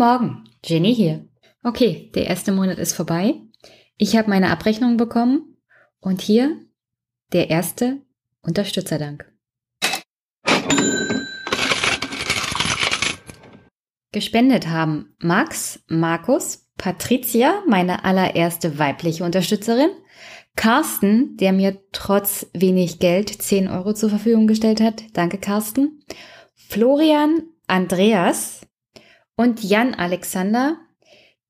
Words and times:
Morgen, 0.00 0.44
Jenny 0.64 0.94
hier. 0.94 1.28
Okay, 1.62 2.10
der 2.14 2.24
erste 2.24 2.52
Monat 2.52 2.78
ist 2.78 2.94
vorbei. 2.94 3.34
Ich 3.98 4.16
habe 4.16 4.30
meine 4.30 4.48
Abrechnung 4.48 4.96
bekommen 4.96 5.58
und 6.00 6.22
hier 6.22 6.56
der 7.34 7.50
erste 7.50 7.98
Unterstützerdank. 8.40 9.30
Gespendet 14.10 14.68
haben 14.68 15.14
Max, 15.18 15.84
Markus, 15.88 16.70
Patricia, 16.78 17.62
meine 17.68 18.02
allererste 18.02 18.78
weibliche 18.78 19.24
Unterstützerin, 19.24 19.90
Carsten, 20.56 21.36
der 21.36 21.52
mir 21.52 21.78
trotz 21.92 22.46
wenig 22.54 23.00
Geld 23.00 23.28
10 23.28 23.68
Euro 23.68 23.92
zur 23.92 24.08
Verfügung 24.08 24.46
gestellt 24.46 24.80
hat. 24.80 25.02
Danke, 25.12 25.36
Carsten. 25.36 26.02
Florian, 26.54 27.42
Andreas 27.66 28.62
und 29.40 29.64
Jan 29.64 29.94
Alexander, 29.94 30.76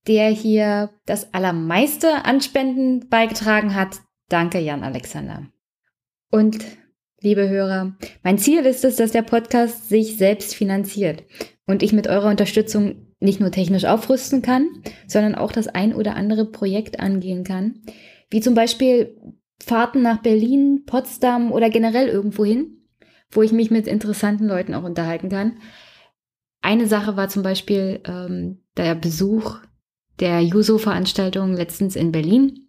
der 0.07 0.29
hier 0.29 0.91
das 1.07 1.35
allermeiste 1.35 2.25
an 2.25 2.41
Spenden 2.41 3.09
beigetragen 3.09 3.75
hat. 3.75 3.97
Danke, 4.29 4.61
Jan 4.61 4.85
Alexander. 4.85 5.49
Und 6.31 6.65
liebe 7.21 7.49
Hörer, 7.49 7.97
mein 8.23 8.39
Ziel 8.39 8.65
ist 8.65 8.85
es, 8.85 8.95
dass 8.95 9.11
der 9.11 9.23
Podcast 9.23 9.89
sich 9.89 10.19
selbst 10.19 10.55
finanziert 10.55 11.25
und 11.67 11.83
ich 11.83 11.93
mit 11.93 12.07
eurer 12.07 12.31
Unterstützung 12.31 13.09
nicht 13.19 13.41
nur 13.41 13.51
technisch 13.51 13.87
aufrüsten 13.87 14.41
kann, 14.41 14.69
sondern 15.09 15.35
auch 15.35 15.51
das 15.51 15.67
ein 15.67 15.93
oder 15.93 16.15
andere 16.15 16.45
Projekt 16.45 17.01
angehen 17.01 17.43
kann, 17.43 17.83
wie 18.31 18.41
zum 18.41 18.55
Beispiel 18.55 19.19
Fahrten 19.61 20.01
nach 20.01 20.23
Berlin, 20.23 20.85
Potsdam 20.87 21.51
oder 21.51 21.71
generell 21.71 22.07
irgendwo 22.07 22.45
hin, 22.45 22.87
wo 23.33 23.43
ich 23.43 23.51
mich 23.51 23.73
mit 23.73 23.89
interessanten 23.89 24.47
Leuten 24.47 24.75
auch 24.75 24.85
unterhalten 24.85 25.29
kann. 25.29 25.57
Eine 26.63 26.87
Sache 26.87 27.17
war 27.17 27.29
zum 27.29 27.43
Beispiel 27.43 28.01
ähm, 28.05 28.63
der 28.77 28.95
Besuch 28.95 29.59
der 30.19 30.41
Juso-Veranstaltung 30.43 31.55
letztens 31.55 31.97
in 31.97 32.13
Berlin. 32.13 32.69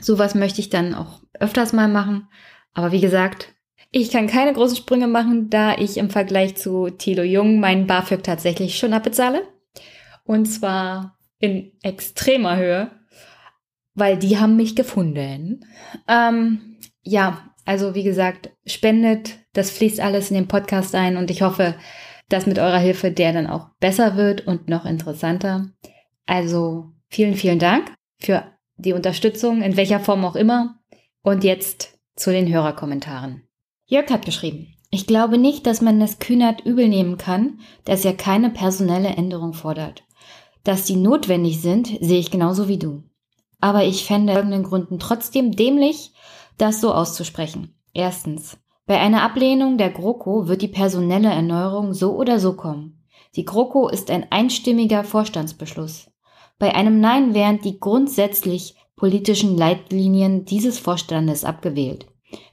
Sowas 0.00 0.34
möchte 0.34 0.60
ich 0.60 0.70
dann 0.70 0.94
auch 0.94 1.20
öfters 1.38 1.72
mal 1.72 1.88
machen. 1.88 2.28
Aber 2.72 2.92
wie 2.92 3.00
gesagt, 3.00 3.54
ich 3.90 4.10
kann 4.10 4.26
keine 4.26 4.52
großen 4.52 4.76
Sprünge 4.76 5.06
machen, 5.06 5.50
da 5.50 5.76
ich 5.76 5.96
im 5.96 6.10
Vergleich 6.10 6.56
zu 6.56 6.90
Thilo 6.90 7.22
Jung 7.22 7.60
meinen 7.60 7.86
BAföG 7.86 8.22
tatsächlich 8.22 8.78
schon 8.78 8.92
abbezahle. 8.92 9.42
Und 10.24 10.46
zwar 10.46 11.18
in 11.38 11.72
extremer 11.82 12.56
Höhe, 12.56 12.90
weil 13.94 14.18
die 14.18 14.38
haben 14.38 14.56
mich 14.56 14.76
gefunden. 14.76 15.64
Ähm, 16.06 16.76
ja, 17.02 17.50
also 17.64 17.94
wie 17.94 18.02
gesagt, 18.02 18.50
spendet, 18.66 19.38
das 19.52 19.70
fließt 19.70 20.00
alles 20.00 20.30
in 20.30 20.36
den 20.36 20.48
Podcast 20.48 20.94
ein 20.94 21.16
und 21.16 21.30
ich 21.30 21.42
hoffe, 21.42 21.74
dass 22.28 22.46
mit 22.46 22.58
eurer 22.58 22.78
Hilfe 22.78 23.10
der 23.10 23.32
dann 23.32 23.46
auch 23.46 23.68
besser 23.80 24.16
wird 24.16 24.46
und 24.46 24.68
noch 24.68 24.84
interessanter. 24.84 25.68
Also 26.26 26.86
vielen, 27.08 27.34
vielen 27.34 27.58
Dank 27.58 27.92
für 28.20 28.44
die 28.76 28.92
Unterstützung, 28.92 29.62
in 29.62 29.76
welcher 29.76 30.00
Form 30.00 30.24
auch 30.24 30.36
immer. 30.36 30.78
Und 31.22 31.44
jetzt 31.44 31.98
zu 32.16 32.30
den 32.30 32.52
Hörerkommentaren. 32.52 33.42
Jörg 33.86 34.10
hat 34.10 34.24
geschrieben, 34.24 34.74
ich 34.90 35.06
glaube 35.06 35.36
nicht, 35.38 35.66
dass 35.66 35.80
man 35.80 36.00
es 36.00 36.18
Kühnert 36.18 36.64
übel 36.64 36.88
nehmen 36.88 37.18
kann, 37.18 37.60
dass 37.84 38.04
er 38.04 38.14
keine 38.14 38.50
personelle 38.50 39.08
Änderung 39.08 39.52
fordert. 39.52 40.04
Dass 40.64 40.84
die 40.84 40.96
notwendig 40.96 41.60
sind, 41.60 41.88
sehe 42.00 42.20
ich 42.20 42.30
genauso 42.30 42.68
wie 42.68 42.78
du. 42.78 43.02
Aber 43.60 43.84
ich 43.84 44.04
fände 44.04 44.32
folgenden 44.34 44.62
Gründen 44.62 44.98
trotzdem 44.98 45.52
dämlich, 45.52 46.12
das 46.56 46.80
so 46.80 46.92
auszusprechen. 46.92 47.74
Erstens. 47.92 48.58
Bei 48.88 48.98
einer 48.98 49.22
Ablehnung 49.22 49.76
der 49.76 49.90
GroKo 49.90 50.48
wird 50.48 50.62
die 50.62 50.68
personelle 50.68 51.28
Erneuerung 51.28 51.92
so 51.92 52.16
oder 52.16 52.40
so 52.40 52.54
kommen. 52.54 53.04
Die 53.36 53.44
GroKo 53.44 53.88
ist 53.88 54.10
ein 54.10 54.32
einstimmiger 54.32 55.04
Vorstandsbeschluss. 55.04 56.10
Bei 56.58 56.74
einem 56.74 56.98
Nein 56.98 57.34
wären 57.34 57.60
die 57.60 57.78
grundsätzlich 57.78 58.76
politischen 58.96 59.58
Leitlinien 59.58 60.46
dieses 60.46 60.78
Vorstandes 60.78 61.44
abgewählt. 61.44 62.06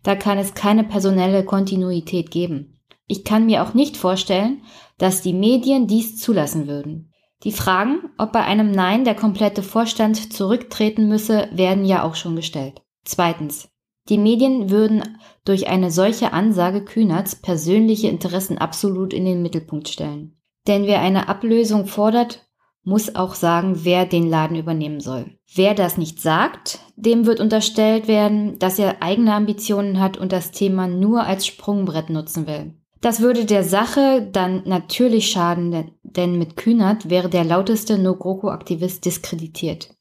Da 0.03 0.17
kann 0.17 0.37
es 0.37 0.53
keine 0.53 0.83
personelle 0.83 1.45
Kontinuität 1.45 2.31
geben. 2.31 2.81
Ich 3.07 3.23
kann 3.23 3.45
mir 3.45 3.63
auch 3.63 3.73
nicht 3.73 3.95
vorstellen, 3.95 4.61
dass 4.97 5.21
die 5.21 5.33
Medien 5.33 5.87
dies 5.87 6.17
zulassen 6.17 6.67
würden. 6.67 7.13
Die 7.45 7.53
Fragen, 7.53 8.09
ob 8.17 8.33
bei 8.33 8.43
einem 8.43 8.71
Nein 8.71 9.05
der 9.05 9.15
komplette 9.15 9.63
Vorstand 9.63 10.33
zurücktreten 10.33 11.07
müsse, 11.07 11.47
werden 11.53 11.85
ja 11.85 12.03
auch 12.03 12.15
schon 12.15 12.35
gestellt. 12.35 12.81
Zweitens. 13.05 13.69
Die 14.09 14.19
Medien 14.19 14.69
würden 14.69 15.17
durch 15.45 15.67
eine 15.67 15.91
solche 15.91 16.33
Ansage 16.33 16.83
Kühnerts 16.83 17.35
persönliche 17.35 18.07
Interessen 18.07 18.57
absolut 18.57 19.13
in 19.13 19.25
den 19.25 19.41
Mittelpunkt 19.41 19.87
stellen. 19.87 20.35
Denn 20.67 20.85
wer 20.87 20.99
eine 20.99 21.29
Ablösung 21.29 21.85
fordert, 21.85 22.45
muss 22.83 23.15
auch 23.15 23.33
sagen, 23.33 23.83
wer 23.83 24.05
den 24.05 24.29
Laden 24.29 24.57
übernehmen 24.57 24.99
soll. 24.99 25.37
Wer 25.53 25.73
das 25.73 25.97
nicht 25.97 26.21
sagt, 26.21 26.79
dem 26.95 27.25
wird 27.25 27.39
unterstellt 27.39 28.07
werden, 28.07 28.59
dass 28.59 28.77
er 28.77 29.01
eigene 29.01 29.33
Ambitionen 29.33 29.99
hat 29.99 30.17
und 30.17 30.31
das 30.31 30.51
Thema 30.51 30.87
nur 30.87 31.23
als 31.23 31.47
Sprungbrett 31.47 32.09
nutzen 32.09 32.47
will. 32.47 32.73
Das 33.01 33.21
würde 33.21 33.45
der 33.45 33.63
Sache 33.63 34.27
dann 34.31 34.63
natürlich 34.65 35.27
schaden, 35.27 35.91
denn 36.03 36.37
mit 36.37 36.57
Kühnert 36.57 37.09
wäre 37.09 37.29
der 37.29 37.43
lauteste 37.43 37.97
No-GroKo-Aktivist 37.97 39.05
diskreditiert. 39.05 39.94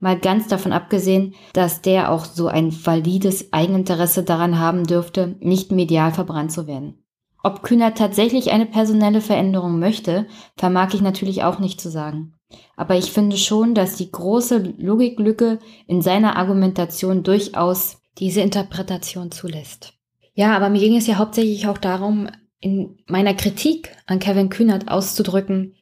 Mal 0.00 0.18
ganz 0.18 0.48
davon 0.48 0.72
abgesehen, 0.72 1.34
dass 1.52 1.82
der 1.82 2.10
auch 2.10 2.24
so 2.24 2.48
ein 2.48 2.72
valides 2.72 3.52
Eigeninteresse 3.52 4.22
daran 4.22 4.58
haben 4.58 4.84
dürfte, 4.86 5.36
nicht 5.40 5.72
medial 5.72 6.12
verbrannt 6.12 6.52
zu 6.52 6.66
werden. 6.66 7.04
Ob 7.42 7.62
Kühner 7.62 7.94
tatsächlich 7.94 8.50
eine 8.50 8.66
personelle 8.66 9.20
Veränderung 9.20 9.78
möchte, 9.78 10.26
vermag 10.56 10.94
ich 10.94 11.02
natürlich 11.02 11.42
auch 11.44 11.58
nicht 11.58 11.80
zu 11.80 11.90
sagen. 11.90 12.34
Aber 12.76 12.96
ich 12.96 13.12
finde 13.12 13.36
schon, 13.36 13.74
dass 13.74 13.96
die 13.96 14.10
große 14.10 14.74
Logiklücke 14.78 15.58
in 15.86 16.02
seiner 16.02 16.36
Argumentation 16.36 17.22
durchaus 17.22 17.98
diese 18.18 18.40
Interpretation 18.40 19.30
zulässt. 19.30 19.94
Ja, 20.34 20.56
aber 20.56 20.68
mir 20.70 20.80
ging 20.80 20.96
es 20.96 21.06
ja 21.06 21.16
hauptsächlich 21.16 21.66
auch 21.66 21.78
darum, 21.78 22.28
in 22.60 22.98
meiner 23.06 23.34
Kritik 23.34 23.94
an 24.06 24.18
Kevin 24.18 24.50
Kühnert 24.50 24.90
auszudrücken, 24.90 25.76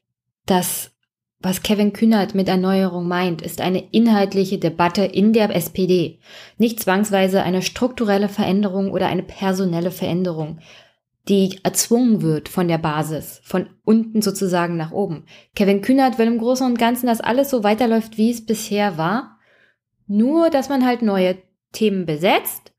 dass 0.47 0.93
was 1.41 1.62
Kevin 1.62 1.93
Kühnert 1.93 2.34
mit 2.34 2.49
Erneuerung 2.49 3.06
meint, 3.06 3.43
ist 3.43 3.60
eine 3.60 3.84
inhaltliche 3.93 4.59
Debatte 4.59 5.04
in 5.04 5.32
der 5.32 5.54
SPD, 5.54 6.19
nicht 6.56 6.81
zwangsweise 6.81 7.43
eine 7.43 7.62
strukturelle 7.62 8.28
Veränderung 8.28 8.91
oder 8.91 9.06
eine 9.06 9.22
personelle 9.22 9.93
Veränderung, 9.93 10.59
die 11.28 11.60
erzwungen 11.62 12.22
wird 12.22 12.49
von 12.49 12.66
der 12.66 12.78
Basis, 12.78 13.41
von 13.44 13.69
unten 13.84 14.22
sozusagen 14.22 14.76
nach 14.76 14.91
oben. 14.91 15.26
Kevin 15.54 15.82
Kühnert 15.82 16.19
will 16.19 16.26
im 16.26 16.38
Großen 16.38 16.66
und 16.66 16.78
Ganzen, 16.78 17.06
dass 17.06 17.21
alles 17.21 17.50
so 17.50 17.62
weiterläuft, 17.62 18.19
wie 18.19 18.31
es 18.31 18.44
bisher 18.44 18.99
war, 18.99 19.38
nur 20.06 20.50
dass 20.50 20.69
man 20.69 20.84
halt 20.84 21.03
neue 21.03 21.37
Themen 21.72 22.06
besetzt 22.06 22.72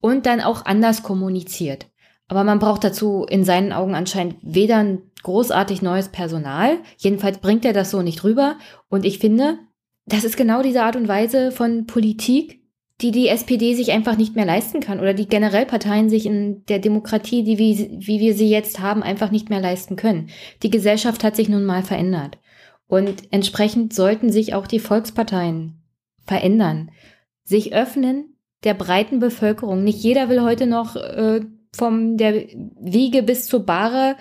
und 0.00 0.26
dann 0.26 0.40
auch 0.40 0.66
anders 0.66 1.02
kommuniziert. 1.02 1.86
Aber 2.28 2.44
man 2.44 2.58
braucht 2.58 2.84
dazu 2.84 3.26
in 3.28 3.44
seinen 3.44 3.72
Augen 3.72 3.94
anscheinend 3.94 4.36
weder 4.42 4.76
ein 4.76 5.10
großartig 5.24 5.82
neues 5.82 6.08
Personal, 6.08 6.78
jedenfalls 6.96 7.38
bringt 7.38 7.64
er 7.64 7.72
das 7.72 7.90
so 7.90 8.02
nicht 8.02 8.22
rüber. 8.22 8.56
Und 8.88 9.04
ich 9.04 9.18
finde, 9.18 9.58
das 10.06 10.22
ist 10.22 10.36
genau 10.36 10.62
diese 10.62 10.82
Art 10.82 10.96
und 10.96 11.08
Weise 11.08 11.50
von 11.50 11.86
Politik, 11.86 12.62
die 13.00 13.10
die 13.10 13.28
SPD 13.28 13.74
sich 13.74 13.90
einfach 13.90 14.16
nicht 14.16 14.36
mehr 14.36 14.46
leisten 14.46 14.80
kann 14.80 15.00
oder 15.00 15.14
die 15.14 15.26
generell 15.26 15.66
Parteien 15.66 16.08
sich 16.08 16.26
in 16.26 16.64
der 16.66 16.78
Demokratie, 16.78 17.42
die 17.42 17.58
wie, 17.58 17.98
wie 17.98 18.20
wir 18.20 18.34
sie 18.34 18.48
jetzt 18.48 18.78
haben, 18.78 19.02
einfach 19.02 19.32
nicht 19.32 19.50
mehr 19.50 19.60
leisten 19.60 19.96
können. 19.96 20.28
Die 20.62 20.70
Gesellschaft 20.70 21.24
hat 21.24 21.34
sich 21.34 21.48
nun 21.48 21.64
mal 21.64 21.82
verändert. 21.82 22.38
Und 22.86 23.32
entsprechend 23.32 23.92
sollten 23.92 24.30
sich 24.30 24.54
auch 24.54 24.66
die 24.66 24.78
Volksparteien 24.78 25.82
verändern, 26.24 26.90
sich 27.42 27.74
öffnen 27.74 28.36
der 28.62 28.74
breiten 28.74 29.18
Bevölkerung. 29.18 29.82
Nicht 29.82 30.02
jeder 30.02 30.28
will 30.28 30.42
heute 30.42 30.66
noch 30.66 30.96
äh, 30.96 31.40
vom 31.74 32.16
der 32.16 32.46
Wiege 32.80 33.22
bis 33.22 33.46
zur 33.46 33.66
Bahre 33.66 34.16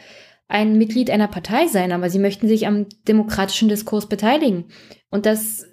ein 0.53 0.77
Mitglied 0.77 1.09
einer 1.09 1.27
Partei 1.27 1.67
sein, 1.67 1.91
aber 1.91 2.11
sie 2.11 2.19
möchten 2.19 2.47
sich 2.47 2.67
am 2.67 2.85
demokratischen 3.07 3.69
Diskurs 3.69 4.07
beteiligen. 4.07 4.65
Und 5.09 5.25
das 5.25 5.65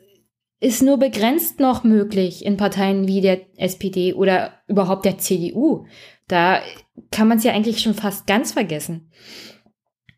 ist 0.59 0.83
nur 0.83 0.97
begrenzt 0.97 1.61
noch 1.61 1.85
möglich 1.85 2.47
in 2.47 2.57
Parteien 2.57 3.07
wie 3.07 3.21
der 3.21 3.41
SPD 3.59 4.15
oder 4.15 4.55
überhaupt 4.69 5.05
der 5.05 5.19
CDU. 5.19 5.85
Da 6.29 6.63
kann 7.11 7.29
man 7.29 7.37
es 7.37 7.45
ja 7.45 7.53
eigentlich 7.53 7.83
schon 7.83 7.93
fast 7.93 8.27
ganz 8.27 8.53
vergessen. 8.53 9.11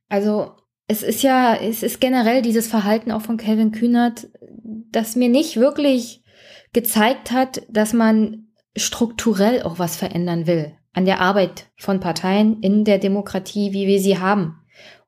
Also 0.09 0.53
es 0.87 1.03
ist 1.03 1.25
ja, 1.25 1.57
es 1.57 1.83
ist 1.83 2.01
generell 2.01 2.41
dieses 2.41 2.69
Verhalten 2.69 3.11
auch 3.11 3.23
von 3.23 3.39
Kevin 3.39 3.73
Kühnert, 3.73 4.29
das 4.93 5.17
mir 5.17 5.29
nicht 5.29 5.57
wirklich 5.57 6.23
gezeigt 6.73 7.33
hat, 7.33 7.63
dass 7.69 7.93
man 7.93 8.47
strukturell 8.77 9.63
auch 9.63 9.81
was 9.81 9.97
verändern 9.97 10.47
will 10.47 10.77
an 10.93 11.05
der 11.05 11.21
Arbeit 11.21 11.67
von 11.77 12.01
Parteien 12.01 12.61
in 12.61 12.85
der 12.85 12.99
Demokratie, 12.99 13.73
wie 13.73 13.87
wir 13.87 14.01
sie 14.01 14.19
haben. 14.19 14.59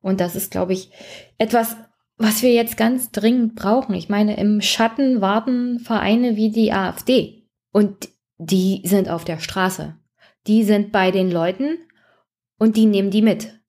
Und 0.01 0.19
das 0.19 0.35
ist, 0.35 0.51
glaube 0.51 0.73
ich, 0.73 0.91
etwas, 1.37 1.75
was 2.17 2.41
wir 2.41 2.53
jetzt 2.53 2.77
ganz 2.77 3.11
dringend 3.11 3.55
brauchen. 3.55 3.95
Ich 3.95 4.09
meine, 4.09 4.37
im 4.37 4.61
Schatten 4.61 5.21
warten 5.21 5.79
Vereine 5.79 6.35
wie 6.35 6.51
die 6.51 6.71
AfD 6.71 7.47
und 7.71 8.09
die 8.37 8.81
sind 8.85 9.09
auf 9.09 9.25
der 9.25 9.39
Straße. 9.39 9.95
Die 10.47 10.63
sind 10.63 10.91
bei 10.91 11.11
den 11.11 11.31
Leuten 11.31 11.77
und 12.57 12.77
die 12.77 12.85
nehmen 12.85 13.11
die 13.11 13.21
mit. 13.21 13.59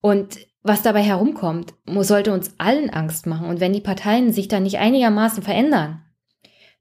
Und 0.00 0.38
was 0.62 0.82
dabei 0.82 1.02
herumkommt, 1.02 1.74
sollte 1.86 2.32
uns 2.32 2.54
allen 2.58 2.90
Angst 2.90 3.26
machen. 3.26 3.48
Und 3.48 3.60
wenn 3.60 3.72
die 3.72 3.80
Parteien 3.80 4.32
sich 4.32 4.48
da 4.48 4.60
nicht 4.60 4.78
einigermaßen 4.78 5.42
verändern, 5.42 6.02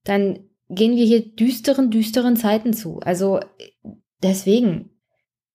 dann 0.04 0.50
gehen 0.70 0.96
wir 0.96 1.06
hier 1.06 1.36
düsteren, 1.36 1.92
düsteren 1.92 2.36
Zeiten 2.36 2.74
zu. 2.74 3.00
Also 3.00 3.40
deswegen, 4.24 4.90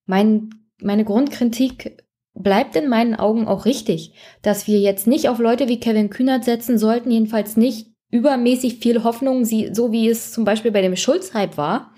mein, 0.06 0.50
meine 0.80 1.04
Grundkritik 1.04 2.04
bleibt 2.34 2.76
in 2.76 2.88
meinen 2.88 3.14
Augen 3.14 3.48
auch 3.48 3.64
richtig, 3.64 4.14
dass 4.42 4.66
wir 4.66 4.78
jetzt 4.80 5.06
nicht 5.06 5.28
auf 5.28 5.38
Leute 5.38 5.68
wie 5.68 5.80
Kevin 5.80 6.10
Kühnert 6.10 6.44
setzen 6.44 6.78
sollten, 6.78 7.10
jedenfalls 7.10 7.56
nicht 7.56 7.88
übermäßig 8.10 8.78
viel 8.78 9.02
Hoffnung, 9.04 9.44
so 9.44 9.92
wie 9.92 10.08
es 10.08 10.32
zum 10.32 10.44
Beispiel 10.44 10.70
bei 10.70 10.82
dem 10.82 10.96
Schulz-Hype 10.96 11.56
war, 11.56 11.92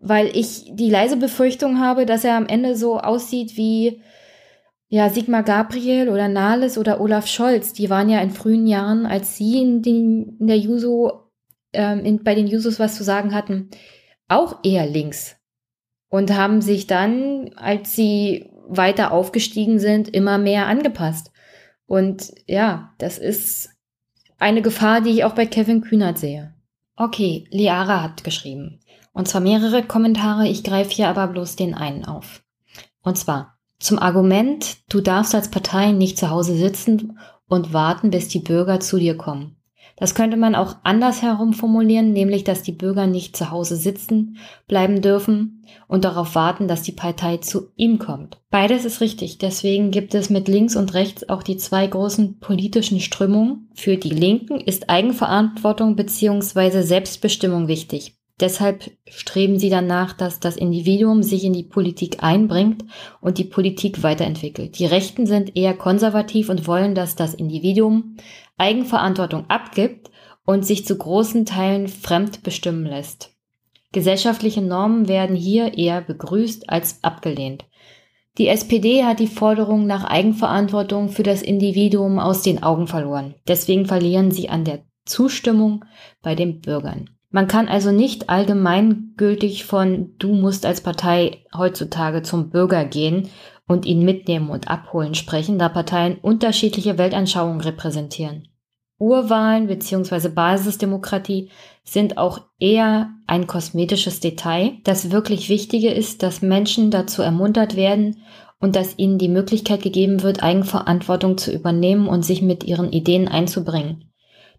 weil 0.00 0.36
ich 0.36 0.70
die 0.70 0.90
leise 0.90 1.16
Befürchtung 1.16 1.80
habe, 1.80 2.06
dass 2.06 2.24
er 2.24 2.36
am 2.36 2.46
Ende 2.46 2.76
so 2.76 2.98
aussieht 2.98 3.56
wie 3.56 4.02
ja, 4.88 5.08
Sigmar 5.08 5.42
Gabriel 5.42 6.08
oder 6.08 6.28
Nahles 6.28 6.78
oder 6.78 7.00
Olaf 7.00 7.26
Scholz, 7.26 7.72
die 7.72 7.90
waren 7.90 8.08
ja 8.08 8.20
in 8.20 8.30
frühen 8.30 8.66
Jahren, 8.66 9.06
als 9.06 9.36
sie 9.36 9.60
in, 9.60 9.82
den, 9.82 10.36
in 10.38 10.46
der 10.46 10.58
Juso, 10.58 11.32
ähm, 11.72 12.04
in, 12.04 12.22
bei 12.22 12.36
den 12.36 12.46
Jusos 12.46 12.78
was 12.78 12.94
zu 12.94 13.02
sagen 13.02 13.34
hatten, 13.34 13.70
auch 14.28 14.58
eher 14.62 14.86
links. 14.86 15.36
Und 16.14 16.32
haben 16.32 16.60
sich 16.60 16.86
dann, 16.86 17.50
als 17.56 17.96
sie 17.96 18.48
weiter 18.68 19.10
aufgestiegen 19.10 19.80
sind, 19.80 20.08
immer 20.08 20.38
mehr 20.38 20.68
angepasst. 20.68 21.32
Und 21.86 22.32
ja, 22.46 22.94
das 22.98 23.18
ist 23.18 23.70
eine 24.38 24.62
Gefahr, 24.62 25.00
die 25.00 25.10
ich 25.10 25.24
auch 25.24 25.34
bei 25.34 25.44
Kevin 25.44 25.80
Kühnert 25.80 26.18
sehe. 26.18 26.54
Okay, 26.94 27.48
Liara 27.50 28.00
hat 28.00 28.22
geschrieben. 28.22 28.78
Und 29.12 29.26
zwar 29.26 29.40
mehrere 29.40 29.82
Kommentare, 29.82 30.46
ich 30.46 30.62
greife 30.62 30.92
hier 30.92 31.08
aber 31.08 31.26
bloß 31.26 31.56
den 31.56 31.74
einen 31.74 32.04
auf. 32.04 32.44
Und 33.02 33.18
zwar, 33.18 33.58
zum 33.80 33.98
Argument, 33.98 34.88
du 34.88 35.00
darfst 35.00 35.34
als 35.34 35.50
Partei 35.50 35.90
nicht 35.90 36.16
zu 36.16 36.30
Hause 36.30 36.56
sitzen 36.56 37.18
und 37.48 37.72
warten, 37.72 38.12
bis 38.12 38.28
die 38.28 38.38
Bürger 38.38 38.78
zu 38.78 39.00
dir 39.00 39.16
kommen. 39.16 39.56
Das 39.96 40.14
könnte 40.14 40.36
man 40.36 40.54
auch 40.54 40.76
anders 40.82 41.22
herum 41.22 41.52
formulieren, 41.52 42.12
nämlich 42.12 42.42
dass 42.42 42.62
die 42.62 42.72
Bürger 42.72 43.06
nicht 43.06 43.36
zu 43.36 43.50
Hause 43.50 43.76
sitzen 43.76 44.38
bleiben 44.66 45.02
dürfen 45.02 45.64
und 45.86 46.04
darauf 46.04 46.34
warten, 46.34 46.66
dass 46.66 46.82
die 46.82 46.92
Partei 46.92 47.36
zu 47.36 47.68
ihm 47.76 47.98
kommt. 47.98 48.38
Beides 48.50 48.84
ist 48.84 49.00
richtig, 49.00 49.38
deswegen 49.38 49.90
gibt 49.90 50.14
es 50.14 50.30
mit 50.30 50.48
links 50.48 50.74
und 50.74 50.94
rechts 50.94 51.28
auch 51.28 51.42
die 51.42 51.56
zwei 51.56 51.86
großen 51.86 52.40
politischen 52.40 53.00
Strömungen. 53.00 53.68
Für 53.74 53.96
die 53.96 54.10
Linken 54.10 54.60
ist 54.60 54.90
Eigenverantwortung 54.90 55.94
bzw. 55.94 56.82
Selbstbestimmung 56.82 57.68
wichtig. 57.68 58.16
Deshalb 58.40 58.90
streben 59.08 59.60
sie 59.60 59.70
danach, 59.70 60.12
dass 60.12 60.40
das 60.40 60.56
Individuum 60.56 61.22
sich 61.22 61.44
in 61.44 61.52
die 61.52 61.62
Politik 61.62 62.24
einbringt 62.24 62.84
und 63.20 63.38
die 63.38 63.44
Politik 63.44 64.02
weiterentwickelt. 64.02 64.76
Die 64.80 64.86
Rechten 64.86 65.26
sind 65.26 65.56
eher 65.56 65.74
konservativ 65.74 66.48
und 66.48 66.66
wollen, 66.66 66.96
dass 66.96 67.14
das 67.14 67.34
Individuum 67.34 68.16
Eigenverantwortung 68.56 69.44
abgibt 69.48 70.10
und 70.44 70.64
sich 70.64 70.86
zu 70.86 70.96
großen 70.96 71.46
Teilen 71.46 71.88
fremd 71.88 72.42
bestimmen 72.42 72.86
lässt. 72.86 73.30
Gesellschaftliche 73.92 74.60
Normen 74.60 75.08
werden 75.08 75.36
hier 75.36 75.78
eher 75.78 76.00
begrüßt 76.00 76.68
als 76.68 77.02
abgelehnt. 77.02 77.64
Die 78.38 78.48
SPD 78.48 79.04
hat 79.04 79.20
die 79.20 79.28
Forderung 79.28 79.86
nach 79.86 80.04
Eigenverantwortung 80.04 81.08
für 81.08 81.22
das 81.22 81.40
Individuum 81.40 82.18
aus 82.18 82.42
den 82.42 82.62
Augen 82.62 82.88
verloren. 82.88 83.36
Deswegen 83.46 83.86
verlieren 83.86 84.32
sie 84.32 84.48
an 84.48 84.64
der 84.64 84.82
Zustimmung 85.04 85.84
bei 86.20 86.34
den 86.34 86.60
Bürgern. 86.60 87.10
Man 87.30 87.46
kann 87.48 87.68
also 87.68 87.92
nicht 87.92 88.30
allgemeingültig 88.30 89.64
von 89.64 90.14
du 90.18 90.34
musst 90.34 90.66
als 90.66 90.80
Partei 90.80 91.44
heutzutage 91.56 92.22
zum 92.22 92.50
Bürger 92.50 92.84
gehen 92.84 93.28
und 93.66 93.86
ihn 93.86 94.04
mitnehmen 94.04 94.50
und 94.50 94.68
abholen 94.68 95.14
sprechen, 95.14 95.58
da 95.58 95.68
Parteien 95.68 96.18
unterschiedliche 96.20 96.98
Weltanschauungen 96.98 97.60
repräsentieren. 97.60 98.48
Urwahlen 98.98 99.66
bzw. 99.66 100.28
Basisdemokratie 100.28 101.50
sind 101.82 102.16
auch 102.16 102.42
eher 102.58 103.10
ein 103.26 103.46
kosmetisches 103.46 104.20
Detail. 104.20 104.78
Das 104.84 105.10
wirklich 105.10 105.48
Wichtige 105.48 105.90
ist, 105.90 106.22
dass 106.22 106.42
Menschen 106.42 106.90
dazu 106.90 107.22
ermuntert 107.22 107.76
werden 107.76 108.22
und 108.60 108.76
dass 108.76 108.98
ihnen 108.98 109.18
die 109.18 109.28
Möglichkeit 109.28 109.82
gegeben 109.82 110.22
wird, 110.22 110.42
Eigenverantwortung 110.42 111.36
zu 111.36 111.52
übernehmen 111.52 112.06
und 112.06 112.24
sich 112.24 112.40
mit 112.40 112.64
ihren 112.64 112.92
Ideen 112.92 113.28
einzubringen. 113.28 114.10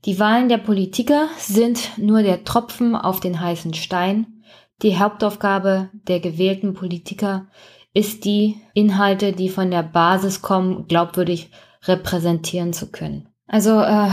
Die 0.06 0.19
Wahlen 0.19 0.50
der 0.50 0.60
Politiker 0.60 1.28
sind 1.40 1.98
nur 1.98 2.22
der 2.22 2.44
Tropfen 2.44 2.96
auf 2.96 3.19
den 3.19 3.40
heißen 3.40 3.74
Stein. 3.74 4.44
Die 4.84 5.00
Hauptaufgabe 5.00 5.90
der 6.08 6.19
gewählten 6.19 6.74
Politiker 6.74 7.48
ist 7.95 8.25
die, 8.25 8.57
Inhalte, 8.74 9.31
die 9.31 9.50
von 9.50 9.71
der 9.71 9.81
Basis 9.81 10.42
kommen, 10.42 10.88
glaubwürdig 10.88 11.50
repräsentieren 11.83 12.74
zu 12.74 12.92
können. 12.92 13.30
Also, 13.47 13.80
äh, 13.80 14.09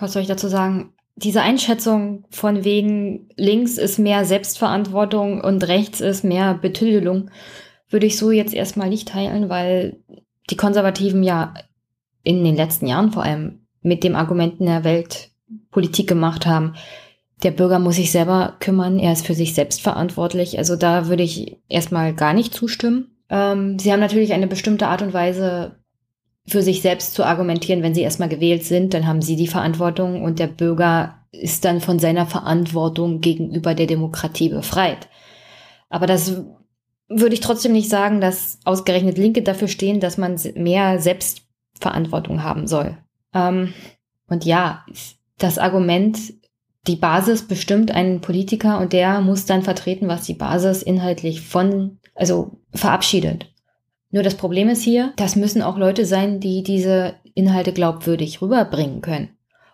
was 0.00 0.12
soll 0.12 0.22
ich 0.22 0.28
dazu 0.28 0.48
sagen? 0.48 0.92
Diese 1.16 1.40
Einschätzung 1.40 2.24
von 2.30 2.64
wegen 2.64 3.30
links 3.36 3.78
ist 3.78 3.98
mehr 3.98 4.26
Selbstverantwortung 4.26 5.40
und 5.40 5.66
rechts 5.66 6.00
ist 6.00 6.24
mehr 6.24 6.54
Betüdelung, 6.54 7.30
würde 7.88 8.06
ich 8.06 8.18
so 8.18 8.30
jetzt 8.30 8.54
erstmal 8.54 8.90
nicht 8.90 9.08
teilen, 9.08 9.48
weil 9.48 10.02
die 10.50 10.56
Konservativen 10.56 11.22
ja 11.22 11.54
in 12.24 12.44
den 12.44 12.56
letzten 12.56 12.86
Jahren 12.86 13.12
vor 13.12 13.22
allem 13.22 13.66
mit 13.80 14.04
dem 14.04 14.14
Argument 14.14 14.60
in 14.60 14.66
der 14.66 14.84
Welt 14.84 15.30
Politik 15.70 16.06
gemacht 16.06 16.44
haben. 16.44 16.74
Der 17.42 17.50
Bürger 17.50 17.78
muss 17.78 17.96
sich 17.96 18.12
selber 18.12 18.56
kümmern, 18.60 18.98
er 18.98 19.12
ist 19.12 19.26
für 19.26 19.34
sich 19.34 19.54
selbst 19.54 19.80
verantwortlich. 19.80 20.58
Also 20.58 20.76
da 20.76 21.08
würde 21.08 21.22
ich 21.22 21.56
erstmal 21.68 22.14
gar 22.14 22.34
nicht 22.34 22.54
zustimmen. 22.54 23.11
Ähm, 23.32 23.78
sie 23.78 23.90
haben 23.90 24.00
natürlich 24.00 24.34
eine 24.34 24.46
bestimmte 24.46 24.86
Art 24.86 25.02
und 25.02 25.14
Weise, 25.14 25.82
für 26.46 26.62
sich 26.62 26.82
selbst 26.82 27.14
zu 27.14 27.24
argumentieren, 27.24 27.82
wenn 27.82 27.94
sie 27.94 28.02
erstmal 28.02 28.28
gewählt 28.28 28.64
sind, 28.64 28.94
dann 28.94 29.06
haben 29.06 29.22
sie 29.22 29.36
die 29.36 29.46
Verantwortung 29.46 30.22
und 30.22 30.38
der 30.38 30.48
Bürger 30.48 31.24
ist 31.30 31.64
dann 31.64 31.80
von 31.80 31.98
seiner 31.98 32.26
Verantwortung 32.26 33.20
gegenüber 33.20 33.74
der 33.74 33.86
Demokratie 33.86 34.48
befreit. 34.48 35.08
Aber 35.88 36.06
das 36.06 36.42
würde 37.08 37.34
ich 37.34 37.40
trotzdem 37.40 37.72
nicht 37.72 37.88
sagen, 37.88 38.20
dass 38.20 38.58
ausgerechnet 38.64 39.18
Linke 39.18 39.42
dafür 39.42 39.68
stehen, 39.68 40.00
dass 40.00 40.18
man 40.18 40.38
mehr 40.54 40.98
Selbstverantwortung 40.98 42.42
haben 42.42 42.66
soll. 42.66 42.98
Ähm, 43.34 43.72
und 44.26 44.44
ja, 44.44 44.84
das 45.38 45.58
Argument, 45.58 46.18
die 46.86 46.96
Basis 46.96 47.46
bestimmt 47.46 47.92
einen 47.92 48.20
Politiker 48.20 48.80
und 48.80 48.92
der 48.92 49.20
muss 49.20 49.46
dann 49.46 49.62
vertreten, 49.62 50.08
was 50.08 50.24
die 50.24 50.34
Basis 50.34 50.82
inhaltlich 50.82 51.42
von, 51.42 51.98
also 52.14 52.61
verabschiedet. 52.74 53.46
Nur 54.10 54.22
das 54.22 54.36
Problem 54.36 54.68
ist 54.68 54.82
hier, 54.82 55.12
das 55.16 55.36
müssen 55.36 55.62
auch 55.62 55.78
Leute 55.78 56.04
sein, 56.04 56.40
die 56.40 56.62
diese 56.62 57.14
Inhalte 57.34 57.72
glaubwürdig 57.72 58.42
rüberbringen 58.42 59.00
können. 59.00 59.30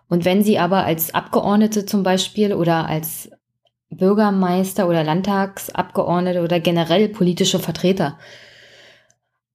Und 0.09 0.25
wenn 0.25 0.43
sie 0.43 0.59
aber 0.59 0.85
als 0.85 1.14
Abgeordnete 1.14 1.85
zum 1.85 2.02
Beispiel 2.02 2.55
oder 2.55 2.87
als 2.88 3.31
Bürgermeister 3.90 4.88
oder 4.88 5.05
Landtagsabgeordnete 5.05 6.43
oder 6.43 6.61
generell 6.61 7.09
politische 7.09 7.59
Vertreter 7.59 8.19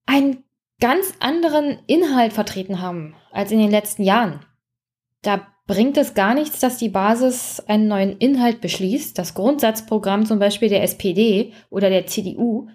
einen 0.05 0.43
ganz 0.79 1.13
anderen 1.19 1.79
Inhalt 1.87 2.33
vertreten 2.33 2.81
haben 2.81 3.15
als 3.31 3.51
in 3.51 3.59
den 3.59 3.71
letzten 3.71 4.03
Jahren, 4.03 4.41
da 5.21 5.47
bringt 5.65 5.97
es 5.97 6.13
gar 6.13 6.33
nichts, 6.33 6.59
dass 6.59 6.77
die 6.77 6.89
Basis 6.89 7.61
einen 7.67 7.87
neuen 7.87 8.17
Inhalt 8.17 8.59
beschließt. 8.59 9.17
Das 9.17 9.33
Grundsatzprogramm 9.33 10.25
zum 10.25 10.39
Beispiel 10.39 10.67
der 10.67 10.83
SPD 10.83 11.53
oder 11.69 11.89
der 11.89 12.05
CDU 12.05 12.67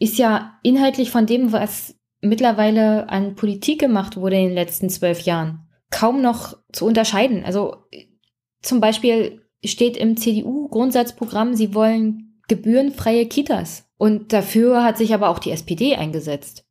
ist 0.00 0.18
ja 0.18 0.58
inhaltlich 0.64 1.10
von 1.10 1.26
dem, 1.26 1.52
was 1.52 1.94
mittlerweile 2.20 3.08
an 3.08 3.36
Politik 3.36 3.78
gemacht 3.78 4.16
wurde 4.16 4.36
in 4.36 4.48
den 4.48 4.54
letzten 4.54 4.90
zwölf 4.90 5.20
Jahren, 5.20 5.68
kaum 5.90 6.20
noch 6.22 6.56
zu 6.72 6.86
unterscheiden. 6.86 7.44
Also 7.44 7.76
zum 8.62 8.80
Beispiel 8.80 9.42
steht 9.64 9.96
im 9.96 10.16
CDU-Grundsatzprogramm, 10.16 11.54
sie 11.54 11.74
wollen 11.74 12.40
gebührenfreie 12.48 13.26
Kitas. 13.26 13.86
Und 13.96 14.32
dafür 14.32 14.82
hat 14.82 14.96
sich 14.96 15.12
aber 15.14 15.28
auch 15.28 15.38
die 15.38 15.50
SPD 15.50 15.94
eingesetzt. 15.94 16.64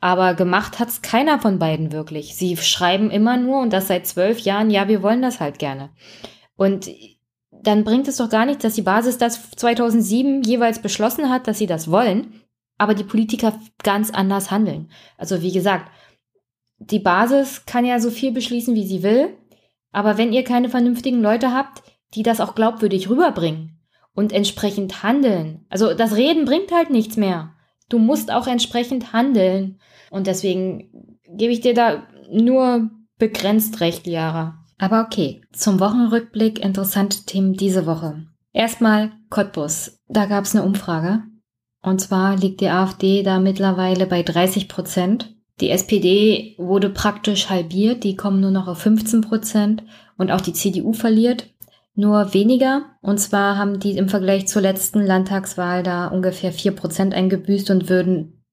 Aber 0.00 0.34
gemacht 0.34 0.80
hat's 0.80 1.00
keiner 1.00 1.38
von 1.38 1.60
beiden 1.60 1.92
wirklich. 1.92 2.34
Sie 2.34 2.56
schreiben 2.56 3.10
immer 3.10 3.36
nur 3.36 3.62
und 3.62 3.72
das 3.72 3.86
seit 3.86 4.06
zwölf 4.06 4.40
Jahren, 4.40 4.70
ja, 4.70 4.88
wir 4.88 5.02
wollen 5.02 5.22
das 5.22 5.38
halt 5.38 5.60
gerne. 5.60 5.90
Und 6.56 6.90
dann 7.52 7.84
bringt 7.84 8.08
es 8.08 8.16
doch 8.16 8.28
gar 8.28 8.44
nichts, 8.44 8.62
dass 8.62 8.74
die 8.74 8.82
Basis 8.82 9.18
das 9.18 9.50
2007 9.52 10.42
jeweils 10.42 10.82
beschlossen 10.82 11.30
hat, 11.30 11.46
dass 11.46 11.58
sie 11.58 11.68
das 11.68 11.88
wollen, 11.88 12.41
aber 12.82 12.94
die 12.94 13.04
Politiker 13.04 13.56
ganz 13.84 14.10
anders 14.10 14.50
handeln. 14.50 14.90
Also 15.16 15.40
wie 15.40 15.52
gesagt, 15.52 15.88
die 16.78 16.98
Basis 16.98 17.64
kann 17.64 17.84
ja 17.84 18.00
so 18.00 18.10
viel 18.10 18.32
beschließen, 18.32 18.74
wie 18.74 18.86
sie 18.86 19.04
will, 19.04 19.36
aber 19.92 20.18
wenn 20.18 20.32
ihr 20.32 20.42
keine 20.42 20.68
vernünftigen 20.68 21.22
Leute 21.22 21.52
habt, 21.52 21.84
die 22.14 22.24
das 22.24 22.40
auch 22.40 22.56
glaubwürdig 22.56 23.08
rüberbringen 23.08 23.78
und 24.14 24.32
entsprechend 24.32 25.04
handeln, 25.04 25.64
also 25.70 25.94
das 25.94 26.16
Reden 26.16 26.44
bringt 26.44 26.72
halt 26.72 26.90
nichts 26.90 27.16
mehr. 27.16 27.54
Du 27.88 28.00
musst 28.00 28.32
auch 28.32 28.48
entsprechend 28.48 29.12
handeln. 29.12 29.78
Und 30.10 30.26
deswegen 30.26 31.18
gebe 31.28 31.52
ich 31.52 31.60
dir 31.60 31.74
da 31.74 32.02
nur 32.32 32.90
begrenzt 33.18 33.80
recht, 33.80 34.06
Liara. 34.06 34.64
Aber 34.78 35.02
okay, 35.02 35.42
zum 35.52 35.78
Wochenrückblick 35.78 36.58
interessante 36.58 37.26
Themen 37.26 37.52
diese 37.52 37.86
Woche. 37.86 38.26
Erstmal 38.52 39.12
Cottbus. 39.30 40.00
Da 40.08 40.26
gab 40.26 40.44
es 40.44 40.56
eine 40.56 40.64
Umfrage. 40.64 41.22
Und 41.82 42.00
zwar 42.00 42.36
liegt 42.36 42.60
die 42.60 42.68
AfD 42.68 43.22
da 43.22 43.40
mittlerweile 43.40 44.06
bei 44.06 44.22
30 44.22 44.68
Prozent. 44.68 45.34
Die 45.60 45.70
SPD 45.70 46.54
wurde 46.58 46.88
praktisch 46.88 47.50
halbiert, 47.50 48.04
die 48.04 48.16
kommen 48.16 48.40
nur 48.40 48.50
noch 48.50 48.68
auf 48.68 48.78
15 48.78 49.20
Prozent 49.20 49.82
und 50.16 50.30
auch 50.30 50.40
die 50.40 50.52
CDU 50.52 50.92
verliert 50.92 51.46
nur 51.94 52.32
weniger. 52.34 52.86
Und 53.00 53.18
zwar 53.18 53.56
haben 53.58 53.78
die 53.80 53.96
im 53.96 54.08
Vergleich 54.08 54.48
zur 54.48 54.62
letzten 54.62 55.04
Landtagswahl 55.04 55.82
da 55.82 56.08
ungefähr 56.08 56.52
4 56.52 56.72
Prozent 56.72 57.14
eingebüßt 57.14 57.70
und 57.70 57.88
würden 57.88 58.44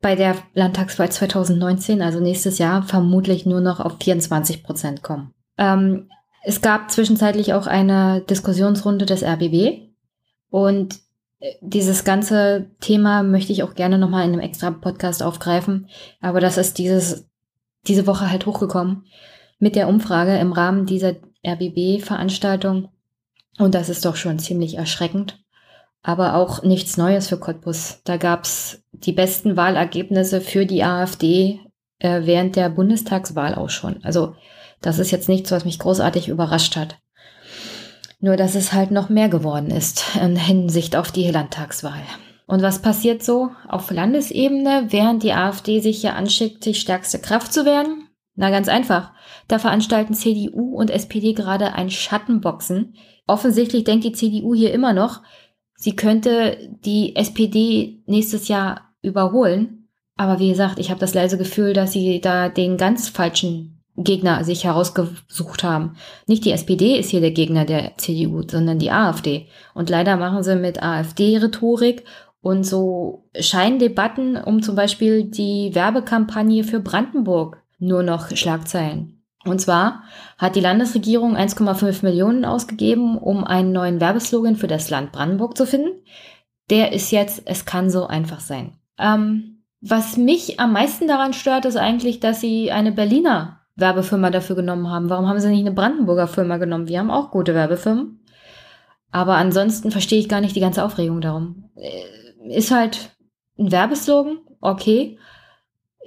bei 0.00 0.16
der 0.16 0.34
Landtagswahl 0.54 1.10
2019, 1.10 2.02
also 2.02 2.18
nächstes 2.18 2.58
Jahr, 2.58 2.82
vermutlich 2.82 3.46
nur 3.46 3.60
noch 3.60 3.78
auf 3.78 3.98
24 4.02 4.64
Prozent 4.64 5.02
kommen. 5.02 5.32
Ähm, 5.58 6.08
es 6.42 6.60
gab 6.60 6.90
zwischenzeitlich 6.90 7.54
auch 7.54 7.68
eine 7.68 8.22
Diskussionsrunde 8.22 9.06
des 9.06 9.22
RBB 9.22 9.92
und 10.50 10.98
dieses 11.60 12.04
ganze 12.04 12.70
Thema 12.80 13.22
möchte 13.22 13.52
ich 13.52 13.62
auch 13.62 13.74
gerne 13.74 13.98
nochmal 13.98 14.26
in 14.26 14.32
einem 14.32 14.40
extra 14.40 14.70
Podcast 14.70 15.22
aufgreifen, 15.22 15.88
aber 16.20 16.40
das 16.40 16.56
ist 16.58 16.78
dieses, 16.78 17.28
diese 17.86 18.06
Woche 18.06 18.30
halt 18.30 18.46
hochgekommen 18.46 19.06
mit 19.58 19.76
der 19.76 19.88
Umfrage 19.88 20.36
im 20.38 20.52
Rahmen 20.52 20.86
dieser 20.86 21.16
RBB-Veranstaltung 21.46 22.88
und 23.58 23.74
das 23.74 23.88
ist 23.88 24.04
doch 24.04 24.16
schon 24.16 24.38
ziemlich 24.38 24.76
erschreckend 24.76 25.42
aber 26.02 26.34
auch 26.34 26.62
nichts 26.62 26.96
Neues 26.96 27.28
für 27.28 27.38
Cottbus. 27.38 28.00
Da 28.04 28.16
gab's 28.16 28.82
die 28.92 29.12
besten 29.12 29.56
Wahlergebnisse 29.56 30.40
für 30.40 30.66
die 30.66 30.82
AfD 30.82 31.60
äh, 31.98 32.22
während 32.24 32.56
der 32.56 32.68
Bundestagswahl 32.68 33.54
auch 33.54 33.70
schon. 33.70 34.02
Also 34.02 34.34
das 34.80 34.98
ist 34.98 35.12
jetzt 35.12 35.28
nichts, 35.28 35.52
was 35.52 35.64
mich 35.64 35.78
großartig 35.78 36.28
überrascht 36.28 36.76
hat. 36.76 36.98
Nur 38.22 38.36
dass 38.36 38.54
es 38.54 38.72
halt 38.72 38.92
noch 38.92 39.08
mehr 39.08 39.28
geworden 39.28 39.72
ist 39.72 40.04
in 40.14 40.36
Hinsicht 40.36 40.94
auf 40.94 41.10
die 41.10 41.28
Landtagswahl. 41.28 42.02
Und 42.46 42.62
was 42.62 42.80
passiert 42.80 43.24
so 43.24 43.50
auf 43.68 43.90
Landesebene, 43.90 44.86
während 44.90 45.24
die 45.24 45.32
AfD 45.32 45.80
sich 45.80 46.02
hier 46.02 46.14
anschickt, 46.14 46.64
die 46.64 46.74
stärkste 46.74 47.18
Kraft 47.18 47.52
zu 47.52 47.64
werden? 47.64 48.08
Na 48.36 48.50
ganz 48.50 48.68
einfach. 48.68 49.10
Da 49.48 49.58
veranstalten 49.58 50.14
CDU 50.14 50.76
und 50.76 50.90
SPD 50.90 51.32
gerade 51.32 51.74
ein 51.74 51.90
Schattenboxen. 51.90 52.94
Offensichtlich 53.26 53.82
denkt 53.82 54.04
die 54.04 54.12
CDU 54.12 54.54
hier 54.54 54.72
immer 54.72 54.92
noch, 54.92 55.22
sie 55.74 55.96
könnte 55.96 56.70
die 56.84 57.16
SPD 57.16 58.04
nächstes 58.06 58.46
Jahr 58.46 58.92
überholen. 59.02 59.88
Aber 60.16 60.38
wie 60.38 60.50
gesagt, 60.50 60.78
ich 60.78 60.90
habe 60.90 61.00
das 61.00 61.14
leise 61.14 61.38
Gefühl, 61.38 61.72
dass 61.72 61.92
sie 61.92 62.20
da 62.20 62.48
den 62.48 62.76
ganz 62.76 63.08
falschen 63.08 63.71
Gegner 63.96 64.42
sich 64.44 64.64
herausgesucht 64.64 65.64
haben. 65.64 65.96
Nicht 66.26 66.44
die 66.44 66.52
SPD 66.52 66.98
ist 66.98 67.10
hier 67.10 67.20
der 67.20 67.30
Gegner 67.30 67.64
der 67.64 67.96
CDU, 67.98 68.42
sondern 68.48 68.78
die 68.78 68.90
AfD. 68.90 69.48
Und 69.74 69.90
leider 69.90 70.16
machen 70.16 70.42
sie 70.42 70.56
mit 70.56 70.82
AfD-Rhetorik 70.82 72.04
und 72.40 72.64
so 72.64 73.28
Scheindebatten 73.38 74.36
um 74.36 74.62
zum 74.62 74.76
Beispiel 74.76 75.24
die 75.24 75.74
Werbekampagne 75.74 76.64
für 76.64 76.80
Brandenburg 76.80 77.62
nur 77.78 78.02
noch 78.02 78.34
Schlagzeilen. 78.34 79.22
Und 79.44 79.60
zwar 79.60 80.04
hat 80.38 80.56
die 80.56 80.60
Landesregierung 80.60 81.36
1,5 81.36 82.04
Millionen 82.04 82.44
ausgegeben, 82.44 83.18
um 83.18 83.44
einen 83.44 83.72
neuen 83.72 84.00
Werbeslogan 84.00 84.56
für 84.56 84.68
das 84.68 84.88
Land 84.88 85.12
Brandenburg 85.12 85.56
zu 85.56 85.66
finden. 85.66 86.02
Der 86.70 86.92
ist 86.92 87.10
jetzt, 87.10 87.42
es 87.44 87.64
kann 87.64 87.90
so 87.90 88.06
einfach 88.06 88.40
sein. 88.40 88.78
Ähm, 88.98 89.64
was 89.80 90.16
mich 90.16 90.60
am 90.60 90.72
meisten 90.72 91.08
daran 91.08 91.32
stört, 91.32 91.64
ist 91.64 91.76
eigentlich, 91.76 92.20
dass 92.20 92.40
sie 92.40 92.70
eine 92.70 92.92
Berliner 92.92 93.61
Werbefirma 93.76 94.30
dafür 94.30 94.56
genommen 94.56 94.88
haben. 94.90 95.08
Warum 95.08 95.28
haben 95.28 95.40
sie 95.40 95.48
nicht 95.48 95.60
eine 95.60 95.72
Brandenburger 95.72 96.28
Firma 96.28 96.58
genommen? 96.58 96.88
Wir 96.88 96.98
haben 96.98 97.10
auch 97.10 97.30
gute 97.30 97.54
Werbefirmen. 97.54 98.20
Aber 99.10 99.36
ansonsten 99.36 99.90
verstehe 99.90 100.18
ich 100.18 100.28
gar 100.28 100.40
nicht 100.40 100.56
die 100.56 100.60
ganze 100.60 100.84
Aufregung 100.84 101.20
darum. 101.20 101.70
Äh, 101.76 102.56
ist 102.56 102.70
halt 102.70 103.10
ein 103.58 103.70
Werbeslogan, 103.70 104.38
okay. 104.60 105.18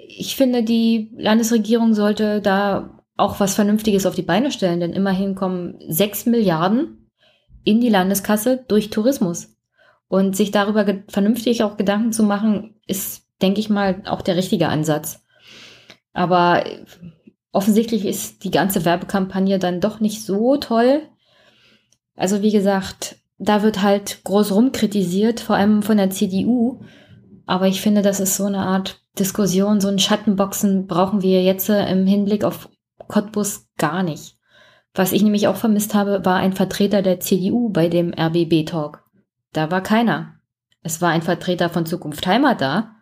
Ich 0.07 0.35
finde, 0.35 0.63
die 0.63 1.11
Landesregierung 1.17 1.93
sollte 1.93 2.41
da 2.41 3.03
auch 3.17 3.39
was 3.39 3.55
Vernünftiges 3.55 4.05
auf 4.05 4.15
die 4.15 4.21
Beine 4.21 4.51
stellen, 4.51 4.79
denn 4.79 4.93
immerhin 4.93 5.35
kommen 5.35 5.79
sechs 5.87 6.25
Milliarden 6.25 7.09
in 7.63 7.79
die 7.79 7.89
Landeskasse 7.89 8.65
durch 8.67 8.89
Tourismus. 8.89 9.55
Und 10.07 10.35
sich 10.35 10.51
darüber 10.51 10.85
vernünftig 11.07 11.63
auch 11.63 11.77
Gedanken 11.77 12.11
zu 12.11 12.23
machen, 12.23 12.75
ist, 12.85 13.27
denke 13.41 13.59
ich 13.59 13.69
mal, 13.69 14.03
auch 14.05 14.21
der 14.21 14.35
richtige 14.35 14.67
Ansatz. 14.67 15.23
Aber 16.13 16.63
offensichtlich 17.55 18.05
ist 18.05 18.43
die 18.43 18.51
ganze 18.51 18.85
Werbekampagne 18.85 19.59
dann 19.59 19.79
doch 19.79 19.99
nicht 19.99 20.23
so 20.23 20.57
toll. 20.57 21.03
Also 22.15 22.41
wie 22.41 22.51
gesagt, 22.51 23.17
da 23.37 23.63
wird 23.63 23.81
halt 23.81 24.23
groß 24.23 24.51
rumkritisiert, 24.51 25.39
vor 25.39 25.55
allem 25.55 25.81
von 25.81 25.97
der 25.97 26.09
CDU. 26.09 26.81
Aber 27.45 27.67
ich 27.67 27.81
finde, 27.81 28.01
das 28.01 28.19
ist 28.19 28.35
so 28.35 28.45
eine 28.45 28.59
Art 28.59 29.01
Diskussion, 29.17 29.79
so 29.79 29.87
ein 29.87 29.99
Schattenboxen 29.99 30.87
brauchen 30.87 31.21
wir 31.21 31.41
jetzt 31.43 31.69
im 31.69 32.05
Hinblick 32.05 32.43
auf 32.43 32.69
Cottbus 33.07 33.67
gar 33.77 34.03
nicht. 34.03 34.37
Was 34.93 35.13
ich 35.13 35.23
nämlich 35.23 35.47
auch 35.47 35.55
vermisst 35.55 35.93
habe, 35.93 36.25
war 36.25 36.35
ein 36.35 36.53
Vertreter 36.53 37.01
der 37.01 37.19
CDU 37.19 37.69
bei 37.69 37.87
dem 37.87 38.13
RBB-Talk. 38.13 39.03
Da 39.53 39.71
war 39.71 39.81
keiner. 39.81 40.39
Es 40.81 41.01
war 41.01 41.11
ein 41.11 41.21
Vertreter 41.21 41.69
von 41.69 41.85
Zukunft 41.85 42.27
Heimat 42.27 42.59
da. 42.59 42.95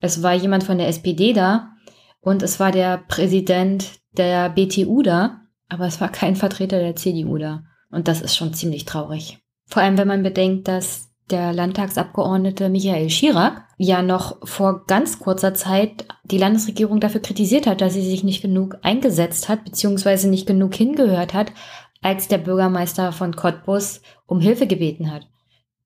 Es 0.00 0.22
war 0.22 0.34
jemand 0.34 0.64
von 0.64 0.78
der 0.78 0.88
SPD 0.88 1.32
da. 1.32 1.72
Und 2.20 2.42
es 2.42 2.60
war 2.60 2.72
der 2.72 2.98
Präsident 2.98 4.00
der 4.12 4.50
BTU 4.50 5.02
da. 5.02 5.42
Aber 5.68 5.86
es 5.86 6.00
war 6.00 6.08
kein 6.08 6.34
Vertreter 6.34 6.78
der 6.78 6.96
CDU 6.96 7.36
da. 7.38 7.64
Und 7.90 8.08
das 8.08 8.20
ist 8.20 8.36
schon 8.36 8.54
ziemlich 8.54 8.84
traurig. 8.84 9.38
Vor 9.66 9.82
allem, 9.82 9.98
wenn 9.98 10.08
man 10.08 10.22
bedenkt, 10.22 10.66
dass 10.66 11.10
der 11.30 11.52
Landtagsabgeordnete 11.52 12.70
Michael 12.70 13.10
Schirak 13.10 13.66
ja 13.76 14.02
noch 14.02 14.38
vor 14.46 14.86
ganz 14.86 15.18
kurzer 15.18 15.52
Zeit 15.52 16.06
die 16.24 16.38
Landesregierung 16.38 17.00
dafür 17.00 17.20
kritisiert 17.20 17.66
hat, 17.66 17.82
dass 17.82 17.92
sie 17.92 18.02
sich 18.02 18.24
nicht 18.24 18.40
genug 18.40 18.78
eingesetzt 18.82 19.50
hat, 19.50 19.64
beziehungsweise 19.64 20.28
nicht 20.30 20.46
genug 20.46 20.74
hingehört 20.74 21.34
hat, 21.34 21.52
als 22.00 22.28
der 22.28 22.38
Bürgermeister 22.38 23.12
von 23.12 23.36
Cottbus 23.36 24.00
um 24.26 24.40
Hilfe 24.40 24.66
gebeten 24.66 25.12
hat. 25.12 25.26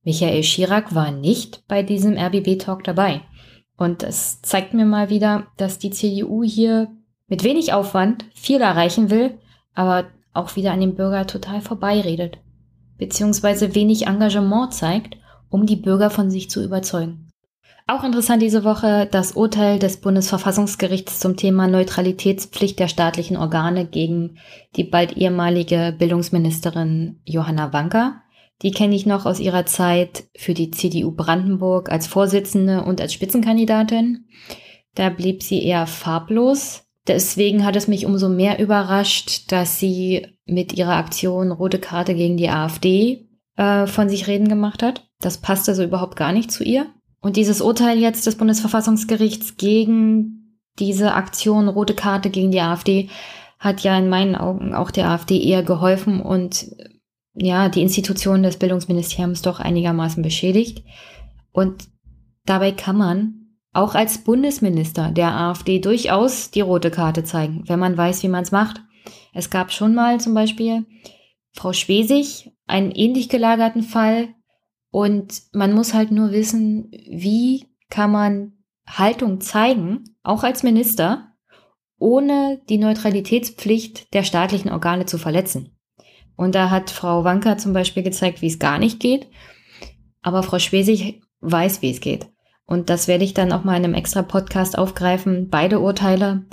Michael 0.04 0.42
Schirak 0.42 0.94
war 0.94 1.10
nicht 1.10 1.64
bei 1.68 1.82
diesem 1.82 2.16
RBB-Talk 2.16 2.84
dabei. 2.84 3.22
Und 3.82 4.04
es 4.04 4.40
zeigt 4.42 4.74
mir 4.74 4.84
mal 4.84 5.10
wieder, 5.10 5.48
dass 5.56 5.80
die 5.80 5.90
CDU 5.90 6.44
hier 6.44 6.88
mit 7.26 7.42
wenig 7.42 7.72
Aufwand 7.72 8.24
viel 8.32 8.60
erreichen 8.60 9.10
will, 9.10 9.38
aber 9.74 10.04
auch 10.32 10.54
wieder 10.54 10.72
an 10.72 10.80
dem 10.80 10.94
Bürger 10.94 11.26
total 11.26 11.60
vorbeiredet, 11.60 12.38
beziehungsweise 12.96 13.74
wenig 13.74 14.06
Engagement 14.06 14.72
zeigt 14.72 15.16
um 15.50 15.66
die 15.66 15.76
Bürger 15.76 16.10
von 16.10 16.30
sich 16.30 16.48
zu 16.48 16.64
überzeugen. 16.64 17.28
Auch 17.86 18.04
interessant 18.04 18.40
diese 18.40 18.64
Woche 18.64 19.08
das 19.10 19.32
Urteil 19.32 19.78
des 19.78 19.98
Bundesverfassungsgerichts 19.98 21.18
zum 21.18 21.36
Thema 21.36 21.66
Neutralitätspflicht 21.66 22.78
der 22.78 22.88
staatlichen 22.88 23.36
Organe 23.36 23.84
gegen 23.84 24.38
die 24.76 24.84
bald 24.84 25.16
ehemalige 25.16 25.94
Bildungsministerin 25.98 27.20
Johanna 27.24 27.72
Wanka. 27.72 28.21
Die 28.62 28.70
kenne 28.70 28.94
ich 28.94 29.06
noch 29.06 29.26
aus 29.26 29.40
ihrer 29.40 29.66
Zeit 29.66 30.24
für 30.36 30.54
die 30.54 30.70
CDU 30.70 31.10
Brandenburg 31.10 31.90
als 31.90 32.06
Vorsitzende 32.06 32.84
und 32.84 33.00
als 33.00 33.12
Spitzenkandidatin. 33.12 34.26
Da 34.94 35.08
blieb 35.08 35.42
sie 35.42 35.62
eher 35.62 35.86
farblos. 35.86 36.84
Deswegen 37.08 37.64
hat 37.64 37.74
es 37.74 37.88
mich 37.88 38.06
umso 38.06 38.28
mehr 38.28 38.60
überrascht, 38.60 39.50
dass 39.50 39.80
sie 39.80 40.26
mit 40.46 40.74
ihrer 40.74 40.94
Aktion 40.94 41.50
Rote 41.50 41.78
Karte 41.78 42.14
gegen 42.14 42.36
die 42.36 42.48
AfD 42.48 43.28
äh, 43.56 43.86
von 43.86 44.08
sich 44.08 44.28
reden 44.28 44.48
gemacht 44.48 44.82
hat. 44.82 45.08
Das 45.20 45.38
passt 45.38 45.68
also 45.68 45.82
überhaupt 45.82 46.16
gar 46.16 46.32
nicht 46.32 46.52
zu 46.52 46.62
ihr. 46.62 46.86
Und 47.20 47.36
dieses 47.36 47.60
Urteil 47.60 47.98
jetzt 47.98 48.26
des 48.26 48.36
Bundesverfassungsgerichts 48.36 49.56
gegen 49.56 50.58
diese 50.78 51.14
Aktion 51.14 51.68
Rote 51.68 51.94
Karte 51.94 52.30
gegen 52.30 52.50
die 52.50 52.60
AfD 52.60 53.08
hat 53.58 53.80
ja 53.80 53.96
in 53.96 54.08
meinen 54.08 54.34
Augen 54.34 54.74
auch 54.74 54.90
der 54.90 55.08
AfD 55.08 55.40
eher 55.40 55.62
geholfen 55.62 56.20
und 56.20 56.66
ja, 57.34 57.68
die 57.68 57.82
Institution 57.82 58.42
des 58.42 58.58
Bildungsministeriums 58.58 59.42
doch 59.42 59.60
einigermaßen 59.60 60.22
beschädigt. 60.22 60.84
Und 61.52 61.88
dabei 62.44 62.72
kann 62.72 62.96
man 62.96 63.34
auch 63.72 63.94
als 63.94 64.18
Bundesminister 64.18 65.10
der 65.10 65.34
AfD 65.34 65.78
durchaus 65.78 66.50
die 66.50 66.60
rote 66.60 66.90
Karte 66.90 67.24
zeigen, 67.24 67.64
wenn 67.66 67.78
man 67.78 67.96
weiß, 67.96 68.22
wie 68.22 68.28
man 68.28 68.42
es 68.42 68.52
macht. 68.52 68.82
Es 69.32 69.48
gab 69.48 69.72
schon 69.72 69.94
mal 69.94 70.20
zum 70.20 70.34
Beispiel 70.34 70.84
Frau 71.52 71.72
Schwesig, 71.72 72.52
einen 72.66 72.90
ähnlich 72.90 73.28
gelagerten 73.28 73.82
Fall, 73.82 74.28
und 74.92 75.42
man 75.52 75.72
muss 75.72 75.94
halt 75.94 76.12
nur 76.12 76.32
wissen, 76.32 76.90
wie 77.08 77.66
kann 77.88 78.12
man 78.12 78.52
Haltung 78.86 79.40
zeigen, 79.40 80.04
auch 80.22 80.44
als 80.44 80.62
Minister, 80.62 81.32
ohne 81.98 82.60
die 82.68 82.76
Neutralitätspflicht 82.76 84.12
der 84.12 84.22
staatlichen 84.22 84.70
Organe 84.70 85.06
zu 85.06 85.16
verletzen. 85.16 85.71
Und 86.42 86.54
da 86.54 86.70
hat 86.70 86.90
Frau 86.90 87.24
Wanka 87.24 87.58
zum 87.58 87.72
Beispiel 87.72 88.02
gezeigt, 88.02 88.42
wie 88.42 88.48
es 88.48 88.58
gar 88.58 88.78
nicht 88.78 89.00
geht. 89.00 89.28
Aber 90.22 90.42
Frau 90.42 90.58
Schwesig 90.58 91.22
weiß, 91.40 91.82
wie 91.82 91.90
es 91.90 92.00
geht. 92.00 92.28
Und 92.66 92.90
das 92.90 93.08
werde 93.08 93.24
ich 93.24 93.34
dann 93.34 93.52
auch 93.52 93.64
mal 93.64 93.76
in 93.76 93.84
einem 93.84 93.94
extra 93.94 94.22
Podcast 94.22 94.78
aufgreifen, 94.78 95.48
beide 95.50 95.80
Urteile, 95.80 96.46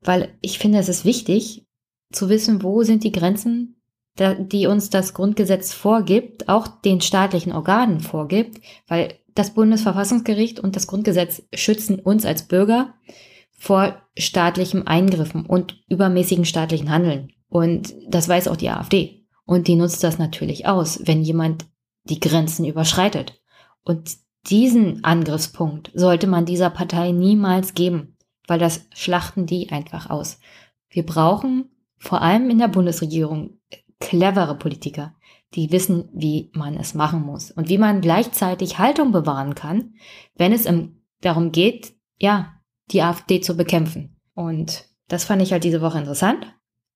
weil 0.00 0.36
ich 0.40 0.58
finde, 0.58 0.78
es 0.78 0.88
ist 0.88 1.04
wichtig 1.04 1.66
zu 2.12 2.28
wissen, 2.28 2.62
wo 2.62 2.82
sind 2.82 3.04
die 3.04 3.12
Grenzen 3.12 3.76
die 4.18 4.66
uns 4.66 4.90
das 4.90 5.14
Grundgesetz 5.14 5.72
vorgibt, 5.72 6.48
auch 6.48 6.66
den 6.66 7.00
staatlichen 7.00 7.52
Organen 7.52 8.00
vorgibt, 8.00 8.60
weil 8.88 9.14
das 9.34 9.52
Bundesverfassungsgericht 9.52 10.58
und 10.58 10.76
das 10.76 10.86
Grundgesetz 10.86 11.42
schützen 11.52 11.98
uns 11.98 12.24
als 12.24 12.44
Bürger 12.48 12.94
vor 13.58 14.00
staatlichem 14.16 14.86
Eingriffen 14.86 15.44
und 15.44 15.82
übermäßigen 15.88 16.46
staatlichen 16.46 16.90
Handeln. 16.90 17.32
Und 17.48 17.94
das 18.08 18.28
weiß 18.28 18.48
auch 18.48 18.56
die 18.56 18.70
AfD. 18.70 19.15
Und 19.46 19.68
die 19.68 19.76
nutzt 19.76 20.04
das 20.04 20.18
natürlich 20.18 20.66
aus, 20.66 21.00
wenn 21.04 21.22
jemand 21.22 21.66
die 22.04 22.20
Grenzen 22.20 22.64
überschreitet. 22.64 23.40
Und 23.82 24.16
diesen 24.48 25.02
Angriffspunkt 25.04 25.90
sollte 25.94 26.26
man 26.26 26.44
dieser 26.44 26.70
Partei 26.70 27.12
niemals 27.12 27.74
geben, 27.74 28.16
weil 28.46 28.58
das 28.58 28.86
schlachten 28.92 29.46
die 29.46 29.70
einfach 29.70 30.10
aus. 30.10 30.38
Wir 30.88 31.04
brauchen 31.04 31.70
vor 31.98 32.22
allem 32.22 32.50
in 32.50 32.58
der 32.58 32.68
Bundesregierung 32.68 33.58
clevere 33.98 34.56
Politiker, 34.56 35.14
die 35.54 35.72
wissen, 35.72 36.08
wie 36.12 36.50
man 36.52 36.76
es 36.76 36.94
machen 36.94 37.22
muss 37.22 37.50
und 37.50 37.68
wie 37.68 37.78
man 37.78 38.00
gleichzeitig 38.00 38.78
Haltung 38.78 39.12
bewahren 39.12 39.54
kann, 39.54 39.94
wenn 40.36 40.52
es 40.52 40.68
darum 41.20 41.52
geht, 41.52 41.94
ja, 42.18 42.52
die 42.90 43.02
AfD 43.02 43.40
zu 43.40 43.56
bekämpfen. 43.56 44.16
Und 44.34 44.84
das 45.08 45.24
fand 45.24 45.42
ich 45.42 45.52
halt 45.52 45.64
diese 45.64 45.80
Woche 45.80 45.98
interessant. 45.98 46.46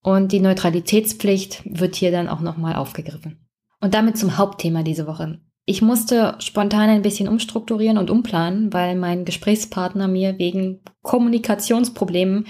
Und 0.02 0.33
die 0.33 0.40
Neutralitätspflicht 0.40 1.62
wird 1.66 1.97
hier 1.97 2.11
dann 2.11 2.28
auch 2.28 2.40
nochmal 2.40 2.75
aufgegriffen. 2.75 3.47
Und 3.80 3.95
damit 3.95 4.16
zum 4.16 4.38
Hauptthema 4.38 4.83
diese 4.83 5.07
Woche. 5.07 5.40
Ich 5.66 5.83
musste 5.83 6.37
spontan 6.38 6.88
ein 6.88 7.02
bisschen 7.02 7.28
umstrukturieren 7.28 7.99
und 7.99 8.11
umplanen, 8.11 8.73
weil 8.73 8.97
mein 8.97 9.25
Gesprächspartner 9.25 10.09
mir 10.09 10.38
wegen 10.38 10.80
Kommunikationsproblemen 11.02 12.47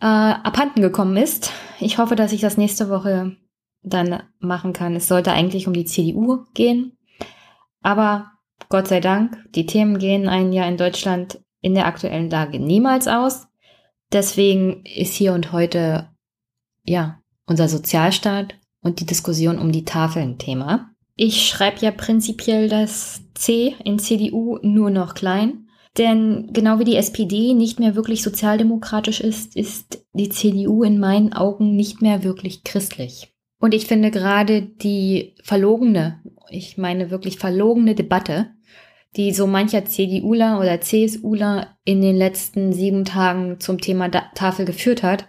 äh, 0.00 0.06
abhanden 0.06 0.82
gekommen 0.82 1.16
ist. 1.16 1.52
Ich 1.78 1.98
hoffe, 1.98 2.16
dass 2.16 2.32
ich 2.32 2.40
das 2.40 2.56
nächste 2.56 2.88
Woche 2.88 3.36
dann 3.82 4.22
machen 4.38 4.72
kann. 4.72 4.96
Es 4.96 5.08
sollte 5.08 5.32
eigentlich 5.32 5.66
um 5.66 5.72
die 5.72 5.84
CDU 5.84 6.44
gehen. 6.54 6.98
Aber 7.80 8.32
Gott 8.68 8.88
sei 8.88 9.00
Dank, 9.00 9.38
die 9.54 9.66
Themen 9.66 9.98
gehen 9.98 10.28
ein 10.28 10.52
Jahr 10.52 10.68
in 10.68 10.76
Deutschland 10.76 11.40
in 11.60 11.74
der 11.74 11.86
aktuellen 11.86 12.28
Lage 12.30 12.58
niemals 12.58 13.08
aus. 13.08 13.48
Deswegen 14.12 14.84
ist 14.84 15.14
hier 15.14 15.32
und 15.32 15.52
heute, 15.52 16.09
ja, 16.90 17.20
unser 17.46 17.68
Sozialstaat 17.68 18.54
und 18.82 19.00
die 19.00 19.06
Diskussion 19.06 19.58
um 19.58 19.72
die 19.72 19.84
Tafeln 19.84 20.38
Thema. 20.38 20.90
Ich 21.14 21.46
schreibe 21.48 21.78
ja 21.80 21.90
prinzipiell 21.90 22.68
das 22.68 23.22
C 23.34 23.76
in 23.84 23.98
CDU 23.98 24.58
nur 24.62 24.90
noch 24.90 25.14
klein. 25.14 25.66
Denn 25.98 26.50
genau 26.52 26.78
wie 26.78 26.84
die 26.84 26.96
SPD 26.96 27.52
nicht 27.54 27.80
mehr 27.80 27.94
wirklich 27.94 28.22
sozialdemokratisch 28.22 29.20
ist, 29.20 29.56
ist 29.56 30.04
die 30.12 30.28
CDU 30.28 30.82
in 30.82 30.98
meinen 30.98 31.32
Augen 31.32 31.74
nicht 31.76 32.00
mehr 32.00 32.22
wirklich 32.22 32.64
christlich. 32.64 33.32
Und 33.60 33.74
ich 33.74 33.86
finde 33.86 34.10
gerade 34.10 34.62
die 34.62 35.34
verlogene, 35.42 36.20
ich 36.48 36.78
meine 36.78 37.10
wirklich 37.10 37.38
verlogene 37.38 37.94
Debatte, 37.94 38.50
die 39.16 39.32
so 39.32 39.46
mancher 39.46 39.84
CDUler 39.84 40.60
oder 40.60 40.80
CSUler 40.80 41.76
in 41.84 42.00
den 42.00 42.16
letzten 42.16 42.72
sieben 42.72 43.04
Tagen 43.04 43.58
zum 43.58 43.80
Thema 43.80 44.08
Tafel 44.08 44.64
geführt 44.64 45.02
hat, 45.02 45.26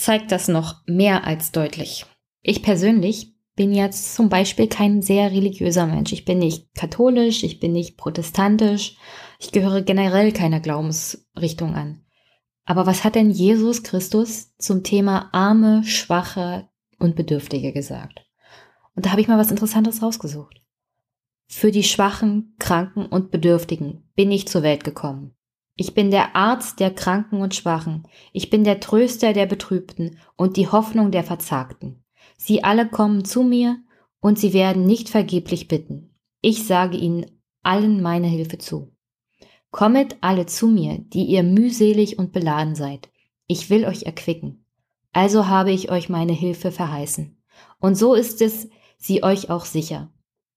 zeigt 0.00 0.32
das 0.32 0.48
noch 0.48 0.82
mehr 0.86 1.24
als 1.24 1.52
deutlich. 1.52 2.06
Ich 2.42 2.62
persönlich 2.62 3.34
bin 3.54 3.74
jetzt 3.74 4.14
zum 4.14 4.28
Beispiel 4.28 4.68
kein 4.68 5.02
sehr 5.02 5.30
religiöser 5.30 5.86
Mensch. 5.86 6.12
Ich 6.12 6.24
bin 6.24 6.38
nicht 6.38 6.74
katholisch, 6.74 7.42
ich 7.42 7.60
bin 7.60 7.72
nicht 7.72 7.98
protestantisch, 7.98 8.96
ich 9.38 9.52
gehöre 9.52 9.82
generell 9.82 10.32
keiner 10.32 10.60
Glaubensrichtung 10.60 11.74
an. 11.74 12.02
Aber 12.64 12.86
was 12.86 13.04
hat 13.04 13.16
denn 13.16 13.30
Jesus 13.30 13.82
Christus 13.82 14.56
zum 14.56 14.82
Thema 14.84 15.28
Arme, 15.32 15.84
Schwache 15.84 16.68
und 16.98 17.16
Bedürftige 17.16 17.72
gesagt? 17.72 18.24
Und 18.94 19.06
da 19.06 19.10
habe 19.10 19.20
ich 19.20 19.28
mal 19.28 19.38
was 19.38 19.50
Interessantes 19.50 20.02
rausgesucht. 20.02 20.62
Für 21.48 21.72
die 21.72 21.82
Schwachen, 21.82 22.54
Kranken 22.58 23.06
und 23.06 23.30
Bedürftigen 23.30 24.08
bin 24.14 24.30
ich 24.30 24.46
zur 24.46 24.62
Welt 24.62 24.84
gekommen. 24.84 25.34
Ich 25.80 25.94
bin 25.94 26.10
der 26.10 26.36
Arzt 26.36 26.78
der 26.78 26.90
Kranken 26.90 27.40
und 27.40 27.54
Schwachen. 27.54 28.06
Ich 28.34 28.50
bin 28.50 28.64
der 28.64 28.80
Tröster 28.80 29.32
der 29.32 29.46
Betrübten 29.46 30.18
und 30.36 30.58
die 30.58 30.68
Hoffnung 30.68 31.10
der 31.10 31.24
Verzagten. 31.24 32.04
Sie 32.36 32.62
alle 32.62 32.86
kommen 32.86 33.24
zu 33.24 33.42
mir 33.42 33.78
und 34.20 34.38
sie 34.38 34.52
werden 34.52 34.84
nicht 34.84 35.08
vergeblich 35.08 35.68
bitten. 35.68 36.14
Ich 36.42 36.66
sage 36.66 36.98
ihnen 36.98 37.24
allen 37.62 38.02
meine 38.02 38.26
Hilfe 38.26 38.58
zu. 38.58 38.92
Kommet 39.70 40.18
alle 40.20 40.44
zu 40.44 40.66
mir, 40.66 40.98
die 40.98 41.24
ihr 41.24 41.42
mühselig 41.42 42.18
und 42.18 42.32
beladen 42.32 42.74
seid. 42.74 43.08
Ich 43.46 43.70
will 43.70 43.86
euch 43.86 44.02
erquicken. 44.02 44.66
Also 45.14 45.46
habe 45.46 45.72
ich 45.72 45.90
euch 45.90 46.10
meine 46.10 46.34
Hilfe 46.34 46.72
verheißen. 46.72 47.42
Und 47.80 47.94
so 47.94 48.12
ist 48.12 48.42
es 48.42 48.68
sie 48.98 49.22
euch 49.22 49.48
auch 49.48 49.64
sicher. 49.64 50.12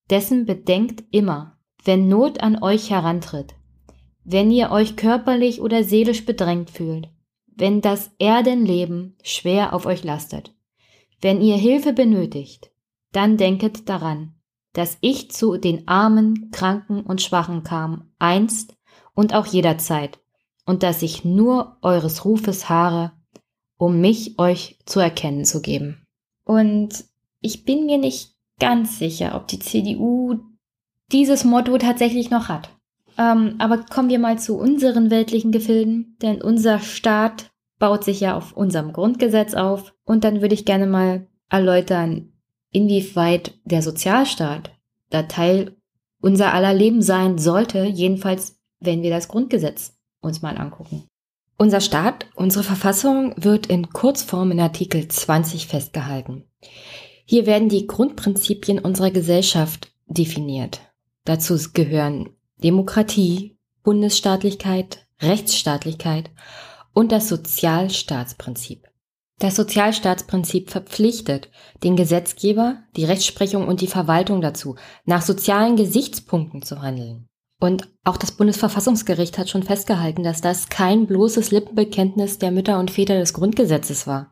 Dessen 0.09 0.45
bedenkt 0.45 1.05
immer, 1.11 1.61
wenn 1.85 2.09
Not 2.09 2.41
an 2.41 2.61
euch 2.61 2.89
herantritt, 2.89 3.55
wenn 4.23 4.51
ihr 4.51 4.71
euch 4.71 4.95
körperlich 4.95 5.61
oder 5.61 5.83
seelisch 5.83 6.25
bedrängt 6.25 6.69
fühlt, 6.69 7.09
wenn 7.47 7.81
das 7.81 8.11
Erdenleben 8.19 9.17
schwer 9.23 9.73
auf 9.73 9.85
euch 9.85 10.03
lastet, 10.03 10.55
wenn 11.21 11.41
ihr 11.41 11.57
Hilfe 11.57 11.93
benötigt, 11.93 12.71
dann 13.11 13.37
denket 13.37 13.87
daran, 13.89 14.35
dass 14.73 14.97
ich 15.01 15.31
zu 15.31 15.57
den 15.57 15.87
Armen, 15.87 16.49
Kranken 16.51 17.01
und 17.01 17.21
Schwachen 17.21 17.63
kam, 17.63 18.11
einst 18.17 18.75
und 19.13 19.33
auch 19.33 19.45
jederzeit, 19.45 20.19
und 20.65 20.81
dass 20.83 21.01
ich 21.01 21.23
nur 21.23 21.77
eures 21.81 22.25
Rufes 22.25 22.69
haare, 22.69 23.11
um 23.77 24.01
mich 24.01 24.39
euch 24.39 24.79
zu 24.85 24.99
erkennen 24.99 25.45
zu 25.45 25.61
geben. 25.61 26.05
Und 26.45 27.05
ich 27.41 27.65
bin 27.65 27.85
mir 27.85 27.97
nicht 27.97 28.35
ganz 28.59 28.97
sicher, 28.97 29.35
ob 29.35 29.47
die 29.47 29.59
CDU 29.59 30.39
dieses 31.11 31.43
Motto 31.43 31.77
tatsächlich 31.77 32.29
noch 32.29 32.47
hat. 32.47 32.69
Ähm, 33.17 33.55
aber 33.59 33.79
kommen 33.79 34.09
wir 34.09 34.19
mal 34.19 34.39
zu 34.39 34.57
unseren 34.57 35.11
weltlichen 35.11 35.51
Gefilden, 35.51 36.17
denn 36.21 36.41
unser 36.41 36.79
Staat 36.79 37.51
baut 37.79 38.03
sich 38.03 38.19
ja 38.19 38.35
auf 38.35 38.53
unserem 38.53 38.93
Grundgesetz 38.93 39.53
auf. 39.53 39.93
Und 40.05 40.23
dann 40.23 40.41
würde 40.41 40.55
ich 40.55 40.65
gerne 40.65 40.87
mal 40.87 41.27
erläutern, 41.49 42.33
inwieweit 42.71 43.53
der 43.65 43.81
Sozialstaat 43.81 44.71
da 45.09 45.23
Teil 45.23 45.75
unser 46.21 46.53
aller 46.53 46.73
Leben 46.73 47.01
sein 47.01 47.37
sollte, 47.37 47.83
jedenfalls 47.83 48.57
wenn 48.79 49.01
wir 49.01 49.09
das 49.09 49.27
Grundgesetz 49.27 49.95
uns 50.21 50.41
mal 50.41 50.57
angucken. 50.57 51.03
Unser 51.57 51.81
Staat, 51.81 52.25
unsere 52.35 52.63
Verfassung 52.63 53.33
wird 53.37 53.67
in 53.67 53.89
Kurzform 53.89 54.51
in 54.51 54.59
Artikel 54.59 55.07
20 55.07 55.67
festgehalten. 55.67 56.45
Hier 57.25 57.45
werden 57.45 57.69
die 57.69 57.87
Grundprinzipien 57.87 58.79
unserer 58.79 59.11
Gesellschaft 59.11 59.93
definiert. 60.07 60.81
Dazu 61.25 61.57
gehören 61.73 62.29
Demokratie, 62.63 63.57
Bundesstaatlichkeit, 63.83 65.05
Rechtsstaatlichkeit 65.21 66.31
und 66.93 67.11
das 67.11 67.27
Sozialstaatsprinzip. 67.27 68.87
Das 69.39 69.57
Sozialstaatsprinzip 69.57 70.69
verpflichtet 70.69 71.49
den 71.83 71.97
Gesetzgeber, 71.97 72.77
die 72.95 73.03
Rechtsprechung 73.03 73.67
und 73.67 73.81
die 73.81 73.87
Verwaltung 73.87 74.39
dazu, 74.39 74.77
nach 75.03 75.21
sozialen 75.21 75.75
Gesichtspunkten 75.75 76.61
zu 76.61 76.81
handeln. 76.81 77.27
Und 77.59 77.89
auch 78.05 78.15
das 78.15 78.31
Bundesverfassungsgericht 78.31 79.37
hat 79.37 79.49
schon 79.49 79.63
festgehalten, 79.63 80.23
dass 80.23 80.39
das 80.39 80.69
kein 80.69 81.05
bloßes 81.05 81.51
Lippenbekenntnis 81.51 82.39
der 82.39 82.51
Mütter 82.51 82.79
und 82.79 82.91
Väter 82.91 83.19
des 83.19 83.33
Grundgesetzes 83.33 84.07
war, 84.07 84.31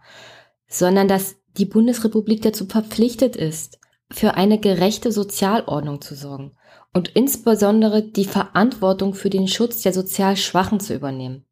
sondern 0.70 1.10
dass 1.10 1.36
die 1.58 1.66
Bundesrepublik 1.66 2.42
dazu 2.42 2.66
verpflichtet 2.66 3.36
ist, 3.36 3.80
für 4.10 4.36
eine 4.36 4.58
gerechte 4.58 5.12
Sozialordnung 5.12 6.00
zu 6.00 6.16
sorgen 6.16 6.54
und 6.94 7.10
insbesondere 7.10 8.04
die 8.04 8.26
Verantwortung 8.26 9.14
für 9.14 9.30
den 9.30 9.48
Schutz 9.48 9.82
der 9.82 9.94
sozial 9.94 10.38
Schwachen 10.38 10.80
zu 10.80 10.94
übernehmen. 10.94 11.46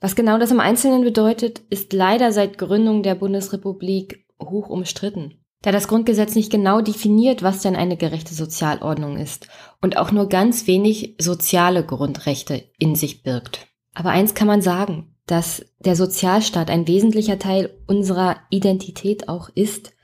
Was 0.00 0.16
genau 0.16 0.38
das 0.38 0.50
im 0.50 0.60
Einzelnen 0.60 1.02
bedeutet, 1.02 1.62
ist 1.70 1.92
leider 1.92 2.32
seit 2.32 2.58
Gründung 2.58 3.02
der 3.02 3.14
Bundesrepublik 3.14 4.26
hoch 4.40 4.68
umstritten 4.68 5.44
da 5.64 5.72
das 5.72 5.88
Grundgesetz 5.88 6.34
nicht 6.34 6.52
genau 6.52 6.82
definiert, 6.82 7.42
was 7.42 7.62
denn 7.62 7.74
eine 7.74 7.96
gerechte 7.96 8.34
Sozialordnung 8.34 9.16
ist 9.16 9.48
und 9.80 9.96
auch 9.96 10.12
nur 10.12 10.28
ganz 10.28 10.66
wenig 10.66 11.14
soziale 11.18 11.82
Grundrechte 11.82 12.64
in 12.78 12.94
sich 12.94 13.22
birgt. 13.22 13.66
Aber 13.94 14.10
eins 14.10 14.34
kann 14.34 14.46
man 14.46 14.60
sagen, 14.60 15.16
dass 15.26 15.64
der 15.78 15.96
Sozialstaat 15.96 16.68
ein 16.68 16.86
wesentlicher 16.86 17.38
Teil 17.38 17.70
unserer 17.86 18.36
Identität 18.50 19.30
auch 19.30 19.48
ist. 19.54 19.94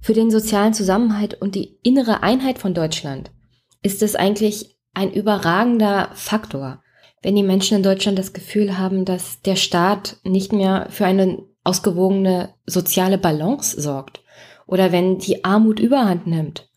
Für 0.00 0.12
den 0.12 0.30
sozialen 0.30 0.72
Zusammenhalt 0.72 1.34
und 1.40 1.56
die 1.56 1.78
innere 1.82 2.22
Einheit 2.22 2.60
von 2.60 2.72
Deutschland 2.72 3.32
ist 3.82 4.02
es 4.02 4.14
eigentlich 4.14 4.76
ein 4.94 5.12
überragender 5.12 6.10
Faktor, 6.14 6.82
wenn 7.22 7.36
die 7.36 7.42
Menschen 7.42 7.76
in 7.76 7.82
Deutschland 7.82 8.18
das 8.18 8.32
Gefühl 8.32 8.78
haben, 8.78 9.04
dass 9.04 9.40
der 9.42 9.56
Staat 9.56 10.18
nicht 10.24 10.52
mehr 10.52 10.88
für 10.90 11.06
eine 11.06 11.38
ausgewogene 11.64 12.54
soziale 12.66 13.18
Balance 13.18 13.80
sorgt 13.80 14.22
oder 14.66 14.90
wenn 14.92 15.18
die 15.18 15.44
Armut 15.44 15.78
überhand 15.78 16.26
nimmt, 16.26 16.68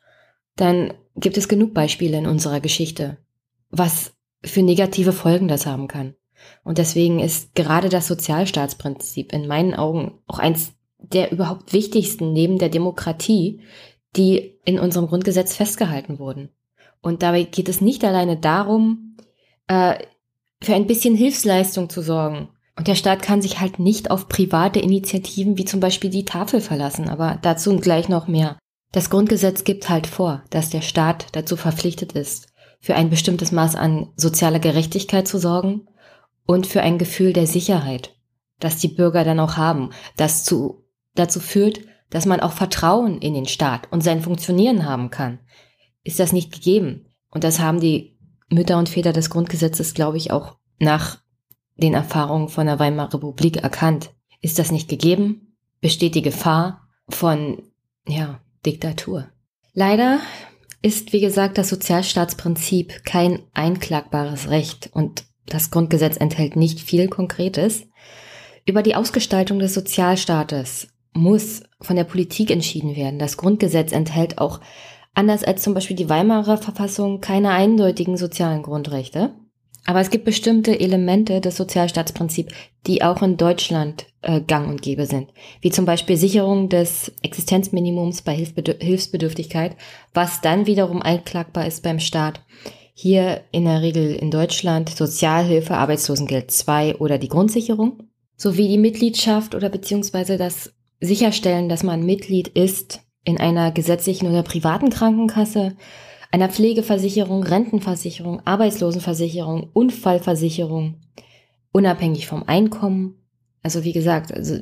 dann 0.55 0.93
gibt 1.15 1.37
es 1.37 1.47
genug 1.47 1.73
Beispiele 1.73 2.17
in 2.17 2.27
unserer 2.27 2.59
Geschichte, 2.59 3.17
was 3.69 4.13
für 4.43 4.61
negative 4.61 5.13
Folgen 5.13 5.47
das 5.47 5.65
haben 5.65 5.87
kann. 5.87 6.15
Und 6.63 6.77
deswegen 6.77 7.19
ist 7.19 7.55
gerade 7.55 7.89
das 7.89 8.07
Sozialstaatsprinzip 8.07 9.33
in 9.33 9.47
meinen 9.47 9.73
Augen 9.73 10.19
auch 10.27 10.39
eins 10.39 10.73
der 10.99 11.31
überhaupt 11.31 11.73
wichtigsten 11.73 12.33
neben 12.33 12.57
der 12.57 12.69
Demokratie, 12.69 13.61
die 14.15 14.59
in 14.65 14.79
unserem 14.79 15.07
Grundgesetz 15.07 15.55
festgehalten 15.55 16.19
wurden. 16.19 16.49
Und 17.05 17.21
dabei 17.21 17.43
geht 17.43 17.69
es 17.69 17.81
nicht 17.81 18.03
alleine 18.03 18.35
darum, 18.35 19.15
äh, 19.67 19.93
für 20.59 20.73
ein 20.73 20.87
bisschen 20.87 21.13
Hilfsleistung 21.13 21.87
zu 21.87 22.01
sorgen. 22.01 22.49
Und 22.75 22.87
der 22.87 22.95
Staat 22.95 23.21
kann 23.21 23.43
sich 23.43 23.59
halt 23.59 23.77
nicht 23.77 24.09
auf 24.09 24.27
private 24.27 24.79
Initiativen 24.79 25.55
wie 25.55 25.65
zum 25.65 25.79
Beispiel 25.79 26.09
die 26.09 26.25
Tafel 26.25 26.61
verlassen, 26.61 27.07
aber 27.07 27.37
dazu 27.43 27.77
gleich 27.77 28.09
noch 28.09 28.27
mehr. 28.27 28.57
Das 28.91 29.11
Grundgesetz 29.11 29.63
gibt 29.63 29.87
halt 29.87 30.07
vor, 30.07 30.41
dass 30.49 30.71
der 30.71 30.81
Staat 30.81 31.27
dazu 31.33 31.57
verpflichtet 31.57 32.13
ist, 32.13 32.47
für 32.79 32.95
ein 32.95 33.11
bestimmtes 33.11 33.51
Maß 33.51 33.75
an 33.75 34.07
sozialer 34.15 34.59
Gerechtigkeit 34.59 35.27
zu 35.27 35.37
sorgen 35.37 35.87
und 36.47 36.65
für 36.65 36.81
ein 36.81 36.97
Gefühl 36.97 37.33
der 37.33 37.45
Sicherheit, 37.45 38.15
das 38.59 38.77
die 38.77 38.87
Bürger 38.87 39.23
dann 39.23 39.39
auch 39.39 39.57
haben, 39.57 39.91
das 40.17 40.43
zu, 40.43 40.87
dazu 41.13 41.39
führt, 41.39 41.81
dass 42.09 42.25
man 42.25 42.39
auch 42.39 42.53
Vertrauen 42.53 43.19
in 43.19 43.35
den 43.35 43.45
Staat 43.45 43.91
und 43.91 44.01
sein 44.01 44.21
Funktionieren 44.21 44.87
haben 44.87 45.11
kann. 45.11 45.37
Ist 46.05 46.19
das 46.19 46.31
nicht 46.31 46.53
gegeben? 46.53 47.07
Und 47.29 47.43
das 47.43 47.59
haben 47.59 47.81
die 47.81 48.17
Mütter 48.49 48.77
und 48.77 48.87
Väter 48.87 49.11
des 49.11 49.29
Grundgesetzes, 49.29 49.93
glaube 49.93 50.17
ich, 50.17 50.31
auch 50.31 50.55
nach 50.79 51.17
den 51.75 51.93
Erfahrungen 51.93 52.47
von 52.47 52.67
der 52.67 52.79
Weimarer 52.79 53.15
Republik 53.15 53.57
erkannt. 53.57 54.11
Ist 54.39 54.59
das 54.59 54.71
nicht 54.71 54.87
gegeben? 54.87 55.57
Besteht 55.81 56.15
die 56.15 56.21
Gefahr 56.21 56.87
von, 57.09 57.63
ja, 58.07 58.39
Diktatur. 58.65 59.27
Leider 59.73 60.19
ist, 60.81 61.11
wie 61.11 61.19
gesagt, 61.19 61.57
das 61.57 61.69
Sozialstaatsprinzip 61.69 63.03
kein 63.03 63.39
einklagbares 63.53 64.49
Recht 64.49 64.89
und 64.93 65.25
das 65.47 65.71
Grundgesetz 65.71 66.17
enthält 66.17 66.55
nicht 66.55 66.79
viel 66.79 67.07
Konkretes. 67.07 67.87
Über 68.65 68.83
die 68.83 68.95
Ausgestaltung 68.95 69.59
des 69.59 69.73
Sozialstaates 69.73 70.87
muss 71.13 71.63
von 71.81 71.95
der 71.95 72.03
Politik 72.03 72.51
entschieden 72.51 72.95
werden. 72.95 73.19
Das 73.19 73.37
Grundgesetz 73.37 73.91
enthält 73.91 74.37
auch, 74.37 74.59
anders 75.15 75.43
als 75.43 75.63
zum 75.63 75.73
Beispiel 75.73 75.95
die 75.95 76.09
Weimarer 76.09 76.57
Verfassung, 76.57 77.21
keine 77.21 77.49
eindeutigen 77.49 78.17
sozialen 78.17 78.61
Grundrechte. 78.61 79.31
Aber 79.85 80.01
es 80.01 80.09
gibt 80.09 80.25
bestimmte 80.25 80.79
Elemente 80.79 81.41
des 81.41 81.57
Sozialstaatsprinzips, 81.57 82.53
die 82.87 83.03
auch 83.03 83.21
in 83.21 83.37
Deutschland 83.37 84.07
äh, 84.23 84.41
gang 84.41 84.67
und 84.67 84.81
gäbe 84.81 85.05
sind. 85.05 85.29
Wie 85.61 85.69
zum 85.69 85.85
Beispiel 85.85 86.17
Sicherung 86.17 86.69
des 86.69 87.11
Existenzminimums 87.21 88.23
bei 88.23 88.33
Hilfsbedürf 88.33 88.77
Hilfsbedürftigkeit, 88.81 89.75
was 90.13 90.41
dann 90.41 90.65
wiederum 90.65 91.03
einklagbar 91.03 91.67
ist 91.67 91.83
beim 91.83 91.99
Staat. 91.99 92.41
Hier 92.95 93.41
in 93.51 93.65
der 93.65 93.81
Regel 93.81 94.15
in 94.15 94.31
Deutschland 94.31 94.89
Sozialhilfe, 94.89 95.75
Arbeitslosengeld 95.75 96.49
2 96.49 96.95
oder 96.95 97.19
die 97.19 97.29
Grundsicherung. 97.29 98.03
Sowie 98.37 98.67
die 98.67 98.77
Mitgliedschaft 98.77 99.53
oder 99.53 99.69
beziehungsweise 99.69 100.37
das 100.37 100.73
Sicherstellen, 100.99 101.69
dass 101.69 101.83
man 101.83 102.05
Mitglied 102.05 102.47
ist 102.47 103.01
in 103.25 103.39
einer 103.39 103.71
gesetzlichen 103.71 104.27
oder 104.29 104.43
privaten 104.43 104.89
Krankenkasse, 104.89 105.75
einer 106.31 106.49
Pflegeversicherung, 106.49 107.43
Rentenversicherung, 107.43 108.41
Arbeitslosenversicherung, 108.45 109.69
Unfallversicherung, 109.73 111.01
unabhängig 111.71 112.27
vom 112.27 112.43
Einkommen. 112.43 113.15
Also 113.63 113.83
wie 113.83 113.93
gesagt, 113.93 114.33
also 114.33 114.59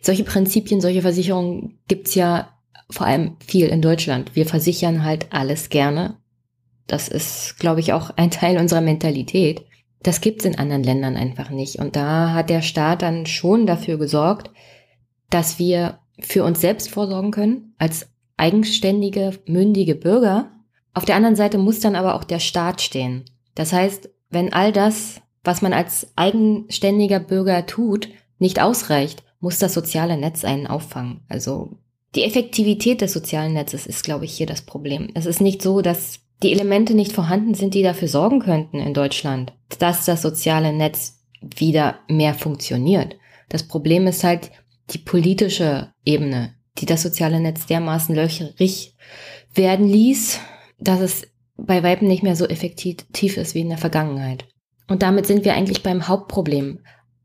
solche 0.00 0.24
Prinzipien, 0.24 0.80
solche 0.80 1.02
Versicherungen 1.02 1.78
gibt's 1.88 2.14
ja 2.14 2.48
vor 2.90 3.06
allem 3.06 3.36
viel 3.40 3.66
in 3.66 3.82
Deutschland. 3.82 4.34
Wir 4.34 4.46
versichern 4.46 5.04
halt 5.04 5.26
alles 5.30 5.68
gerne. 5.68 6.16
Das 6.86 7.08
ist, 7.08 7.58
glaube 7.58 7.80
ich, 7.80 7.92
auch 7.92 8.10
ein 8.16 8.30
Teil 8.30 8.56
unserer 8.58 8.80
Mentalität. 8.80 9.66
Das 10.02 10.20
gibt's 10.20 10.44
in 10.44 10.58
anderen 10.58 10.84
Ländern 10.84 11.16
einfach 11.16 11.50
nicht. 11.50 11.76
Und 11.76 11.96
da 11.96 12.32
hat 12.32 12.50
der 12.50 12.62
Staat 12.62 13.02
dann 13.02 13.26
schon 13.26 13.66
dafür 13.66 13.98
gesorgt, 13.98 14.50
dass 15.28 15.58
wir 15.58 15.98
für 16.20 16.44
uns 16.44 16.60
selbst 16.60 16.90
vorsorgen 16.90 17.30
können, 17.30 17.74
als 17.78 18.08
eigenständige, 18.36 19.38
mündige 19.46 19.94
Bürger. 19.94 20.50
Auf 20.94 21.04
der 21.04 21.16
anderen 21.16 21.36
Seite 21.36 21.58
muss 21.58 21.80
dann 21.80 21.96
aber 21.96 22.14
auch 22.14 22.24
der 22.24 22.40
Staat 22.40 22.80
stehen. 22.80 23.24
Das 23.54 23.72
heißt, 23.72 24.10
wenn 24.30 24.52
all 24.52 24.72
das, 24.72 25.20
was 25.44 25.62
man 25.62 25.72
als 25.72 26.08
eigenständiger 26.16 27.20
Bürger 27.20 27.66
tut, 27.66 28.08
nicht 28.38 28.60
ausreicht, 28.60 29.24
muss 29.40 29.58
das 29.58 29.74
soziale 29.74 30.16
Netz 30.16 30.44
einen 30.44 30.66
auffangen. 30.66 31.20
Also 31.28 31.76
die 32.14 32.24
Effektivität 32.24 33.00
des 33.00 33.12
sozialen 33.12 33.52
Netzes 33.52 33.86
ist, 33.86 34.04
glaube 34.04 34.24
ich, 34.24 34.32
hier 34.32 34.46
das 34.46 34.62
Problem. 34.62 35.10
Es 35.14 35.26
ist 35.26 35.40
nicht 35.40 35.62
so, 35.62 35.82
dass 35.82 36.20
die 36.42 36.52
Elemente 36.52 36.94
nicht 36.94 37.12
vorhanden 37.12 37.54
sind, 37.54 37.74
die 37.74 37.82
dafür 37.82 38.08
sorgen 38.08 38.40
könnten 38.40 38.78
in 38.78 38.94
Deutschland, 38.94 39.52
dass 39.78 40.04
das 40.04 40.22
soziale 40.22 40.72
Netz 40.72 41.20
wieder 41.40 41.98
mehr 42.08 42.34
funktioniert. 42.34 43.16
Das 43.48 43.62
Problem 43.62 44.06
ist 44.06 44.24
halt 44.24 44.50
die 44.90 44.98
politische 44.98 45.92
Ebene, 46.04 46.54
die 46.78 46.86
das 46.86 47.02
soziale 47.02 47.40
Netz 47.40 47.66
dermaßen 47.66 48.14
löcherig 48.14 48.94
werden 49.54 49.86
ließ, 49.88 50.40
dass 50.78 51.00
es 51.00 51.26
bei 51.56 51.82
Weiben 51.82 52.06
nicht 52.06 52.22
mehr 52.22 52.36
so 52.36 52.46
effektiv 52.46 53.36
ist 53.36 53.54
wie 53.54 53.60
in 53.60 53.68
der 53.68 53.78
Vergangenheit. 53.78 54.46
Und 54.86 55.02
damit 55.02 55.26
sind 55.26 55.44
wir 55.44 55.54
eigentlich 55.54 55.82
beim 55.82 56.08
Hauptproblem. 56.08 56.80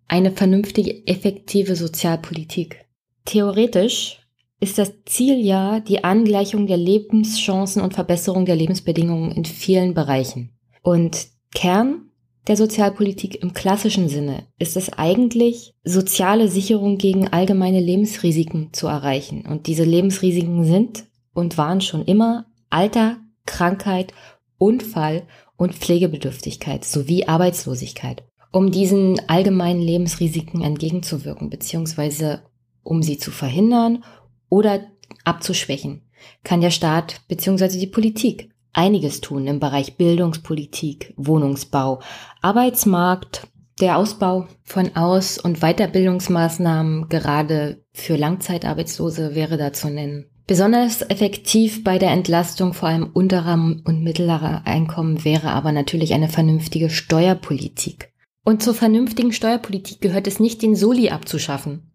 Eine 0.08 0.32
vernünftige, 0.32 1.08
effektive 1.08 1.76
Sozialpolitik. 1.76 2.86
Theoretisch 3.26 4.20
ist 4.60 4.78
das 4.78 4.94
Ziel 5.06 5.40
ja 5.40 5.80
die 5.80 6.04
Angleichung 6.04 6.68
der 6.68 6.78
Lebenschancen 6.78 7.82
und 7.82 7.94
Verbesserung 7.94 8.46
der 8.46 8.56
Lebensbedingungen 8.56 9.32
in 9.32 9.46
vielen 9.46 9.94
Bereichen. 9.94 10.52
Und 10.82 11.28
Kern 11.54 12.10
der 12.48 12.58
Sozialpolitik 12.58 13.42
im 13.42 13.54
klassischen 13.54 14.10
Sinne 14.10 14.48
ist 14.60 14.76
es 14.76 14.92
eigentlich, 14.92 15.74
soziale 15.84 16.50
Sicherung 16.50 16.98
gegen 16.98 17.30
allgemeine 17.30 17.80
Lebensrisiken 17.80 18.74
zu 18.74 18.88
erreichen. 18.88 19.46
Und 19.46 19.68
diese 19.68 19.86
Lebensrisiken 19.86 20.66
sind 20.66 21.06
und 21.34 21.58
waren 21.58 21.80
schon 21.80 22.04
immer 22.04 22.46
Alter, 22.70 23.18
Krankheit, 23.46 24.14
Unfall 24.58 25.24
und 25.56 25.76
Pflegebedürftigkeit 25.76 26.84
sowie 26.84 27.26
Arbeitslosigkeit. 27.26 28.24
Um 28.52 28.72
diesen 28.72 29.20
allgemeinen 29.28 29.82
Lebensrisiken 29.82 30.62
entgegenzuwirken, 30.62 31.50
beziehungsweise 31.50 32.44
um 32.84 33.02
sie 33.02 33.18
zu 33.18 33.32
verhindern 33.32 34.04
oder 34.50 34.82
abzuschwächen, 35.24 36.02
kann 36.44 36.62
der 36.62 36.72
Staat 36.72 37.22
beziehungsweise 37.28 37.80
die 37.80 37.88
Politik 37.88 38.53
einiges 38.74 39.22
tun 39.22 39.48
im 39.48 39.60
Bereich 39.60 39.98
Bildungspolitik, 39.98 41.14
Wohnungsbau, 41.16 42.02
Arbeitsmarkt, 42.42 43.48
der 43.80 43.98
Ausbau 43.98 44.48
von 44.64 44.96
Aus- 44.96 45.38
und 45.38 45.62
Weiterbildungsmaßnahmen 45.62 47.10
gerade 47.10 47.84
für 47.92 48.16
Langzeitarbeitslose 48.16 49.36
wäre 49.36 49.58
da 49.58 49.74
zu 49.74 49.90
nennen. 49.90 50.26
Besonders 50.46 51.02
effektiv 51.10 51.84
bei 51.84 51.98
der 51.98 52.12
Entlastung 52.12 52.74
vor 52.74 52.90
allem 52.90 53.10
unterer 53.14 53.54
und 53.54 54.04
mittlerer 54.04 54.64
Einkommen 54.66 55.24
wäre 55.24 55.52
aber 55.52 55.72
natürlich 55.72 56.14
eine 56.14 56.28
vernünftige 56.28 56.90
Steuerpolitik. 56.90 58.12
Und 58.44 58.62
zur 58.62 58.74
vernünftigen 58.74 59.32
Steuerpolitik 59.32 60.02
gehört 60.02 60.28
es 60.28 60.42
nicht, 60.42 60.62
den 60.62 60.76
Soli 60.76 61.10
abzuschaffen. 61.10 61.94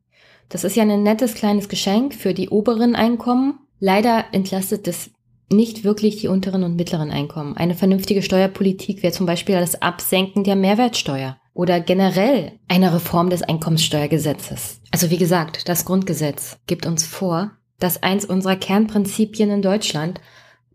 Das 0.48 0.64
ist 0.64 0.76
ja 0.76 0.82
ein 0.82 1.02
nettes 1.02 1.34
kleines 1.34 1.68
Geschenk 1.68 2.14
für 2.14 2.32
die 2.32 2.48
oberen 2.48 2.96
Einkommen. 2.96 3.58
Leider 3.80 4.24
entlastet 4.32 4.88
es 4.88 5.10
nicht 5.50 5.84
wirklich 5.84 6.16
die 6.16 6.28
unteren 6.28 6.62
und 6.62 6.76
mittleren 6.76 7.10
Einkommen. 7.10 7.56
Eine 7.56 7.74
vernünftige 7.74 8.22
Steuerpolitik 8.22 9.02
wäre 9.02 9.12
zum 9.12 9.26
Beispiel 9.26 9.58
das 9.58 9.80
Absenken 9.80 10.44
der 10.44 10.56
Mehrwertsteuer 10.56 11.38
oder 11.54 11.80
generell 11.80 12.52
eine 12.68 12.94
Reform 12.94 13.30
des 13.30 13.42
Einkommenssteuergesetzes. 13.42 14.80
Also 14.90 15.10
wie 15.10 15.16
gesagt, 15.16 15.68
das 15.68 15.84
Grundgesetz 15.84 16.58
gibt 16.66 16.86
uns 16.86 17.04
vor, 17.04 17.52
dass 17.78 18.02
eins 18.02 18.24
unserer 18.24 18.56
Kernprinzipien 18.56 19.50
in 19.50 19.62
Deutschland 19.62 20.20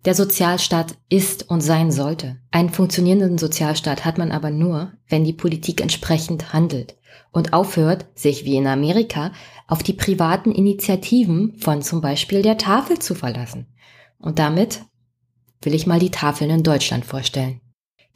der 0.06 0.16
Sozialstaat 0.16 0.96
ist 1.10 1.50
und 1.50 1.62
sein 1.62 1.92
sollte. 1.92 2.38
Einen 2.52 2.70
funktionierenden 2.70 3.38
Sozialstaat 3.38 4.04
hat 4.04 4.18
man 4.18 4.32
aber 4.32 4.50
nur, 4.50 4.92
wenn 5.08 5.24
die 5.24 5.34
Politik 5.34 5.82
entsprechend 5.82 6.52
handelt 6.52 6.98
und 7.32 7.54
aufhört, 7.54 8.06
sich 8.14 8.44
wie 8.46 8.58
in 8.58 8.68
Amerika 8.68 9.32
auf 9.68 9.84
die 9.84 9.94
privaten 9.94 10.52
Initiativen 10.52 11.56
von 11.58 11.82
zum 11.82 12.02
Beispiel 12.02 12.42
der 12.42 12.58
Tafel 12.58 13.00
zu 13.00 13.16
verlassen. 13.16 13.68
Und 14.24 14.40
damit 14.40 14.82
will 15.62 15.76
ich 15.76 15.86
mal 15.86 16.00
die 16.00 16.12
Tafeln 16.12 16.50
in 16.50 16.64
Deutschland 16.64 17.06
vorstellen. 17.06 17.60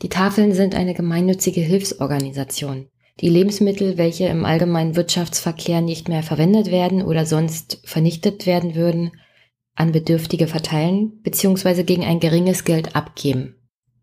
Die 0.02 0.10
Tafeln 0.10 0.54
sind 0.54 0.74
eine 0.74 0.94
gemeinnützige 0.94 1.60
Hilfsorganisation, 1.60 2.88
die 3.20 3.30
Lebensmittel, 3.30 3.98
welche 3.98 4.28
im 4.28 4.46
allgemeinen 4.46 4.96
Wirtschaftsverkehr 4.96 5.82
nicht 5.82 6.08
mehr 6.08 6.24
verwendet 6.24 6.72
werden 6.72 7.02
oder 7.02 7.26
sonst 7.26 7.82
vernichtet 7.84 8.46
werden 8.46 8.74
würden, 8.74 9.12
an 9.76 9.92
Bedürftige 9.92 10.48
verteilen 10.48 11.20
bzw. 11.24 11.84
gegen 11.84 12.06
ein 12.06 12.20
geringes 12.20 12.64
Geld 12.64 12.96
abgeben. 12.96 13.56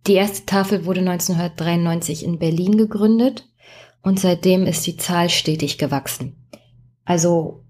Die 0.07 0.15
erste 0.15 0.45
Tafel 0.45 0.85
wurde 0.85 1.01
1993 1.01 2.25
in 2.25 2.39
Berlin 2.39 2.77
gegründet 2.77 3.49
und 4.03 4.21
seitdem 4.21 4.67
ist 4.67 4.87
die 4.87 4.99
Zahl 4.99 5.31
stetig 5.31 5.79
gewachsen. 5.79 6.51
Also 7.07 7.64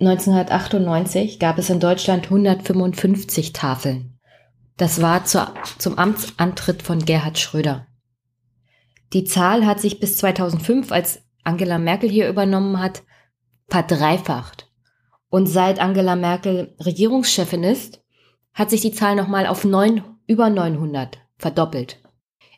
1998 0.00 1.38
gab 1.38 1.58
es 1.58 1.70
in 1.70 1.80
Deutschland 1.80 2.24
155 2.24 3.52
Tafeln. 3.52 4.18
Das 4.76 5.00
war 5.00 5.24
zu, 5.24 5.46
zum 5.78 5.98
Amtsantritt 5.98 6.82
von 6.82 7.04
Gerhard 7.04 7.38
Schröder. 7.38 7.86
Die 9.12 9.24
Zahl 9.24 9.64
hat 9.64 9.80
sich 9.80 10.00
bis 10.00 10.16
2005, 10.16 10.90
als 10.90 11.22
Angela 11.44 11.78
Merkel 11.78 12.10
hier 12.10 12.28
übernommen 12.28 12.80
hat, 12.80 13.04
verdreifacht. 13.68 14.68
Und 15.30 15.46
seit 15.46 15.78
Angela 15.78 16.16
Merkel 16.16 16.74
Regierungschefin 16.84 17.62
ist, 17.62 18.02
hat 18.52 18.70
sich 18.70 18.80
die 18.80 18.92
Zahl 18.92 19.14
nochmal 19.14 19.46
auf 19.46 19.64
neun, 19.64 20.02
über 20.26 20.50
900 20.50 21.18
verdoppelt. 21.38 22.00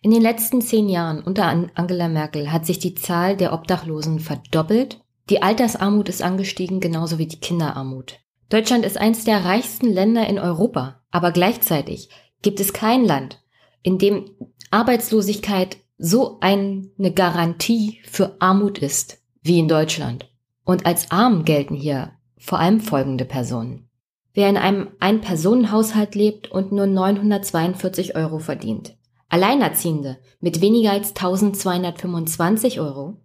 In 0.03 0.11
den 0.11 0.23
letzten 0.23 0.63
zehn 0.63 0.89
Jahren 0.89 1.23
unter 1.23 1.47
Angela 1.75 2.09
Merkel 2.09 2.53
hat 2.53 2.65
sich 2.65 2.79
die 2.79 2.95
Zahl 2.95 3.37
der 3.37 3.53
Obdachlosen 3.53 4.21
verdoppelt. 4.21 5.01
Die 5.29 5.43
Altersarmut 5.43 6.09
ist 6.09 6.23
angestiegen, 6.23 6.81
genauso 6.81 7.19
wie 7.19 7.27
die 7.27 7.41
Kinderarmut. 7.41 8.21
Deutschland 8.49 8.85
ist 8.85 8.97
eines 8.97 9.25
der 9.25 9.45
reichsten 9.45 9.93
Länder 9.93 10.27
in 10.29 10.39
Europa, 10.39 11.03
aber 11.11 11.33
gleichzeitig 11.33 12.11
gibt 12.43 12.61
es 12.61 12.73
kein 12.73 13.05
Land, 13.05 13.43
in 13.83 13.99
dem 13.99 14.31
Arbeitslosigkeit 14.71 15.79
so 15.99 16.39
eine 16.41 17.13
Garantie 17.15 18.01
für 18.05 18.37
Armut 18.41 18.79
ist 18.79 19.19
wie 19.43 19.59
in 19.59 19.69
Deutschland. 19.69 20.29
Und 20.65 20.87
als 20.87 21.11
arm 21.11 21.45
gelten 21.45 21.75
hier 21.75 22.13
vor 22.37 22.59
allem 22.59 22.81
folgende 22.81 23.25
Personen. 23.25 23.89
Wer 24.35 24.49
in 24.49 24.57
einem 24.57 24.89
Ein-Personen-Haushalt 25.01 26.15
lebt 26.15 26.51
und 26.51 26.71
nur 26.71 26.87
942 26.87 28.17
Euro 28.17 28.39
verdient. 28.39 28.97
Alleinerziehende 29.29 30.19
mit 30.41 30.61
weniger 30.61 30.93
als 30.93 31.09
1225 31.11 32.81
Euro. 32.81 33.17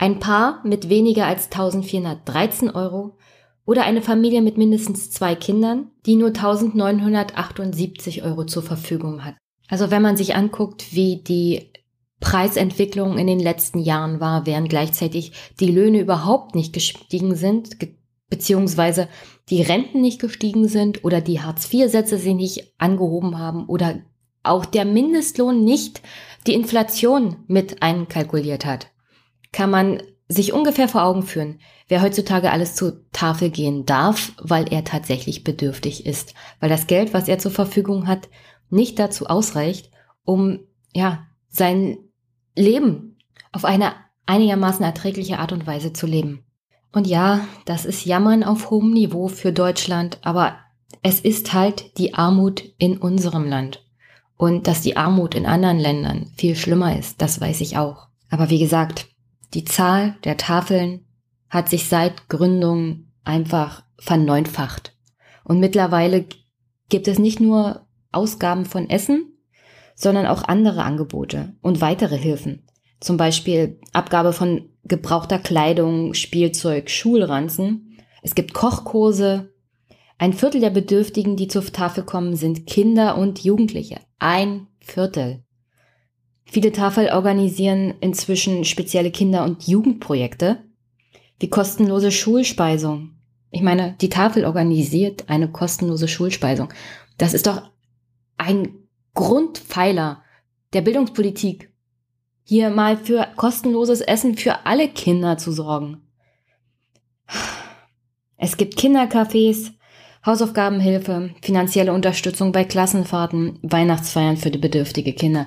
Ein 0.00 0.18
Paar 0.18 0.62
mit 0.64 0.88
weniger 0.88 1.26
als 1.26 1.52
1413 1.52 2.70
Euro 2.70 3.18
oder 3.66 3.84
eine 3.84 4.00
Familie 4.00 4.40
mit 4.40 4.56
mindestens 4.56 5.10
zwei 5.10 5.34
Kindern, 5.34 5.90
die 6.06 6.16
nur 6.16 6.28
1978 6.28 8.22
Euro 8.22 8.46
zur 8.46 8.62
Verfügung 8.62 9.26
hat. 9.26 9.34
Also 9.68 9.90
wenn 9.90 10.00
man 10.00 10.16
sich 10.16 10.34
anguckt, 10.34 10.94
wie 10.94 11.16
die 11.16 11.70
Preisentwicklung 12.18 13.18
in 13.18 13.26
den 13.26 13.40
letzten 13.40 13.78
Jahren 13.78 14.20
war, 14.20 14.46
während 14.46 14.70
gleichzeitig 14.70 15.32
die 15.60 15.70
Löhne 15.70 16.00
überhaupt 16.00 16.54
nicht 16.54 16.72
gestiegen 16.72 17.34
sind, 17.36 17.76
beziehungsweise 18.30 19.06
die 19.50 19.60
Renten 19.60 20.00
nicht 20.00 20.18
gestiegen 20.18 20.66
sind 20.66 21.04
oder 21.04 21.20
die 21.20 21.42
Hartz-IV-Sätze 21.42 22.16
sich 22.16 22.34
nicht 22.34 22.72
angehoben 22.78 23.38
haben 23.38 23.66
oder 23.66 23.98
auch 24.44 24.64
der 24.64 24.86
Mindestlohn 24.86 25.62
nicht 25.62 26.00
die 26.46 26.54
Inflation 26.54 27.36
mit 27.48 27.82
einkalkuliert 27.82 28.64
hat, 28.64 28.89
kann 29.52 29.70
man 29.70 30.02
sich 30.28 30.52
ungefähr 30.52 30.88
vor 30.88 31.02
Augen 31.02 31.24
führen, 31.24 31.60
wer 31.88 32.02
heutzutage 32.02 32.52
alles 32.52 32.76
zur 32.76 33.10
Tafel 33.10 33.50
gehen 33.50 33.84
darf, 33.84 34.32
weil 34.40 34.72
er 34.72 34.84
tatsächlich 34.84 35.42
bedürftig 35.42 36.06
ist, 36.06 36.34
weil 36.60 36.68
das 36.68 36.86
Geld, 36.86 37.12
was 37.12 37.26
er 37.26 37.38
zur 37.38 37.50
Verfügung 37.50 38.06
hat, 38.06 38.28
nicht 38.70 38.98
dazu 38.98 39.26
ausreicht, 39.26 39.90
um 40.24 40.60
ja 40.94 41.26
sein 41.48 41.98
Leben 42.54 43.18
auf 43.50 43.64
eine 43.64 43.92
einigermaßen 44.26 44.84
erträgliche 44.84 45.40
Art 45.40 45.50
und 45.50 45.66
Weise 45.66 45.92
zu 45.92 46.06
leben. 46.06 46.44
Und 46.92 47.08
ja, 47.08 47.40
das 47.64 47.84
ist 47.84 48.04
Jammern 48.04 48.44
auf 48.44 48.70
hohem 48.70 48.92
Niveau 48.92 49.28
für 49.28 49.52
Deutschland, 49.52 50.18
aber 50.22 50.56
es 51.02 51.20
ist 51.20 51.52
halt 51.52 51.98
die 51.98 52.14
Armut 52.14 52.62
in 52.78 52.98
unserem 52.98 53.48
Land. 53.48 53.84
Und 54.36 54.66
dass 54.66 54.80
die 54.80 54.96
Armut 54.96 55.34
in 55.34 55.46
anderen 55.46 55.78
Ländern 55.78 56.32
viel 56.36 56.56
schlimmer 56.56 56.96
ist, 56.98 57.20
das 57.20 57.40
weiß 57.40 57.60
ich 57.60 57.76
auch. 57.76 58.08
Aber 58.30 58.48
wie 58.48 58.58
gesagt, 58.58 59.09
die 59.54 59.64
Zahl 59.64 60.16
der 60.24 60.36
Tafeln 60.36 61.06
hat 61.48 61.68
sich 61.68 61.88
seit 61.88 62.28
Gründung 62.28 63.08
einfach 63.24 63.82
verneunfacht. 63.98 64.96
Und 65.44 65.60
mittlerweile 65.60 66.26
gibt 66.88 67.08
es 67.08 67.18
nicht 67.18 67.40
nur 67.40 67.86
Ausgaben 68.12 68.64
von 68.64 68.88
Essen, 68.88 69.32
sondern 69.94 70.26
auch 70.26 70.44
andere 70.44 70.84
Angebote 70.84 71.54
und 71.60 71.80
weitere 71.80 72.16
Hilfen. 72.16 72.66
Zum 73.00 73.16
Beispiel 73.16 73.80
Abgabe 73.92 74.32
von 74.32 74.70
gebrauchter 74.84 75.38
Kleidung, 75.38 76.14
Spielzeug, 76.14 76.90
Schulranzen. 76.90 77.98
Es 78.22 78.34
gibt 78.34 78.54
Kochkurse. 78.54 79.52
Ein 80.18 80.32
Viertel 80.34 80.60
der 80.60 80.70
Bedürftigen, 80.70 81.36
die 81.36 81.48
zur 81.48 81.64
Tafel 81.64 82.04
kommen, 82.04 82.36
sind 82.36 82.66
Kinder 82.66 83.16
und 83.16 83.42
Jugendliche. 83.42 84.00
Ein 84.18 84.66
Viertel. 84.80 85.42
Viele 86.52 86.72
Tafel 86.72 87.10
organisieren 87.10 87.94
inzwischen 88.00 88.64
spezielle 88.64 89.12
Kinder- 89.12 89.44
und 89.44 89.68
Jugendprojekte, 89.68 90.64
wie 91.38 91.48
kostenlose 91.48 92.10
Schulspeisung. 92.10 93.12
Ich 93.52 93.62
meine, 93.62 93.94
die 94.00 94.08
Tafel 94.08 94.44
organisiert 94.44 95.30
eine 95.30 95.48
kostenlose 95.48 96.08
Schulspeisung. 96.08 96.72
Das 97.18 97.34
ist 97.34 97.46
doch 97.46 97.70
ein 98.36 98.74
Grundpfeiler 99.14 100.24
der 100.72 100.80
Bildungspolitik, 100.80 101.70
hier 102.42 102.70
mal 102.70 102.96
für 102.96 103.28
kostenloses 103.36 104.00
Essen 104.00 104.36
für 104.36 104.66
alle 104.66 104.88
Kinder 104.88 105.38
zu 105.38 105.52
sorgen. 105.52 106.02
Es 108.36 108.56
gibt 108.56 108.76
Kindercafés, 108.76 109.70
Hausaufgabenhilfe, 110.26 111.32
finanzielle 111.42 111.92
Unterstützung 111.92 112.50
bei 112.50 112.64
Klassenfahrten, 112.64 113.60
Weihnachtsfeiern 113.62 114.36
für 114.36 114.50
die 114.50 114.58
bedürftige 114.58 115.12
Kinder 115.12 115.46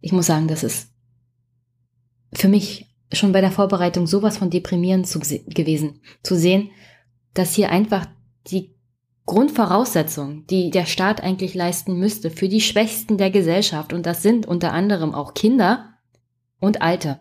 ich 0.00 0.12
muss 0.12 0.26
sagen, 0.26 0.48
das 0.48 0.62
ist 0.62 0.90
für 2.32 2.48
mich 2.48 2.86
schon 3.12 3.32
bei 3.32 3.40
der 3.40 3.52
Vorbereitung 3.52 4.06
sowas 4.06 4.38
von 4.38 4.50
deprimierend 4.50 5.06
zu, 5.06 5.18
gewesen, 5.20 6.00
zu 6.22 6.36
sehen, 6.36 6.70
dass 7.34 7.54
hier 7.54 7.70
einfach 7.70 8.06
die 8.46 8.74
Grundvoraussetzung, 9.26 10.46
die 10.46 10.70
der 10.70 10.86
Staat 10.86 11.22
eigentlich 11.22 11.54
leisten 11.54 11.98
müsste 11.98 12.30
für 12.30 12.48
die 12.48 12.60
Schwächsten 12.60 13.18
der 13.18 13.30
Gesellschaft, 13.30 13.92
und 13.92 14.06
das 14.06 14.22
sind 14.22 14.46
unter 14.46 14.72
anderem 14.72 15.14
auch 15.14 15.34
Kinder 15.34 15.94
und 16.60 16.82
Alte, 16.82 17.20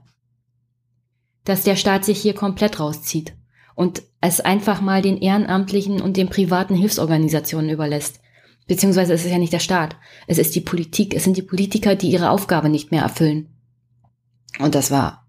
dass 1.44 1.64
der 1.64 1.76
Staat 1.76 2.06
sich 2.06 2.22
hier 2.22 2.34
komplett 2.34 2.80
rauszieht 2.80 3.34
und 3.76 4.04
es 4.22 4.42
einfach 4.42 4.82
mal 4.82 5.02
den 5.02 5.18
Ehrenamtlichen 5.18 6.02
und 6.02 6.18
den 6.18 6.30
privaten 6.30 6.76
Hilfsorganisationen 6.76 7.70
überlässt. 7.70 8.20
Beziehungsweise 8.68 9.14
es 9.14 9.26
ist 9.26 9.32
ja 9.32 9.38
nicht 9.38 9.54
der 9.54 9.60
Staat. 9.60 9.96
Es 10.28 10.38
ist 10.38 10.54
die 10.56 10.62
Politik. 10.62 11.16
Es 11.16 11.24
sind 11.24 11.38
die 11.38 11.42
Politiker, 11.42 11.96
die 11.96 12.10
ihre 12.10 12.30
Aufgabe 12.30 12.70
nicht 12.70 12.92
mehr 12.92 13.02
erfüllen. 13.02 13.50
Und 14.60 14.76
das 14.76 14.92
war, 14.92 15.28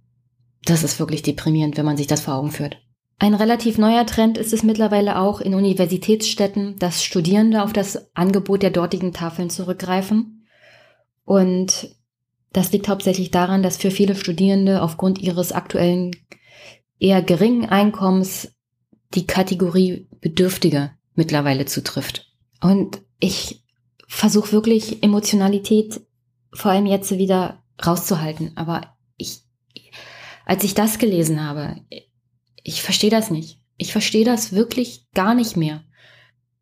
das 0.64 0.82
ist 0.82 0.98
wirklich 0.98 1.22
deprimierend, 1.22 1.76
wenn 1.76 1.84
man 1.84 1.96
sich 1.96 2.06
das 2.06 2.20
vor 2.20 2.34
Augen 2.34 2.50
führt. 2.50 2.82
Ein 3.20 3.34
relativ 3.34 3.78
neuer 3.78 4.06
Trend 4.06 4.38
ist 4.38 4.52
es 4.52 4.62
mittlerweile 4.62 5.18
auch 5.18 5.40
in 5.40 5.54
Universitätsstädten, 5.54 6.78
dass 6.78 7.02
Studierende 7.02 7.62
auf 7.62 7.72
das 7.72 8.14
Angebot 8.14 8.62
der 8.62 8.70
dortigen 8.70 9.12
Tafeln 9.12 9.50
zurückgreifen. 9.50 10.46
Und 11.24 11.96
das 12.52 12.72
liegt 12.72 12.88
hauptsächlich 12.88 13.30
daran, 13.30 13.62
dass 13.62 13.76
für 13.76 13.90
viele 13.90 14.14
Studierende 14.14 14.82
aufgrund 14.82 15.20
ihres 15.20 15.52
aktuellen 15.52 16.12
eher 16.98 17.22
geringen 17.22 17.66
Einkommens 17.66 18.54
die 19.14 19.26
Kategorie 19.26 20.08
Bedürftige 20.20 20.92
mittlerweile 21.14 21.66
zutrifft. 21.66 22.32
Und 22.60 23.02
ich 23.20 23.64
versuche 24.06 24.52
wirklich 24.52 25.02
Emotionalität 25.02 26.00
vor 26.52 26.70
allem 26.70 26.86
jetzt 26.86 27.10
wieder 27.16 27.62
rauszuhalten. 27.84 28.52
Aber 28.56 28.96
ich, 29.16 29.42
als 30.44 30.64
ich 30.64 30.74
das 30.74 30.98
gelesen 30.98 31.44
habe, 31.44 31.76
ich 32.62 32.82
verstehe 32.82 33.10
das 33.10 33.30
nicht. 33.30 33.60
Ich 33.76 33.92
verstehe 33.92 34.24
das 34.24 34.52
wirklich 34.52 35.06
gar 35.14 35.34
nicht 35.34 35.56
mehr. 35.56 35.84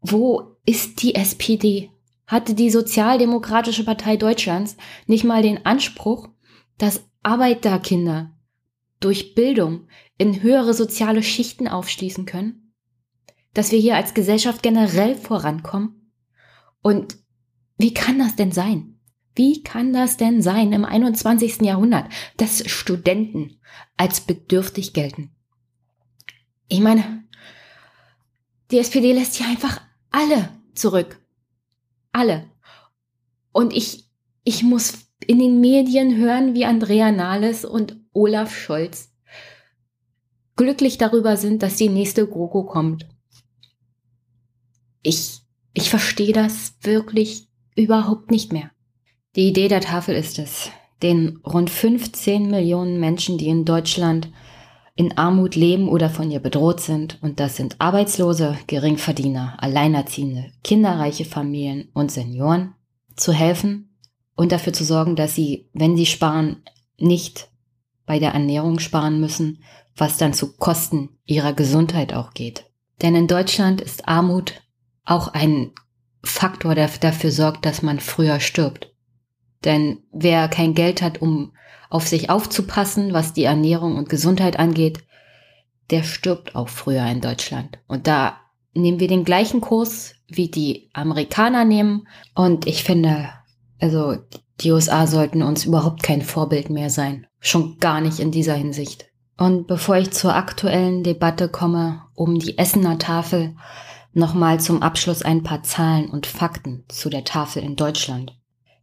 Wo 0.01 0.57
ist 0.67 1.03
die 1.03 1.15
SPD? 1.15 1.91
Hatte 2.27 2.55
die 2.55 2.71
Sozialdemokratische 2.71 3.85
Partei 3.85 4.17
Deutschlands 4.17 4.77
nicht 5.07 5.25
mal 5.25 5.43
den 5.43 5.65
Anspruch, 5.65 6.29
dass 6.77 7.09
Arbeiterkinder 7.23 8.37
durch 9.01 9.35
Bildung 9.35 9.89
in 10.19 10.43
höhere 10.43 10.75
soziale 10.75 11.23
Schichten 11.23 11.69
aufschließen 11.69 12.27
können? 12.27 12.73
Dass 13.55 13.71
wir 13.73 13.79
hier 13.79 13.97
als 13.97 14.13
Gesellschaft 14.13 14.63
generell 14.63 15.15
vorankommen? 15.15 15.96
Und 16.87 17.19
wie 17.79 17.93
kann 17.93 18.21
das 18.21 18.37
denn 18.37 18.53
sein? 18.53 19.01
Wie 19.35 19.65
kann 19.65 19.93
das 19.93 20.19
denn 20.19 20.41
sein 20.41 20.73
im 20.73 20.85
21. 20.85 21.63
Jahrhundert, 21.63 22.09
dass 22.37 22.71
Studenten 22.71 23.59
als 23.97 24.21
bedürftig 24.21 24.93
gelten? 24.93 25.35
Ich 26.69 26.79
meine, 26.79 27.25
die 28.71 28.79
SPD 28.79 29.13
lässt 29.13 29.35
hier 29.35 29.49
einfach 29.49 29.81
alle 30.13 30.51
zurück. 30.77 31.21
Alle. 32.13 32.49
Und 33.51 33.73
ich, 33.73 34.09
ich 34.45 34.63
muss 34.63 35.09
in 35.27 35.41
den 35.41 35.61
Medien 35.61 36.17
hören, 36.17 36.55
wie 36.55 36.67
Andrea 36.67 37.11
Nahles 37.11 37.65
und 37.65 37.97
Olaf 38.13 38.57
Scholz 38.57 39.13
glücklich 40.55 40.99
darüber 40.99 41.37
sind, 41.37 41.65
dass 41.65 41.75
die 41.75 41.89
nächste 41.89 42.29
GroKo 42.29 42.63
kommt. 42.63 43.09
Ich 45.03 45.46
ich 45.77 45.91
verstehe 45.91 46.33
das 46.33 46.75
wirklich 46.81 47.49
überhaupt 47.75 48.31
nicht 48.31 48.51
mehr. 48.51 48.71
Die 49.37 49.47
Idee 49.47 49.69
der 49.69 49.83
Tafel 49.83 50.17
ist 50.17 50.39
es, 50.39 50.71
den 51.03 51.39
rund 51.47 51.69
15 51.69 52.51
Millionen 52.51 52.99
Menschen, 52.99 53.37
die 53.37 53.49
in 53.49 53.67
Deutschland 53.67 54.31
in 54.95 55.19
Armut 55.19 55.55
leben 55.55 55.91
oder 55.91 56.09
von 56.09 56.31
ihr 56.31 56.41
bedroht 56.41 56.81
sind, 56.81 57.19
und 57.21 57.41
das 57.41 57.57
sind 57.57 57.77
Arbeitslose, 57.79 58.57
Geringverdiener, 58.67 59.59
Alleinerziehende, 59.59 60.51
kinderreiche 60.65 61.27
Familien 61.27 61.91
und 61.93 62.11
Senioren, 62.11 62.73
zu 63.15 63.35
helfen 63.35 63.99
und 64.35 64.53
dafür 64.53 64.73
zu 64.73 64.83
sorgen, 64.83 65.15
dass 65.15 65.35
sie, 65.35 65.69
wenn 65.75 65.95
sie 65.95 66.07
sparen, 66.07 66.63
nicht 66.97 67.51
bei 68.07 68.19
der 68.19 68.33
Ernährung 68.33 68.79
sparen 68.79 69.21
müssen, 69.21 69.63
was 69.95 70.17
dann 70.17 70.33
zu 70.33 70.57
Kosten 70.57 71.11
ihrer 71.27 71.53
Gesundheit 71.53 72.15
auch 72.15 72.33
geht. 72.33 72.65
Denn 73.03 73.15
in 73.15 73.27
Deutschland 73.27 73.83
ist 73.83 74.09
Armut 74.09 74.55
auch 75.07 75.29
ein 75.29 75.73
Faktor, 76.23 76.75
der 76.75 76.89
dafür 77.01 77.31
sorgt, 77.31 77.65
dass 77.65 77.83
man 77.83 78.01
früher 78.01 78.41
stirbt. 78.41 78.93
Denn 79.65 79.99
wer 80.13 80.49
kein 80.49 80.75
Geld 80.75 81.01
hat, 81.01 81.23
um 81.23 81.53
auf 81.89 82.07
sich 82.07 82.31
aufzupassen, 82.31 83.13
was 83.13 83.33
die 83.33 83.45
Ernährung 83.45 83.97
und 83.97 84.09
Gesundheit 84.09 84.59
angeht, 84.59 85.05
der 85.91 86.03
stirbt 86.03 86.57
auch 86.57 86.69
früher 86.69 87.07
in 87.07 87.21
Deutschland. 87.21 87.79
Und 87.87 88.07
da 88.07 88.39
nehmen 88.75 89.01
wir 89.01 89.09
den 89.09 89.25
gleichen 89.25 89.61
Kurs, 89.61 90.15
wie 90.29 90.49
die 90.49 90.91
Amerikaner 90.93 91.65
nehmen. 91.65 92.09
Und 92.35 92.67
ich 92.67 92.83
finde, 92.83 93.29
also 93.81 94.17
die 94.61 94.73
USA 94.73 95.07
sollten 95.07 95.43
uns 95.43 95.65
überhaupt 95.65 96.03
kein 96.03 96.23
Vorbild 96.23 96.71
mehr 96.71 96.91
sein. 96.91 97.27
Schon 97.39 97.79
gar 97.79 98.01
nicht 98.01 98.19
in 98.19 98.33
dieser 98.33 98.55
Hinsicht. 98.55 99.07
Und 99.39 99.67
bevor 99.67 99.97
ich 99.97 100.11
zur 100.11 100.35
aktuellen 100.35 101.05
Debatte 101.05 101.49
komme 101.49 102.03
um 102.15 102.39
die 102.39 102.59
Essener 102.59 102.99
Tafel, 102.99 103.55
nochmal 104.17 104.61
zum 104.61 104.83
Abschluss 104.83 105.23
ein 105.23 105.43
paar 105.43 105.63
Zahlen 105.63 106.09
und 106.09 106.27
Fakten 106.27 106.85
zu 106.89 107.11
der 107.11 107.25
Tafel 107.25 107.63
in 107.63 107.77
Deutschland. 107.77 108.35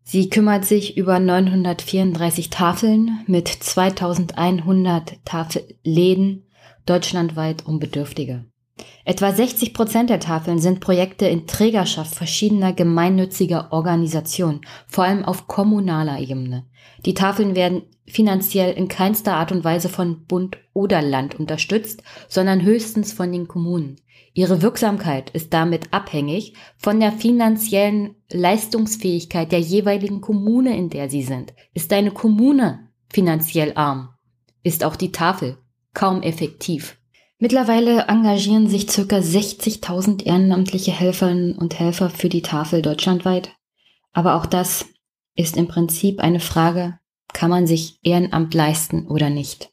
Sie 0.03 0.29
kümmert 0.29 0.65
sich 0.65 0.97
über 0.97 1.19
934 1.19 2.49
Tafeln 2.49 3.23
mit 3.25 3.47
2100 3.47 5.25
Tafelläden 5.25 6.45
deutschlandweit 6.85 7.65
um 7.65 7.79
Bedürftige. 7.79 8.45
Etwa 9.05 9.31
60 9.31 9.73
Prozent 9.73 10.09
der 10.09 10.19
Tafeln 10.19 10.59
sind 10.59 10.79
Projekte 10.79 11.25
in 11.25 11.47
Trägerschaft 11.47 12.15
verschiedener 12.15 12.73
gemeinnütziger 12.73 13.71
Organisationen, 13.71 14.61
vor 14.87 15.03
allem 15.03 15.23
auf 15.25 15.47
kommunaler 15.47 16.19
Ebene. 16.19 16.65
Die 17.05 17.13
Tafeln 17.13 17.55
werden 17.55 17.83
finanziell 18.05 18.73
in 18.73 18.87
keinster 18.87 19.35
Art 19.35 19.51
und 19.51 19.63
Weise 19.63 19.89
von 19.89 20.25
Bund 20.25 20.57
oder 20.73 21.01
Land 21.01 21.39
unterstützt, 21.39 22.03
sondern 22.27 22.63
höchstens 22.63 23.13
von 23.13 23.31
den 23.31 23.47
Kommunen. 23.47 23.97
Ihre 24.35 24.63
Wirksamkeit 24.63 25.29
ist 25.29 25.53
damit 25.53 25.93
abhängig 25.93 26.55
von 26.77 26.99
der 26.99 27.11
finanziellen 27.11 28.15
Leistungsfähigkeit 28.31 29.51
der 29.51 29.59
jeweiligen 29.59 30.21
Kommune, 30.21 30.75
in 30.75 30.89
der 30.89 31.09
sie 31.09 31.21
sind. 31.21 31.53
Ist 31.73 31.91
deine 31.91 32.11
Kommune 32.11 32.89
finanziell 33.11 33.73
arm, 33.75 34.09
ist 34.63 34.83
auch 34.83 34.95
die 34.95 35.11
Tafel 35.11 35.57
kaum 35.93 36.23
effektiv. 36.23 36.97
Mittlerweile 37.37 38.07
engagieren 38.07 38.67
sich 38.67 38.89
circa 38.89 39.17
60.000 39.17 40.23
ehrenamtliche 40.23 40.91
Helferinnen 40.91 41.55
und 41.55 41.77
Helfer 41.77 42.09
für 42.09 42.29
die 42.29 42.41
Tafel 42.41 42.81
deutschlandweit. 42.81 43.51
Aber 44.13 44.35
auch 44.35 44.45
das 44.45 44.85
ist 45.35 45.57
im 45.57 45.67
Prinzip 45.67 46.19
eine 46.19 46.39
Frage, 46.39 46.97
kann 47.33 47.49
man 47.49 47.67
sich 47.67 47.99
Ehrenamt 48.01 48.53
leisten 48.53 49.07
oder 49.07 49.29
nicht? 49.29 49.72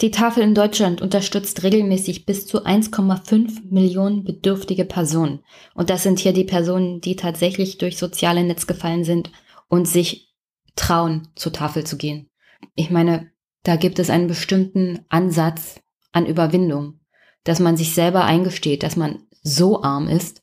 Die 0.00 0.10
Tafel 0.10 0.42
in 0.42 0.54
Deutschland 0.54 1.00
unterstützt 1.00 1.62
regelmäßig 1.62 2.26
bis 2.26 2.46
zu 2.46 2.64
1,5 2.64 3.70
Millionen 3.70 4.24
bedürftige 4.24 4.84
Personen. 4.84 5.40
Und 5.74 5.90
das 5.90 6.02
sind 6.02 6.18
hier 6.18 6.32
die 6.32 6.44
Personen, 6.44 7.00
die 7.00 7.16
tatsächlich 7.16 7.78
durch 7.78 7.96
soziale 7.96 8.44
Netz 8.44 8.66
gefallen 8.66 9.04
sind 9.04 9.30
und 9.68 9.88
sich 9.88 10.34
trauen, 10.76 11.28
zur 11.34 11.52
Tafel 11.52 11.84
zu 11.84 11.96
gehen. 11.96 12.28
Ich 12.74 12.90
meine, 12.90 13.30
da 13.62 13.76
gibt 13.76 13.98
es 13.98 14.10
einen 14.10 14.28
bestimmten 14.28 15.04
Ansatz 15.08 15.80
an 16.12 16.26
Überwindung, 16.26 17.00
dass 17.44 17.58
man 17.58 17.76
sich 17.76 17.94
selber 17.94 18.24
eingesteht, 18.24 18.82
dass 18.82 18.96
man 18.96 19.24
so 19.42 19.82
arm 19.82 20.08
ist, 20.08 20.42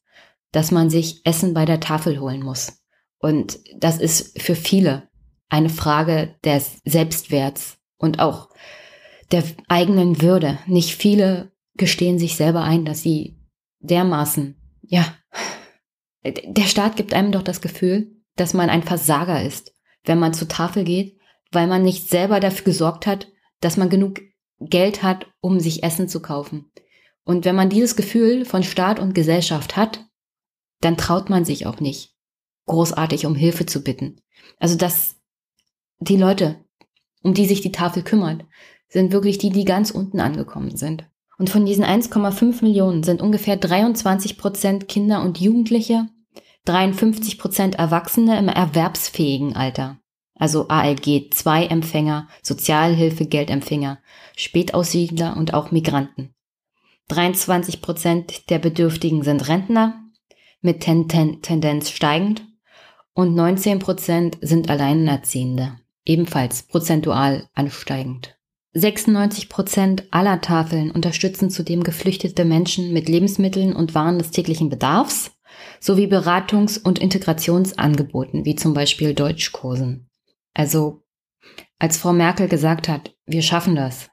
dass 0.52 0.72
man 0.72 0.90
sich 0.90 1.26
Essen 1.26 1.54
bei 1.54 1.66
der 1.66 1.80
Tafel 1.80 2.20
holen 2.20 2.42
muss. 2.42 2.82
Und 3.20 3.60
das 3.78 4.00
ist 4.00 4.42
für 4.42 4.56
viele 4.56 5.10
eine 5.50 5.70
Frage 5.70 6.36
des 6.44 6.82
Selbstwerts 6.84 7.78
und 7.98 8.20
auch 8.20 8.50
der 9.34 9.44
eigenen 9.68 10.22
Würde. 10.22 10.60
Nicht 10.68 10.96
viele 10.96 11.52
gestehen 11.76 12.20
sich 12.20 12.36
selber 12.36 12.62
ein, 12.62 12.86
dass 12.86 13.02
sie 13.02 13.40
dermaßen, 13.80 14.56
ja, 14.84 15.18
der 16.24 16.64
Staat 16.64 16.96
gibt 16.96 17.14
einem 17.14 17.32
doch 17.32 17.42
das 17.42 17.60
Gefühl, 17.60 18.16
dass 18.36 18.54
man 18.54 18.70
ein 18.70 18.84
Versager 18.84 19.44
ist, 19.44 19.74
wenn 20.06 20.20
man 20.20 20.34
zur 20.34 20.48
Tafel 20.48 20.84
geht, 20.86 21.18
weil 21.52 21.68
man 21.68 21.84
nicht 21.84 22.10
selber 22.10 22.40
dafür 22.40 22.64
gesorgt 22.64 23.08
hat, 23.08 23.28
dass 23.60 23.76
man 23.76 23.90
genug 23.90 24.22
Geld 24.60 25.04
hat, 25.04 25.28
um 25.42 25.60
sich 25.60 25.84
Essen 25.84 26.08
zu 26.08 26.22
kaufen. 26.22 26.72
Und 27.26 27.44
wenn 27.44 27.56
man 27.56 27.70
dieses 27.70 27.96
Gefühl 27.96 28.46
von 28.46 28.64
Staat 28.64 29.00
und 29.00 29.16
Gesellschaft 29.16 29.76
hat, 29.76 30.06
dann 30.82 30.98
traut 30.98 31.30
man 31.30 31.44
sich 31.44 31.66
auch 31.66 31.80
nicht, 31.80 32.16
großartig 32.68 33.26
um 33.26 33.36
Hilfe 33.36 33.66
zu 33.66 33.84
bitten. 33.84 34.22
Also 34.60 34.78
dass 34.78 35.16
die 36.00 36.18
Leute, 36.18 36.64
um 37.22 37.34
die 37.34 37.46
sich 37.46 37.62
die 37.62 37.72
Tafel 37.72 38.04
kümmert, 38.04 38.46
sind 38.94 39.12
wirklich 39.12 39.40
die, 39.40 39.50
die 39.50 39.66
ganz 39.66 39.90
unten 39.90 40.20
angekommen 40.20 40.78
sind. 40.78 41.06
Und 41.40 41.50
von 41.50 41.66
diesen 41.66 41.84
1,5 41.84 42.64
Millionen 42.64 43.02
sind 43.02 43.22
ungefähr 43.22 43.58
23 43.58 44.38
Prozent 44.38 44.88
Kinder 44.88 45.24
und 45.24 45.40
Jugendliche, 45.40 46.08
53 46.66 47.40
Prozent 47.40 47.76
Erwachsene 47.76 48.38
im 48.38 48.48
erwerbsfähigen 48.48 49.56
Alter. 49.56 49.98
Also 50.36 50.68
ALG 50.68 51.34
2 51.34 51.66
Empfänger, 51.66 52.28
Sozialhilfegeldempfänger, 52.44 54.00
Spätaussiedler 54.36 55.36
und 55.38 55.56
auch 55.56 55.72
Migranten. 55.72 56.34
23 57.08 57.82
Prozent 57.82 58.50
der 58.52 58.60
Bedürftigen 58.60 59.24
sind 59.24 59.48
Rentner, 59.48 60.04
mit 60.62 60.82
ten 60.82 61.08
ten 61.08 61.42
Tendenz 61.42 61.90
steigend, 61.90 62.46
und 63.14 63.36
19 63.36 63.80
Prozent 63.80 64.38
sind 64.42 64.70
Alleinerziehende, 64.70 65.80
ebenfalls 66.06 66.64
prozentual 66.64 67.48
ansteigend. 67.54 68.38
96 68.74 69.50
Prozent 69.50 70.04
aller 70.12 70.42
Tafeln 70.42 70.92
unterstützen 70.92 71.50
zudem 71.50 71.84
geflüchtete 71.84 72.44
Menschen 72.44 72.92
mit 72.92 73.08
Lebensmitteln 73.08 73.76
und 73.76 73.94
Waren 73.94 74.18
des 74.18 74.32
täglichen 74.32 74.70
Bedarfs 74.70 75.32
sowie 75.80 76.08
Beratungs- 76.08 76.82
und 76.82 76.98
Integrationsangeboten, 77.00 78.46
wie 78.46 78.56
zum 78.56 78.74
Beispiel 78.74 79.14
Deutschkursen. 79.14 80.10
Also, 80.54 81.04
als 81.78 81.98
Frau 81.98 82.14
Merkel 82.14 82.48
gesagt 82.48 82.88
hat, 82.88 83.16
wir 83.26 83.44
schaffen 83.44 83.76
das, 83.76 84.10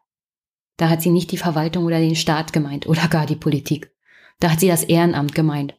da 0.80 0.88
hat 0.88 1.02
sie 1.02 1.10
nicht 1.10 1.30
die 1.30 1.36
Verwaltung 1.36 1.84
oder 1.84 2.00
den 2.00 2.16
Staat 2.16 2.54
gemeint 2.54 2.86
oder 2.86 3.06
gar 3.08 3.26
die 3.26 3.36
Politik. 3.36 3.94
Da 4.38 4.50
hat 4.50 4.60
sie 4.60 4.68
das 4.68 4.82
Ehrenamt 4.82 5.34
gemeint. 5.34 5.78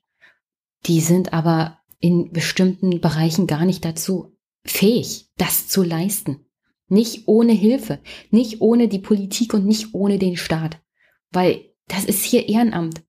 Die 0.86 1.02
sind 1.02 1.34
aber 1.34 1.80
in 2.00 2.32
bestimmten 2.32 3.02
Bereichen 3.02 3.48
gar 3.48 3.65
nicht 3.65 3.84
dazu 3.84 4.38
fähig, 4.63 5.26
das 5.38 5.67
zu 5.67 5.82
leisten. 5.82 6.46
Nicht 6.91 7.30
ohne 7.30 7.54
Hilfe, 7.54 8.01
nicht 8.32 8.60
ohne 8.60 8.89
die 8.89 8.99
Politik 8.99 9.54
und 9.54 9.65
nicht 9.65 9.93
ohne 9.93 10.19
den 10.19 10.36
Staat. 10.36 10.82
Weil 11.32 11.73
das 11.88 12.04
ist 12.04 12.25
hier 12.25 12.49
Ehrenamt. 12.49 13.01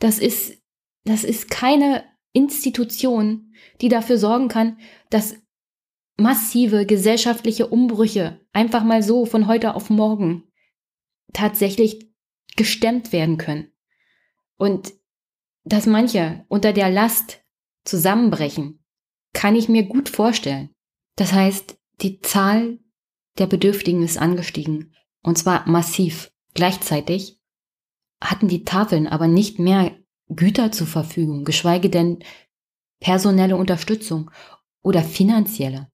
Das 0.00 0.18
ist, 0.18 0.60
das 1.04 1.22
ist 1.22 1.48
keine 1.48 2.02
Institution, 2.32 3.54
die 3.80 3.88
dafür 3.88 4.18
sorgen 4.18 4.48
kann, 4.48 4.78
dass 5.08 5.36
massive 6.16 6.84
gesellschaftliche 6.84 7.68
Umbrüche 7.68 8.40
einfach 8.52 8.82
mal 8.82 9.04
so 9.04 9.24
von 9.24 9.46
heute 9.46 9.76
auf 9.76 9.88
morgen 9.88 10.42
tatsächlich 11.32 12.10
gestemmt 12.56 13.12
werden 13.12 13.38
können. 13.38 13.70
Und 14.56 14.94
dass 15.62 15.86
manche 15.86 16.44
unter 16.48 16.72
der 16.72 16.90
Last 16.90 17.44
zusammenbrechen, 17.84 18.84
kann 19.32 19.54
ich 19.54 19.68
mir 19.68 19.84
gut 19.84 20.08
vorstellen. 20.08 20.70
Das 21.14 21.32
heißt, 21.32 21.78
die 22.00 22.20
Zahl 22.20 22.80
der 23.38 23.46
Bedürftigen 23.46 24.02
ist 24.02 24.18
angestiegen. 24.18 24.94
Und 25.22 25.38
zwar 25.38 25.68
massiv. 25.68 26.32
Gleichzeitig 26.54 27.40
hatten 28.20 28.48
die 28.48 28.64
Tafeln 28.64 29.06
aber 29.06 29.26
nicht 29.26 29.58
mehr 29.58 29.96
Güter 30.28 30.72
zur 30.72 30.86
Verfügung, 30.86 31.44
geschweige 31.44 31.90
denn 31.90 32.22
personelle 33.00 33.56
Unterstützung 33.56 34.30
oder 34.82 35.02
finanzielle. 35.02 35.90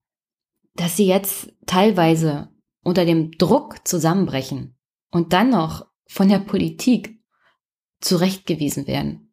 Dass 0.75 0.97
sie 0.97 1.07
jetzt 1.07 1.53
teilweise 1.67 2.51
unter 2.83 3.05
dem 3.05 3.33
Druck 3.33 3.87
zusammenbrechen 3.87 4.77
und 5.11 5.33
dann 5.33 5.51
noch 5.51 5.87
von 6.07 6.29
der 6.29 6.39
Politik 6.39 7.21
zurechtgewiesen 8.01 8.87
werden. 8.87 9.33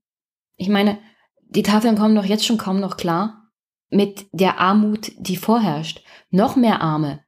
Ich 0.55 0.69
meine, 0.69 0.99
die 1.41 1.63
Tafeln 1.63 1.97
kommen 1.97 2.15
doch 2.15 2.25
jetzt 2.25 2.45
schon 2.45 2.57
kaum 2.57 2.79
noch 2.79 2.97
klar 2.97 3.51
mit 3.89 4.27
der 4.31 4.59
Armut, 4.59 5.11
die 5.17 5.37
vorherrscht. 5.37 6.03
Noch 6.31 6.55
mehr 6.55 6.81
Arme 6.81 7.24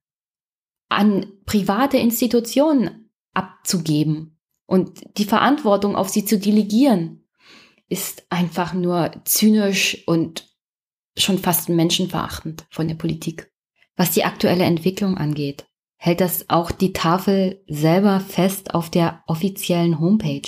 an 0.90 1.26
private 1.46 1.98
Institutionen 1.98 3.10
abzugeben 3.34 4.40
und 4.66 5.02
die 5.18 5.26
Verantwortung 5.26 5.96
auf 5.96 6.10
sie 6.10 6.26
zu 6.26 6.40
delegieren, 6.40 7.28
ist 7.90 8.26
einfach 8.30 8.74
nur 8.74 9.12
zynisch 9.24 10.04
und 10.08 10.46
schon 11.18 11.40
fast 11.40 11.70
menschenverachtend 11.70 12.66
von 12.70 12.88
der 12.88 12.96
Politik. 12.96 13.52
Was 13.96 14.12
die 14.12 14.26
aktuelle 14.26 14.66
Entwicklung 14.66 15.18
angeht, 15.18 15.66
hält 15.98 16.22
das 16.22 16.50
auch 16.50 16.72
die 16.72 16.94
Tafel 16.94 17.64
selber 17.68 18.20
fest 18.20 18.74
auf 18.76 18.90
der 18.90 19.24
offiziellen 19.26 20.00
Homepage. 20.00 20.48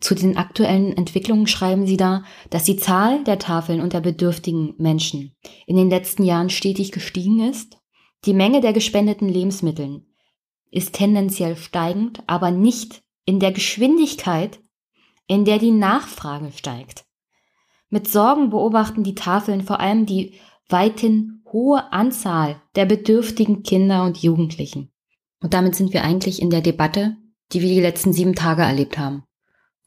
Zu 0.00 0.16
den 0.16 0.36
aktuellen 0.36 0.96
Entwicklungen 0.96 1.46
schreiben 1.46 1.86
sie 1.86 1.96
da, 1.96 2.24
dass 2.50 2.64
die 2.64 2.76
Zahl 2.76 3.22
der 3.24 3.38
Tafeln 3.38 3.80
unter 3.80 4.00
bedürftigen 4.00 4.74
Menschen 4.78 5.36
in 5.66 5.76
den 5.76 5.88
letzten 5.88 6.24
Jahren 6.24 6.50
stetig 6.50 6.90
gestiegen 6.90 7.48
ist. 7.48 7.78
Die 8.24 8.34
Menge 8.34 8.60
der 8.60 8.72
gespendeten 8.72 9.28
Lebensmitteln 9.28 10.06
ist 10.70 10.94
tendenziell 10.94 11.56
steigend, 11.56 12.22
aber 12.26 12.50
nicht 12.50 13.02
in 13.26 13.38
der 13.38 13.52
Geschwindigkeit, 13.52 14.60
in 15.26 15.44
der 15.44 15.58
die 15.58 15.70
Nachfrage 15.70 16.50
steigt. 16.52 17.04
Mit 17.90 18.08
Sorgen 18.08 18.50
beobachten 18.50 19.04
die 19.04 19.14
Tafeln 19.14 19.62
vor 19.62 19.80
allem 19.80 20.06
die 20.06 20.34
weithin 20.68 21.42
hohe 21.52 21.92
Anzahl 21.92 22.60
der 22.74 22.86
bedürftigen 22.86 23.62
Kinder 23.62 24.04
und 24.04 24.18
Jugendlichen. 24.18 24.90
Und 25.40 25.54
damit 25.54 25.74
sind 25.74 25.92
wir 25.92 26.02
eigentlich 26.02 26.40
in 26.40 26.50
der 26.50 26.62
Debatte, 26.62 27.16
die 27.52 27.60
wir 27.60 27.68
die 27.68 27.80
letzten 27.80 28.12
sieben 28.12 28.34
Tage 28.34 28.62
erlebt 28.62 28.98
haben. 28.98 29.24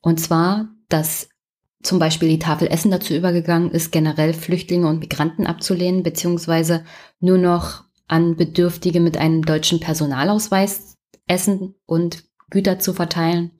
Und 0.02 0.20
zwar, 0.20 0.70
dass 0.90 1.30
zum 1.82 2.00
Beispiel 2.00 2.30
die 2.30 2.40
Tafel 2.40 2.68
Essen 2.68 2.92
dazu 2.92 3.14
übergegangen 3.14 3.72
ist, 3.72 3.92
generell 3.92 4.34
Flüchtlinge 4.34 4.88
und 4.88 5.00
Migranten 5.00 5.48
abzulehnen, 5.48 6.04
beziehungsweise 6.04 6.86
nur 7.20 7.38
noch 7.38 7.87
an 8.08 8.36
Bedürftige 8.36 9.00
mit 9.00 9.18
einem 9.18 9.44
deutschen 9.44 9.80
Personalausweis 9.80 10.96
Essen 11.28 11.76
und 11.86 12.24
Güter 12.50 12.80
zu 12.80 12.94
verteilen. 12.94 13.52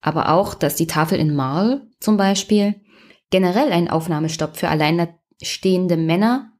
Aber 0.00 0.30
auch, 0.30 0.54
dass 0.54 0.76
die 0.76 0.86
Tafel 0.86 1.18
in 1.18 1.34
Marl 1.34 1.86
zum 2.00 2.16
Beispiel 2.16 2.80
generell 3.30 3.72
einen 3.72 3.88
Aufnahmestopp 3.88 4.56
für 4.56 4.68
alleinstehende 4.68 5.96
Männer 5.96 6.52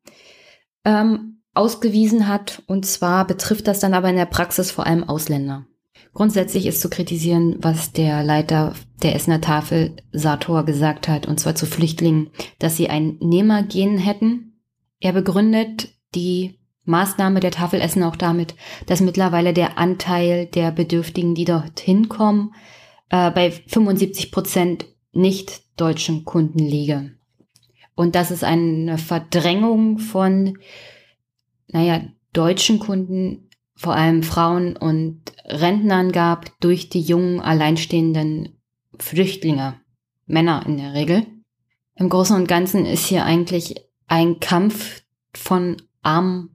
ähm, 0.84 1.42
ausgewiesen 1.54 2.28
hat. 2.28 2.62
Und 2.66 2.86
zwar 2.86 3.26
betrifft 3.26 3.66
das 3.66 3.80
dann 3.80 3.94
aber 3.94 4.10
in 4.10 4.16
der 4.16 4.26
Praxis 4.26 4.70
vor 4.70 4.86
allem 4.86 5.04
Ausländer. 5.04 5.66
Grundsätzlich 6.12 6.66
ist 6.66 6.80
zu 6.80 6.88
kritisieren, 6.88 7.56
was 7.58 7.92
der 7.92 8.22
Leiter 8.22 8.74
der 9.02 9.14
Essener 9.16 9.40
Tafel 9.40 9.96
Sator 10.12 10.64
gesagt 10.64 11.08
hat, 11.08 11.26
und 11.26 11.40
zwar 11.40 11.56
zu 11.56 11.66
Flüchtlingen, 11.66 12.30
dass 12.60 12.76
sie 12.76 12.88
ein 12.88 13.18
Nehmergehen 13.20 13.98
hätten. 13.98 14.60
Er 15.00 15.12
begründet 15.12 15.88
die 16.14 16.60
Maßnahme 16.84 17.40
der 17.40 17.50
Tafel 17.50 17.80
Essen 17.80 18.02
auch 18.02 18.16
damit, 18.16 18.54
dass 18.86 19.00
mittlerweile 19.00 19.52
der 19.52 19.78
Anteil 19.78 20.46
der 20.46 20.70
Bedürftigen, 20.70 21.34
die 21.34 21.44
dorthin 21.44 22.08
kommen, 22.08 22.54
äh, 23.10 23.30
bei 23.30 23.50
75 23.50 24.32
Prozent 24.32 24.86
nicht 25.12 25.62
deutschen 25.80 26.24
Kunden 26.24 26.58
liege. 26.58 27.12
Und 27.94 28.14
dass 28.14 28.30
es 28.30 28.42
eine 28.42 28.98
Verdrängung 28.98 29.98
von, 29.98 30.58
naja, 31.68 32.02
deutschen 32.32 32.80
Kunden 32.80 33.48
vor 33.76 33.94
allem 33.94 34.22
Frauen 34.22 34.76
und 34.76 35.20
Rentnern 35.44 36.12
gab 36.12 36.58
durch 36.60 36.88
die 36.88 37.00
jungen, 37.00 37.40
alleinstehenden 37.40 38.60
Flüchtlinge, 38.98 39.80
Männer 40.26 40.64
in 40.66 40.78
der 40.78 40.94
Regel. 40.94 41.26
Im 41.96 42.08
Großen 42.08 42.36
und 42.36 42.48
Ganzen 42.48 42.86
ist 42.86 43.06
hier 43.06 43.24
eigentlich 43.24 43.74
ein 44.06 44.40
Kampf 44.40 45.02
von 45.32 45.76
Arm 46.02 46.53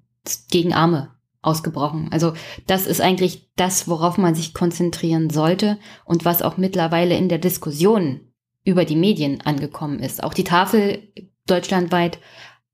gegen 0.49 0.73
Arme 0.73 1.11
ausgebrochen. 1.41 2.09
Also 2.11 2.33
das 2.67 2.85
ist 2.85 3.01
eigentlich 3.01 3.49
das, 3.55 3.87
worauf 3.87 4.17
man 4.17 4.35
sich 4.35 4.53
konzentrieren 4.53 5.29
sollte 5.29 5.79
und 6.05 6.25
was 6.25 6.41
auch 6.41 6.57
mittlerweile 6.57 7.15
in 7.17 7.29
der 7.29 7.37
Diskussion 7.37 8.21
über 8.65 8.85
die 8.85 8.97
Medien 8.97 9.41
angekommen 9.41 9.99
ist. 9.99 10.23
Auch 10.23 10.33
die 10.33 10.43
Tafel 10.43 11.11
deutschlandweit 11.47 12.19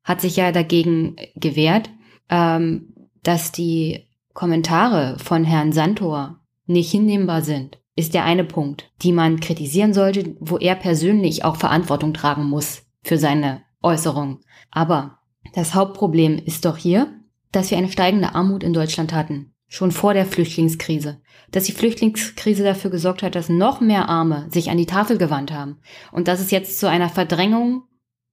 hat 0.03 0.22
sich 0.22 0.36
ja 0.36 0.51
dagegen 0.51 1.16
gewehrt, 1.36 1.89
ähm, 2.30 2.93
dass 3.24 3.51
die 3.51 4.08
Kommentare 4.34 5.18
von 5.20 5.43
Herrn 5.43 5.72
Santor 5.72 6.39
nicht 6.66 6.91
hinnehmbar 6.91 7.41
sind, 7.41 7.80
ist 7.95 8.14
der 8.14 8.26
eine 8.26 8.43
Punkt, 8.43 8.91
die 9.01 9.12
man 9.12 9.39
kritisieren 9.39 9.93
sollte, 9.93 10.36
wo 10.39 10.58
er 10.58 10.76
persönlich 10.76 11.45
auch 11.45 11.56
Verantwortung 11.56 12.14
tragen 12.14 12.43
muss 12.43 12.84
für 13.03 13.18
seine 13.18 13.62
Äußerung. 13.82 14.39
Aber 14.72 15.20
das 15.53 15.74
Hauptproblem 15.74 16.38
ist 16.38 16.66
doch 16.66 16.78
hier, 16.78 17.08
dass 17.52 17.72
wir 17.72 17.78
eine 17.78 17.91
steigende 17.91 18.36
Armut 18.36 18.64
in 18.64 18.74
Deutschland 18.74 19.14
hatten, 19.14 19.54
schon 19.68 19.91
vor 19.91 20.14
der 20.14 20.26
Flüchtlingskrise. 20.26 21.22
Dass 21.52 21.66
die 21.66 21.72
Flüchtlingskrise 21.72 22.64
dafür 22.64 22.91
gesorgt 22.91 23.24
hat, 23.24 23.36
dass 23.36 23.50
noch 23.50 23.82
mehr 23.82 24.10
Arme 24.10 24.48
sich 24.52 24.70
an 24.70 24.78
die 24.78 24.86
Tafel 24.86 25.18
gewandt 25.18 25.52
haben 25.52 25.80
und 26.12 26.28
dass 26.28 26.39
es 26.39 26.52
jetzt 26.52 26.80
zu 26.80 26.89
einer 26.89 27.10
Verdrängung 27.10 27.84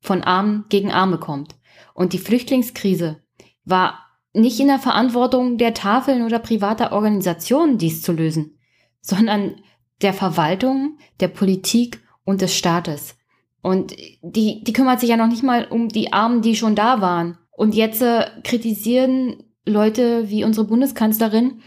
von 0.00 0.22
Armen 0.22 0.64
gegen 0.68 0.90
Arme 0.90 1.18
kommt. 1.18 1.54
Und 1.94 2.12
die 2.12 2.18
Flüchtlingskrise 2.18 3.22
war 3.64 3.98
nicht 4.34 4.58
in 4.60 4.68
der 4.68 4.78
Verantwortung 4.78 5.58
der 5.58 5.74
Tafeln 5.74 6.22
oder 6.22 6.38
privater 6.38 6.92
Organisationen, 6.92 7.78
dies 7.78 8.02
zu 8.02 8.12
lösen, 8.12 8.58
sondern 9.00 9.56
der 10.00 10.14
Verwaltung, 10.14 10.98
der 11.20 11.28
Politik 11.28 12.02
und 12.24 12.40
des 12.40 12.56
Staates. 12.56 13.16
Und 13.62 13.94
die, 14.22 14.64
die 14.64 14.72
kümmert 14.72 15.00
sich 15.00 15.10
ja 15.10 15.16
noch 15.16 15.28
nicht 15.28 15.42
mal 15.42 15.66
um 15.66 15.88
die 15.88 16.12
Armen, 16.12 16.42
die 16.42 16.56
schon 16.56 16.74
da 16.74 17.00
waren. 17.00 17.38
Und 17.52 17.74
jetzt 17.74 18.02
äh, 18.02 18.26
kritisieren 18.44 19.44
Leute 19.64 20.28
wie 20.28 20.44
unsere 20.44 20.66
Bundeskanzlerin, 20.66 21.60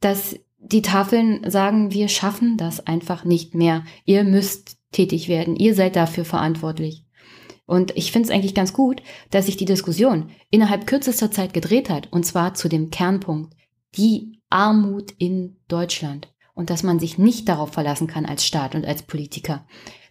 dass 0.00 0.36
die 0.58 0.82
Tafeln 0.82 1.48
sagen, 1.50 1.92
wir 1.92 2.08
schaffen 2.08 2.56
das 2.56 2.86
einfach 2.86 3.24
nicht 3.24 3.54
mehr. 3.54 3.84
Ihr 4.04 4.24
müsst 4.24 4.78
tätig 4.92 5.28
werden. 5.28 5.56
Ihr 5.56 5.74
seid 5.74 5.96
dafür 5.96 6.24
verantwortlich. 6.24 7.04
Und 7.66 7.96
ich 7.96 8.12
finde 8.12 8.28
es 8.28 8.34
eigentlich 8.34 8.54
ganz 8.54 8.72
gut, 8.72 9.02
dass 9.30 9.46
sich 9.46 9.56
die 9.56 9.64
Diskussion 9.64 10.30
innerhalb 10.50 10.86
kürzester 10.86 11.30
Zeit 11.30 11.54
gedreht 11.54 11.88
hat, 11.88 12.12
und 12.12 12.24
zwar 12.24 12.54
zu 12.54 12.68
dem 12.68 12.90
Kernpunkt, 12.90 13.54
die 13.96 14.40
Armut 14.50 15.12
in 15.18 15.56
Deutschland. 15.68 16.28
Und 16.54 16.70
dass 16.70 16.82
man 16.82 17.00
sich 17.00 17.18
nicht 17.18 17.48
darauf 17.48 17.72
verlassen 17.72 18.06
kann 18.06 18.26
als 18.26 18.46
Staat 18.46 18.74
und 18.74 18.86
als 18.86 19.02
Politiker, 19.02 19.66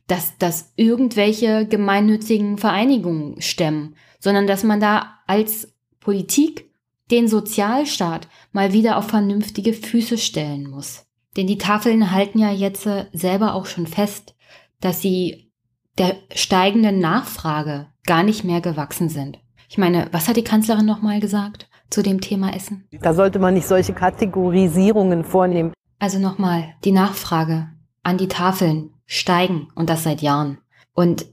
dass 0.07 0.37
das 0.37 0.73
irgendwelche 0.75 1.65
gemeinnützigen 1.65 2.57
Vereinigungen 2.57 3.41
stemmen, 3.41 3.95
sondern 4.23 4.47
dass 4.47 4.63
man 4.63 4.79
da 4.79 5.19
als 5.27 5.75
Politik 5.99 6.71
den 7.11 7.27
Sozialstaat 7.27 8.29
mal 8.53 8.71
wieder 8.71 8.97
auf 8.97 9.09
vernünftige 9.09 9.73
Füße 9.73 10.17
stellen 10.17 10.69
muss. 10.69 11.05
Denn 11.35 11.45
die 11.45 11.57
Tafeln 11.57 12.11
halten 12.11 12.39
ja 12.39 12.49
jetzt 12.49 12.87
selber 13.11 13.53
auch 13.53 13.65
schon 13.65 13.85
fest, 13.85 14.33
dass 14.79 15.01
sie 15.01 15.51
der 15.97 16.15
steigenden 16.33 16.99
Nachfrage 16.99 17.87
gar 18.05 18.23
nicht 18.23 18.45
mehr 18.45 18.61
gewachsen 18.61 19.09
sind. 19.09 19.39
Ich 19.67 19.77
meine, 19.77 20.07
was 20.13 20.29
hat 20.29 20.37
die 20.37 20.43
Kanzlerin 20.43 20.85
nochmal 20.85 21.19
gesagt 21.19 21.67
zu 21.89 22.01
dem 22.01 22.21
Thema 22.21 22.55
Essen? 22.55 22.87
Da 23.01 23.13
sollte 23.13 23.39
man 23.39 23.55
nicht 23.55 23.67
solche 23.67 23.93
Kategorisierungen 23.93 25.25
vornehmen. 25.25 25.73
Also 25.99 26.17
nochmal, 26.17 26.75
die 26.85 26.93
Nachfrage 26.93 27.67
an 28.03 28.17
die 28.17 28.29
Tafeln 28.29 28.91
steigen 29.05 29.67
und 29.75 29.89
das 29.89 30.03
seit 30.03 30.21
Jahren. 30.21 30.59
Und 30.93 31.25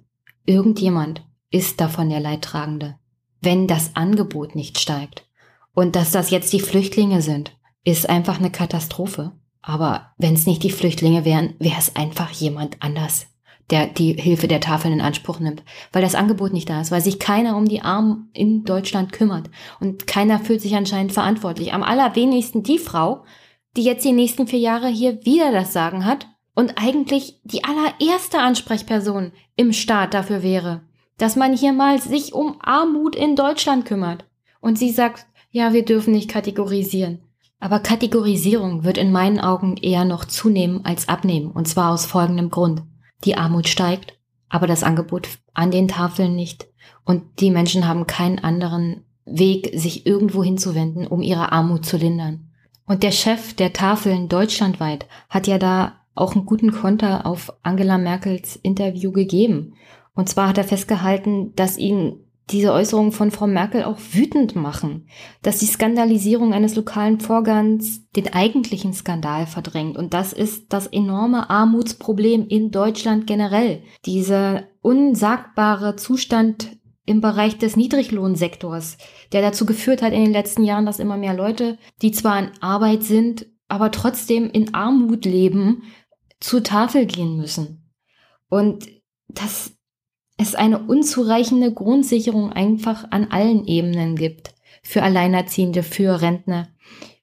irgendjemand 0.44 1.22
ist 1.50 1.80
davon 1.80 2.10
der 2.10 2.20
Leidtragende, 2.20 2.98
wenn 3.40 3.66
das 3.66 3.96
Angebot 3.96 4.54
nicht 4.54 4.78
steigt. 4.78 5.26
Und 5.74 5.96
dass 5.96 6.10
das 6.10 6.30
jetzt 6.30 6.52
die 6.52 6.60
Flüchtlinge 6.60 7.22
sind, 7.22 7.56
ist 7.84 8.08
einfach 8.08 8.38
eine 8.38 8.50
Katastrophe. 8.50 9.32
Aber 9.62 10.12
wenn 10.18 10.34
es 10.34 10.46
nicht 10.46 10.62
die 10.62 10.70
Flüchtlinge 10.70 11.24
wären, 11.24 11.54
wäre 11.58 11.78
es 11.78 11.96
einfach 11.96 12.30
jemand 12.30 12.76
anders 12.80 13.26
der 13.70 13.86
die 13.86 14.14
Hilfe 14.14 14.48
der 14.48 14.60
Tafeln 14.60 14.94
in 14.94 15.00
Anspruch 15.00 15.40
nimmt, 15.40 15.62
weil 15.92 16.02
das 16.02 16.14
Angebot 16.14 16.52
nicht 16.52 16.68
da 16.68 16.80
ist, 16.80 16.90
weil 16.90 17.00
sich 17.00 17.18
keiner 17.18 17.56
um 17.56 17.68
die 17.68 17.82
Armen 17.82 18.28
in 18.32 18.64
Deutschland 18.64 19.12
kümmert 19.12 19.48
und 19.80 20.06
keiner 20.06 20.40
fühlt 20.40 20.60
sich 20.60 20.74
anscheinend 20.74 21.12
verantwortlich. 21.12 21.72
Am 21.72 21.82
allerwenigsten 21.82 22.62
die 22.62 22.78
Frau, 22.78 23.24
die 23.76 23.82
jetzt 23.82 24.04
die 24.04 24.12
nächsten 24.12 24.46
vier 24.46 24.58
Jahre 24.58 24.88
hier 24.88 25.24
wieder 25.24 25.52
das 25.52 25.72
Sagen 25.72 26.04
hat 26.04 26.26
und 26.54 26.74
eigentlich 26.76 27.40
die 27.44 27.64
allererste 27.64 28.40
Ansprechperson 28.40 29.32
im 29.56 29.72
Staat 29.72 30.14
dafür 30.14 30.42
wäre, 30.42 30.82
dass 31.20 31.36
man 31.36 31.54
hier 31.54 31.72
mal 31.72 32.00
sich 32.00 32.32
um 32.32 32.56
Armut 32.60 33.14
in 33.14 33.36
Deutschland 33.36 33.84
kümmert. 33.84 34.24
Und 34.60 34.78
sie 34.78 34.90
sagt, 34.90 35.26
ja, 35.50 35.72
wir 35.72 35.84
dürfen 35.84 36.12
nicht 36.12 36.30
kategorisieren. 36.30 37.20
Aber 37.58 37.78
Kategorisierung 37.80 38.84
wird 38.84 38.96
in 38.96 39.12
meinen 39.12 39.38
Augen 39.38 39.76
eher 39.76 40.06
noch 40.06 40.24
zunehmen 40.24 40.84
als 40.84 41.08
abnehmen, 41.08 41.50
und 41.50 41.68
zwar 41.68 41.92
aus 41.92 42.06
folgendem 42.06 42.50
Grund. 42.50 42.82
Die 43.24 43.36
Armut 43.36 43.68
steigt, 43.68 44.18
aber 44.48 44.66
das 44.66 44.82
Angebot 44.82 45.28
an 45.52 45.70
den 45.70 45.88
Tafeln 45.88 46.34
nicht. 46.34 46.68
Und 47.04 47.22
die 47.40 47.50
Menschen 47.50 47.86
haben 47.86 48.06
keinen 48.06 48.38
anderen 48.38 49.04
Weg, 49.26 49.70
sich 49.74 50.06
irgendwo 50.06 50.42
hinzuwenden, 50.42 51.06
um 51.06 51.20
ihre 51.20 51.52
Armut 51.52 51.84
zu 51.84 51.98
lindern. 51.98 52.50
Und 52.86 53.02
der 53.02 53.12
Chef 53.12 53.54
der 53.54 53.74
Tafeln 53.74 54.28
deutschlandweit 54.28 55.06
hat 55.28 55.46
ja 55.46 55.58
da 55.58 56.00
auch 56.14 56.34
einen 56.34 56.46
guten 56.46 56.72
Konter 56.72 57.26
auf 57.26 57.52
Angela 57.62 57.98
Merkels 57.98 58.56
Interview 58.56 59.12
gegeben. 59.12 59.74
Und 60.20 60.28
zwar 60.28 60.50
hat 60.50 60.58
er 60.58 60.64
festgehalten, 60.64 61.54
dass 61.56 61.78
ihn 61.78 62.26
diese 62.50 62.74
Äußerungen 62.74 63.10
von 63.10 63.30
Frau 63.30 63.46
Merkel 63.46 63.84
auch 63.84 63.96
wütend 64.12 64.54
machen, 64.54 65.08
dass 65.40 65.60
die 65.60 65.66
Skandalisierung 65.66 66.52
eines 66.52 66.76
lokalen 66.76 67.20
Vorgangs 67.20 68.06
den 68.10 68.30
eigentlichen 68.30 68.92
Skandal 68.92 69.46
verdrängt. 69.46 69.96
Und 69.96 70.12
das 70.12 70.34
ist 70.34 70.74
das 70.74 70.86
enorme 70.88 71.48
Armutsproblem 71.48 72.48
in 72.48 72.70
Deutschland 72.70 73.26
generell. 73.26 73.82
Dieser 74.04 74.64
unsagbare 74.82 75.96
Zustand 75.96 76.76
im 77.06 77.22
Bereich 77.22 77.56
des 77.56 77.76
Niedriglohnsektors, 77.76 78.98
der 79.32 79.40
dazu 79.40 79.64
geführt 79.64 80.02
hat 80.02 80.12
in 80.12 80.22
den 80.22 80.32
letzten 80.34 80.64
Jahren, 80.64 80.84
dass 80.84 80.98
immer 80.98 81.16
mehr 81.16 81.32
Leute, 81.32 81.78
die 82.02 82.12
zwar 82.12 82.38
in 82.38 82.50
Arbeit 82.60 83.04
sind, 83.04 83.46
aber 83.68 83.90
trotzdem 83.90 84.50
in 84.50 84.74
Armut 84.74 85.24
leben, 85.24 85.84
zur 86.40 86.62
Tafel 86.62 87.06
gehen 87.06 87.38
müssen. 87.38 87.90
Und 88.50 88.86
das 89.28 89.79
es 90.40 90.54
eine 90.54 90.78
unzureichende 90.78 91.72
Grundsicherung 91.72 92.52
einfach 92.52 93.10
an 93.10 93.30
allen 93.30 93.66
Ebenen 93.66 94.16
gibt. 94.16 94.54
Für 94.82 95.02
Alleinerziehende, 95.02 95.82
für 95.82 96.22
Rentner. 96.22 96.68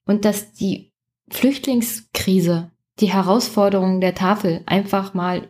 Und 0.06 0.26
dass 0.26 0.54
die 0.54 0.92
Flüchtlingskrise 1.30 2.72
die 3.00 3.12
Herausforderungen 3.12 4.02
der 4.02 4.16
Tafel 4.16 4.62
einfach 4.66 5.14
mal 5.14 5.50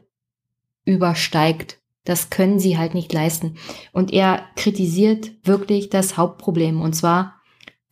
übersteigt. 0.85 1.79
Das 2.03 2.29
können 2.29 2.59
sie 2.59 2.77
halt 2.77 2.93
nicht 2.93 3.11
leisten. 3.11 3.57
Und 3.91 4.13
er 4.13 4.45
kritisiert 4.55 5.31
wirklich 5.43 5.89
das 5.89 6.17
Hauptproblem, 6.17 6.81
und 6.81 6.93
zwar 6.93 7.41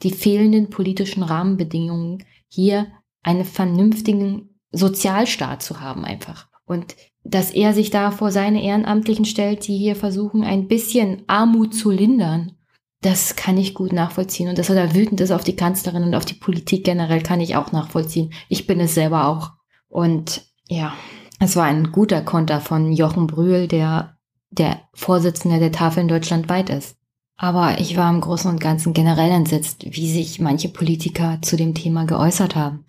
die 0.03 0.11
fehlenden 0.11 0.69
politischen 0.69 1.23
Rahmenbedingungen, 1.23 2.23
hier 2.47 2.88
einen 3.23 3.45
vernünftigen 3.45 4.57
Sozialstaat 4.71 5.61
zu 5.61 5.82
haben 5.82 6.05
einfach. 6.05 6.47
Und 6.65 6.95
dass 7.26 7.51
er 7.51 7.73
sich 7.73 7.89
da 7.89 8.11
vor 8.11 8.32
seine 8.32 8.63
Ehrenamtlichen 8.63 9.26
stellt, 9.26 9.67
die 9.67 9.78
hier 9.78 9.95
versuchen, 9.95 10.43
ein 10.43 10.67
bisschen 10.67 11.23
Armut 11.28 11.73
zu 11.73 11.89
lindern, 11.89 12.53
das 13.01 13.36
kann 13.36 13.57
ich 13.57 13.73
gut 13.73 13.93
nachvollziehen. 13.93 14.47
Und 14.47 14.57
dass 14.57 14.69
er 14.69 14.76
da 14.76 14.95
wütend 14.95 15.19
ist 15.21 15.32
auf 15.32 15.43
die 15.43 15.55
Kanzlerin 15.55 16.03
und 16.03 16.15
auf 16.15 16.26
die 16.26 16.36
Politik 16.36 16.86
generell, 16.86 17.21
kann 17.21 17.41
ich 17.41 17.55
auch 17.55 17.71
nachvollziehen. 17.71 18.32
Ich 18.47 18.67
bin 18.67 18.80
es 18.80 18.95
selber 18.95 19.28
auch. 19.28 19.51
Und 19.89 20.45
ja, 20.67 20.93
es 21.39 21.55
war 21.55 21.65
ein 21.65 21.91
guter 21.91 22.21
Konter 22.21 22.61
von 22.61 22.91
Jochen 22.91 23.28
Brühl, 23.28 23.67
der 23.67 24.17
der 24.51 24.82
Vorsitzende 24.93 25.59
der 25.59 25.71
Tafeln 25.71 26.07
deutschlandweit 26.07 26.69
ist. 26.69 26.95
Aber 27.38 27.80
ich 27.80 27.97
war 27.97 28.09
im 28.09 28.21
Großen 28.21 28.49
und 28.49 28.61
Ganzen 28.61 28.93
generell 28.93 29.32
entsetzt, 29.32 29.86
wie 29.86 30.09
sich 30.09 30.39
manche 30.39 30.69
Politiker 30.69 31.39
zu 31.41 31.57
dem 31.57 31.73
Thema 31.73 32.05
geäußert 32.05 32.55
haben. 32.55 32.86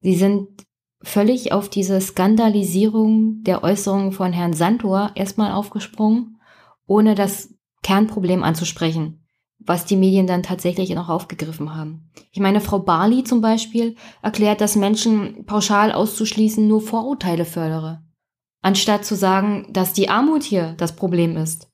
Sie 0.00 0.14
sind 0.14 0.48
völlig 1.02 1.52
auf 1.52 1.68
diese 1.68 2.00
Skandalisierung 2.00 3.42
der 3.42 3.64
Äußerungen 3.64 4.12
von 4.12 4.32
Herrn 4.32 4.52
Santor 4.52 5.12
erstmal 5.14 5.52
aufgesprungen, 5.52 6.38
ohne 6.86 7.14
das 7.14 7.54
Kernproblem 7.82 8.42
anzusprechen, 8.42 9.24
was 9.58 9.86
die 9.86 9.96
Medien 9.96 10.26
dann 10.26 10.42
tatsächlich 10.42 10.90
noch 10.90 11.08
aufgegriffen 11.08 11.74
haben. 11.74 12.10
Ich 12.32 12.40
meine, 12.40 12.60
Frau 12.60 12.78
Barley 12.78 13.24
zum 13.24 13.40
Beispiel 13.40 13.96
erklärt, 14.22 14.60
dass 14.60 14.76
Menschen 14.76 15.46
pauschal 15.46 15.92
auszuschließen 15.92 16.66
nur 16.66 16.82
Vorurteile 16.82 17.46
fördere, 17.46 18.02
anstatt 18.60 19.04
zu 19.04 19.14
sagen, 19.16 19.68
dass 19.72 19.94
die 19.94 20.10
Armut 20.10 20.42
hier 20.42 20.74
das 20.76 20.96
Problem 20.96 21.36
ist. 21.36 21.68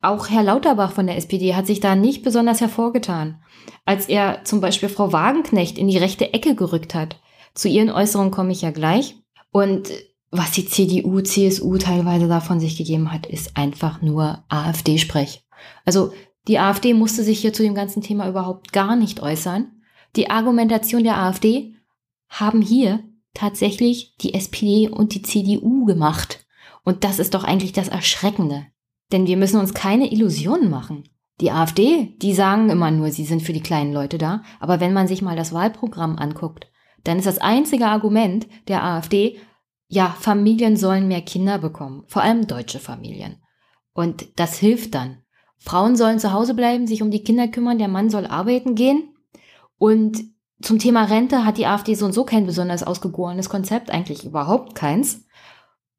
Auch 0.00 0.28
Herr 0.30 0.42
Lauterbach 0.42 0.92
von 0.92 1.06
der 1.06 1.16
SPD 1.16 1.54
hat 1.54 1.66
sich 1.66 1.78
da 1.78 1.94
nicht 1.94 2.22
besonders 2.22 2.60
hervorgetan, 2.60 3.40
als 3.84 4.08
er 4.08 4.44
zum 4.44 4.60
Beispiel 4.60 4.88
Frau 4.88 5.12
Wagenknecht 5.12 5.78
in 5.78 5.88
die 5.88 5.98
rechte 5.98 6.32
Ecke 6.34 6.54
gerückt 6.54 6.94
hat 6.94 7.20
zu 7.54 7.68
ihren 7.68 7.90
Äußerungen 7.90 8.30
komme 8.30 8.52
ich 8.52 8.62
ja 8.62 8.70
gleich. 8.70 9.16
Und 9.50 9.90
was 10.30 10.52
die 10.52 10.66
CDU, 10.66 11.20
CSU 11.20 11.76
teilweise 11.76 12.26
davon 12.26 12.58
sich 12.58 12.76
gegeben 12.76 13.12
hat, 13.12 13.26
ist 13.26 13.56
einfach 13.56 14.00
nur 14.00 14.44
AfD-Sprech. 14.48 15.44
Also 15.84 16.12
die 16.48 16.58
AfD 16.58 16.94
musste 16.94 17.22
sich 17.22 17.40
hier 17.40 17.52
zu 17.52 17.62
dem 17.62 17.74
ganzen 17.74 18.02
Thema 18.02 18.28
überhaupt 18.28 18.72
gar 18.72 18.96
nicht 18.96 19.22
äußern. 19.22 19.70
Die 20.16 20.30
Argumentation 20.30 21.04
der 21.04 21.18
AfD 21.18 21.74
haben 22.28 22.62
hier 22.62 23.04
tatsächlich 23.34 24.16
die 24.20 24.34
SPD 24.34 24.88
und 24.88 25.14
die 25.14 25.22
CDU 25.22 25.84
gemacht. 25.84 26.46
Und 26.84 27.04
das 27.04 27.18
ist 27.18 27.34
doch 27.34 27.44
eigentlich 27.44 27.72
das 27.72 27.88
Erschreckende. 27.88 28.66
Denn 29.12 29.26
wir 29.26 29.36
müssen 29.36 29.60
uns 29.60 29.74
keine 29.74 30.10
Illusionen 30.10 30.70
machen. 30.70 31.04
Die 31.40 31.50
AfD, 31.50 32.14
die 32.22 32.34
sagen 32.34 32.70
immer 32.70 32.90
nur, 32.90 33.10
sie 33.10 33.24
sind 33.24 33.42
für 33.42 33.52
die 33.52 33.60
kleinen 33.60 33.92
Leute 33.92 34.18
da. 34.18 34.42
Aber 34.60 34.80
wenn 34.80 34.92
man 34.92 35.08
sich 35.08 35.22
mal 35.22 35.36
das 35.36 35.52
Wahlprogramm 35.52 36.18
anguckt, 36.18 36.71
dann 37.04 37.18
ist 37.18 37.26
das 37.26 37.38
einzige 37.38 37.86
Argument 37.86 38.46
der 38.68 38.84
AfD, 38.84 39.38
ja, 39.88 40.16
Familien 40.18 40.76
sollen 40.76 41.08
mehr 41.08 41.22
Kinder 41.22 41.58
bekommen, 41.58 42.04
vor 42.06 42.22
allem 42.22 42.46
deutsche 42.46 42.78
Familien. 42.78 43.42
Und 43.92 44.38
das 44.38 44.58
hilft 44.58 44.94
dann. 44.94 45.18
Frauen 45.58 45.96
sollen 45.96 46.18
zu 46.18 46.32
Hause 46.32 46.54
bleiben, 46.54 46.86
sich 46.86 47.02
um 47.02 47.10
die 47.10 47.22
Kinder 47.22 47.46
kümmern, 47.46 47.78
der 47.78 47.88
Mann 47.88 48.08
soll 48.10 48.26
arbeiten 48.26 48.74
gehen. 48.74 49.14
Und 49.78 50.24
zum 50.62 50.78
Thema 50.78 51.04
Rente 51.04 51.44
hat 51.44 51.58
die 51.58 51.66
AfD 51.66 51.94
so 51.94 52.06
und 52.06 52.12
so 52.12 52.24
kein 52.24 52.46
besonders 52.46 52.82
ausgegorenes 52.82 53.48
Konzept, 53.48 53.90
eigentlich 53.90 54.24
überhaupt 54.24 54.74
keins. 54.74 55.26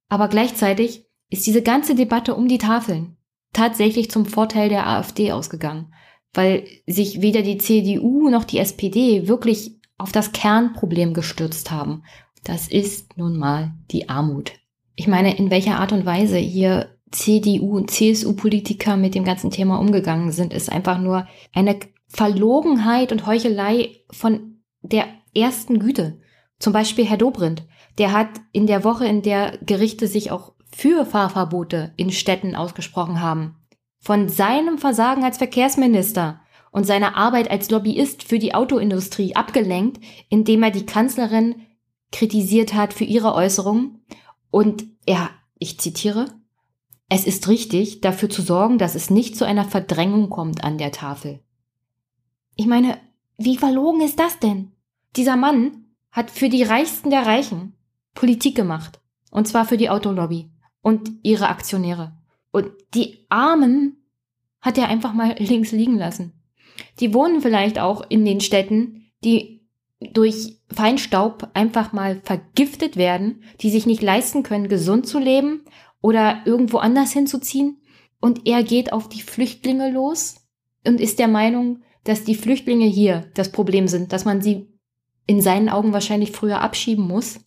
Aber 0.10 0.28
gleichzeitig 0.28 1.06
ist 1.30 1.46
diese 1.46 1.62
ganze 1.62 1.96
Debatte 1.96 2.36
um 2.36 2.48
die 2.48 2.58
Tafeln 2.58 3.18
tatsächlich 3.54 4.10
zum 4.10 4.26
Vorteil 4.26 4.70
der 4.70 4.88
AfD 4.88 5.32
ausgegangen, 5.32 5.94
weil 6.34 6.66
sich 6.88 7.22
weder 7.22 7.42
die 7.42 7.58
CDU 7.58 8.30
noch 8.30 8.44
die 8.44 8.58
SPD 8.58 9.28
wirklich 9.28 9.80
auf 9.98 10.12
das 10.12 10.32
Kernproblem 10.32 11.14
gestürzt 11.14 11.72
haben. 11.72 12.04
Das 12.44 12.68
ist 12.68 13.18
nun 13.18 13.38
mal 13.38 13.74
die 13.92 14.10
Armut. 14.10 14.54
Ich 14.96 15.08
meine, 15.08 15.38
in 15.38 15.50
welcher 15.50 15.80
Art 15.80 15.92
und 15.92 16.06
Weise 16.06 16.38
hier 16.38 16.90
CDU 17.12 17.78
und 17.78 17.92
CSU-Politiker 17.92 18.98
mit 18.98 19.16
dem 19.16 19.24
ganzen 19.24 19.52
Thema 19.52 19.80
umgegangen 19.80 20.32
sind, 20.32 20.54
ist 20.54 20.72
einfach 20.72 20.98
nur 20.98 21.28
eine 21.54 21.80
Verlogenheit 22.08 23.12
und 23.12 23.26
Heuchelei 23.26 24.02
von 24.12 24.62
der 24.82 25.08
ersten 25.36 25.80
Güte. 25.80 26.20
Zum 26.60 26.74
Beispiel 26.74 27.06
Herr 27.06 27.18
Dobrindt, 27.18 27.64
der 27.98 28.12
hat 28.12 28.30
in 28.52 28.68
der 28.68 28.84
Woche, 28.84 29.06
in 29.06 29.22
der 29.22 29.58
Gerichte 29.66 30.08
sich 30.08 30.32
auch 30.32 30.54
für 30.66 31.06
Fahrverbote 31.06 31.94
in 31.98 32.12
Städten 32.12 32.56
ausgesprochen 32.56 33.22
haben, 33.22 33.56
von 34.00 34.28
seinem 34.28 34.78
Versagen 34.78 35.24
als 35.24 35.38
Verkehrsminister 35.38 36.42
und 36.74 36.86
seine 36.86 37.16
Arbeit 37.16 37.50
als 37.52 37.70
Lobbyist 37.70 38.24
für 38.24 38.40
die 38.40 38.56
Autoindustrie 38.56 39.36
abgelenkt, 39.36 40.04
indem 40.28 40.64
er 40.64 40.72
die 40.72 40.86
Kanzlerin 40.86 41.62
kritisiert 42.12 42.74
hat 42.74 42.94
für 42.94 43.04
ihre 43.04 43.36
Äußerungen. 43.36 44.04
Und 44.50 44.84
er, 45.06 45.30
ich 45.60 45.80
zitiere, 45.80 46.26
es 47.10 47.26
ist 47.26 47.48
richtig, 47.48 48.02
dafür 48.02 48.30
zu 48.30 48.42
sorgen, 48.42 48.80
dass 48.80 48.96
es 48.96 49.12
nicht 49.12 49.38
zu 49.38 49.46
einer 49.46 49.66
Verdrängung 49.66 50.32
kommt 50.32 50.64
an 50.64 50.80
der 50.80 50.92
Tafel. 50.92 51.42
Ich 52.56 52.66
meine, 52.66 52.98
wie 53.38 53.58
verlogen 53.58 54.02
ist 54.02 54.20
das 54.20 54.40
denn? 54.40 54.72
Dieser 55.16 55.36
Mann 55.36 55.86
hat 56.12 56.32
für 56.32 56.50
die 56.50 56.64
Reichsten 56.64 57.12
der 57.12 57.26
Reichen 57.28 57.74
Politik 58.16 58.56
gemacht. 58.56 59.00
Und 59.30 59.48
zwar 59.48 59.66
für 59.66 59.78
die 59.78 59.92
Autolobby 59.92 60.50
und 60.82 61.12
ihre 61.22 61.50
Aktionäre. 61.50 62.18
Und 62.52 62.72
die 62.96 63.26
Armen 63.30 63.98
hat 64.60 64.80
er 64.80 64.88
einfach 64.88 65.14
mal 65.14 65.36
links 65.38 65.72
liegen 65.72 66.00
lassen. 66.00 66.34
Die 67.00 67.14
wohnen 67.14 67.42
vielleicht 67.42 67.80
auch 67.80 68.04
in 68.10 68.26
den 68.26 68.42
Städten, 68.42 69.12
die 69.24 69.62
durch 70.12 70.60
Feinstaub 70.72 71.50
einfach 71.54 71.94
mal 71.94 72.20
vergiftet 72.24 72.98
werden, 72.98 73.44
die 73.62 73.70
sich 73.70 73.86
nicht 73.86 74.02
leisten 74.02 74.44
können, 74.44 74.68
gesund 74.68 75.08
zu 75.08 75.20
leben 75.20 75.64
oder 76.02 76.42
irgendwo 76.46 76.78
anders 76.78 77.12
hinzuziehen. 77.12 77.82
Und 78.20 78.48
er 78.48 78.64
geht 78.64 78.92
auf 78.94 79.10
die 79.10 79.22
Flüchtlinge 79.22 79.92
los 79.92 80.36
und 80.86 81.00
ist 81.00 81.20
der 81.20 81.28
Meinung, 81.28 81.82
dass 82.04 82.24
die 82.24 82.36
Flüchtlinge 82.36 82.86
hier 82.86 83.30
das 83.34 83.52
Problem 83.52 83.88
sind, 83.88 84.12
dass 84.12 84.26
man 84.26 84.42
sie 84.42 84.68
in 85.26 85.42
seinen 85.42 85.70
Augen 85.70 85.94
wahrscheinlich 85.94 86.32
früher 86.32 86.62
abschieben 86.62 87.08
muss. 87.08 87.40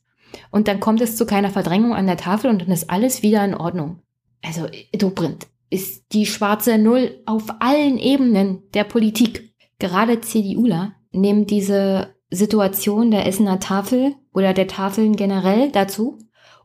Und 0.51 0.69
dann 0.69 0.81
kommt 0.81 1.01
es 1.01 1.17
zu 1.17 1.27
keiner 1.27 1.51
Verdrängung 1.51 1.95
an 1.95 2.07
der 2.07 2.17
Tafel 2.17 2.51
und 2.51 2.63
dann 2.63 2.71
ist 2.71 2.91
alles 2.91 3.23
wieder 3.23 3.45
in 3.45 3.55
Ordnung. 3.55 4.01
Also, 4.43 4.67
Dobrindt, 4.93 5.47
ist 5.71 6.13
die 6.13 6.27
schwarze 6.27 6.79
Null 6.79 7.23
auf 7.27 7.45
allen 7.61 7.99
Ebenen 7.99 8.63
der 8.75 8.85
Politik. 8.85 9.55
Gerade 9.79 10.21
CDUler 10.21 10.95
nehmen 11.13 11.47
diese 11.47 12.15
Situation 12.31 13.11
der 13.11 13.27
Essener 13.27 13.61
Tafel 13.61 14.15
oder 14.33 14.53
der 14.53 14.69
Tafeln 14.69 15.17
generell 15.17 15.71
dazu, 15.71 16.19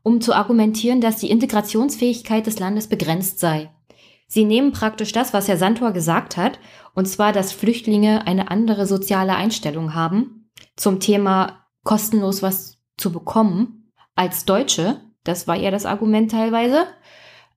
um 0.04 0.22
zu 0.22 0.34
argumentieren, 0.34 1.02
dass 1.02 1.18
die 1.18 1.30
Integrationsfähigkeit 1.30 2.46
des 2.46 2.60
Landes 2.60 2.88
begrenzt 2.88 3.40
sei. 3.40 3.72
Sie 4.28 4.46
nehmen 4.46 4.72
praktisch 4.72 5.12
das, 5.12 5.34
was 5.34 5.48
Herr 5.48 5.58
Santor 5.58 5.92
gesagt 5.92 6.38
hat, 6.38 6.60
und 6.94 7.06
zwar, 7.06 7.34
dass 7.34 7.52
Flüchtlinge 7.52 8.26
eine 8.28 8.50
andere 8.50 8.86
soziale 8.86 9.36
Einstellung 9.36 9.94
haben 9.94 10.50
zum 10.76 11.00
Thema 11.00 11.66
kostenlos 11.84 12.42
was 12.42 12.82
zu 12.98 13.12
bekommen 13.12 13.92
als 14.16 14.46
Deutsche. 14.46 15.02
Das 15.24 15.48
war 15.48 15.56
ja 15.56 15.72
das 15.72 15.86
Argument 15.86 16.32
teilweise. 16.32 16.86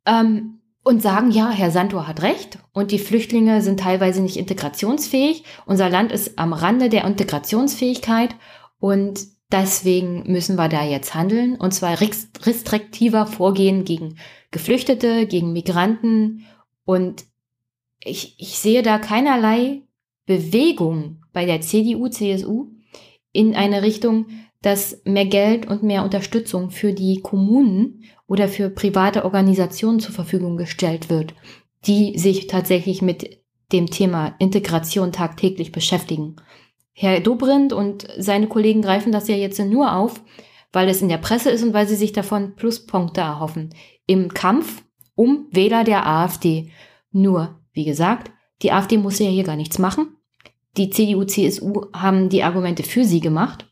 Ähm, 0.07 0.61
und 0.85 1.01
sagen, 1.01 1.31
ja, 1.31 1.51
Herr 1.51 1.71
Santor 1.71 2.07
hat 2.07 2.23
recht 2.23 2.59
und 2.73 2.93
die 2.93 2.99
Flüchtlinge 2.99 3.63
sind 3.63 3.81
teilweise 3.81 4.21
nicht 4.21 4.37
integrationsfähig. 4.37 5.43
Unser 5.67 5.89
Land 5.89 6.13
ist 6.13 6.39
am 6.39 6.53
Rande 6.53 6.91
der 6.91 7.05
Integrationsfähigkeit 7.07 8.37
und 8.79 9.27
deswegen 9.51 10.31
müssen 10.31 10.57
wir 10.57 10.69
da 10.69 10.85
jetzt 10.85 11.15
handeln 11.15 11.57
und 11.57 11.73
zwar 11.73 11.99
restriktiver 12.01 13.27
vorgehen 13.27 13.85
gegen 13.85 14.19
Geflüchtete, 14.51 15.27
gegen 15.27 15.53
Migranten 15.55 16.45
und 16.85 17.25
ich, 18.05 18.37
ich 18.39 18.59
sehe 18.59 18.83
da 18.83 18.99
keinerlei 18.99 19.83
Bewegung 20.27 21.23
bei 21.33 21.47
der 21.47 21.63
CDU, 21.63 22.09
CSU 22.09 22.69
in 23.33 23.57
eine 23.57 23.83
Richtung, 23.83 24.27
dass 24.61 25.03
mehr 25.05 25.27
Geld 25.27 25.67
und 25.67 25.83
mehr 25.83 26.05
Unterstützung 26.05 26.71
für 26.71 26.93
die 26.93 27.21
Kommunen 27.21 28.05
oder 28.27 28.49
für 28.49 28.71
private 28.71 29.25
Organisationen 29.25 30.01
zur 30.01 30.15
Verfügung 30.15 30.57
gestellt 30.57 31.11
wird, 31.11 31.35
die 31.87 32.19
sich 32.19 32.47
tatsächlich 32.47 33.03
mit 33.03 33.39
dem 33.73 33.87
Thema 33.87 34.35
Integration 34.39 35.13
tagtäglich 35.13 35.73
beschäftigen. 35.73 36.37
Herr 36.93 37.21
Dobrindt 37.21 37.73
und 37.73 38.07
seine 38.19 38.47
Kollegen 38.47 38.83
greifen 38.83 39.13
das 39.13 39.29
ja 39.29 39.35
jetzt 39.35 39.59
nur 39.59 39.95
auf, 39.97 40.23
weil 40.73 40.89
es 40.89 41.03
in 41.03 41.09
der 41.09 41.19
Presse 41.19 41.51
ist 41.51 41.63
und 41.63 41.75
weil 41.75 41.89
sie 41.89 41.97
sich 41.97 42.13
davon 42.13 42.55
Pluspunkte 42.55 43.21
erhoffen. 43.21 43.75
Im 44.07 44.33
Kampf 44.33 44.83
um 45.15 45.47
Wähler 45.51 45.85
der 45.85 46.07
AfD. 46.07 46.71
Nur, 47.11 47.61
wie 47.73 47.85
gesagt, 47.85 48.31
die 48.63 48.73
AfD 48.73 48.99
muss 48.99 49.19
ja 49.19 49.29
hier 49.29 49.45
gar 49.45 49.57
nichts 49.57 49.79
machen. 49.79 50.17
Die 50.77 50.91
CDU, 50.91 51.25
CSU 51.25 51.87
haben 51.93 52.29
die 52.29 52.43
Argumente 52.43 52.83
für 52.83 53.05
sie 53.05 53.21
gemacht. 53.21 53.71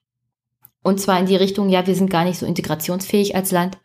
Und 0.84 1.00
zwar 1.00 1.18
in 1.18 1.26
die 1.26 1.36
Richtung, 1.36 1.68
ja, 1.68 1.86
wir 1.86 1.94
sind 1.94 2.11
gar 2.11 2.24
nicht 2.24 2.38
so 2.38 2.46
integrationsfähig 2.46 3.34
als 3.34 3.50
Land 3.53 3.78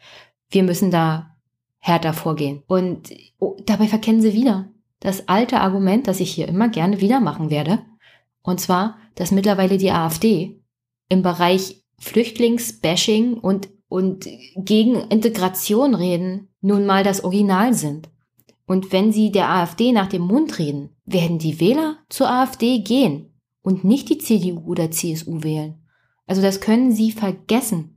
wir 0.49 0.63
müssen 0.63 0.91
da 0.91 1.35
härter 1.79 2.13
vorgehen. 2.13 2.63
Und 2.67 3.13
oh, 3.39 3.57
dabei 3.65 3.87
verkennen 3.87 4.21
sie 4.21 4.33
wieder 4.33 4.69
das 4.99 5.27
alte 5.27 5.59
Argument, 5.59 6.07
das 6.07 6.19
ich 6.19 6.33
hier 6.33 6.47
immer 6.47 6.69
gerne 6.69 7.01
wieder 7.01 7.19
machen 7.19 7.49
werde. 7.49 7.79
Und 8.41 8.59
zwar, 8.59 8.97
dass 9.15 9.31
mittlerweile 9.31 9.77
die 9.77 9.91
AfD 9.91 10.61
im 11.09 11.21
Bereich 11.21 11.83
Flüchtlingsbashing 11.99 13.35
und, 13.35 13.69
und 13.87 14.27
gegen 14.55 14.95
Integration 14.95 15.95
reden, 15.95 16.49
nun 16.61 16.85
mal 16.85 17.03
das 17.03 17.23
Original 17.23 17.73
sind. 17.73 18.09
Und 18.65 18.91
wenn 18.91 19.11
sie 19.11 19.31
der 19.31 19.49
AfD 19.49 19.91
nach 19.91 20.07
dem 20.07 20.23
Mund 20.23 20.59
reden, 20.59 20.89
werden 21.05 21.39
die 21.39 21.59
Wähler 21.59 21.99
zur 22.09 22.29
AfD 22.29 22.79
gehen 22.79 23.33
und 23.61 23.83
nicht 23.83 24.09
die 24.09 24.17
CDU 24.17 24.61
oder 24.65 24.91
CSU 24.91 25.43
wählen. 25.43 25.81
Also 26.25 26.41
das 26.41 26.59
können 26.59 26.91
sie 26.91 27.11
vergessen. 27.11 27.96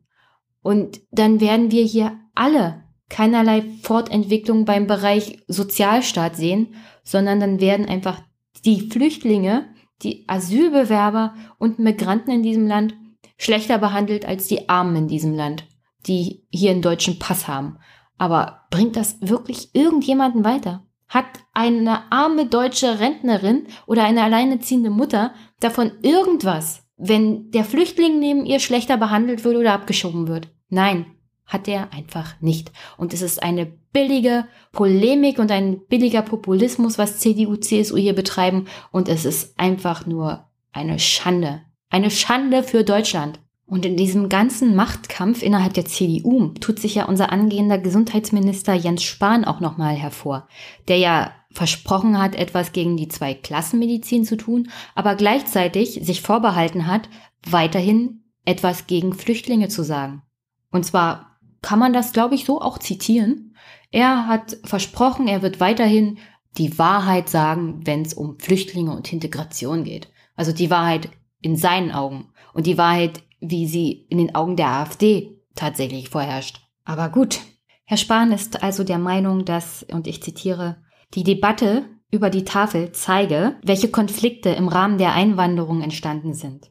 Und 0.62 1.00
dann 1.10 1.40
werden 1.40 1.70
wir 1.70 1.84
hier 1.84 2.18
alle 2.34 2.82
keinerlei 3.08 3.64
Fortentwicklung 3.82 4.64
beim 4.64 4.86
Bereich 4.86 5.42
Sozialstaat 5.48 6.36
sehen, 6.36 6.74
sondern 7.02 7.40
dann 7.40 7.60
werden 7.60 7.86
einfach 7.86 8.20
die 8.64 8.88
Flüchtlinge, 8.90 9.68
die 10.02 10.24
Asylbewerber 10.28 11.34
und 11.58 11.78
Migranten 11.78 12.30
in 12.30 12.42
diesem 12.42 12.66
Land 12.66 12.94
schlechter 13.36 13.78
behandelt 13.78 14.26
als 14.26 14.46
die 14.46 14.68
Armen 14.68 14.96
in 14.96 15.08
diesem 15.08 15.34
Land, 15.34 15.64
die 16.06 16.46
hier 16.50 16.70
einen 16.70 16.82
deutschen 16.82 17.18
Pass 17.18 17.48
haben. 17.48 17.78
Aber 18.18 18.66
bringt 18.70 18.96
das 18.96 19.16
wirklich 19.20 19.74
irgendjemanden 19.74 20.44
weiter? 20.44 20.84
Hat 21.08 21.26
eine 21.52 22.12
arme 22.12 22.46
deutsche 22.46 23.00
Rentnerin 23.00 23.66
oder 23.86 24.04
eine 24.04 24.22
alleineziehende 24.22 24.90
Mutter 24.90 25.32
davon 25.58 25.92
irgendwas, 26.02 26.84
wenn 27.00 27.50
der 27.50 27.64
Flüchtling 27.64 28.20
neben 28.20 28.46
ihr 28.46 28.60
schlechter 28.60 28.96
behandelt 28.96 29.44
wird 29.44 29.56
oder 29.56 29.72
abgeschoben 29.72 30.28
wird? 30.28 30.48
Nein, 30.68 31.06
hat 31.46 31.66
er 31.66 31.92
einfach 31.92 32.40
nicht. 32.40 32.70
Und 32.96 33.12
es 33.12 33.22
ist 33.22 33.42
eine 33.42 33.66
billige 33.66 34.46
Polemik 34.72 35.38
und 35.38 35.50
ein 35.50 35.80
billiger 35.88 36.22
Populismus, 36.22 36.98
was 36.98 37.18
CDU, 37.18 37.56
CSU 37.56 37.96
hier 37.96 38.14
betreiben. 38.14 38.66
Und 38.92 39.08
es 39.08 39.24
ist 39.24 39.58
einfach 39.58 40.06
nur 40.06 40.46
eine 40.72 40.98
Schande. 40.98 41.62
Eine 41.88 42.10
Schande 42.10 42.62
für 42.62 42.84
Deutschland. 42.84 43.40
Und 43.66 43.86
in 43.86 43.96
diesem 43.96 44.28
ganzen 44.28 44.74
Machtkampf 44.74 45.42
innerhalb 45.42 45.74
der 45.74 45.84
CDU 45.84 46.48
tut 46.60 46.78
sich 46.78 46.96
ja 46.96 47.04
unser 47.04 47.32
angehender 47.32 47.78
Gesundheitsminister 47.78 48.74
Jens 48.74 49.02
Spahn 49.02 49.44
auch 49.44 49.60
nochmal 49.60 49.94
hervor, 49.94 50.48
der 50.88 50.98
ja 50.98 51.32
versprochen 51.52 52.18
hat, 52.18 52.34
etwas 52.34 52.72
gegen 52.72 52.96
die 52.96 53.08
Zweiklassenmedizin 53.08 54.24
zu 54.24 54.36
tun, 54.36 54.70
aber 54.94 55.14
gleichzeitig 55.16 56.00
sich 56.02 56.22
vorbehalten 56.22 56.86
hat, 56.86 57.08
weiterhin 57.48 58.24
etwas 58.44 58.86
gegen 58.86 59.14
Flüchtlinge 59.14 59.68
zu 59.68 59.82
sagen. 59.82 60.22
Und 60.70 60.84
zwar 60.86 61.38
kann 61.62 61.78
man 61.78 61.92
das, 61.92 62.12
glaube 62.12 62.34
ich, 62.34 62.44
so 62.44 62.60
auch 62.60 62.78
zitieren. 62.78 63.56
Er 63.90 64.26
hat 64.26 64.58
versprochen, 64.64 65.28
er 65.28 65.42
wird 65.42 65.60
weiterhin 65.60 66.18
die 66.58 66.78
Wahrheit 66.78 67.28
sagen, 67.28 67.80
wenn 67.84 68.02
es 68.02 68.14
um 68.14 68.38
Flüchtlinge 68.38 68.94
und 68.94 69.12
Integration 69.12 69.84
geht. 69.84 70.10
Also 70.36 70.52
die 70.52 70.70
Wahrheit 70.70 71.10
in 71.40 71.56
seinen 71.56 71.92
Augen 71.92 72.28
und 72.54 72.66
die 72.66 72.78
Wahrheit, 72.78 73.22
wie 73.40 73.66
sie 73.66 74.06
in 74.08 74.18
den 74.18 74.34
Augen 74.34 74.56
der 74.56 74.68
AfD 74.68 75.40
tatsächlich 75.54 76.08
vorherrscht. 76.08 76.60
Aber 76.84 77.08
gut, 77.08 77.40
Herr 77.84 77.96
Spahn 77.96 78.32
ist 78.32 78.62
also 78.62 78.84
der 78.84 78.98
Meinung, 78.98 79.44
dass, 79.44 79.82
und 79.82 80.06
ich 80.06 80.22
zitiere, 80.22 80.76
die 81.14 81.24
Debatte 81.24 81.84
über 82.10 82.30
die 82.30 82.44
Tafel 82.44 82.92
zeige, 82.92 83.56
welche 83.62 83.90
Konflikte 83.90 84.50
im 84.50 84.68
Rahmen 84.68 84.98
der 84.98 85.12
Einwanderung 85.14 85.82
entstanden 85.82 86.34
sind. 86.34 86.70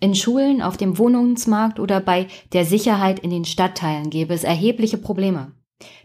In 0.00 0.14
Schulen, 0.14 0.60
auf 0.60 0.76
dem 0.76 0.98
Wohnungsmarkt 0.98 1.80
oder 1.80 2.00
bei 2.00 2.26
der 2.52 2.64
Sicherheit 2.64 3.20
in 3.20 3.30
den 3.30 3.44
Stadtteilen 3.44 4.10
gäbe 4.10 4.34
es 4.34 4.44
erhebliche 4.44 4.98
Probleme. 4.98 5.52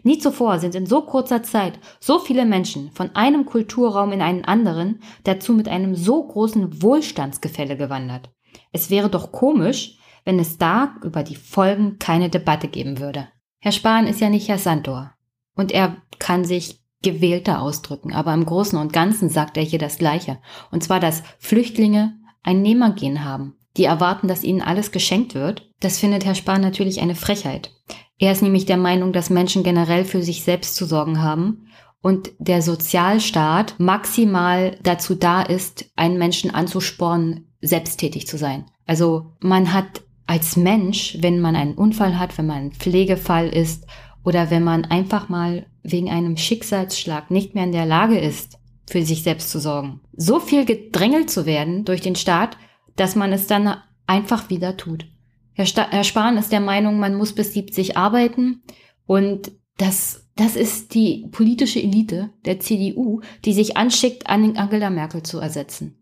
Nie 0.02 0.18
zuvor 0.18 0.58
sind 0.58 0.74
in 0.74 0.86
so 0.86 1.02
kurzer 1.02 1.42
Zeit 1.42 1.78
so 2.00 2.18
viele 2.18 2.44
Menschen 2.44 2.90
von 2.92 3.14
einem 3.14 3.46
Kulturraum 3.46 4.12
in 4.12 4.22
einen 4.22 4.44
anderen, 4.44 5.00
dazu 5.24 5.52
mit 5.52 5.68
einem 5.68 5.94
so 5.94 6.26
großen 6.26 6.82
Wohlstandsgefälle 6.82 7.76
gewandert. 7.76 8.30
Es 8.72 8.90
wäre 8.90 9.08
doch 9.08 9.32
komisch, 9.32 9.98
wenn 10.24 10.38
es 10.38 10.58
da 10.58 10.96
über 11.02 11.22
die 11.22 11.36
Folgen 11.36 11.98
keine 11.98 12.30
Debatte 12.30 12.68
geben 12.68 12.98
würde. 12.98 13.28
Herr 13.58 13.72
Spahn 13.72 14.06
ist 14.06 14.20
ja 14.20 14.28
nicht 14.28 14.48
Herr 14.48 14.58
Sandor. 14.58 15.12
Und 15.54 15.72
er 15.72 15.96
kann 16.18 16.44
sich 16.44 16.79
gewählter 17.02 17.62
ausdrücken, 17.62 18.12
aber 18.12 18.34
im 18.34 18.44
Großen 18.44 18.78
und 18.78 18.92
Ganzen 18.92 19.28
sagt 19.28 19.56
er 19.56 19.62
hier 19.62 19.78
das 19.78 19.98
Gleiche. 19.98 20.38
Und 20.70 20.82
zwar, 20.82 21.00
dass 21.00 21.22
Flüchtlinge 21.38 22.18
ein 22.42 22.62
Nehmergehen 22.62 23.24
haben 23.24 23.54
die 23.76 23.84
erwarten, 23.84 24.28
dass 24.28 24.44
ihnen 24.44 24.62
alles 24.62 24.92
geschenkt 24.92 25.34
wird, 25.34 25.70
das 25.80 25.98
findet 25.98 26.24
Herr 26.24 26.34
Spahn 26.34 26.60
natürlich 26.60 27.00
eine 27.00 27.14
Frechheit. 27.14 27.72
Er 28.18 28.32
ist 28.32 28.42
nämlich 28.42 28.66
der 28.66 28.76
Meinung, 28.76 29.12
dass 29.12 29.30
Menschen 29.30 29.62
generell 29.62 30.04
für 30.04 30.22
sich 30.22 30.42
selbst 30.42 30.74
zu 30.74 30.84
sorgen 30.84 31.22
haben 31.22 31.68
und 32.02 32.32
der 32.38 32.62
Sozialstaat 32.62 33.76
maximal 33.78 34.76
dazu 34.82 35.14
da 35.14 35.42
ist, 35.42 35.90
einen 35.96 36.18
Menschen 36.18 36.52
anzuspornen, 36.52 37.46
selbsttätig 37.62 38.26
zu 38.26 38.36
sein. 38.36 38.66
Also 38.86 39.32
man 39.40 39.72
hat 39.72 40.02
als 40.26 40.56
Mensch, 40.56 41.18
wenn 41.20 41.40
man 41.40 41.56
einen 41.56 41.74
Unfall 41.74 42.18
hat, 42.18 42.36
wenn 42.38 42.46
man 42.46 42.56
ein 42.58 42.72
Pflegefall 42.72 43.48
ist 43.48 43.86
oder 44.24 44.50
wenn 44.50 44.64
man 44.64 44.84
einfach 44.84 45.28
mal 45.28 45.66
wegen 45.82 46.10
einem 46.10 46.36
Schicksalsschlag 46.36 47.30
nicht 47.30 47.54
mehr 47.54 47.64
in 47.64 47.72
der 47.72 47.86
Lage 47.86 48.18
ist, 48.18 48.58
für 48.86 49.02
sich 49.02 49.22
selbst 49.22 49.50
zu 49.50 49.60
sorgen, 49.60 50.00
so 50.16 50.40
viel 50.40 50.64
gedrängelt 50.64 51.30
zu 51.30 51.46
werden 51.46 51.84
durch 51.84 52.00
den 52.00 52.16
Staat, 52.16 52.56
dass 52.96 53.16
man 53.16 53.32
es 53.32 53.46
dann 53.46 53.76
einfach 54.06 54.50
wieder 54.50 54.76
tut. 54.76 55.06
Herr, 55.52 55.66
Sta 55.66 55.86
Herr 55.90 56.04
Spahn 56.04 56.36
ist 56.36 56.52
der 56.52 56.60
Meinung, 56.60 56.98
man 56.98 57.14
muss 57.14 57.32
bis 57.32 57.54
70 57.54 57.96
arbeiten 57.96 58.62
und 59.06 59.52
das, 59.78 60.28
das 60.36 60.56
ist 60.56 60.94
die 60.94 61.28
politische 61.30 61.80
Elite 61.80 62.30
der 62.44 62.60
CDU, 62.60 63.20
die 63.44 63.52
sich 63.52 63.76
anschickt, 63.76 64.26
an 64.26 64.56
Angela 64.56 64.90
Merkel 64.90 65.22
zu 65.22 65.38
ersetzen. 65.38 65.96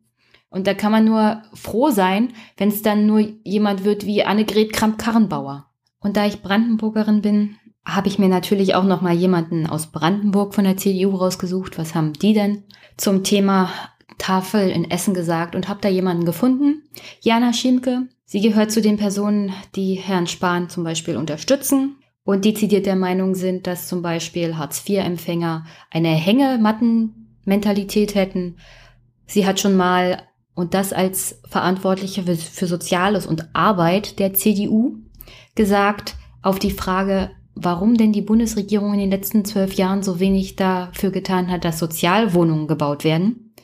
Und 0.51 0.67
da 0.67 0.75
kann 0.75 0.93
man 0.93 1.05
nur 1.05 1.43
froh 1.53 1.91
sein, 1.91 2.33
wenn 2.57 2.71
es 2.71 2.83
dann 2.83 3.07
nur 3.07 3.21
jemand 3.45 3.85
wird 3.85 4.07
wie 4.07 4.25
Annegret 4.25 4.73
Kramp-Karrenbauer. 4.73 5.67
Und 6.01 6.17
da 6.17 6.27
ich 6.27 6.43
Brandenburgerin 6.43 7.21
bin, 7.21 7.57
habe 7.89 8.09
ich 8.09 8.19
mir 8.19 8.29
natürlich 8.29 8.75
auch 8.75 8.85
noch 8.85 9.01
mal 9.01 9.15
jemanden 9.15 9.67
aus 9.67 9.89
Brandenburg 9.89 10.55
von 10.55 10.65
der 10.65 10.77
CDU 10.77 11.17
rausgesucht. 11.17 11.79
Was 11.79 11.95
haben 11.95 12.13
die 12.13 12.35
denn 12.35 12.65
zum 12.97 13.25
Thema 13.25 13.71
Tafel 14.19 14.69
in 14.69 14.91
Essen 14.91 15.15
gesagt 15.15 15.55
und 15.55 15.69
habe 15.69 15.81
da 15.81 15.89
jemanden 15.89 16.27
gefunden. 16.27 16.83
Jana 17.21 17.53
Schiemke. 17.53 18.09
Sie 18.25 18.41
gehört 18.41 18.71
zu 18.71 18.83
den 18.83 18.99
Personen, 18.99 19.53
die 19.75 19.95
Herrn 19.95 20.27
Spahn 20.27 20.69
zum 20.69 20.85
Beispiel 20.85 21.17
unterstützen 21.17 21.97
und 22.25 22.45
dezidiert 22.45 22.85
der 22.85 22.97
Meinung 22.97 23.35
sind, 23.35 23.67
dass 23.67 23.89
zum 23.89 24.03
Beispiel 24.03 24.59
Hartz-IV-Empfänger 24.59 25.65
eine 25.91 26.11
Hängematten-Mentalität 26.11 28.15
hätten. 28.15 28.57
Sie 29.27 29.47
hat 29.47 29.61
schon 29.61 29.77
mal, 29.77 30.23
und 30.55 30.75
das 30.75 30.93
als 30.93 31.41
Verantwortliche 31.49 32.23
für 32.23 32.67
Soziales 32.67 33.27
und 33.27 33.49
Arbeit 33.55 34.19
der 34.19 34.35
CDU, 34.35 34.97
gesagt, 35.55 36.17
auf 36.43 36.59
die 36.59 36.71
Frage, 36.71 37.31
warum 37.61 37.97
denn 37.97 38.13
die 38.13 38.23
Bundesregierung 38.23 38.95
in 38.95 39.01
den 39.01 39.11
letzten 39.11 39.45
zwölf 39.45 39.75
Jahren 39.75 40.03
so 40.03 40.21
wenig 40.21 40.57
dafür 40.57 41.11
getan 41.11 41.51
hat, 41.51 41.65
dass 41.65 41.79
Sozialwohnungen 41.79 42.67
gebaut 42.67 43.05
werden. 43.05 43.55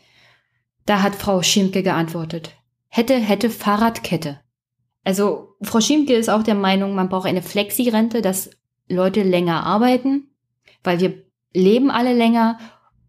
Da 0.87 1.03
hat 1.03 1.15
Frau 1.15 1.43
Schimke 1.43 1.83
geantwortet. 1.83 2.51
Hätte, 2.89 3.15
hätte 3.15 3.51
Fahrradkette. 3.51 4.41
Also 5.05 5.57
Frau 5.63 5.81
Schimke 5.81 6.15
ist 6.15 6.29
auch 6.29 6.43
der 6.43 6.55
Meinung, 6.55 6.95
man 6.95 7.09
braucht 7.09 7.27
eine 7.27 7.43
Flexi-Rente, 7.43 8.23
dass 8.23 8.51
Leute 8.89 9.23
länger 9.23 9.65
arbeiten, 9.65 10.29
weil 10.83 11.01
wir 11.01 11.25
leben 11.53 11.91
alle 11.91 12.15
länger 12.15 12.59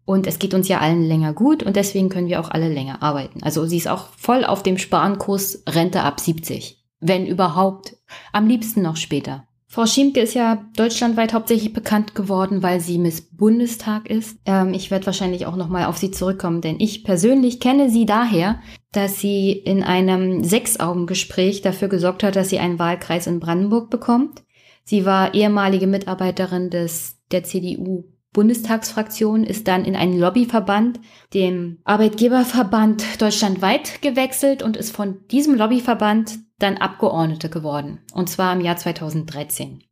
und 0.04 0.26
es 0.26 0.38
geht 0.38 0.54
uns 0.54 0.68
ja 0.68 0.78
allen 0.78 1.02
länger 1.02 1.32
gut 1.32 1.62
und 1.62 1.76
deswegen 1.76 2.08
können 2.08 2.28
wir 2.28 2.40
auch 2.40 2.50
alle 2.50 2.72
länger 2.72 3.02
arbeiten. 3.02 3.42
Also 3.42 3.66
sie 3.66 3.76
ist 3.76 3.88
auch 3.88 4.08
voll 4.16 4.44
auf 4.44 4.62
dem 4.62 4.78
Sparenkurs 4.78 5.64
Rente 5.68 6.02
ab 6.02 6.20
70. 6.20 6.82
Wenn 7.00 7.26
überhaupt. 7.26 7.96
Am 8.32 8.46
liebsten 8.46 8.82
noch 8.82 8.96
später. 8.96 9.46
Frau 9.68 9.84
Schiemke 9.84 10.20
ist 10.20 10.34
ja 10.34 10.64
deutschlandweit 10.76 11.34
hauptsächlich 11.34 11.72
bekannt 11.72 12.14
geworden, 12.14 12.62
weil 12.62 12.80
sie 12.80 12.98
Miss 12.98 13.20
Bundestag 13.20 14.08
ist. 14.08 14.38
Ähm, 14.46 14.72
ich 14.72 14.90
werde 14.90 15.06
wahrscheinlich 15.06 15.46
auch 15.46 15.56
nochmal 15.56 15.86
auf 15.86 15.98
sie 15.98 16.12
zurückkommen, 16.12 16.60
denn 16.60 16.76
ich 16.78 17.02
persönlich 17.02 17.58
kenne 17.58 17.90
sie 17.90 18.06
daher, 18.06 18.60
dass 18.92 19.20
sie 19.20 19.52
in 19.52 19.82
einem 19.82 20.44
Sechs-Augen-Gespräch 20.44 21.62
dafür 21.62 21.88
gesorgt 21.88 22.22
hat, 22.22 22.36
dass 22.36 22.48
sie 22.48 22.60
einen 22.60 22.78
Wahlkreis 22.78 23.26
in 23.26 23.40
Brandenburg 23.40 23.90
bekommt. 23.90 24.44
Sie 24.84 25.04
war 25.04 25.34
ehemalige 25.34 25.88
Mitarbeiterin 25.88 26.70
des, 26.70 27.18
der 27.32 27.42
CDU 27.42 28.04
Bundestagsfraktion, 28.32 29.44
ist 29.44 29.66
dann 29.66 29.84
in 29.84 29.96
einen 29.96 30.18
Lobbyverband, 30.18 31.00
dem 31.32 31.78
Arbeitgeberverband 31.84 33.20
deutschlandweit 33.20 34.02
gewechselt 34.02 34.62
und 34.62 34.76
ist 34.76 34.94
von 34.94 35.26
diesem 35.30 35.54
Lobbyverband 35.54 36.38
dann 36.58 36.78
Abgeordnete 36.78 37.48
geworden. 37.48 38.00
Und 38.12 38.28
zwar 38.28 38.52
im 38.52 38.60
Jahr 38.60 38.76
2013. 38.76 39.82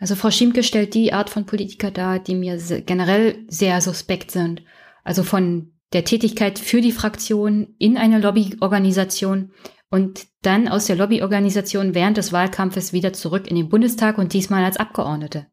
Also 0.00 0.14
Frau 0.14 0.30
Schiemke 0.30 0.62
stellt 0.62 0.94
die 0.94 1.12
Art 1.12 1.30
von 1.30 1.46
Politiker 1.46 1.90
dar, 1.90 2.18
die 2.18 2.34
mir 2.34 2.56
generell 2.86 3.44
sehr 3.48 3.80
suspekt 3.80 4.30
sind. 4.30 4.62
Also 5.04 5.22
von 5.22 5.72
der 5.92 6.04
Tätigkeit 6.04 6.58
für 6.58 6.80
die 6.80 6.92
Fraktion 6.92 7.74
in 7.78 7.96
einer 7.96 8.18
Lobbyorganisation 8.18 9.52
und 9.90 10.26
dann 10.42 10.68
aus 10.68 10.86
der 10.86 10.96
Lobbyorganisation 10.96 11.94
während 11.94 12.16
des 12.16 12.32
Wahlkampfes 12.32 12.92
wieder 12.92 13.12
zurück 13.12 13.46
in 13.48 13.56
den 13.56 13.68
Bundestag 13.68 14.18
und 14.18 14.34
diesmal 14.34 14.64
als 14.64 14.76
Abgeordnete. 14.76 15.46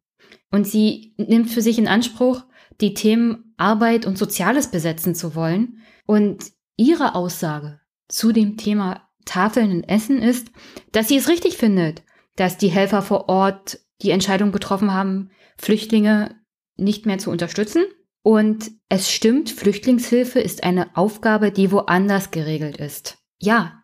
Und 0.51 0.68
sie 0.68 1.13
nimmt 1.18 1.49
für 1.49 1.61
sich 1.61 1.78
in 1.78 1.88
Anspruch, 1.88 2.43
die 2.82 2.93
Themen 2.93 3.53
Arbeit 3.57 4.05
und 4.05 4.18
Soziales 4.18 4.70
besetzen 4.70 5.16
zu 5.16 5.36
wollen. 5.36 5.80
Und 6.05 6.51
ihre 6.76 7.16
Aussage 7.16 7.80
zu 8.07 8.32
dem 8.32 8.57
Thema 8.57 9.04
Tafeln 9.26 9.71
und 9.71 9.84
Essen 9.84 10.19
ist, 10.19 10.51
dass 10.91 11.07
sie 11.07 11.17
es 11.17 11.28
richtig 11.28 11.57
findet, 11.57 12.03
dass 12.36 12.57
die 12.57 12.69
Helfer 12.69 13.01
vor 13.01 13.30
Ort 13.30 13.80
die 14.01 14.11
Entscheidung 14.11 14.51
getroffen 14.51 14.93
haben, 14.93 15.32
Flüchtlinge 15.57 16.36
nicht 16.78 17.05
mehr 17.05 17.17
zu 17.17 17.32
unterstützen. 17.32 17.84
Und 18.21 18.71
es 18.89 19.11
stimmt, 19.11 19.51
Flüchtlingshilfe 19.51 20.39
ist 20.39 20.63
eine 20.63 20.95
Aufgabe, 20.97 21.51
die 21.51 21.71
woanders 21.71 22.32
geregelt 22.32 22.78
ist. 22.78 23.19
Ja, 23.39 23.84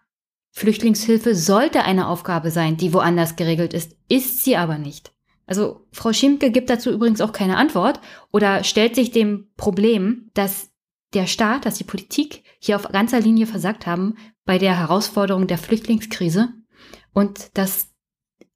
Flüchtlingshilfe 0.51 1.35
sollte 1.35 1.83
eine 1.83 2.07
Aufgabe 2.07 2.51
sein, 2.51 2.75
die 2.75 2.93
woanders 2.93 3.35
geregelt 3.35 3.73
ist, 3.73 3.95
ist 4.09 4.43
sie 4.43 4.57
aber 4.57 4.77
nicht. 4.77 5.13
Also 5.45 5.87
Frau 5.91 6.13
Schimke 6.13 6.51
gibt 6.51 6.69
dazu 6.69 6.91
übrigens 6.91 7.21
auch 7.21 7.33
keine 7.33 7.57
Antwort 7.57 7.99
oder 8.31 8.63
stellt 8.63 8.95
sich 8.95 9.11
dem 9.11 9.49
Problem, 9.57 10.29
dass 10.33 10.71
der 11.13 11.27
Staat, 11.27 11.65
dass 11.65 11.77
die 11.77 11.83
Politik 11.83 12.43
hier 12.59 12.75
auf 12.75 12.83
ganzer 12.83 13.19
Linie 13.19 13.47
versagt 13.47 13.85
haben 13.85 14.15
bei 14.51 14.57
der 14.57 14.77
Herausforderung 14.77 15.47
der 15.47 15.57
Flüchtlingskrise 15.57 16.49
und 17.13 17.57
dass 17.57 17.87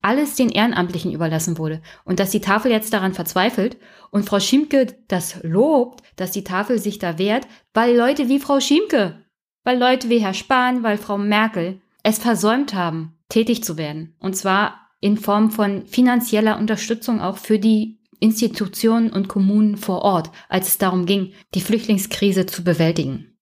alles 0.02 0.36
den 0.36 0.50
Ehrenamtlichen 0.50 1.14
überlassen 1.14 1.58
wurde 1.58 1.82
und 2.04 2.20
dass 2.20 2.32
die 2.32 2.42
Tafel 2.42 2.70
jetzt 2.70 2.92
daran 2.92 3.14
verzweifelt 3.14 3.78
und 4.12 4.26
Frau 4.26 4.42
Schimke 4.42 4.88
das 5.08 5.42
lobt, 5.44 6.04
dass 6.18 6.32
die 6.32 6.44
Tafel 6.44 6.80
sich 6.80 7.00
da 7.00 7.18
wehrt, 7.18 7.48
weil 7.74 7.96
Leute 7.96 8.28
wie 8.28 8.42
Frau 8.42 8.60
Schimke, 8.60 9.24
weil 9.64 9.80
Leute 9.80 10.10
wie 10.10 10.20
Herr 10.20 10.34
Spahn, 10.34 10.84
weil 10.84 10.98
Frau 10.98 11.18
Merkel 11.18 11.80
es 12.04 12.18
versäumt 12.18 12.74
haben, 12.74 13.18
tätig 13.30 13.64
zu 13.64 13.78
werden. 13.78 14.18
Und 14.20 14.36
zwar 14.36 14.90
in 15.00 15.16
Form 15.16 15.50
von 15.50 15.88
finanzieller 15.88 16.60
Unterstützung 16.60 17.22
auch 17.22 17.38
für 17.38 17.58
die 17.58 18.02
Institutionen 18.20 19.14
und 19.14 19.30
Kommunen 19.30 19.78
vor 19.78 20.02
Ort, 20.02 20.30
als 20.50 20.68
es 20.68 20.78
darum 20.78 21.06
ging, 21.06 21.32
die 21.54 21.62
Flüchtlingskrise 21.62 22.46
zu 22.46 22.66
bewältigen. 22.66 23.35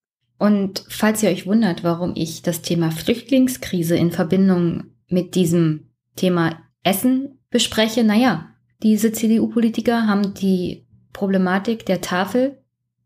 Und 0.44 0.84
falls 0.89 1.24
ihr 1.24 1.30
euch 1.30 1.48
wundert, 1.48 1.86
warum 1.86 2.12
ich 2.16 2.41
das 2.41 2.62
Thema 2.62 2.91
Flüchtlingskrise 2.91 3.96
in 3.96 4.12
Verbindung 4.12 4.84
mit 5.08 5.36
diesem 5.36 5.86
Thema 6.18 6.60
Essen 6.84 7.39
bespreche, 7.50 8.04
naja, 8.04 8.50
diese 8.82 9.14
CDU-Politiker 9.14 10.06
haben 10.06 10.34
die 10.34 10.86
Problematik 11.14 11.86
der 11.86 12.02
Tafel 12.02 12.58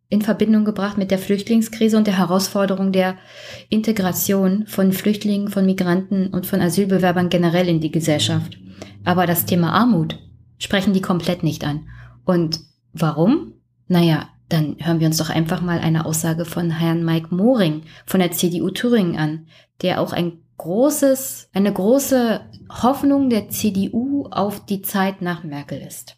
in 0.10 0.24
Verbindung 0.24 0.66
gebracht 0.66 0.98
mit 0.98 1.12
der 1.12 1.20
Flüchtlingskrise 1.20 1.96
und 1.96 2.08
der 2.08 2.18
Herausforderung 2.18 2.92
der 2.92 3.18
Integration 3.70 4.66
von 4.66 4.92
Flüchtlingen, 4.92 5.50
von 5.50 5.64
Migranten 5.64 6.30
und 6.34 6.48
von 6.48 6.60
Asylbewerbern 6.60 7.30
generell 7.30 7.70
in 7.70 7.82
die 7.82 7.92
Gesellschaft. 7.92 8.58
Aber 9.06 9.28
das 9.28 9.46
Thema 9.46 9.74
Armut 9.74 10.18
sprechen 10.58 10.94
die 10.94 11.02
komplett 11.02 11.44
nicht 11.44 11.64
an. 11.66 11.88
Und 12.26 12.62
warum? 12.94 13.54
Naja, 13.88 14.28
dann 14.50 14.78
hören 14.80 15.00
wir 15.00 15.08
uns 15.08 15.18
doch 15.18 15.30
einfach 15.30 15.62
mal 15.62 15.80
eine 15.80 16.06
Aussage 16.06 16.45
von 16.45 16.72
Herrn 16.72 17.04
Mike 17.04 17.34
Moring 17.36 17.84
von 18.06 18.20
der 18.20 18.32
CDU 18.32 18.70
Thüringen 18.70 19.18
an, 19.18 19.48
der 19.82 20.02
auch 20.02 20.14
ein 20.14 20.39
großes, 20.58 21.50
eine 21.54 21.72
große 21.72 22.41
Hoffnung 22.82 23.30
der 23.30 23.50
CDU 23.50 24.28
auf 24.32 24.66
die 24.66 24.82
Zeit 24.82 25.22
nach 25.22 25.43
Merkel 25.43 25.82
ist. 25.82 26.16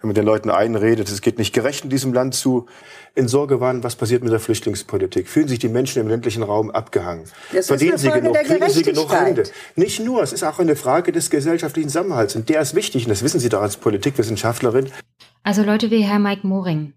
Wenn 0.00 0.08
man 0.08 0.14
den 0.14 0.26
Leuten 0.26 0.50
einredet, 0.50 1.08
es 1.08 1.22
geht 1.22 1.38
nicht 1.38 1.54
gerecht 1.54 1.84
in 1.84 1.90
diesem 1.90 2.12
Land 2.12 2.34
zu, 2.34 2.66
in 3.14 3.28
Sorge 3.28 3.60
waren, 3.60 3.82
was 3.82 3.96
passiert 3.96 4.22
mit 4.22 4.32
der 4.32 4.40
Flüchtlingspolitik? 4.40 5.28
Fühlen 5.28 5.48
sich 5.48 5.58
die 5.58 5.68
Menschen 5.68 6.02
im 6.02 6.08
ländlichen 6.08 6.42
Raum 6.42 6.70
abgehangen? 6.70 7.24
Das 7.52 7.68
Verdienen 7.68 7.96
sie 7.96 8.10
genug? 8.10 8.34
Kriegen 8.34 8.68
sie 8.68 8.82
genug 8.82 9.10
Rente? 9.10 9.44
Nicht 9.76 10.00
nur, 10.00 10.22
es 10.22 10.34
ist 10.34 10.42
auch 10.42 10.58
eine 10.58 10.76
Frage 10.76 11.12
des 11.12 11.30
gesellschaftlichen 11.30 11.88
Zusammenhalts. 11.88 12.36
Und 12.36 12.50
der 12.50 12.60
ist 12.60 12.74
wichtig, 12.74 13.04
und 13.04 13.10
das 13.10 13.22
wissen 13.22 13.40
Sie 13.40 13.48
doch 13.48 13.62
als 13.62 13.78
Politikwissenschaftlerin. 13.78 14.90
Also 15.42 15.62
Leute 15.62 15.90
wie 15.90 16.02
Herr 16.02 16.18
Mike 16.18 16.46
Moring 16.46 16.92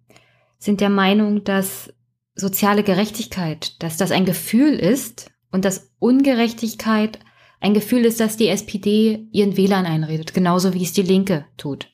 sind 0.58 0.82
der 0.82 0.89
Meinung, 0.89 1.43
dass 1.43 1.93
soziale 2.36 2.84
Gerechtigkeit, 2.84 3.82
dass 3.82 3.97
das 3.97 4.12
ein 4.12 4.26
Gefühl 4.26 4.74
ist 4.74 5.32
und 5.51 5.66
dass 5.66 5.91
Ungerechtigkeit 5.99 7.20
ein 7.60 7.74
Gefühl 7.74 8.05
ist, 8.05 8.20
dass 8.20 8.38
die 8.38 8.49
SPD 8.49 9.28
ihren 9.32 9.58
Wählern 9.58 9.86
einredet, 9.86 10.34
genauso 10.34 10.74
wie 10.74 10.84
es 10.84 10.93
die 10.93 11.01
Linke 11.01 11.45
tut. 11.58 11.89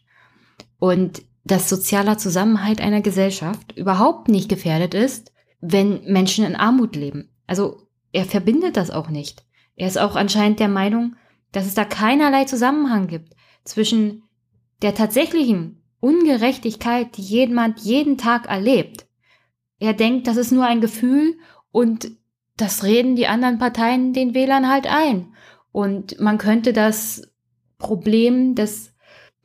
Und 0.79 1.23
dass 1.45 1.69
sozialer 1.69 2.17
Zusammenhalt 2.17 2.81
einer 2.81 3.01
Gesellschaft 3.01 3.77
überhaupt 3.77 4.27
nicht 4.27 4.49
gefährdet 4.49 4.93
ist, 4.93 5.31
wenn 5.61 6.03
Menschen 6.05 6.45
in 6.45 6.55
Armut 6.55 6.95
leben. 6.95 7.29
Also 7.47 7.87
er 8.11 8.25
verbindet 8.25 8.77
das 8.77 8.91
auch 8.91 9.09
nicht. 9.09 9.45
Er 9.75 9.87
ist 9.87 9.97
auch 9.97 10.15
anscheinend 10.15 10.59
der 10.59 10.67
Meinung, 10.67 11.15
dass 11.51 11.65
es 11.65 11.73
da 11.73 11.85
keinerlei 11.85 12.45
Zusammenhang 12.45 13.07
gibt 13.07 13.33
zwischen 13.63 14.23
der 14.81 14.93
tatsächlichen 14.93 15.82
Ungerechtigkeit, 16.03 17.15
die 17.15 17.21
jemand 17.21 17.79
jeden 17.79 18.17
Tag 18.17 18.47
erlebt. 18.47 19.05
Er 19.79 19.93
denkt, 19.93 20.27
das 20.27 20.37
ist 20.37 20.51
nur 20.51 20.65
ein 20.65 20.81
Gefühl 20.81 21.37
und 21.71 22.11
das 22.57 22.83
reden 22.83 23.15
die 23.15 23.27
anderen 23.27 23.57
Parteien 23.57 24.13
den 24.13 24.33
Wählern 24.33 24.69
halt 24.69 24.85
ein. 24.85 25.33
Und 25.71 26.19
man 26.19 26.37
könnte 26.37 26.73
das 26.73 27.31
Problem 27.77 28.53
des 28.53 28.93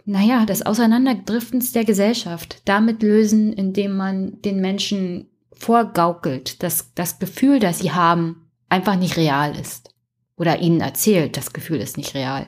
naja, 0.04 0.46
des 0.46 0.64
Auseinanderdriftens 0.64 1.72
der 1.72 1.84
Gesellschaft 1.84 2.62
damit 2.64 3.02
lösen, 3.02 3.52
indem 3.52 3.94
man 3.94 4.40
den 4.40 4.59
Menschen 4.59 5.28
vorgaukelt, 5.52 6.62
dass 6.62 6.94
das 6.94 7.18
Gefühl, 7.18 7.59
das 7.59 7.80
sie 7.80 7.92
haben, 7.92 8.48
einfach 8.70 8.96
nicht 8.96 9.18
real 9.18 9.54
ist. 9.54 9.94
Oder 10.34 10.61
ihnen 10.61 10.80
erzählt, 10.80 11.36
das 11.36 11.52
Gefühl 11.52 11.76
ist 11.76 11.98
nicht 11.98 12.14
real. 12.14 12.46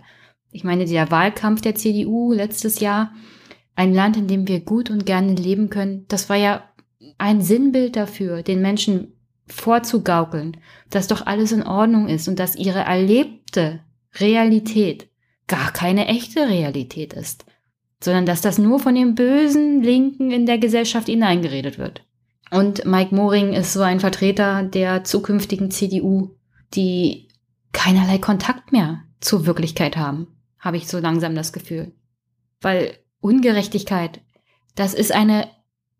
Ich 0.50 0.64
meine, 0.64 0.86
der 0.86 1.10
Wahlkampf 1.10 1.60
der 1.60 1.74
CDU 1.74 2.32
letztes 2.32 2.80
Jahr, 2.80 3.12
ein 3.74 3.94
Land, 3.94 4.16
in 4.16 4.28
dem 4.28 4.46
wir 4.48 4.60
gut 4.60 4.90
und 4.90 5.06
gerne 5.06 5.34
leben 5.34 5.70
können, 5.70 6.04
das 6.08 6.28
war 6.28 6.36
ja 6.36 6.64
ein 7.18 7.42
Sinnbild 7.42 7.96
dafür, 7.96 8.42
den 8.42 8.60
Menschen 8.60 9.14
vorzugaukeln, 9.46 10.56
dass 10.90 11.06
doch 11.06 11.26
alles 11.26 11.52
in 11.52 11.62
Ordnung 11.62 12.08
ist 12.08 12.28
und 12.28 12.38
dass 12.38 12.56
ihre 12.56 12.80
erlebte 12.80 13.80
Realität 14.18 15.08
gar 15.46 15.72
keine 15.72 16.06
echte 16.06 16.48
Realität 16.48 17.12
ist 17.12 17.44
sondern 18.02 18.26
dass 18.26 18.40
das 18.40 18.58
nur 18.58 18.80
von 18.80 18.94
den 18.94 19.14
bösen 19.14 19.82
Linken 19.82 20.30
in 20.30 20.46
der 20.46 20.58
Gesellschaft 20.58 21.06
hineingeredet 21.06 21.78
wird. 21.78 22.02
Und 22.50 22.84
Mike 22.84 23.14
Moring 23.14 23.52
ist 23.52 23.72
so 23.72 23.82
ein 23.82 24.00
Vertreter 24.00 24.62
der 24.64 25.04
zukünftigen 25.04 25.70
CDU, 25.70 26.30
die 26.74 27.28
keinerlei 27.72 28.18
Kontakt 28.18 28.72
mehr 28.72 29.04
zur 29.20 29.46
Wirklichkeit 29.46 29.96
haben, 29.96 30.26
habe 30.58 30.76
ich 30.76 30.88
so 30.88 30.98
langsam 30.98 31.34
das 31.34 31.52
Gefühl. 31.52 31.92
Weil 32.60 32.94
Ungerechtigkeit, 33.20 34.20
das 34.74 34.94
ist 34.94 35.12
eine 35.12 35.48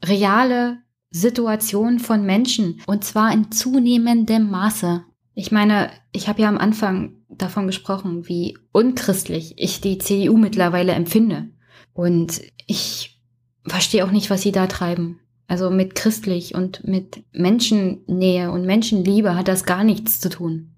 reale 0.05 0.79
Situation 1.11 1.99
von 1.99 2.25
Menschen 2.25 2.81
und 2.87 3.05
zwar 3.05 3.33
in 3.33 3.51
zunehmendem 3.51 4.51
Maße. 4.51 5.05
Ich 5.35 5.53
meine, 5.53 5.91
ich 6.13 6.29
habe 6.29 6.43
ja 6.43 6.49
am 6.49 6.59
Anfang 6.59 7.17
davon 7.29 7.67
gesprochen, 7.67 8.29
wie 8.29 8.57
unchristlich 8.73 9.55
ich 9.57 9.81
die 9.81 9.99
CDU 9.99 10.37
mittlerweile 10.37 10.93
empfinde. 10.93 11.51
Und 11.93 12.41
ich 12.67 13.21
verstehe 13.67 14.05
auch 14.05 14.11
nicht, 14.11 14.31
was 14.31 14.43
sie 14.43 14.53
da 14.53 14.67
treiben. 14.67 15.21
Also 15.47 15.71
mit 15.71 15.95
christlich 15.95 16.55
und 16.55 16.87
mit 16.87 17.25
Menschennähe 17.33 18.53
und 18.53 18.67
Menschenliebe 18.67 19.35
hat 19.35 19.49
das 19.49 19.65
gar 19.65 19.83
nichts 19.83 20.21
zu 20.21 20.29
tun. 20.29 20.75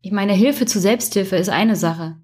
Ich 0.00 0.12
meine, 0.12 0.32
Hilfe 0.32 0.64
zu 0.64 0.80
Selbsthilfe 0.80 1.36
ist 1.36 1.50
eine 1.50 1.76
Sache. 1.76 2.16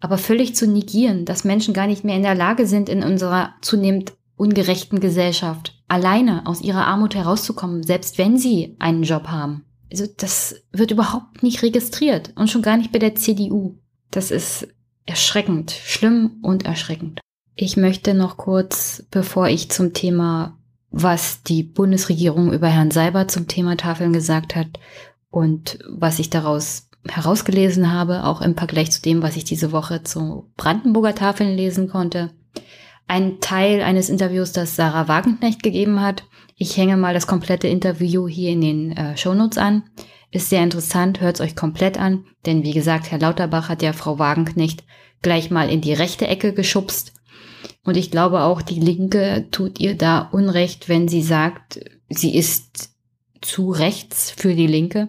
Aber 0.00 0.18
völlig 0.18 0.54
zu 0.54 0.66
negieren, 0.66 1.24
dass 1.24 1.44
Menschen 1.44 1.74
gar 1.74 1.86
nicht 1.86 2.04
mehr 2.04 2.16
in 2.16 2.22
der 2.22 2.34
Lage 2.34 2.66
sind, 2.66 2.88
in 2.88 3.02
unserer 3.02 3.54
zunehmend 3.62 4.12
ungerechten 4.36 5.00
Gesellschaft 5.00 5.74
alleine 5.88 6.46
aus 6.46 6.60
ihrer 6.60 6.86
Armut 6.86 7.14
herauszukommen, 7.14 7.82
selbst 7.82 8.18
wenn 8.18 8.38
sie 8.38 8.76
einen 8.78 9.02
Job 9.02 9.28
haben. 9.28 9.64
Also 9.90 10.06
das 10.16 10.56
wird 10.70 10.90
überhaupt 10.90 11.42
nicht 11.42 11.62
registriert 11.62 12.32
und 12.36 12.50
schon 12.50 12.62
gar 12.62 12.76
nicht 12.76 12.92
bei 12.92 12.98
der 12.98 13.14
CDU. 13.14 13.78
Das 14.10 14.30
ist 14.30 14.68
erschreckend, 15.06 15.70
schlimm 15.70 16.38
und 16.42 16.66
erschreckend. 16.66 17.20
Ich 17.54 17.76
möchte 17.76 18.14
noch 18.14 18.36
kurz, 18.36 19.04
bevor 19.10 19.48
ich 19.48 19.70
zum 19.70 19.94
Thema, 19.94 20.58
was 20.90 21.42
die 21.42 21.62
Bundesregierung 21.62 22.52
über 22.52 22.68
Herrn 22.68 22.90
Seiber 22.90 23.28
zum 23.28 23.48
Thema 23.48 23.76
Tafeln 23.76 24.12
gesagt 24.12 24.54
hat 24.54 24.78
und 25.30 25.78
was 25.88 26.18
ich 26.18 26.30
daraus 26.30 26.87
herausgelesen 27.06 27.92
habe, 27.92 28.24
auch 28.24 28.40
im 28.40 28.56
Vergleich 28.56 28.90
zu 28.90 29.02
dem, 29.02 29.22
was 29.22 29.36
ich 29.36 29.44
diese 29.44 29.72
Woche 29.72 30.02
zu 30.02 30.50
Brandenburger 30.56 31.14
Tafeln 31.14 31.56
lesen 31.56 31.88
konnte, 31.88 32.30
ein 33.06 33.40
Teil 33.40 33.82
eines 33.82 34.10
Interviews, 34.10 34.52
das 34.52 34.76
Sarah 34.76 35.08
Wagenknecht 35.08 35.62
gegeben 35.62 36.00
hat. 36.00 36.24
Ich 36.56 36.76
hänge 36.76 36.96
mal 36.96 37.14
das 37.14 37.26
komplette 37.26 37.68
Interview 37.68 38.28
hier 38.28 38.50
in 38.50 38.60
den 38.60 38.92
äh, 38.96 39.16
Shownotes 39.16 39.58
an. 39.58 39.84
Ist 40.30 40.50
sehr 40.50 40.62
interessant, 40.62 41.20
hört 41.20 41.36
es 41.36 41.40
euch 41.40 41.56
komplett 41.56 41.98
an, 41.98 42.24
denn 42.44 42.62
wie 42.62 42.72
gesagt, 42.72 43.10
Herr 43.10 43.18
Lauterbach 43.18 43.70
hat 43.70 43.80
ja 43.80 43.94
Frau 43.94 44.18
Wagenknecht 44.18 44.84
gleich 45.22 45.50
mal 45.50 45.70
in 45.70 45.80
die 45.80 45.94
rechte 45.94 46.26
Ecke 46.26 46.52
geschubst 46.52 47.14
und 47.84 47.96
ich 47.96 48.10
glaube 48.10 48.42
auch, 48.42 48.62
die 48.62 48.80
Linke 48.80 49.46
tut 49.50 49.80
ihr 49.80 49.96
da 49.96 50.20
Unrecht, 50.20 50.88
wenn 50.88 51.08
sie 51.08 51.22
sagt, 51.22 51.80
sie 52.08 52.34
ist 52.34 52.90
zu 53.40 53.70
rechts 53.70 54.30
für 54.30 54.54
die 54.54 54.66
Linke. 54.66 55.08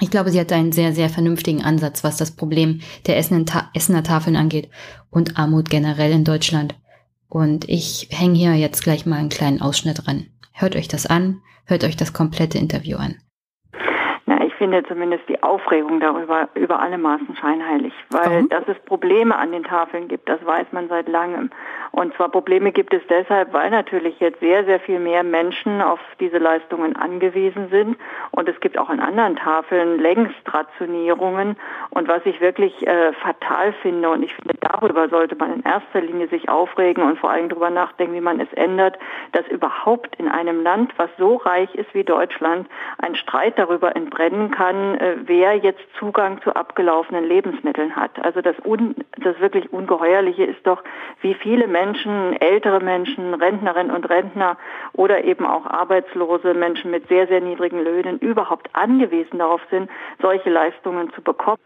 Ich 0.00 0.10
glaube, 0.10 0.30
sie 0.30 0.40
hat 0.40 0.52
einen 0.52 0.72
sehr, 0.72 0.92
sehr 0.92 1.08
vernünftigen 1.08 1.62
Ansatz, 1.62 2.02
was 2.02 2.16
das 2.16 2.34
Problem 2.34 2.80
der 3.06 3.18
Essener 3.18 4.02
Tafeln 4.02 4.36
angeht 4.36 4.70
und 5.10 5.38
Armut 5.38 5.68
generell 5.68 6.12
in 6.12 6.24
Deutschland. 6.24 6.74
Und 7.28 7.68
ich 7.68 8.08
hänge 8.10 8.34
hier 8.34 8.54
jetzt 8.54 8.82
gleich 8.82 9.06
mal 9.06 9.16
einen 9.16 9.28
kleinen 9.28 9.60
Ausschnitt 9.60 10.06
ran. 10.06 10.26
Hört 10.52 10.76
euch 10.76 10.88
das 10.88 11.06
an, 11.06 11.40
hört 11.66 11.84
euch 11.84 11.96
das 11.96 12.12
komplette 12.12 12.58
Interview 12.58 12.96
an 12.96 13.16
finde 14.62 14.84
zumindest 14.84 15.28
die 15.28 15.42
Aufregung 15.42 15.98
darüber 15.98 16.48
über 16.54 16.78
alle 16.78 16.96
Maßen 16.96 17.34
scheinheilig, 17.34 17.92
weil 18.10 18.30
Warum? 18.30 18.48
dass 18.48 18.62
es 18.68 18.78
Probleme 18.84 19.36
an 19.36 19.50
den 19.50 19.64
Tafeln 19.64 20.06
gibt, 20.06 20.28
das 20.28 20.38
weiß 20.46 20.68
man 20.70 20.88
seit 20.88 21.08
langem. 21.08 21.50
Und 21.92 22.14
zwar 22.14 22.30
Probleme 22.30 22.72
gibt 22.72 22.94
es 22.94 23.02
deshalb, 23.08 23.52
weil 23.52 23.70
natürlich 23.70 24.18
jetzt 24.18 24.40
sehr, 24.40 24.64
sehr 24.64 24.80
viel 24.80 24.98
mehr 24.98 25.22
Menschen 25.22 25.82
auf 25.82 26.00
diese 26.20 26.38
Leistungen 26.38 26.96
angewiesen 26.96 27.68
sind. 27.68 27.98
Und 28.30 28.48
es 28.48 28.58
gibt 28.60 28.78
auch 28.78 28.88
an 28.88 28.98
anderen 28.98 29.36
Tafeln 29.36 30.00
längst 30.00 30.34
Rationierungen. 30.46 31.56
Und 31.90 32.08
was 32.08 32.24
ich 32.24 32.40
wirklich 32.40 32.86
äh, 32.86 33.12
fatal 33.12 33.74
finde, 33.82 34.08
und 34.08 34.22
ich 34.22 34.34
finde, 34.34 34.54
darüber 34.60 35.10
sollte 35.10 35.36
man 35.36 35.52
in 35.52 35.62
erster 35.64 36.00
Linie 36.00 36.28
sich 36.28 36.48
aufregen 36.48 37.04
und 37.04 37.18
vor 37.18 37.30
allem 37.30 37.50
darüber 37.50 37.68
nachdenken, 37.68 38.14
wie 38.14 38.22
man 38.22 38.40
es 38.40 38.50
ändert, 38.54 38.98
dass 39.32 39.46
überhaupt 39.48 40.16
in 40.16 40.28
einem 40.28 40.62
Land, 40.62 40.94
was 40.96 41.10
so 41.18 41.36
reich 41.36 41.74
ist 41.74 41.92
wie 41.92 42.04
Deutschland, 42.04 42.68
ein 42.98 43.16
Streit 43.16 43.58
darüber 43.58 43.94
entbrennen 43.94 44.50
kann, 44.50 44.94
äh, 44.94 45.16
wer 45.26 45.56
jetzt 45.56 45.82
Zugang 45.98 46.40
zu 46.40 46.56
abgelaufenen 46.56 47.28
Lebensmitteln 47.28 47.94
hat. 47.94 48.12
Also 48.24 48.40
das, 48.40 48.56
un, 48.64 48.94
das 49.18 49.38
wirklich 49.40 49.70
Ungeheuerliche 49.74 50.44
ist 50.44 50.66
doch, 50.66 50.82
wie 51.20 51.34
viele 51.34 51.66
Menschen, 51.66 51.81
ältere 52.40 52.80
Menschen, 52.80 53.34
Rentnerinnen 53.34 53.94
und 53.94 54.08
Rentner 54.08 54.56
oder 54.92 55.24
eben 55.24 55.46
auch 55.46 55.66
arbeitslose 55.66 56.54
Menschen 56.54 56.90
mit 56.90 57.08
sehr, 57.08 57.26
sehr 57.26 57.40
niedrigen 57.40 57.82
Löhnen 57.82 58.18
überhaupt 58.18 58.68
angewiesen 58.74 59.38
darauf 59.38 59.60
sind, 59.70 59.90
solche 60.20 60.50
Leistungen 60.50 61.12
zu 61.12 61.22
bekommen. 61.22 61.60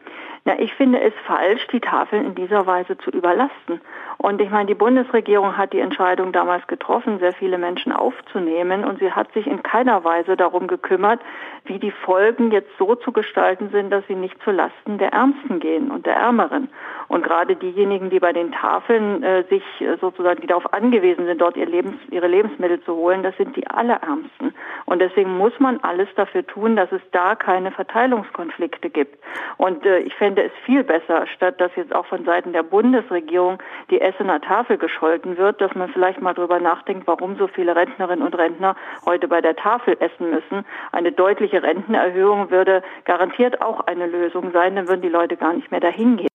Na, 0.45 0.59
ich 0.61 0.73
finde 0.75 1.01
es 1.01 1.13
falsch, 1.27 1.67
die 1.73 1.81
Tafeln 1.81 2.25
in 2.25 2.35
dieser 2.37 2.67
Weise 2.67 2.97
zu 2.99 3.11
überlasten. 3.11 3.81
Und 4.19 4.41
ich 4.41 4.49
meine, 4.49 4.67
die 4.67 4.75
Bundesregierung 4.75 5.57
hat 5.57 5.73
die 5.73 5.81
Entscheidung 5.81 6.33
damals 6.33 6.65
getroffen, 6.69 7.19
sehr 7.19 7.33
viele 7.33 7.59
Menschen 7.59 7.93
aufzunehmen. 7.93 8.85
Und 8.85 9.01
sie 9.01 9.11
hat 9.11 9.33
sich 9.33 9.49
in 9.49 9.65
keiner 9.65 10.05
Weise 10.05 10.37
darum 10.37 10.69
gekümmert, 10.69 11.21
wie 11.65 11.81
die 11.81 11.91
Folgen 11.91 12.53
jetzt 12.53 12.71
so 12.79 12.95
zu 12.95 13.11
gestalten 13.11 13.71
sind, 13.71 13.91
dass 13.91 14.07
sie 14.07 14.15
nicht 14.15 14.41
zu 14.45 14.53
Lasten 14.53 14.99
der 14.99 15.13
Ärmsten 15.13 15.59
gehen 15.59 15.91
und 15.91 16.07
der 16.07 16.15
Ärmeren. 16.15 16.69
Und 17.09 17.25
gerade 17.25 17.57
diejenigen, 17.57 18.11
die 18.11 18.21
bei 18.21 18.33
den 18.33 18.53
Tafeln 18.53 19.25
äh, 19.25 19.43
sich 19.51 19.65
äh, 19.81 19.97
sozusagen, 20.11 20.41
die 20.41 20.47
darauf 20.47 20.73
angewiesen 20.73 21.27
sind, 21.27 21.41
dort 21.41 21.57
ihr 21.57 21.67
Lebens, 21.67 21.97
ihre 22.11 22.29
Lebensmittel 22.29 22.81
zu 22.83 22.95
holen, 22.95 23.23
das 23.23 23.37
sind 23.37 23.57
die 23.57 23.67
Allerärmsten. 23.67 24.55
Und 24.85 25.01
deswegen 25.01 25.37
muss 25.37 25.53
man 25.59 25.81
alles 25.81 26.09
dafür 26.15 26.47
tun, 26.47 26.77
dass 26.77 26.91
es 26.93 27.01
da 27.13 27.35
keine 27.35 27.73
Verteilungskonflikte 27.73 28.91
gibt. 28.91 29.19
Und 29.57 29.85
äh, 29.85 29.99
ich 30.01 30.15
fände 30.15 30.43
es 30.43 30.53
viel 30.65 30.85
besser, 30.85 31.27
statt 31.35 31.61
dass 31.61 31.75
jetzt 31.77 31.95
auch 31.95 32.07
von 32.07 32.25
Seiten 32.25 32.53
der 32.53 32.63
Bundesregierung 32.63 33.59
die 33.91 34.01
Essener 34.01 34.41
Tafel 34.41 34.79
gescholten 34.79 35.37
wird, 35.37 35.61
dass 35.61 35.75
man 35.75 35.89
vielleicht 35.89 36.21
mal 36.21 36.35
drüber 36.35 36.61
nachdenkt, 36.61 37.07
warum 37.07 37.37
so 37.37 37.49
viele 37.49 37.75
Rentnerinnen 37.75 38.25
und 38.25 38.37
Rentner 38.37 38.77
heute 39.05 39.29
bei 39.29 39.41
der 39.41 39.57
Tafel 39.57 39.97
essen 40.01 40.31
müssen. 40.31 40.65
Eine 40.93 41.13
deutliche 41.13 41.63
Rentenerhöhung 41.63 42.51
würde 42.51 42.83
garantiert 43.05 43.61
auch 43.61 43.81
eine 43.87 44.07
Lösung 44.07 44.53
sein, 44.53 44.77
dann 44.77 44.89
würden 44.89 45.03
die 45.03 45.09
Leute 45.09 45.37
gar 45.37 45.53
nicht 45.53 45.71
mehr 45.71 45.81
dahin 45.81 46.17
gehen. 46.17 46.29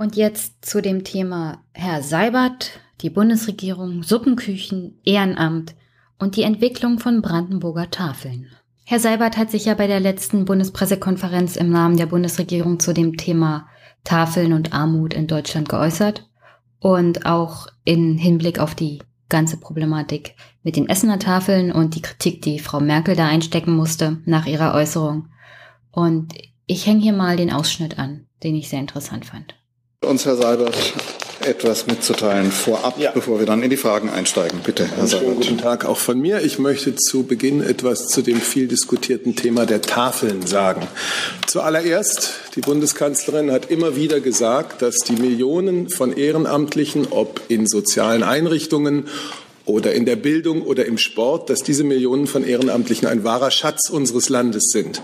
Und 0.00 0.16
jetzt 0.16 0.64
zu 0.64 0.80
dem 0.80 1.04
Thema 1.04 1.58
Herr 1.74 2.00
Seibert, 2.02 2.80
die 3.02 3.10
Bundesregierung, 3.10 4.02
Suppenküchen, 4.02 5.00
Ehrenamt 5.04 5.74
und 6.18 6.36
die 6.36 6.42
Entwicklung 6.42 6.98
von 6.98 7.22
Brandenburger 7.22 7.90
Tafeln. 7.90 8.48
Herr 8.84 9.00
Seibert 9.00 9.36
hat 9.36 9.50
sich 9.50 9.66
ja 9.66 9.74
bei 9.74 9.86
der 9.86 10.00
letzten 10.00 10.44
Bundespressekonferenz 10.44 11.56
im 11.56 11.70
Namen 11.70 11.96
der 11.96 12.06
Bundesregierung 12.06 12.80
zu 12.80 12.92
dem 12.92 13.16
Thema 13.16 13.68
Tafeln 14.04 14.52
und 14.52 14.72
Armut 14.72 15.14
in 15.14 15.26
Deutschland 15.26 15.68
geäußert 15.68 16.28
und 16.80 17.26
auch 17.26 17.68
in 17.84 18.18
Hinblick 18.18 18.58
auf 18.58 18.74
die 18.74 19.00
ganze 19.28 19.58
Problematik 19.58 20.34
mit 20.62 20.76
den 20.76 20.88
Essener 20.88 21.18
Tafeln 21.18 21.70
und 21.70 21.94
die 21.94 22.02
Kritik, 22.02 22.42
die 22.42 22.58
Frau 22.58 22.80
Merkel 22.80 23.14
da 23.14 23.28
einstecken 23.28 23.74
musste 23.74 24.18
nach 24.24 24.46
ihrer 24.46 24.74
Äußerung. 24.74 25.28
Und 25.92 26.34
ich 26.66 26.86
hänge 26.86 27.00
hier 27.00 27.12
mal 27.12 27.36
den 27.36 27.52
Ausschnitt 27.52 27.98
an, 27.98 28.26
den 28.42 28.56
ich 28.56 28.68
sehr 28.68 28.80
interessant 28.80 29.24
fand. 29.24 29.54
Uns, 30.04 30.26
Herr 30.26 30.36
Seibert, 30.36 30.76
etwas 31.46 31.86
mitzuteilen 31.86 32.50
vorab, 32.50 32.98
ja. 32.98 33.10
bevor 33.12 33.38
wir 33.38 33.46
dann 33.46 33.62
in 33.62 33.70
die 33.70 33.76
Fragen 33.76 34.10
einsteigen. 34.10 34.60
Bitte, 34.62 34.86
Herr 34.86 35.06
Seibert. 35.06 35.36
Guten 35.36 35.58
Tag 35.58 35.84
auch 35.84 35.98
von 35.98 36.20
mir. 36.20 36.42
Ich 36.42 36.58
möchte 36.58 36.94
zu 36.96 37.24
Beginn 37.24 37.62
etwas 37.62 38.08
zu 38.08 38.22
dem 38.22 38.40
viel 38.40 38.68
diskutierten 38.68 39.36
Thema 39.36 39.66
der 39.66 39.82
Tafeln 39.82 40.46
sagen. 40.46 40.86
Zuallererst, 41.46 42.32
die 42.54 42.60
Bundeskanzlerin 42.60 43.50
hat 43.50 43.70
immer 43.70 43.96
wieder 43.96 44.20
gesagt, 44.20 44.82
dass 44.82 44.96
die 44.98 45.14
Millionen 45.14 45.88
von 45.88 46.16
Ehrenamtlichen, 46.16 47.08
ob 47.10 47.40
in 47.48 47.66
sozialen 47.66 48.22
Einrichtungen 48.22 49.08
oder 49.64 49.92
in 49.92 50.06
der 50.06 50.16
Bildung 50.16 50.62
oder 50.62 50.86
im 50.86 50.98
Sport, 50.98 51.50
dass 51.50 51.62
diese 51.62 51.84
Millionen 51.84 52.26
von 52.26 52.44
Ehrenamtlichen 52.44 53.06
ein 53.06 53.24
wahrer 53.24 53.50
Schatz 53.50 53.90
unseres 53.90 54.28
Landes 54.28 54.70
sind. 54.70 55.02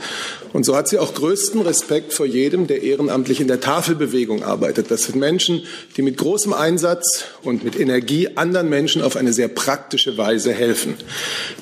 Und 0.52 0.64
so 0.64 0.74
hat 0.74 0.88
sie 0.88 0.98
auch 0.98 1.14
größten 1.14 1.60
Respekt 1.60 2.12
vor 2.14 2.26
jedem, 2.26 2.66
der 2.66 2.82
ehrenamtlich 2.82 3.40
in 3.40 3.48
der 3.48 3.60
Tafelbewegung 3.60 4.42
arbeitet. 4.42 4.90
Das 4.90 5.04
sind 5.04 5.16
Menschen, 5.16 5.62
die 5.96 6.02
mit 6.02 6.16
großem 6.16 6.52
Einsatz 6.52 7.24
und 7.42 7.64
mit 7.64 7.78
Energie 7.78 8.36
anderen 8.36 8.68
Menschen 8.68 9.02
auf 9.02 9.16
eine 9.16 9.32
sehr 9.32 9.48
praktische 9.48 10.16
Weise 10.16 10.52
helfen. 10.52 10.94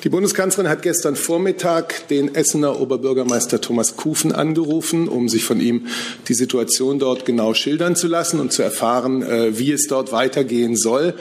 Die 0.03 0.09
Bundeskanzlerin 0.09 0.69
hat 0.69 0.81
gestern 0.81 1.15
Vormittag 1.15 2.07
den 2.07 2.33
Essener 2.33 2.79
Oberbürgermeister 2.79 3.59
Thomas 3.59 3.97
Kufen 3.97 4.31
angerufen, 4.31 5.09
um 5.09 5.27
sich 5.27 5.43
von 5.43 5.59
ihm 5.59 5.87
die 6.27 6.33
Situation 6.33 6.99
dort 6.99 7.25
genau 7.25 7.53
schildern 7.53 7.95
zu 7.95 8.07
lassen 8.07 8.39
und 8.39 8.53
zu 8.53 8.63
erfahren, 8.63 9.21
äh, 9.21 9.59
wie 9.59 9.71
es 9.71 9.87
dort 9.87 10.11
weitergehen 10.11 10.75
soll. 10.75 11.15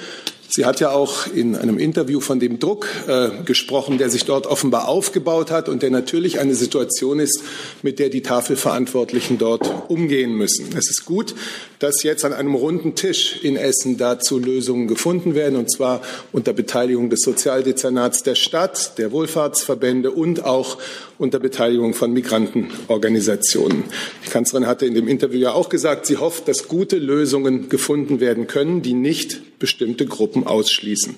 Sie 0.49 0.64
hat 0.64 0.80
ja 0.80 0.90
auch 0.90 1.26
in 1.26 1.57
einem 1.57 1.78
Interview 1.78 2.20
von 2.20 2.38
dem 2.38 2.59
Druck 2.59 2.86
äh, 3.09 3.30
gesprochen, 3.45 3.99
der 3.99 4.11
sich 4.11 4.24
dort 4.24 4.47
offenbar 4.47 4.88
aufgebaut 4.88 5.51
hat 5.51 5.68
und 5.68 5.82
der 5.82 5.90
natürlich 5.90 6.38
eine 6.38 6.55
Situation 6.55 7.18
ist, 7.18 7.42
mit 7.82 7.99
der 7.99 8.09
die 8.09 8.22
Tafelverantwortlichen 8.22 9.38
dort 9.38 9.70
umgehen 9.88 10.34
müssen. 10.34 10.68
Es 10.76 10.90
ist 10.90 11.05
gut, 11.07 11.34
dass 11.78 12.03
jetzt 12.03 12.24
an 12.24 12.32
einem 12.32 12.55
runden 12.55 12.95
Tisch 12.95 13.40
in 13.42 13.57
Essen 13.57 13.97
dazu 13.97 14.38
Lösungen 14.38 14.86
gefunden 14.86 15.34
werden, 15.34 15.57
und 15.57 15.70
zwar 15.70 16.03
unter 16.32 16.53
Beteiligung 16.53 17.11
des 17.11 17.20
Sozialdezernats 17.20 18.22
der 18.22 18.34
Stadt, 18.34 18.99
der 18.99 19.12
Wohlfahrtsverbände 19.12 20.11
und 20.11 20.45
auch 20.45 20.78
unter 21.19 21.39
Beteiligung 21.39 21.95
von 21.95 22.12
Migrantenorganisationen. 22.12 23.85
Die 24.27 24.31
Kanzlerin 24.31 24.67
hatte 24.67 24.87
in 24.87 24.95
dem 24.95 25.09
Interview 25.09 25.41
ja 25.41 25.53
auch 25.53 25.69
gesagt, 25.69 26.07
sie 26.07 26.17
hofft, 26.17 26.49
dass 26.49 26.69
gute 26.69 26.99
Lösungen 26.99 27.69
gefunden 27.69 28.21
werden 28.21 28.47
können, 28.47 28.83
die 28.83 28.95
nicht 28.95 29.59
bestimmte 29.59 30.07
Gruppen 30.07 30.47
ausschließen. 30.47 31.15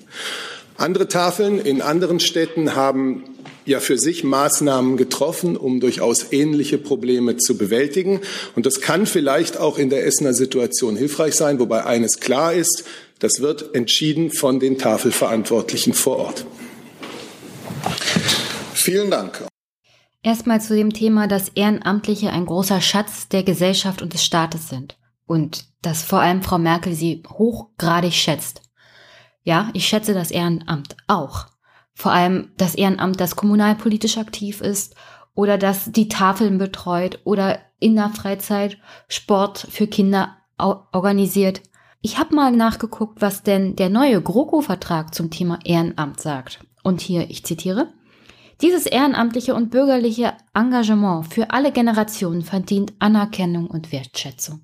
Andere 0.77 1.07
Tafeln 1.07 1.59
in 1.59 1.81
anderen 1.81 2.19
Städten 2.19 2.75
haben 2.75 3.23
ja 3.65 3.79
für 3.79 3.97
sich 3.97 4.23
Maßnahmen 4.23 4.95
getroffen, 4.95 5.57
um 5.57 5.79
durchaus 5.79 6.31
ähnliche 6.31 6.77
Probleme 6.77 7.37
zu 7.37 7.57
bewältigen. 7.57 8.21
Und 8.55 8.65
das 8.65 8.79
kann 8.81 9.05
vielleicht 9.05 9.57
auch 9.57 9.77
in 9.77 9.89
der 9.89 10.05
Essener 10.05 10.33
Situation 10.33 10.95
hilfreich 10.95 11.35
sein, 11.35 11.59
wobei 11.59 11.83
eines 11.83 12.19
klar 12.19 12.53
ist, 12.53 12.85
das 13.19 13.41
wird 13.41 13.73
entschieden 13.75 14.31
von 14.31 14.59
den 14.59 14.77
Tafelverantwortlichen 14.77 15.93
vor 15.93 16.17
Ort. 16.17 16.45
Vielen 18.73 19.09
Dank. 19.09 19.47
Erstmal 20.27 20.59
zu 20.59 20.75
dem 20.75 20.91
Thema, 20.91 21.29
dass 21.29 21.47
Ehrenamtliche 21.47 22.31
ein 22.31 22.45
großer 22.45 22.81
Schatz 22.81 23.29
der 23.29 23.43
Gesellschaft 23.43 24.01
und 24.01 24.11
des 24.11 24.25
Staates 24.25 24.67
sind. 24.67 24.97
Und 25.25 25.63
dass 25.81 26.03
vor 26.03 26.19
allem 26.19 26.41
Frau 26.41 26.57
Merkel 26.57 26.91
sie 26.93 27.23
hochgradig 27.29 28.13
schätzt. 28.13 28.61
Ja, 29.43 29.69
ich 29.71 29.87
schätze 29.87 30.13
das 30.13 30.29
Ehrenamt 30.29 30.97
auch. 31.07 31.45
Vor 31.93 32.11
allem 32.11 32.51
das 32.57 32.75
Ehrenamt, 32.75 33.21
das 33.21 33.37
kommunalpolitisch 33.37 34.17
aktiv 34.17 34.59
ist 34.59 34.95
oder 35.33 35.57
das 35.57 35.93
die 35.93 36.09
Tafeln 36.09 36.57
betreut 36.57 37.21
oder 37.23 37.59
in 37.79 37.95
der 37.95 38.09
Freizeit 38.09 38.77
Sport 39.07 39.65
für 39.71 39.87
Kinder 39.87 40.35
organisiert. 40.57 41.61
Ich 42.01 42.17
habe 42.17 42.35
mal 42.35 42.51
nachgeguckt, 42.51 43.21
was 43.21 43.43
denn 43.43 43.77
der 43.77 43.87
neue 43.87 44.21
GroKo-Vertrag 44.21 45.15
zum 45.15 45.31
Thema 45.31 45.59
Ehrenamt 45.63 46.19
sagt. 46.19 46.59
Und 46.83 46.99
hier, 46.99 47.29
ich 47.29 47.45
zitiere, 47.45 47.93
dieses 48.61 48.85
ehrenamtliche 48.85 49.53
und 49.53 49.69
bürgerliche 49.69 50.33
Engagement 50.53 51.31
für 51.33 51.51
alle 51.51 51.71
Generationen 51.71 52.41
verdient 52.41 52.93
Anerkennung 52.99 53.67
und 53.67 53.91
Wertschätzung. 53.91 54.61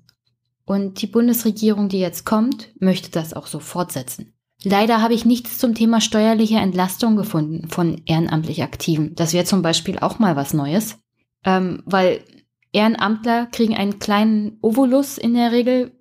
Und 0.64 1.02
die 1.02 1.06
Bundesregierung, 1.06 1.88
die 1.88 2.00
jetzt 2.00 2.24
kommt, 2.24 2.70
möchte 2.80 3.10
das 3.10 3.34
auch 3.34 3.46
so 3.46 3.60
fortsetzen. 3.60 4.34
Leider 4.62 5.02
habe 5.02 5.14
ich 5.14 5.26
nichts 5.26 5.58
zum 5.58 5.74
Thema 5.74 6.00
steuerliche 6.00 6.56
Entlastung 6.56 7.16
gefunden 7.16 7.68
von 7.68 8.00
ehrenamtlich 8.06 8.62
Aktiven. 8.62 9.14
Das 9.14 9.34
wäre 9.34 9.44
zum 9.44 9.60
Beispiel 9.60 9.98
auch 9.98 10.18
mal 10.18 10.36
was 10.36 10.54
Neues, 10.54 10.98
ähm, 11.44 11.82
weil 11.84 12.24
Ehrenamtler 12.72 13.46
kriegen 13.46 13.76
einen 13.76 13.98
kleinen 13.98 14.58
Ovolus 14.62 15.18
in 15.18 15.34
der 15.34 15.52
Regel, 15.52 15.92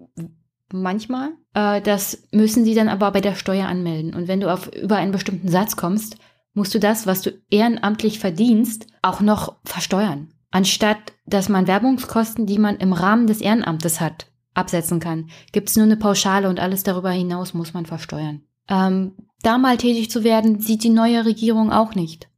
manchmal. 0.71 1.31
Äh, 1.53 1.81
das 1.81 2.23
müssen 2.31 2.65
sie 2.65 2.73
dann 2.73 2.89
aber 2.89 3.11
bei 3.11 3.21
der 3.21 3.35
Steuer 3.35 3.67
anmelden. 3.67 4.13
Und 4.13 4.27
wenn 4.27 4.39
du 4.39 4.51
auf 4.51 4.73
über 4.73 4.95
einen 4.95 5.11
bestimmten 5.11 5.49
Satz 5.49 5.75
kommst, 5.75 6.17
musst 6.53 6.73
du 6.73 6.79
das, 6.79 7.07
was 7.07 7.21
du 7.21 7.31
ehrenamtlich 7.49 8.19
verdienst, 8.19 8.87
auch 9.01 9.21
noch 9.21 9.55
versteuern. 9.63 10.29
Anstatt 10.51 11.13
dass 11.25 11.49
man 11.49 11.67
Werbungskosten, 11.67 12.45
die 12.45 12.59
man 12.59 12.77
im 12.77 12.93
Rahmen 12.93 13.27
des 13.27 13.41
Ehrenamtes 13.41 14.01
hat, 14.01 14.27
absetzen 14.53 14.99
kann, 14.99 15.29
gibt 15.51 15.69
es 15.69 15.75
nur 15.75 15.85
eine 15.85 15.97
Pauschale 15.97 16.49
und 16.49 16.59
alles 16.59 16.83
darüber 16.83 17.11
hinaus 17.11 17.53
muss 17.53 17.73
man 17.73 17.85
versteuern. 17.85 18.43
ähm, 18.69 19.13
da 19.41 19.57
mal 19.57 19.77
tätig 19.77 20.09
zu 20.09 20.23
werden, 20.23 20.61
sieht 20.61 20.83
die 20.83 20.89
neue 20.89 21.25
Regierung 21.25 21.71
auch 21.71 21.95
nicht. 21.95 22.29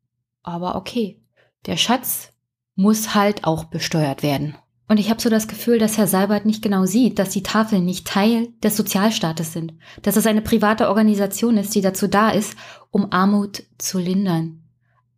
Aber 0.41 0.75
okay, 0.75 1.21
der 1.67 1.77
Schatz 1.77 2.33
muss 2.75 3.13
halt 3.13 3.45
auch 3.45 3.65
besteuert 3.65 4.23
werden. 4.23 4.55
Und 4.87 4.99
ich 4.99 5.09
habe 5.09 5.21
so 5.21 5.29
das 5.29 5.47
Gefühl, 5.47 5.79
dass 5.79 5.97
Herr 5.97 6.07
Seibert 6.07 6.45
nicht 6.45 6.61
genau 6.61 6.85
sieht, 6.85 7.17
dass 7.17 7.29
die 7.29 7.41
Tafeln 7.41 7.85
nicht 7.85 8.05
Teil 8.05 8.49
des 8.63 8.77
Sozialstaates 8.77 9.51
sind, 9.51 9.73
dass 10.03 10.15
es 10.15 10.27
eine 10.27 10.41
private 10.41 10.89
Organisation 10.89 11.57
ist, 11.57 11.73
die 11.73 11.81
dazu 11.81 12.07
da 12.07 12.29
ist, 12.29 12.55
um 12.91 13.11
Armut 13.11 13.63
zu 13.79 13.97
lindern. 13.97 14.61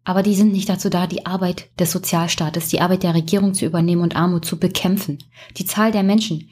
Aber 0.05 0.23
die 0.23 0.35
sind 0.35 0.53
nicht 0.53 0.69
dazu 0.69 0.89
da, 0.89 1.05
die 1.05 1.25
Arbeit 1.25 1.69
des 1.79 1.91
Sozialstaates, 1.91 2.69
die 2.69 2.79
Arbeit 2.79 3.03
der 3.03 3.13
Regierung 3.13 3.53
zu 3.53 3.65
übernehmen 3.65 4.03
und 4.03 4.15
Armut 4.15 4.45
zu 4.45 4.57
bekämpfen. 4.57 5.17
Die 5.57 5.65
Zahl 5.65 5.91
der 5.91 6.03
Menschen, 6.03 6.49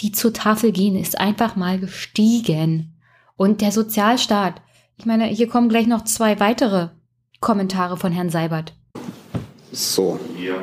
die 0.00 0.10
zur 0.10 0.32
Tafel 0.32 0.72
gehen, 0.72 0.96
ist 0.96 1.20
einfach 1.20 1.54
mal 1.54 1.78
gestiegen. 1.78 2.96
Und 3.36 3.60
der 3.60 3.70
Sozialstaat, 3.70 4.60
ich 4.98 5.06
meine, 5.06 5.26
hier 5.26 5.48
kommen 5.48 5.68
gleich 5.68 5.86
noch 5.86 6.02
zwei 6.02 6.40
weitere 6.40 6.88
Kommentare 7.38 7.96
von 7.96 8.10
Herrn 8.10 8.30
Seibert. 8.30 8.74
So. 9.70 10.18
Ja. 10.36 10.56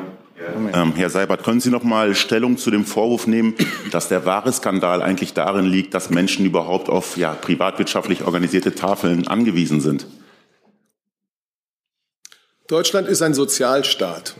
Ähm, 0.72 0.92
Herr 0.94 1.10
Seibert, 1.10 1.42
können 1.42 1.60
Sie 1.60 1.70
noch 1.70 1.82
mal 1.82 2.14
Stellung 2.14 2.58
zu 2.58 2.70
dem 2.70 2.84
Vorwurf 2.84 3.26
nehmen, 3.26 3.54
dass 3.90 4.08
der 4.08 4.26
wahre 4.26 4.52
Skandal 4.52 5.02
eigentlich 5.02 5.32
darin 5.32 5.66
liegt, 5.66 5.94
dass 5.94 6.10
Menschen 6.10 6.44
überhaupt 6.46 6.88
auf 6.88 7.16
ja, 7.16 7.32
privatwirtschaftlich 7.32 8.24
organisierte 8.24 8.74
Tafeln 8.74 9.28
angewiesen 9.28 9.80
sind? 9.80 10.06
Deutschland 12.66 13.08
ist 13.08 13.22
ein 13.22 13.34
Sozialstaat 13.34 14.36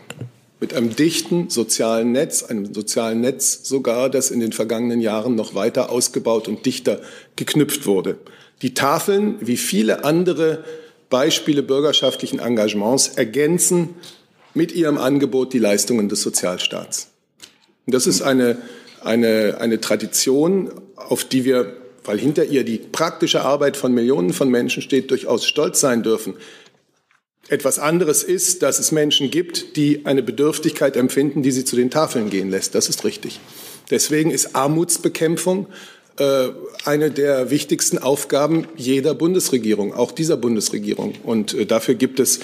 mit 0.61 0.73
einem 0.73 0.97
dichten 0.97 1.51
sozialen 1.51 2.13
Netz, 2.13 2.43
einem 2.43 2.73
sozialen 2.73 3.21
Netz 3.21 3.69
sogar, 3.69 4.09
das 4.09 4.31
in 4.31 4.41
den 4.41 4.53
vergangenen 4.53 5.01
Jahren 5.01 5.35
noch 5.35 5.55
weiter 5.55 5.91
ausgebaut 5.91 6.49
und 6.49 6.65
dichter 6.65 7.01
geknüpft 7.37 7.87
wurde. 7.87 8.19
Die 8.63 8.73
Tafeln, 8.73 9.37
wie 9.41 9.59
viele 9.59 10.05
andere 10.05 10.65
Beispiele 11.11 11.63
bürgerschaftlichen 11.63 12.39
Engagements, 12.39 13.09
ergänzen 13.09 13.91
mit 14.55 14.73
ihrem 14.73 14.99
Angebot 14.99 15.53
die 15.53 15.59
Leistungen 15.59 16.09
des 16.09 16.23
Sozialstaats. 16.23 17.09
Das 17.87 18.07
ist 18.07 18.23
eine, 18.23 18.57
eine, 19.03 19.59
eine 19.61 19.81
Tradition, 19.81 20.71
auf 20.97 21.25
die 21.25 21.45
wir, 21.45 21.77
weil 22.05 22.19
hinter 22.19 22.45
ihr 22.45 22.65
die 22.65 22.79
praktische 22.79 23.43
Arbeit 23.43 23.77
von 23.77 23.93
Millionen 23.93 24.33
von 24.33 24.49
Menschen 24.49 24.83
steht, 24.83 25.11
durchaus 25.11 25.45
stolz 25.45 25.81
sein 25.81 26.03
dürfen. 26.03 26.35
Etwas 27.49 27.79
anderes 27.79 28.23
ist, 28.23 28.63
dass 28.63 28.79
es 28.79 28.91
Menschen 28.91 29.31
gibt, 29.31 29.77
die 29.77 30.07
eine 30.07 30.23
Bedürftigkeit 30.23 30.97
empfinden, 30.97 31.43
die 31.43 31.53
sie 31.53 31.65
zu 31.65 31.77
den 31.77 31.91
Tafeln 31.91 32.31
gehen 32.31 32.51
lässt. 32.51 32.75
Das 32.75 32.89
ist 32.89 33.05
richtig. 33.05 33.39
Deswegen 33.91 34.31
ist 34.31 34.57
Armutsbekämpfung 34.57 35.67
eine 36.85 37.11
der 37.11 37.51
wichtigsten 37.51 37.99
Aufgaben 37.99 38.67
jeder 38.77 39.15
Bundesregierung, 39.15 39.93
auch 39.95 40.13
dieser 40.13 40.37
Bundesregierung. 40.37 41.15
Und 41.23 41.55
äh, 41.55 41.67
dafür 41.67 41.95
gibt 41.95 42.21
es 42.21 42.39
äh, 42.39 42.43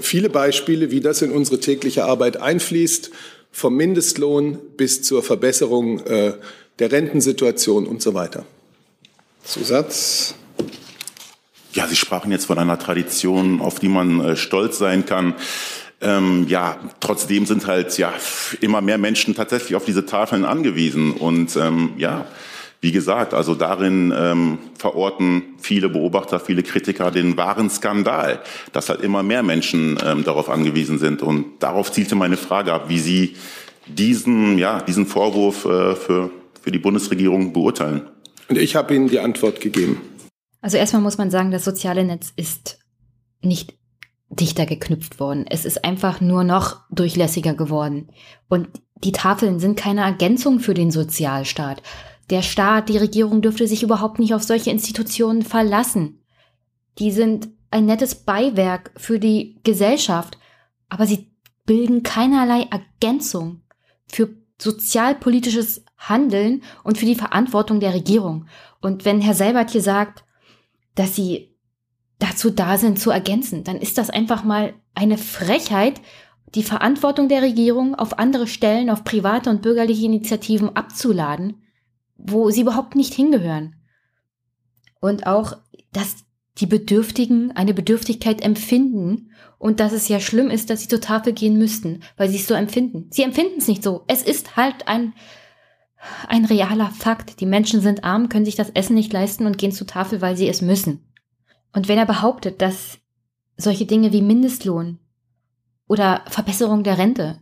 viele 0.00 0.30
Beispiele, 0.30 0.90
wie 0.90 1.00
das 1.00 1.22
in 1.22 1.30
unsere 1.30 1.60
tägliche 1.60 2.04
Arbeit 2.04 2.38
einfließt, 2.38 3.10
vom 3.52 3.76
Mindestlohn 3.76 4.58
bis 4.76 5.02
zur 5.02 5.24
Verbesserung 5.24 6.04
der 6.04 6.38
Rentensituation 6.92 7.84
und 7.88 8.00
so 8.00 8.14
weiter. 8.14 8.44
Zusatz. 9.42 10.36
Ja, 11.72 11.86
Sie 11.86 11.96
sprachen 11.96 12.32
jetzt 12.32 12.46
von 12.46 12.58
einer 12.58 12.78
Tradition, 12.78 13.60
auf 13.60 13.78
die 13.78 13.88
man 13.88 14.20
äh, 14.20 14.36
stolz 14.36 14.78
sein 14.78 15.06
kann. 15.06 15.34
Ähm, 16.00 16.46
ja, 16.48 16.78
trotzdem 16.98 17.46
sind 17.46 17.66
halt 17.66 17.96
ja 17.98 18.12
immer 18.60 18.80
mehr 18.80 18.98
Menschen 18.98 19.34
tatsächlich 19.34 19.76
auf 19.76 19.84
diese 19.84 20.06
Tafeln 20.06 20.44
angewiesen. 20.44 21.12
Und 21.12 21.54
ähm, 21.56 21.92
ja, 21.96 22.26
wie 22.80 22.92
gesagt, 22.92 23.34
also 23.34 23.54
darin 23.54 24.12
ähm, 24.16 24.58
verorten 24.78 25.42
viele 25.58 25.90
Beobachter, 25.90 26.40
viele 26.40 26.62
Kritiker 26.62 27.10
den 27.10 27.36
wahren 27.36 27.68
Skandal, 27.68 28.40
dass 28.72 28.88
halt 28.88 29.02
immer 29.02 29.22
mehr 29.22 29.42
Menschen 29.42 29.98
ähm, 30.04 30.24
darauf 30.24 30.48
angewiesen 30.48 30.98
sind. 30.98 31.22
Und 31.22 31.62
darauf 31.62 31.92
zielte 31.92 32.14
meine 32.14 32.38
Frage 32.38 32.72
ab, 32.72 32.84
wie 32.88 32.98
Sie 32.98 33.36
diesen, 33.86 34.56
ja, 34.56 34.80
diesen 34.80 35.06
Vorwurf 35.06 35.66
äh, 35.66 35.94
für, 35.94 36.30
für 36.62 36.70
die 36.70 36.78
Bundesregierung 36.78 37.52
beurteilen. 37.52 38.02
Und 38.48 38.56
ich 38.56 38.76
habe 38.76 38.94
Ihnen 38.94 39.08
die 39.08 39.20
Antwort 39.20 39.60
gegeben. 39.60 40.00
Also 40.62 40.78
erstmal 40.78 41.02
muss 41.02 41.18
man 41.18 41.30
sagen, 41.30 41.50
das 41.50 41.64
soziale 41.64 42.04
Netz 42.04 42.32
ist 42.34 42.78
nicht 43.42 43.74
dichter 44.30 44.64
geknüpft 44.64 45.20
worden. 45.20 45.44
Es 45.48 45.64
ist 45.64 45.84
einfach 45.84 46.20
nur 46.20 46.44
noch 46.44 46.80
durchlässiger 46.90 47.54
geworden. 47.54 48.08
Und 48.48 48.68
die 49.02 49.12
Tafeln 49.12 49.60
sind 49.60 49.78
keine 49.78 50.02
Ergänzung 50.02 50.60
für 50.60 50.74
den 50.74 50.90
Sozialstaat. 50.90 51.82
Der 52.30 52.42
Staat, 52.42 52.88
die 52.88 52.96
Regierung 52.96 53.42
dürfte 53.42 53.66
sich 53.66 53.82
überhaupt 53.82 54.18
nicht 54.18 54.34
auf 54.34 54.42
solche 54.42 54.70
Institutionen 54.70 55.42
verlassen. 55.42 56.22
Die 56.98 57.10
sind 57.10 57.48
ein 57.70 57.86
nettes 57.86 58.14
Beiwerk 58.14 58.92
für 58.96 59.18
die 59.18 59.60
Gesellschaft, 59.64 60.38
aber 60.88 61.06
sie 61.06 61.30
bilden 61.66 62.02
keinerlei 62.02 62.68
Ergänzung 62.70 63.62
für 64.06 64.30
sozialpolitisches 64.60 65.84
Handeln 65.96 66.62
und 66.84 66.98
für 66.98 67.06
die 67.06 67.14
Verantwortung 67.14 67.80
der 67.80 67.94
Regierung. 67.94 68.46
Und 68.80 69.04
wenn 69.04 69.20
Herr 69.20 69.34
Selbert 69.34 69.70
hier 69.70 69.82
sagt, 69.82 70.24
dass 70.94 71.14
sie 71.16 71.56
dazu 72.18 72.50
da 72.50 72.78
sind, 72.78 72.98
zu 72.98 73.10
ergänzen. 73.10 73.64
Dann 73.64 73.76
ist 73.76 73.98
das 73.98 74.10
einfach 74.10 74.44
mal 74.44 74.74
eine 74.94 75.18
Frechheit, 75.18 76.00
die 76.54 76.62
Verantwortung 76.62 77.28
der 77.28 77.42
Regierung 77.42 77.94
auf 77.94 78.18
andere 78.18 78.46
Stellen, 78.46 78.90
auf 78.90 79.04
private 79.04 79.50
und 79.50 79.62
bürgerliche 79.62 80.04
Initiativen 80.04 80.74
abzuladen, 80.76 81.62
wo 82.22 82.50
sie 82.50 82.62
überhaupt 82.62 82.94
nicht 82.94 83.14
hingehören. 83.14 83.76
Und 85.00 85.26
auch, 85.26 85.56
dass 85.92 86.24
die 86.58 86.66
Bedürftigen 86.66 87.52
eine 87.52 87.74
Bedürftigkeit 87.74 88.42
empfinden 88.42 89.30
und 89.58 89.80
dass 89.80 89.92
es 89.92 90.08
ja 90.08 90.20
schlimm 90.20 90.50
ist, 90.50 90.68
dass 90.68 90.82
sie 90.82 90.88
zur 90.88 91.00
Tafel 91.00 91.32
gehen 91.32 91.56
müssten, 91.56 92.00
weil 92.16 92.28
sie 92.28 92.36
es 92.36 92.46
so 92.46 92.54
empfinden. 92.54 93.08
Sie 93.10 93.22
empfinden 93.22 93.58
es 93.58 93.68
nicht 93.68 93.82
so. 93.82 94.04
Es 94.06 94.22
ist 94.22 94.56
halt 94.56 94.86
ein 94.88 95.14
ein 96.28 96.44
realer 96.44 96.90
Fakt. 96.90 97.40
Die 97.40 97.46
Menschen 97.46 97.80
sind 97.80 98.04
arm, 98.04 98.28
können 98.28 98.44
sich 98.44 98.56
das 98.56 98.70
Essen 98.70 98.94
nicht 98.94 99.12
leisten 99.12 99.46
und 99.46 99.58
gehen 99.58 99.72
zur 99.72 99.86
Tafel, 99.86 100.20
weil 100.20 100.36
sie 100.36 100.48
es 100.48 100.62
müssen. 100.62 101.04
Und 101.72 101.88
wenn 101.88 101.98
er 101.98 102.06
behauptet, 102.06 102.62
dass 102.62 102.98
solche 103.56 103.86
Dinge 103.86 104.12
wie 104.12 104.22
Mindestlohn 104.22 104.98
oder 105.86 106.24
Verbesserung 106.28 106.82
der 106.84 106.98
Rente 106.98 107.40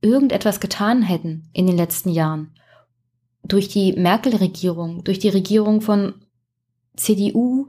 irgendetwas 0.00 0.58
getan 0.58 1.02
hätten 1.02 1.48
in 1.52 1.66
den 1.66 1.76
letzten 1.76 2.10
Jahren, 2.10 2.54
durch 3.44 3.68
die 3.68 3.92
Merkel-Regierung, 3.92 5.04
durch 5.04 5.18
die 5.18 5.28
Regierung 5.28 5.80
von 5.80 6.14
CDU 6.96 7.68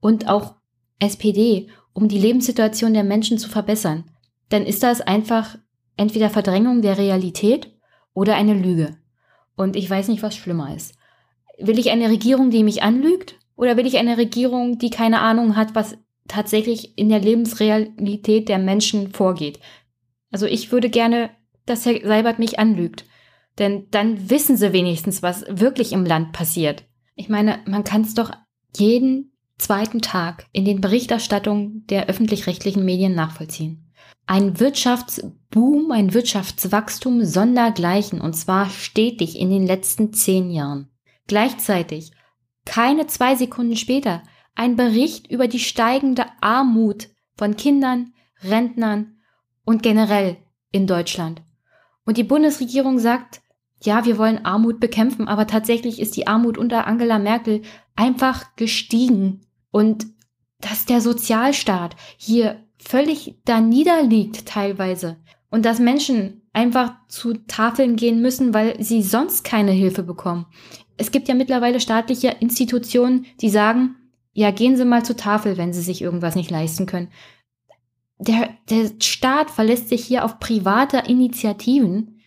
und 0.00 0.28
auch 0.28 0.54
SPD, 1.00 1.68
um 1.92 2.08
die 2.08 2.18
Lebenssituation 2.18 2.94
der 2.94 3.04
Menschen 3.04 3.38
zu 3.38 3.48
verbessern, 3.48 4.04
dann 4.48 4.64
ist 4.64 4.82
das 4.82 5.00
einfach 5.00 5.58
entweder 5.96 6.30
Verdrängung 6.30 6.82
der 6.82 6.98
Realität 6.98 7.72
oder 8.14 8.36
eine 8.36 8.54
Lüge. 8.54 8.96
Und 9.56 9.76
ich 9.76 9.90
weiß 9.90 10.08
nicht, 10.08 10.22
was 10.22 10.36
schlimmer 10.36 10.74
ist. 10.74 10.94
Will 11.58 11.78
ich 11.78 11.90
eine 11.90 12.08
Regierung, 12.08 12.50
die 12.50 12.62
mich 12.62 12.82
anlügt? 12.82 13.34
Oder 13.56 13.76
will 13.76 13.86
ich 13.86 13.98
eine 13.98 14.16
Regierung, 14.16 14.78
die 14.78 14.90
keine 14.90 15.20
Ahnung 15.20 15.56
hat, 15.56 15.74
was 15.74 15.98
tatsächlich 16.28 16.96
in 16.96 17.08
der 17.08 17.18
Lebensrealität 17.18 18.48
der 18.48 18.58
Menschen 18.58 19.12
vorgeht? 19.12 19.58
Also 20.30 20.46
ich 20.46 20.70
würde 20.70 20.88
gerne, 20.90 21.30
dass 21.66 21.84
Herr 21.84 22.00
Seibert 22.06 22.38
mich 22.38 22.60
anlügt. 22.60 23.04
Denn 23.58 23.88
dann 23.90 24.30
wissen 24.30 24.56
sie 24.56 24.72
wenigstens, 24.72 25.22
was 25.22 25.44
wirklich 25.48 25.92
im 25.92 26.04
Land 26.04 26.32
passiert. 26.32 26.84
Ich 27.14 27.28
meine, 27.28 27.60
man 27.66 27.84
kann 27.84 28.02
es 28.02 28.14
doch 28.14 28.30
jeden 28.76 29.32
zweiten 29.58 30.00
Tag 30.00 30.46
in 30.52 30.64
den 30.64 30.80
Berichterstattungen 30.80 31.84
der 31.88 32.06
öffentlich-rechtlichen 32.06 32.84
Medien 32.84 33.14
nachvollziehen 33.14 33.88
ein 34.28 34.60
Wirtschaftsboom, 34.60 35.90
ein 35.90 36.12
Wirtschaftswachstum 36.12 37.24
sondergleichen 37.24 38.20
und 38.20 38.34
zwar 38.34 38.68
stetig 38.68 39.38
in 39.38 39.50
den 39.50 39.66
letzten 39.66 40.12
zehn 40.12 40.50
Jahren. 40.50 40.90
Gleichzeitig, 41.26 42.12
keine 42.66 43.06
zwei 43.06 43.36
Sekunden 43.36 43.74
später, 43.74 44.22
ein 44.54 44.76
Bericht 44.76 45.30
über 45.30 45.48
die 45.48 45.58
steigende 45.58 46.26
Armut 46.42 47.08
von 47.38 47.56
Kindern, 47.56 48.12
Rentnern 48.42 49.16
und 49.64 49.82
generell 49.82 50.36
in 50.72 50.86
Deutschland. 50.86 51.42
Und 52.04 52.18
die 52.18 52.24
Bundesregierung 52.24 52.98
sagt, 52.98 53.40
ja, 53.82 54.04
wir 54.04 54.18
wollen 54.18 54.44
Armut 54.44 54.80
bekämpfen, 54.80 55.28
aber 55.28 55.46
tatsächlich 55.46 56.00
ist 56.00 56.16
die 56.16 56.26
Armut 56.26 56.58
unter 56.58 56.86
Angela 56.86 57.18
Merkel 57.18 57.62
einfach 57.94 58.56
gestiegen. 58.56 59.40
Und 59.70 60.06
dass 60.60 60.86
der 60.86 61.00
Sozialstaat 61.00 61.94
hier 62.16 62.64
völlig 62.78 63.36
da 63.44 63.60
niederliegt 63.60 64.46
teilweise 64.46 65.16
und 65.50 65.64
dass 65.64 65.78
Menschen 65.78 66.42
einfach 66.52 66.94
zu 67.08 67.34
Tafeln 67.46 67.96
gehen 67.96 68.20
müssen, 68.20 68.54
weil 68.54 68.82
sie 68.82 69.02
sonst 69.02 69.44
keine 69.44 69.72
Hilfe 69.72 70.02
bekommen. 70.02 70.46
Es 70.96 71.12
gibt 71.12 71.28
ja 71.28 71.34
mittlerweile 71.34 71.80
staatliche 71.80 72.28
Institutionen, 72.40 73.26
die 73.40 73.50
sagen, 73.50 73.94
ja, 74.32 74.50
gehen 74.50 74.76
Sie 74.76 74.84
mal 74.84 75.04
zur 75.04 75.16
Tafel, 75.16 75.56
wenn 75.56 75.72
Sie 75.72 75.80
sich 75.80 76.02
irgendwas 76.02 76.34
nicht 76.34 76.50
leisten 76.50 76.86
können. 76.86 77.08
Der, 78.18 78.50
der 78.68 78.90
Staat 79.00 79.50
verlässt 79.50 79.88
sich 79.88 80.04
hier 80.04 80.24
auf 80.24 80.38
private 80.38 80.98
Initiativen, 80.98 82.17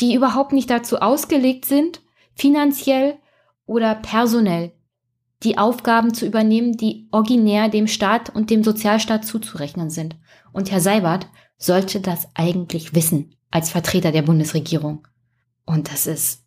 die 0.00 0.14
überhaupt 0.14 0.52
nicht 0.52 0.70
dazu 0.70 0.98
ausgelegt 0.98 1.64
sind, 1.64 2.00
finanziell 2.34 3.18
oder 3.66 3.94
personell 3.94 4.72
die 5.42 5.56
Aufgaben 5.56 6.12
zu 6.12 6.26
übernehmen, 6.26 6.76
die 6.76 7.08
originär 7.12 7.68
dem 7.68 7.86
Staat 7.86 8.34
und 8.34 8.50
dem 8.50 8.62
Sozialstaat 8.62 9.24
zuzurechnen 9.24 9.88
sind. 9.88 10.16
Und 10.52 10.70
Herr 10.70 10.80
Seibert 10.80 11.28
sollte 11.56 12.00
das 12.00 12.28
eigentlich 12.34 12.94
wissen 12.94 13.34
als 13.50 13.70
Vertreter 13.70 14.12
der 14.12 14.22
Bundesregierung. 14.22 15.06
Und 15.64 15.90
das 15.90 16.06
ist, 16.06 16.42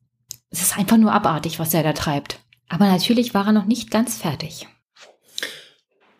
es 0.52 0.62
ist 0.62 0.78
einfach 0.78 0.98
nur 0.98 1.12
abartig, 1.12 1.60
was 1.60 1.74
er 1.74 1.84
da 1.84 1.94
treibt. 1.94 2.40
Aber 2.70 2.86
natürlich 2.86 3.34
war 3.34 3.48
er 3.48 3.52
noch 3.52 3.66
nicht 3.66 3.90
ganz 3.90 4.18
fertig. 4.18 4.68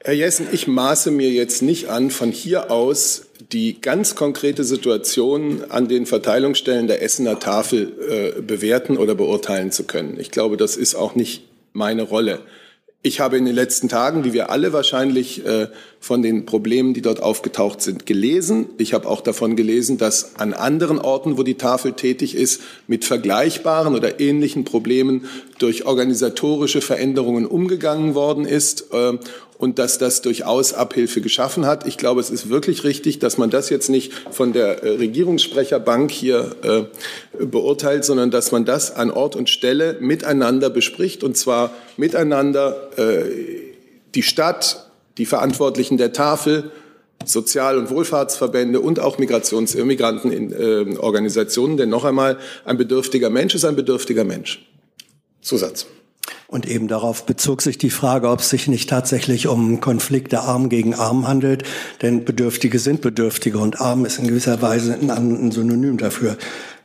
Herr 0.04 0.14
Jessen, 0.14 0.48
ich 0.52 0.68
maße 0.68 1.12
mir 1.12 1.30
jetzt 1.30 1.62
nicht 1.62 1.90
an, 1.90 2.10
von 2.10 2.32
hier 2.32 2.72
aus 2.72 3.23
die 3.54 3.80
ganz 3.80 4.16
konkrete 4.16 4.64
Situation 4.64 5.64
an 5.70 5.88
den 5.88 6.06
Verteilungsstellen 6.06 6.88
der 6.88 7.04
Essener 7.04 7.40
Tafel 7.40 8.36
äh, 8.38 8.42
bewerten 8.42 8.98
oder 8.98 9.14
beurteilen 9.16 9.72
zu 9.72 9.84
können. 9.84 10.20
Ich 10.20 10.32
glaube, 10.32 10.58
das 10.58 10.76
ist 10.76 10.96
auch 10.96 11.16
nicht 11.16 11.44
meine 11.72 12.02
Rolle. 12.02 12.40
Ich 13.04 13.20
habe 13.20 13.38
in 13.38 13.46
den 13.46 13.54
letzten 13.54 13.90
Tagen, 13.90 14.24
wie 14.24 14.34
wir 14.34 14.50
alle 14.50 14.74
wahrscheinlich, 14.74 15.46
äh, 15.46 15.68
von 16.04 16.22
den 16.22 16.46
Problemen, 16.46 16.94
die 16.94 17.02
dort 17.02 17.24
aufgetaucht 17.24 17.82
sind, 17.82 18.06
gelesen. 18.06 18.66
Ich 18.78 18.94
habe 18.94 19.08
auch 19.08 19.22
davon 19.22 19.56
gelesen, 19.56 19.98
dass 19.98 20.36
an 20.36 20.52
anderen 20.52 21.00
Orten, 21.00 21.38
wo 21.38 21.44
die 21.44 21.56
Tafel 21.56 21.94
tätig 21.94 22.36
ist, 22.36 22.62
mit 22.88 23.06
vergleichbaren 23.06 23.96
oder 23.96 24.20
ähnlichen 24.20 24.66
Problemen 24.66 25.30
durch 25.60 25.86
organisatorische 25.86 26.82
Veränderungen 26.82 27.46
umgegangen 27.46 28.16
worden 28.16 28.44
ist. 28.44 28.88
Äh, 28.92 29.18
und 29.58 29.80
dass 29.80 29.98
das 29.98 30.22
durchaus 30.22 30.74
Abhilfe 30.74 31.22
geschaffen 31.22 31.66
hat. 31.66 31.88
Ich 31.88 31.96
glaube, 31.98 32.20
es 32.20 32.30
ist 32.30 32.50
wirklich 32.50 32.84
richtig, 32.84 33.20
dass 33.20 33.38
man 33.38 33.50
das 33.50 33.70
jetzt 33.70 33.90
nicht 33.90 34.12
von 34.30 34.52
der 34.52 34.84
äh, 34.84 34.98
Regierungssprecherbank 34.98 36.12
hier 36.12 36.54
äh, 36.64 37.46
beurteilt, 37.46 38.04
sondern 38.04 38.30
dass 38.30 38.52
man 38.52 38.66
das 38.66 38.94
an 38.94 39.10
Ort 39.10 39.38
und 39.38 39.50
Stelle 39.50 39.96
miteinander 40.02 40.70
bespricht 40.70 41.24
und 41.24 41.38
zwar 41.38 41.72
miteinander 41.96 42.90
äh, 42.98 43.24
die 44.16 44.24
Stadt, 44.24 44.83
die 45.18 45.26
Verantwortlichen 45.26 45.98
der 45.98 46.14
Tafel, 46.14 46.72
Sozial- 47.26 47.78
und 47.78 47.90
Wohlfahrtsverbände 47.90 48.80
und 48.80 49.00
auch 49.00 49.18
Migrations- 49.18 49.76
und 49.76 49.88
Migrantenorganisationen. 49.88 51.78
Denn 51.78 51.90
noch 51.90 52.06
einmal, 52.06 52.38
ein 52.66 52.78
bedürftiger 52.78 53.30
Mensch 53.30 53.56
ist 53.56 53.66
ein 53.66 53.76
bedürftiger 53.76 54.24
Mensch. 54.24 54.66
Zusatz. 55.42 55.86
Und 56.48 56.70
eben 56.70 56.88
darauf 56.88 57.26
bezog 57.26 57.62
sich 57.62 57.78
die 57.78 57.90
Frage, 57.90 58.30
ob 58.30 58.40
es 58.40 58.50
sich 58.50 58.68
nicht 58.68 58.90
tatsächlich 58.90 59.48
um 59.48 59.80
Konflikte 59.82 60.42
Arm 60.42 60.70
gegen 60.70 60.94
Arm 60.94 61.28
handelt. 61.28 61.64
Denn 62.02 62.26
Bedürftige 62.26 62.80
sind 62.80 63.02
Bedürftige 63.02 63.58
und 63.58 63.82
Arm 63.82 64.06
ist 64.06 64.20
in 64.20 64.28
gewisser 64.28 64.62
Weise 64.62 64.94
ein, 64.94 65.52
Synonym 65.52 65.98
dafür. 65.98 66.38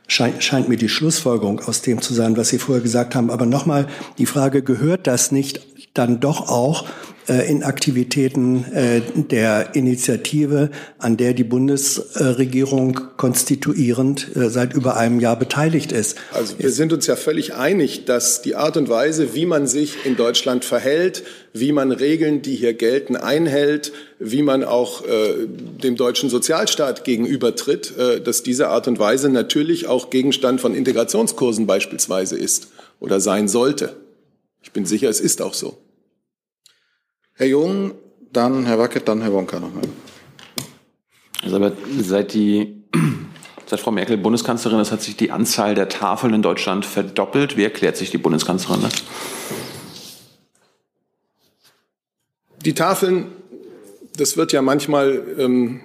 Scheint, 0.07 0.43
scheint 0.43 0.69
mir 0.69 0.77
die 0.77 0.89
Schlussfolgerung 0.89 1.59
aus 1.59 1.83
dem 1.83 2.01
zu 2.01 2.15
sein, 2.15 2.35
was 2.35 2.49
Sie 2.49 2.57
vorher 2.57 2.81
gesagt 2.81 3.13
haben. 3.13 3.29
Aber 3.29 3.45
nochmal 3.45 3.87
die 4.17 4.25
Frage, 4.25 4.63
gehört 4.63 5.05
das 5.05 5.31
nicht 5.31 5.61
dann 5.93 6.19
doch 6.19 6.49
auch 6.49 6.85
äh, 6.85 6.87
in 7.29 7.63
Aktivitäten 7.63 8.65
äh, 8.73 9.01
der 9.15 9.75
Initiative, 9.75 10.71
an 10.97 11.17
der 11.17 11.33
die 11.33 11.43
Bundesregierung 11.43 12.99
konstituierend 13.17 14.35
äh, 14.35 14.49
seit 14.49 14.73
über 14.73 14.97
einem 14.97 15.19
Jahr 15.19 15.37
beteiligt 15.37 15.91
ist. 15.91 16.17
Also 16.33 16.57
wir 16.57 16.71
sind 16.71 16.91
uns 16.93 17.07
ja 17.07 17.15
völlig 17.15 17.53
einig, 17.53 18.05
dass 18.05 18.41
die 18.41 18.55
Art 18.55 18.77
und 18.77 18.89
Weise, 18.89 19.35
wie 19.35 19.45
man 19.45 19.67
sich 19.67 20.05
in 20.05 20.15
Deutschland 20.15 20.65
verhält, 20.65 21.23
wie 21.53 21.71
man 21.71 21.91
Regeln, 21.91 22.41
die 22.41 22.55
hier 22.55 22.73
gelten, 22.73 23.15
einhält, 23.15 23.91
wie 24.19 24.41
man 24.41 24.63
auch 24.63 25.05
äh, 25.05 25.47
dem 25.47 25.95
deutschen 25.95 26.29
Sozialstaat 26.29 27.03
gegenübertritt, 27.03 27.97
äh, 27.97 28.21
dass 28.21 28.43
diese 28.43 28.69
Art 28.69 28.87
und 28.87 28.99
Weise 28.99 29.29
natürlich 29.29 29.87
auch 29.87 30.09
Gegenstand 30.09 30.61
von 30.61 30.73
Integrationskursen 30.73 31.67
beispielsweise 31.67 32.37
ist 32.37 32.69
oder 32.99 33.19
sein 33.19 33.47
sollte. 33.47 33.95
Ich 34.61 34.71
bin 34.71 34.85
sicher, 34.85 35.09
es 35.09 35.19
ist 35.19 35.41
auch 35.41 35.53
so. 35.53 35.77
Herr 37.39 37.47
Jung, 37.47 37.93
dann 38.33 38.65
Herr 38.65 38.79
Wackett, 38.79 39.07
dann 39.07 39.21
Herr 39.21 39.31
Wonka 39.31 39.61
nochmal. 39.61 39.85
Also 41.41 41.55
aber 41.55 41.71
seit 42.01 42.33
die 42.33 42.83
Seit 43.65 43.79
Frau 43.79 43.91
Merkel 43.91 44.17
Bundeskanzlerin 44.17 44.79
ist, 44.79 44.91
hat 44.91 45.03
sich 45.03 45.15
die 45.15 45.31
Anzahl 45.31 45.75
der 45.75 45.87
Tafeln 45.87 46.33
in 46.33 46.41
Deutschland 46.41 46.85
verdoppelt. 46.85 47.55
Wie 47.55 47.63
erklärt 47.63 47.95
sich 47.95 48.09
die 48.09 48.17
Bundeskanzlerin 48.17 48.81
das? 48.81 48.93
Die 52.65 52.73
Tafeln, 52.73 53.27
das 54.17 54.35
wird 54.35 54.51
ja 54.51 54.61
manchmal 54.61 55.23
ähm, 55.37 55.81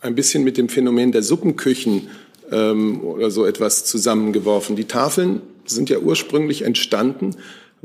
ein 0.00 0.14
bisschen 0.14 0.44
mit 0.44 0.56
dem 0.58 0.68
Phänomen 0.68 1.10
der 1.10 1.22
Suppenküchen 1.22 2.10
ähm, 2.52 3.02
oder 3.02 3.30
so 3.30 3.44
etwas 3.46 3.86
zusammengeworfen. 3.86 4.76
Die 4.76 4.84
Tafeln 4.84 5.40
sind 5.64 5.90
ja 5.90 5.98
ursprünglich 5.98 6.62
entstanden 6.62 7.34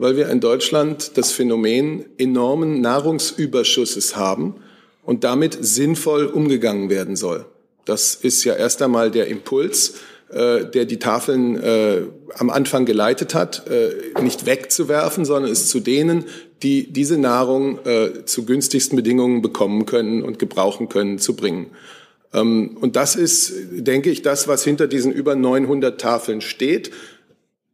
weil 0.01 0.17
wir 0.17 0.29
in 0.29 0.39
Deutschland 0.39 1.11
das 1.15 1.31
Phänomen 1.31 2.05
enormen 2.17 2.81
Nahrungsüberschusses 2.81 4.15
haben 4.15 4.55
und 5.03 5.23
damit 5.23 5.55
sinnvoll 5.61 6.25
umgegangen 6.25 6.89
werden 6.89 7.15
soll. 7.15 7.45
Das 7.85 8.15
ist 8.15 8.43
ja 8.43 8.55
erst 8.55 8.81
einmal 8.81 9.11
der 9.11 9.27
Impuls, 9.27 9.93
äh, 10.31 10.65
der 10.65 10.85
die 10.85 10.97
Tafeln 10.97 11.55
äh, 11.61 12.01
am 12.33 12.49
Anfang 12.49 12.85
geleitet 12.85 13.35
hat, 13.35 13.67
äh, 13.67 14.19
nicht 14.23 14.47
wegzuwerfen, 14.47 15.23
sondern 15.23 15.51
es 15.51 15.69
zu 15.69 15.79
denen, 15.79 16.25
die 16.63 16.91
diese 16.91 17.19
Nahrung 17.19 17.77
äh, 17.85 18.25
zu 18.25 18.45
günstigsten 18.45 18.95
Bedingungen 18.95 19.43
bekommen 19.43 19.85
können 19.85 20.23
und 20.23 20.39
gebrauchen 20.39 20.89
können, 20.89 21.19
zu 21.19 21.35
bringen. 21.35 21.67
Ähm, 22.33 22.75
und 22.81 22.95
das 22.95 23.15
ist, 23.15 23.53
denke 23.71 24.09
ich, 24.09 24.23
das, 24.23 24.47
was 24.47 24.63
hinter 24.63 24.87
diesen 24.87 25.11
über 25.11 25.35
900 25.35 26.01
Tafeln 26.01 26.41
steht. 26.41 26.89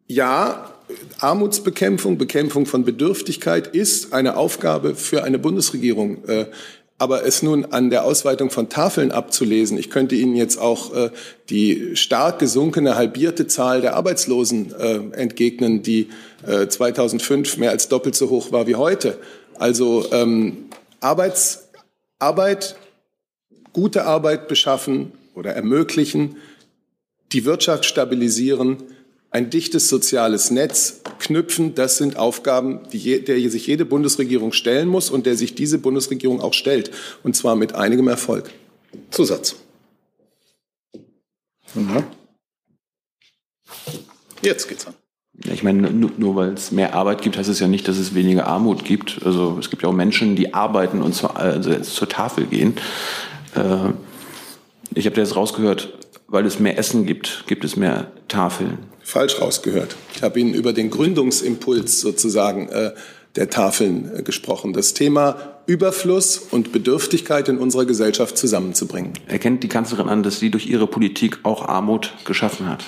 Ja, 0.08 0.74
Armutsbekämpfung, 1.20 2.18
Bekämpfung 2.18 2.66
von 2.66 2.84
Bedürftigkeit 2.84 3.68
ist 3.68 4.14
eine 4.14 4.38
Aufgabe 4.38 4.96
für 4.96 5.24
eine 5.24 5.40
Bundesregierung. 5.40 6.24
Äh, 6.26 6.46
aber 7.00 7.26
es 7.26 7.44
nun 7.44 7.66
an 7.66 7.92
der 7.92 8.06
Ausweitung 8.06 8.50
von 8.50 8.70
Tafeln 8.70 9.12
abzulesen, 9.12 9.78
ich 9.78 9.92
könnte 9.92 10.16
Ihnen 10.16 10.36
jetzt 10.36 10.58
auch 10.58 10.96
äh, 10.96 11.12
die 11.50 11.96
stark 11.96 12.40
gesunkene 12.40 12.96
halbierte 12.96 13.46
Zahl 13.46 13.82
der 13.82 13.96
Arbeitslosen 13.96 14.74
äh, 14.74 14.96
entgegnen, 15.16 15.82
die 15.84 16.10
2005 16.46 17.58
mehr 17.58 17.72
als 17.72 17.90
doppelt 17.90 18.16
so 18.16 18.30
hoch 18.30 18.52
war 18.52 18.68
wie 18.68 18.76
heute. 18.76 19.18
Also 19.58 20.06
ähm, 20.12 20.66
Arbeits, 21.00 21.70
Arbeit, 22.20 22.76
gute 23.74 24.06
Arbeit 24.06 24.48
beschaffen 24.48 25.12
oder 25.34 25.54
ermöglichen, 25.54 26.38
die 27.32 27.44
Wirtschaft 27.44 27.86
stabilisieren, 27.86 28.78
ein 29.30 29.50
dichtes 29.50 29.90
soziales 29.90 30.52
Netz 30.52 31.02
knüpfen, 31.20 31.76
das 31.76 31.98
sind 31.98 32.18
Aufgaben, 32.18 32.82
die, 32.92 33.24
der 33.24 33.38
sich 33.50 33.68
jede 33.68 33.86
Bundesregierung 33.86 34.54
stellen 34.54 34.88
muss 34.88 35.10
und 35.10 35.26
der 35.26 35.36
sich 35.36 35.56
diese 35.56 35.78
Bundesregierung 35.78 36.42
auch 36.42 36.54
stellt, 36.54 36.92
und 37.24 37.36
zwar 37.36 37.56
mit 37.56 37.76
einigem 37.76 38.08
Erfolg. 38.08 38.52
Zusatz. 39.12 39.56
Mhm. 41.76 42.04
Jetzt 44.42 44.68
geht's 44.68 44.88
an. 44.88 44.94
Ich 45.46 45.62
meine, 45.62 45.92
nur, 45.92 46.12
nur 46.18 46.36
weil 46.36 46.54
es 46.54 46.72
mehr 46.72 46.96
Arbeit 46.96 47.22
gibt, 47.22 47.38
heißt 47.38 47.50
es 47.50 47.60
ja 47.60 47.68
nicht, 47.68 47.88
dass 47.88 47.98
es 47.98 48.16
weniger 48.16 48.48
Armut 48.48 48.86
gibt. 48.86 49.20
Also 49.24 49.58
es 49.60 49.70
gibt 49.70 49.84
ja 49.84 49.90
auch 49.90 49.94
Menschen, 49.94 50.36
die 50.36 50.54
arbeiten 50.54 51.02
und 51.02 51.14
zur, 51.14 51.38
also 51.38 51.76
zur 51.80 52.10
Tafel 52.10 52.46
gehen. 52.46 52.74
Äh, 53.56 53.92
ich 54.96 55.06
habe 55.06 55.16
da 55.16 55.22
jetzt 55.22 55.36
rausgehört, 55.36 55.94
weil 56.28 56.46
es 56.46 56.60
mehr 56.60 56.78
Essen 56.78 57.06
gibt, 57.06 57.46
gibt 57.48 57.64
es 57.64 57.76
mehr 57.76 58.12
Tafeln 58.28 58.78
falsch 59.08 59.40
rausgehört. 59.40 59.96
Ich 60.14 60.22
habe 60.22 60.40
Ihnen 60.40 60.54
über 60.54 60.74
den 60.74 60.90
Gründungsimpuls 60.90 62.02
sozusagen 62.02 62.68
äh, 62.68 62.92
der 63.38 63.50
Tafeln 63.50 64.12
äh, 64.14 64.22
gesprochen. 64.22 64.74
Das 64.74 64.94
Thema 64.94 65.38
Überfluss 65.66 66.38
und 66.38 66.74
Bedürftigkeit 66.74 67.48
in 67.48 67.58
unserer 67.58 67.86
Gesellschaft 67.86 68.38
zusammenzubringen. 68.38 69.14
Erkennt 69.28 69.64
die 69.64 69.70
Kanzlerin 69.70 70.10
an, 70.10 70.24
dass 70.24 70.40
sie 70.40 70.52
durch 70.52 70.68
ihre 70.68 70.88
Politik 70.88 71.40
auch 71.44 71.66
Armut 71.66 72.14
geschaffen 72.26 72.68
hat 72.68 72.84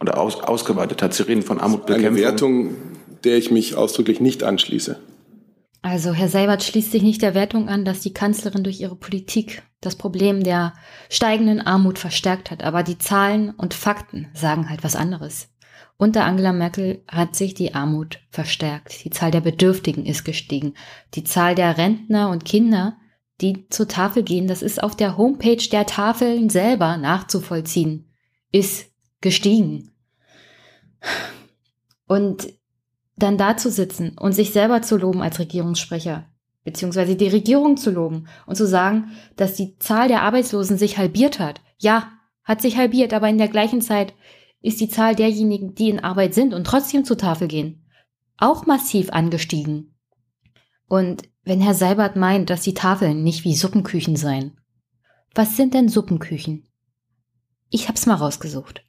oder 0.00 0.18
aus, 0.18 0.40
ausgeweitet 0.40 1.02
hat? 1.02 1.12
Sie 1.12 1.24
reden 1.24 1.42
von 1.42 1.58
Armutbekämpfung. 1.58 2.14
Eine 2.14 2.24
Wertung, 2.24 2.76
der 3.24 3.36
ich 3.36 3.50
mich 3.50 3.74
ausdrücklich 3.74 4.20
nicht 4.20 4.44
anschließe. 4.44 4.96
Also 5.80 6.12
Herr 6.12 6.28
Seibert 6.28 6.64
schließt 6.64 6.90
sich 6.90 7.02
nicht 7.02 7.22
der 7.22 7.34
Wertung 7.34 7.68
an, 7.68 7.84
dass 7.84 8.00
die 8.00 8.12
Kanzlerin 8.12 8.64
durch 8.64 8.80
ihre 8.80 8.96
Politik 8.96 9.62
das 9.80 9.96
Problem 9.96 10.42
der 10.42 10.74
steigenden 11.08 11.60
Armut 11.60 11.98
verstärkt 11.98 12.50
hat. 12.50 12.64
Aber 12.64 12.82
die 12.82 12.98
Zahlen 12.98 13.50
und 13.50 13.74
Fakten 13.74 14.28
sagen 14.34 14.68
halt 14.68 14.82
was 14.82 14.96
anderes. 14.96 15.48
Unter 15.96 16.24
Angela 16.24 16.52
Merkel 16.52 17.02
hat 17.08 17.34
sich 17.34 17.54
die 17.54 17.74
Armut 17.74 18.20
verstärkt. 18.30 19.04
Die 19.04 19.10
Zahl 19.10 19.30
der 19.30 19.40
Bedürftigen 19.40 20.06
ist 20.06 20.24
gestiegen. 20.24 20.74
Die 21.14 21.24
Zahl 21.24 21.54
der 21.54 21.76
Rentner 21.76 22.30
und 22.30 22.44
Kinder, 22.44 22.96
die 23.40 23.68
zur 23.68 23.88
Tafel 23.88 24.22
gehen, 24.22 24.46
das 24.46 24.62
ist 24.62 24.82
auf 24.82 24.96
der 24.96 25.16
Homepage 25.16 25.68
der 25.70 25.86
Tafeln 25.86 26.50
selber 26.50 26.96
nachzuvollziehen, 26.96 28.12
ist 28.52 28.90
gestiegen. 29.20 29.92
Und 32.06 32.48
dann 33.18 33.38
da 33.38 33.56
zu 33.56 33.70
sitzen 33.70 34.16
und 34.18 34.32
sich 34.32 34.52
selber 34.52 34.82
zu 34.82 34.96
loben 34.96 35.22
als 35.22 35.38
Regierungssprecher, 35.38 36.26
beziehungsweise 36.64 37.16
die 37.16 37.28
Regierung 37.28 37.76
zu 37.76 37.90
loben 37.90 38.28
und 38.46 38.56
zu 38.56 38.66
sagen, 38.66 39.12
dass 39.36 39.54
die 39.54 39.78
Zahl 39.78 40.08
der 40.08 40.22
Arbeitslosen 40.22 40.78
sich 40.78 40.98
halbiert 40.98 41.38
hat. 41.38 41.60
Ja, 41.78 42.12
hat 42.44 42.62
sich 42.62 42.76
halbiert, 42.76 43.12
aber 43.12 43.28
in 43.28 43.38
der 43.38 43.48
gleichen 43.48 43.82
Zeit 43.82 44.14
ist 44.60 44.80
die 44.80 44.88
Zahl 44.88 45.14
derjenigen, 45.14 45.74
die 45.74 45.90
in 45.90 46.00
Arbeit 46.00 46.34
sind 46.34 46.54
und 46.54 46.66
trotzdem 46.66 47.04
zur 47.04 47.18
Tafel 47.18 47.48
gehen, 47.48 47.84
auch 48.38 48.66
massiv 48.66 49.10
angestiegen. 49.10 49.94
Und 50.88 51.28
wenn 51.44 51.60
Herr 51.60 51.74
Seibert 51.74 52.16
meint, 52.16 52.50
dass 52.50 52.62
die 52.62 52.74
Tafeln 52.74 53.22
nicht 53.22 53.44
wie 53.44 53.54
Suppenküchen 53.54 54.16
seien, 54.16 54.58
was 55.34 55.56
sind 55.56 55.74
denn 55.74 55.88
Suppenküchen? 55.88 56.66
Ich 57.70 57.88
hab's 57.88 58.06
mal 58.06 58.14
rausgesucht. 58.14 58.87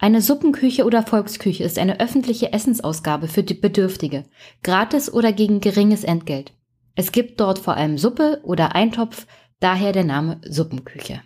Eine 0.00 0.22
Suppenküche 0.22 0.84
oder 0.84 1.02
Volksküche 1.02 1.64
ist 1.64 1.76
eine 1.76 1.98
öffentliche 1.98 2.52
Essensausgabe 2.52 3.26
für 3.26 3.42
die 3.42 3.54
Bedürftige, 3.54 4.24
gratis 4.62 5.12
oder 5.12 5.32
gegen 5.32 5.60
geringes 5.60 6.04
Entgelt. 6.04 6.52
Es 6.94 7.10
gibt 7.10 7.40
dort 7.40 7.58
vor 7.58 7.74
allem 7.76 7.98
Suppe 7.98 8.40
oder 8.44 8.76
Eintopf, 8.76 9.26
daher 9.58 9.90
der 9.90 10.04
Name 10.04 10.40
Suppenküche. 10.48 11.20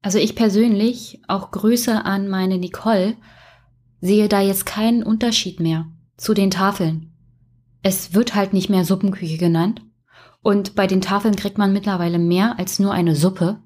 Also 0.00 0.18
ich 0.18 0.34
persönlich, 0.34 1.20
auch 1.28 1.50
Grüße 1.50 2.04
an 2.04 2.28
meine 2.28 2.56
Nicole, 2.56 3.16
sehe 4.00 4.28
da 4.28 4.40
jetzt 4.40 4.64
keinen 4.64 5.02
Unterschied 5.02 5.60
mehr 5.60 5.86
zu 6.16 6.32
den 6.32 6.50
Tafeln. 6.50 7.14
Es 7.82 8.14
wird 8.14 8.34
halt 8.34 8.54
nicht 8.54 8.70
mehr 8.70 8.86
Suppenküche 8.86 9.36
genannt. 9.36 9.82
Und 10.42 10.74
bei 10.74 10.86
den 10.86 11.00
Tafeln 11.00 11.36
kriegt 11.36 11.58
man 11.58 11.72
mittlerweile 11.72 12.18
mehr 12.18 12.58
als 12.58 12.78
nur 12.78 12.92
eine 12.92 13.14
Suppe. 13.14 13.62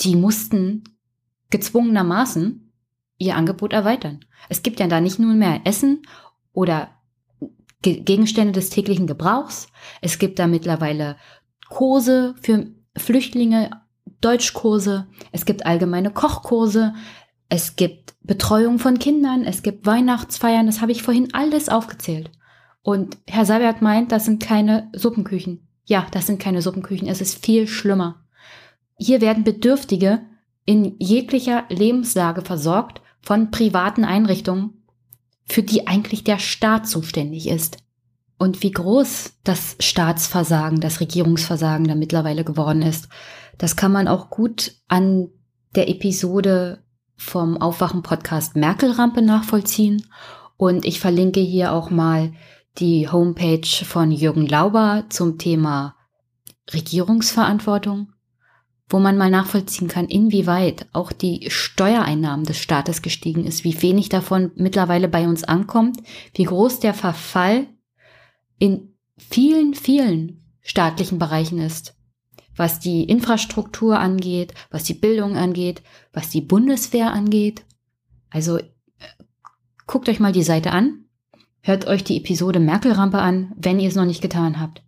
Die 0.00 0.16
mussten 0.16 0.84
gezwungenermaßen 1.50 2.69
ihr 3.20 3.36
Angebot 3.36 3.72
erweitern. 3.72 4.24
Es 4.48 4.62
gibt 4.62 4.80
ja 4.80 4.88
da 4.88 5.00
nicht 5.00 5.20
nur 5.20 5.34
mehr 5.34 5.60
Essen 5.64 6.02
oder 6.52 6.88
Gegenstände 7.82 8.52
des 8.52 8.70
täglichen 8.70 9.06
Gebrauchs. 9.06 9.68
Es 10.00 10.18
gibt 10.18 10.38
da 10.38 10.46
mittlerweile 10.46 11.16
Kurse 11.68 12.34
für 12.42 12.66
Flüchtlinge, 12.96 13.70
Deutschkurse. 14.20 15.06
Es 15.32 15.44
gibt 15.44 15.64
allgemeine 15.64 16.10
Kochkurse. 16.10 16.94
Es 17.48 17.76
gibt 17.76 18.14
Betreuung 18.22 18.78
von 18.78 18.98
Kindern. 18.98 19.44
Es 19.44 19.62
gibt 19.62 19.86
Weihnachtsfeiern. 19.86 20.66
Das 20.66 20.80
habe 20.80 20.92
ich 20.92 21.02
vorhin 21.02 21.32
alles 21.32 21.68
aufgezählt. 21.68 22.30
Und 22.82 23.18
Herr 23.26 23.44
Seibert 23.44 23.82
meint, 23.82 24.12
das 24.12 24.24
sind 24.24 24.42
keine 24.42 24.90
Suppenküchen. 24.94 25.68
Ja, 25.84 26.06
das 26.12 26.26
sind 26.26 26.40
keine 26.40 26.62
Suppenküchen. 26.62 27.08
Es 27.08 27.20
ist 27.20 27.44
viel 27.44 27.66
schlimmer. 27.66 28.24
Hier 28.96 29.20
werden 29.20 29.44
Bedürftige 29.44 30.20
in 30.66 30.96
jeglicher 30.98 31.64
Lebenslage 31.68 32.42
versorgt 32.42 33.00
von 33.22 33.50
privaten 33.50 34.04
Einrichtungen, 34.04 34.84
für 35.46 35.62
die 35.62 35.86
eigentlich 35.86 36.24
der 36.24 36.38
Staat 36.38 36.86
zuständig 36.86 37.48
ist. 37.48 37.78
Und 38.38 38.62
wie 38.62 38.70
groß 38.70 39.34
das 39.44 39.76
Staatsversagen, 39.80 40.80
das 40.80 41.00
Regierungsversagen 41.00 41.86
da 41.86 41.94
mittlerweile 41.94 42.44
geworden 42.44 42.82
ist, 42.82 43.08
das 43.58 43.76
kann 43.76 43.92
man 43.92 44.08
auch 44.08 44.30
gut 44.30 44.72
an 44.88 45.28
der 45.74 45.88
Episode 45.90 46.82
vom 47.16 47.60
Aufwachen-Podcast 47.60 48.56
Merkel-Rampe 48.56 49.20
nachvollziehen. 49.20 50.06
Und 50.56 50.86
ich 50.86 51.00
verlinke 51.00 51.40
hier 51.40 51.72
auch 51.72 51.90
mal 51.90 52.32
die 52.78 53.08
Homepage 53.08 53.66
von 53.84 54.10
Jürgen 54.10 54.46
Lauber 54.46 55.04
zum 55.10 55.36
Thema 55.36 55.96
Regierungsverantwortung, 56.72 58.09
wo 58.90 58.98
man 58.98 59.16
mal 59.16 59.30
nachvollziehen 59.30 59.88
kann, 59.88 60.06
inwieweit 60.06 60.86
auch 60.92 61.12
die 61.12 61.46
Steuereinnahmen 61.48 62.44
des 62.44 62.58
Staates 62.58 63.02
gestiegen 63.02 63.46
ist, 63.46 63.64
wie 63.64 63.80
wenig 63.80 64.08
davon 64.08 64.50
mittlerweile 64.56 65.08
bei 65.08 65.26
uns 65.26 65.44
ankommt, 65.44 66.02
wie 66.34 66.44
groß 66.44 66.80
der 66.80 66.92
Verfall 66.92 67.66
in 68.58 68.94
vielen, 69.16 69.74
vielen 69.74 70.44
staatlichen 70.60 71.18
Bereichen 71.18 71.60
ist, 71.60 71.96
was 72.56 72.80
die 72.80 73.04
Infrastruktur 73.04 73.98
angeht, 73.98 74.52
was 74.70 74.84
die 74.84 74.94
Bildung 74.94 75.36
angeht, 75.36 75.82
was 76.12 76.28
die 76.28 76.42
Bundeswehr 76.42 77.12
angeht. 77.12 77.64
Also 78.28 78.58
äh, 78.58 78.64
guckt 79.86 80.08
euch 80.08 80.20
mal 80.20 80.32
die 80.32 80.42
Seite 80.42 80.72
an, 80.72 81.04
Hört 81.62 81.86
euch 81.86 82.04
die 82.04 82.16
Episode 82.16 82.58
Merkel-Rampe 82.58 83.18
an, 83.18 83.52
wenn 83.56 83.80
ihr 83.80 83.88
es 83.88 83.94
noch 83.94 84.06
nicht 84.06 84.22
getan 84.22 84.60
habt. 84.60 84.82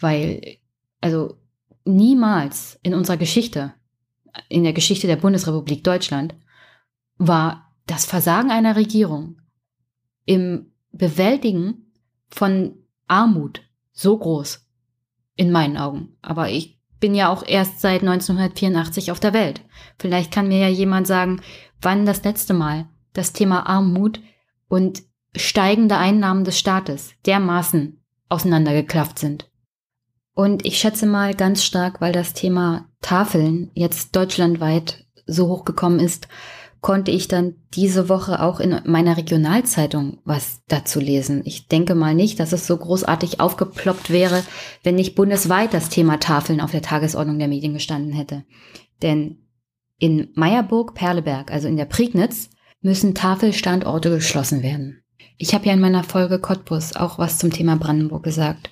Weil, 0.00 0.58
also 1.00 1.36
niemals 1.88 2.78
in 2.82 2.94
unserer 2.94 3.16
Geschichte, 3.16 3.74
in 4.48 4.62
der 4.62 4.72
Geschichte 4.72 5.06
der 5.06 5.16
Bundesrepublik 5.16 5.82
Deutschland, 5.82 6.34
war 7.16 7.72
das 7.86 8.04
Versagen 8.04 8.50
einer 8.50 8.76
Regierung 8.76 9.40
im 10.24 10.72
Bewältigen 10.92 11.92
von 12.28 12.76
Armut 13.06 13.62
so 13.92 14.16
groß. 14.16 14.64
In 15.34 15.52
meinen 15.52 15.76
Augen. 15.76 16.16
Aber 16.20 16.50
ich 16.50 16.80
bin 16.98 17.14
ja 17.14 17.28
auch 17.28 17.44
erst 17.46 17.80
seit 17.80 18.00
1984 18.02 19.12
auf 19.12 19.20
der 19.20 19.32
Welt. 19.32 19.62
Vielleicht 19.98 20.32
kann 20.32 20.48
mir 20.48 20.58
ja 20.58 20.68
jemand 20.68 21.06
sagen, 21.06 21.40
wann 21.80 22.06
das 22.06 22.24
letzte 22.24 22.54
Mal 22.54 22.88
das 23.12 23.32
Thema 23.32 23.68
Armut 23.68 24.20
und 24.68 25.04
steigende 25.36 25.96
Einnahmen 25.96 26.44
des 26.44 26.58
Staates 26.58 27.12
dermaßen 27.24 28.02
auseinandergeklafft 28.28 29.18
sind. 29.20 29.47
Und 30.38 30.64
ich 30.64 30.78
schätze 30.78 31.04
mal 31.04 31.34
ganz 31.34 31.64
stark, 31.64 32.00
weil 32.00 32.12
das 32.12 32.32
Thema 32.32 32.86
Tafeln 33.00 33.72
jetzt 33.74 34.14
deutschlandweit 34.14 35.04
so 35.26 35.48
hochgekommen 35.48 35.98
ist, 35.98 36.28
konnte 36.80 37.10
ich 37.10 37.26
dann 37.26 37.56
diese 37.74 38.08
Woche 38.08 38.40
auch 38.40 38.60
in 38.60 38.80
meiner 38.84 39.16
Regionalzeitung 39.16 40.18
was 40.24 40.62
dazu 40.68 41.00
lesen. 41.00 41.42
Ich 41.44 41.66
denke 41.66 41.96
mal 41.96 42.14
nicht, 42.14 42.38
dass 42.38 42.52
es 42.52 42.68
so 42.68 42.76
großartig 42.76 43.40
aufgeploppt 43.40 44.10
wäre, 44.10 44.44
wenn 44.84 44.94
nicht 44.94 45.16
bundesweit 45.16 45.74
das 45.74 45.88
Thema 45.88 46.20
Tafeln 46.20 46.60
auf 46.60 46.70
der 46.70 46.82
Tagesordnung 46.82 47.40
der 47.40 47.48
Medien 47.48 47.74
gestanden 47.74 48.12
hätte. 48.12 48.44
Denn 49.02 49.38
in 49.98 50.28
Meierburg-Perleberg, 50.36 51.50
also 51.50 51.66
in 51.66 51.76
der 51.76 51.86
Prignitz, 51.86 52.50
müssen 52.80 53.16
Tafelstandorte 53.16 54.10
geschlossen 54.10 54.62
werden. 54.62 55.02
Ich 55.36 55.52
habe 55.52 55.66
ja 55.66 55.72
in 55.72 55.80
meiner 55.80 56.04
Folge 56.04 56.38
Cottbus 56.38 56.94
auch 56.94 57.18
was 57.18 57.38
zum 57.38 57.50
Thema 57.50 57.74
Brandenburg 57.74 58.22
gesagt. 58.22 58.70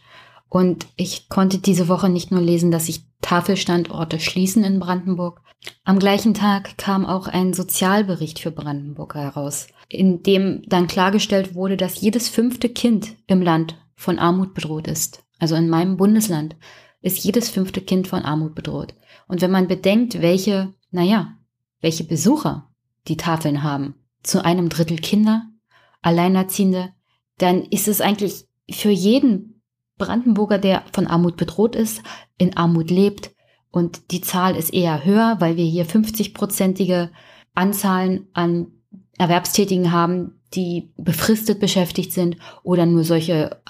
Und 0.48 0.86
ich 0.96 1.28
konnte 1.28 1.58
diese 1.58 1.88
Woche 1.88 2.08
nicht 2.08 2.30
nur 2.30 2.40
lesen, 2.40 2.70
dass 2.70 2.86
sich 2.86 3.04
Tafelstandorte 3.20 4.20
schließen 4.20 4.64
in 4.64 4.78
Brandenburg. 4.78 5.42
Am 5.84 5.98
gleichen 5.98 6.34
Tag 6.34 6.78
kam 6.78 7.04
auch 7.04 7.26
ein 7.26 7.52
Sozialbericht 7.52 8.38
für 8.38 8.50
Brandenburg 8.50 9.14
heraus, 9.14 9.66
in 9.88 10.22
dem 10.22 10.62
dann 10.66 10.86
klargestellt 10.86 11.54
wurde, 11.54 11.76
dass 11.76 12.00
jedes 12.00 12.28
fünfte 12.28 12.68
Kind 12.68 13.16
im 13.26 13.42
Land 13.42 13.76
von 13.94 14.18
Armut 14.18 14.54
bedroht 14.54 14.86
ist. 14.86 15.24
Also 15.38 15.56
in 15.56 15.68
meinem 15.68 15.96
Bundesland 15.96 16.56
ist 17.00 17.24
jedes 17.24 17.50
fünfte 17.50 17.80
Kind 17.80 18.08
von 18.08 18.22
Armut 18.22 18.54
bedroht. 18.54 18.94
Und 19.28 19.40
wenn 19.40 19.50
man 19.50 19.68
bedenkt, 19.68 20.20
welche, 20.22 20.74
naja, 20.90 21.34
welche 21.80 22.04
Besucher 22.04 22.70
die 23.08 23.16
Tafeln 23.16 23.62
haben, 23.62 23.94
zu 24.22 24.44
einem 24.44 24.68
Drittel 24.68 24.98
Kinder, 24.98 25.48
Alleinerziehende, 26.02 26.90
dann 27.38 27.62
ist 27.62 27.88
es 27.88 28.00
eigentlich 28.00 28.46
für 28.70 28.90
jeden 28.90 29.55
Brandenburger, 29.98 30.58
der 30.58 30.82
von 30.92 31.06
Armut 31.06 31.36
bedroht 31.36 31.76
ist, 31.76 32.02
in 32.38 32.56
Armut 32.56 32.90
lebt. 32.90 33.32
Und 33.70 34.10
die 34.10 34.20
Zahl 34.20 34.56
ist 34.56 34.72
eher 34.72 35.04
höher, 35.04 35.36
weil 35.38 35.56
wir 35.56 35.64
hier 35.64 35.86
50-prozentige 35.86 37.10
Anzahlen 37.54 38.26
an 38.32 38.68
Erwerbstätigen 39.18 39.92
haben, 39.92 40.40
die 40.54 40.92
befristet 40.96 41.60
beschäftigt 41.60 42.12
sind 42.12 42.36
oder 42.62 42.86
nur 42.86 43.04
solche 43.04 43.62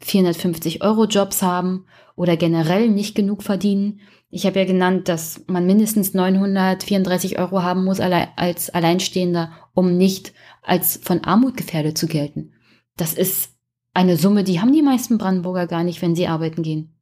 450 0.00 0.82
Euro 0.82 1.04
Jobs 1.04 1.42
haben 1.42 1.86
oder 2.16 2.36
generell 2.36 2.88
nicht 2.88 3.14
genug 3.14 3.42
verdienen. 3.42 4.00
Ich 4.28 4.44
habe 4.44 4.58
ja 4.58 4.64
genannt, 4.66 5.08
dass 5.08 5.44
man 5.46 5.66
mindestens 5.66 6.12
934 6.12 7.38
Euro 7.38 7.62
haben 7.62 7.84
muss 7.84 8.00
als 8.00 8.70
Alleinstehender, 8.70 9.52
um 9.72 9.96
nicht 9.96 10.32
als 10.62 10.98
von 11.02 11.24
Armut 11.24 11.56
gefährdet 11.56 11.96
zu 11.96 12.06
gelten. 12.06 12.52
Das 12.96 13.14
ist 13.14 13.55
eine 13.96 14.18
Summe, 14.18 14.44
die 14.44 14.60
haben 14.60 14.74
die 14.74 14.82
meisten 14.82 15.16
Brandenburger 15.16 15.66
gar 15.66 15.82
nicht, 15.82 16.02
wenn 16.02 16.14
sie 16.14 16.28
arbeiten 16.28 16.62
gehen. 16.62 16.94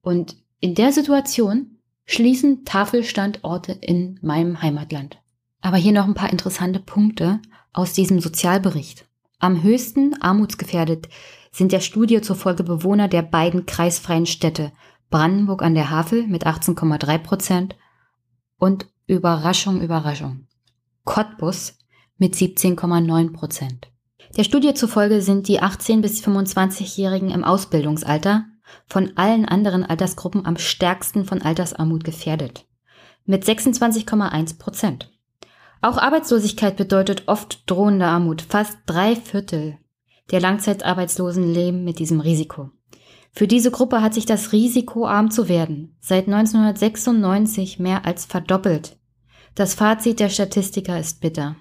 Und 0.00 0.36
in 0.60 0.74
der 0.74 0.92
Situation 0.92 1.76
schließen 2.06 2.64
Tafelstandorte 2.64 3.72
in 3.72 4.18
meinem 4.22 4.62
Heimatland. 4.62 5.18
Aber 5.60 5.76
hier 5.76 5.92
noch 5.92 6.06
ein 6.06 6.14
paar 6.14 6.30
interessante 6.30 6.80
Punkte 6.80 7.40
aus 7.74 7.92
diesem 7.92 8.20
Sozialbericht. 8.20 9.06
Am 9.38 9.62
höchsten 9.62 10.20
armutsgefährdet 10.22 11.08
sind 11.52 11.70
der 11.70 11.80
Studie 11.80 12.22
zufolge 12.22 12.64
Bewohner 12.64 13.08
der 13.08 13.22
beiden 13.22 13.66
kreisfreien 13.66 14.24
Städte 14.24 14.72
Brandenburg 15.10 15.62
an 15.62 15.74
der 15.74 15.90
Havel 15.90 16.26
mit 16.26 16.46
18,3 16.46 17.18
Prozent 17.18 17.76
und 18.56 18.88
Überraschung, 19.06 19.82
Überraschung. 19.82 20.46
Cottbus 21.04 21.76
mit 22.16 22.34
17,9 22.34 23.32
Prozent. 23.34 23.90
Der 24.38 24.44
Studie 24.44 24.72
zufolge 24.72 25.20
sind 25.20 25.48
die 25.48 25.58
18 25.58 26.00
bis 26.00 26.22
25-Jährigen 26.22 27.30
im 27.30 27.42
Ausbildungsalter 27.42 28.44
von 28.86 29.10
allen 29.16 29.46
anderen 29.46 29.84
Altersgruppen 29.84 30.46
am 30.46 30.56
stärksten 30.58 31.24
von 31.24 31.42
Altersarmut 31.42 32.04
gefährdet. 32.04 32.64
Mit 33.24 33.42
26,1 33.42 34.58
Prozent. 34.60 35.10
Auch 35.82 35.98
Arbeitslosigkeit 35.98 36.76
bedeutet 36.76 37.24
oft 37.26 37.68
drohende 37.68 38.06
Armut. 38.06 38.40
Fast 38.42 38.78
drei 38.86 39.16
Viertel 39.16 39.76
der 40.30 40.40
Langzeitarbeitslosen 40.40 41.52
leben 41.52 41.82
mit 41.82 41.98
diesem 41.98 42.20
Risiko. 42.20 42.70
Für 43.32 43.48
diese 43.48 43.72
Gruppe 43.72 44.02
hat 44.02 44.14
sich 44.14 44.24
das 44.24 44.52
Risiko, 44.52 45.04
arm 45.04 45.32
zu 45.32 45.48
werden, 45.48 45.96
seit 46.00 46.28
1996 46.28 47.80
mehr 47.80 48.06
als 48.06 48.24
verdoppelt. 48.24 48.98
Das 49.56 49.74
Fazit 49.74 50.20
der 50.20 50.28
Statistiker 50.28 51.00
ist 51.00 51.20
bitter. 51.20 51.56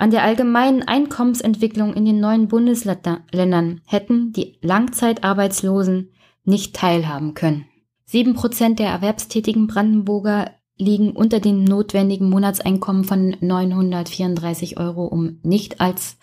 An 0.00 0.10
der 0.10 0.22
allgemeinen 0.22 0.82
Einkommensentwicklung 0.82 1.92
in 1.92 2.06
den 2.06 2.20
neuen 2.20 2.48
Bundesländern 2.48 3.82
hätten 3.84 4.32
die 4.32 4.56
Langzeitarbeitslosen 4.62 6.14
nicht 6.42 6.74
teilhaben 6.74 7.34
können. 7.34 7.66
Sieben 8.06 8.32
Prozent 8.32 8.78
der 8.78 8.88
erwerbstätigen 8.88 9.66
Brandenburger 9.66 10.52
liegen 10.78 11.12
unter 11.12 11.38
dem 11.38 11.64
notwendigen 11.64 12.30
Monatseinkommen 12.30 13.04
von 13.04 13.36
934 13.42 14.78
Euro, 14.78 15.04
um 15.04 15.38
nicht 15.42 15.82
als 15.82 16.16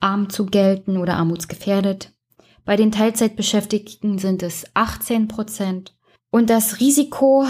arm 0.00 0.30
zu 0.30 0.46
gelten 0.46 0.96
oder 0.96 1.16
armutsgefährdet. 1.16 2.14
Bei 2.64 2.76
den 2.76 2.90
Teilzeitbeschäftigten 2.90 4.16
sind 4.16 4.42
es 4.42 4.64
18 4.72 5.28
Prozent. 5.28 5.94
Und 6.30 6.48
das 6.48 6.80
Risiko, 6.80 7.44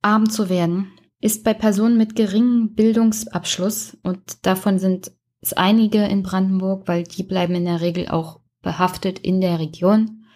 arm 0.00 0.30
zu 0.30 0.48
werden, 0.48 0.92
ist 1.24 1.42
bei 1.42 1.54
Personen 1.54 1.96
mit 1.96 2.16
geringem 2.16 2.74
Bildungsabschluss 2.74 3.96
und 4.02 4.44
davon 4.44 4.78
sind 4.78 5.10
es 5.40 5.54
einige 5.54 6.04
in 6.04 6.22
Brandenburg, 6.22 6.86
weil 6.86 7.04
die 7.04 7.22
bleiben 7.22 7.54
in 7.54 7.64
der 7.64 7.80
Regel 7.80 8.08
auch 8.08 8.40
behaftet 8.60 9.20
in 9.20 9.40
der 9.40 9.58
Region. 9.58 10.26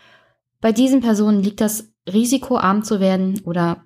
Bei 0.63 0.73
diesen 0.73 1.03
Personen 1.03 1.43
liegt 1.43 1.61
das 1.61 1.93
Risiko, 2.11 2.57
arm 2.57 2.85
zu 2.85 3.01
werden 3.01 3.43
oder 3.45 3.85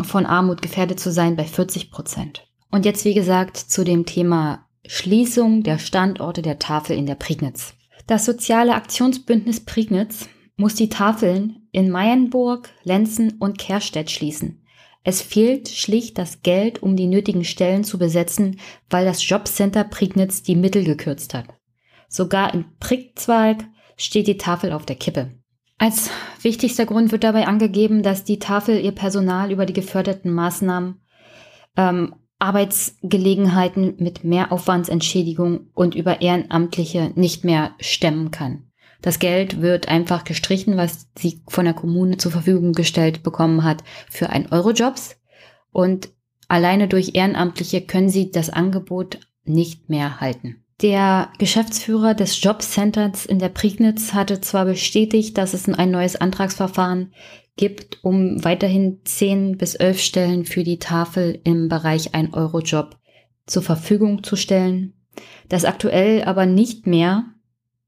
von 0.00 0.24
Armut 0.24 0.62
gefährdet 0.62 1.00
zu 1.00 1.10
sein, 1.10 1.34
bei 1.34 1.42
40 1.42 1.90
Prozent. 1.90 2.46
Und 2.70 2.84
jetzt, 2.84 3.04
wie 3.04 3.14
gesagt, 3.14 3.56
zu 3.56 3.82
dem 3.82 4.06
Thema 4.06 4.68
Schließung 4.86 5.64
der 5.64 5.80
Standorte 5.80 6.42
der 6.42 6.60
Tafel 6.60 6.96
in 6.96 7.06
der 7.06 7.16
Prignitz. 7.16 7.74
Das 8.06 8.24
soziale 8.24 8.76
Aktionsbündnis 8.76 9.64
Prignitz 9.64 10.28
muss 10.56 10.76
die 10.76 10.90
Tafeln 10.90 11.66
in 11.72 11.90
Meyenburg, 11.90 12.70
Lenzen 12.84 13.32
und 13.40 13.58
Kerstedt 13.58 14.12
schließen. 14.12 14.62
Es 15.06 15.22
fehlt 15.22 15.68
schlicht 15.68 16.18
das 16.18 16.42
Geld, 16.42 16.82
um 16.82 16.96
die 16.96 17.06
nötigen 17.06 17.44
Stellen 17.44 17.84
zu 17.84 17.96
besetzen, 17.96 18.58
weil 18.90 19.04
das 19.04 19.26
Jobcenter 19.28 19.84
Prignitz 19.84 20.42
die 20.42 20.56
Mittel 20.56 20.82
gekürzt 20.82 21.32
hat. 21.32 21.46
Sogar 22.08 22.52
in 22.52 22.64
Prickzweig 22.80 23.58
steht 23.96 24.26
die 24.26 24.36
Tafel 24.36 24.72
auf 24.72 24.84
der 24.84 24.96
Kippe. 24.96 25.30
Als 25.78 26.10
wichtigster 26.42 26.86
Grund 26.86 27.12
wird 27.12 27.22
dabei 27.22 27.46
angegeben, 27.46 28.02
dass 28.02 28.24
die 28.24 28.40
Tafel 28.40 28.80
ihr 28.80 28.90
Personal 28.90 29.52
über 29.52 29.64
die 29.64 29.74
geförderten 29.74 30.32
Maßnahmen, 30.32 31.00
ähm, 31.76 32.16
Arbeitsgelegenheiten 32.40 33.94
mit 33.98 34.24
Mehraufwandsentschädigung 34.24 35.68
und 35.72 35.94
über 35.94 36.20
Ehrenamtliche 36.20 37.12
nicht 37.14 37.44
mehr 37.44 37.76
stemmen 37.78 38.32
kann. 38.32 38.65
Das 39.06 39.20
Geld 39.20 39.60
wird 39.60 39.86
einfach 39.86 40.24
gestrichen, 40.24 40.76
was 40.76 41.06
sie 41.16 41.40
von 41.46 41.64
der 41.64 41.74
Kommune 41.74 42.16
zur 42.16 42.32
Verfügung 42.32 42.72
gestellt 42.72 43.22
bekommen 43.22 43.62
hat 43.62 43.84
für 44.10 44.30
ein 44.30 44.50
Eurojobs. 44.50 45.14
Und 45.70 46.08
alleine 46.48 46.88
durch 46.88 47.12
Ehrenamtliche 47.14 47.82
können 47.82 48.08
sie 48.08 48.32
das 48.32 48.50
Angebot 48.50 49.20
nicht 49.44 49.88
mehr 49.88 50.20
halten. 50.20 50.64
Der 50.82 51.28
Geschäftsführer 51.38 52.14
des 52.14 52.42
Jobcenters 52.42 53.26
in 53.26 53.38
der 53.38 53.48
Prignitz 53.48 54.12
hatte 54.12 54.40
zwar 54.40 54.64
bestätigt, 54.64 55.38
dass 55.38 55.54
es 55.54 55.68
ein 55.68 55.92
neues 55.92 56.16
Antragsverfahren 56.16 57.12
gibt, 57.56 58.02
um 58.02 58.44
weiterhin 58.44 59.02
10 59.04 59.56
bis 59.56 59.76
11 59.76 60.00
Stellen 60.00 60.44
für 60.46 60.64
die 60.64 60.80
Tafel 60.80 61.38
im 61.44 61.68
Bereich 61.68 62.12
ein 62.16 62.34
Eurojob 62.34 62.96
zur 63.46 63.62
Verfügung 63.62 64.24
zu 64.24 64.34
stellen, 64.34 64.94
das 65.48 65.64
aktuell 65.64 66.24
aber 66.24 66.44
nicht 66.44 66.88
mehr 66.88 67.26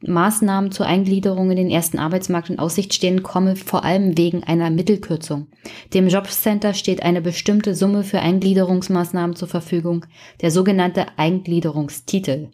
Maßnahmen 0.06 0.70
zur 0.70 0.86
Eingliederung 0.86 1.50
in 1.50 1.56
den 1.56 1.70
ersten 1.70 1.98
Arbeitsmarkt 1.98 2.50
in 2.50 2.58
Aussicht 2.58 2.94
stehen, 2.94 3.24
komme 3.24 3.56
vor 3.56 3.84
allem 3.84 4.16
wegen 4.16 4.44
einer 4.44 4.70
Mittelkürzung. 4.70 5.48
Dem 5.92 6.06
Jobcenter 6.08 6.72
steht 6.74 7.02
eine 7.02 7.20
bestimmte 7.20 7.74
Summe 7.74 8.04
für 8.04 8.20
Eingliederungsmaßnahmen 8.20 9.34
zur 9.34 9.48
Verfügung, 9.48 10.06
der 10.40 10.52
sogenannte 10.52 11.06
Eingliederungstitel. 11.16 12.50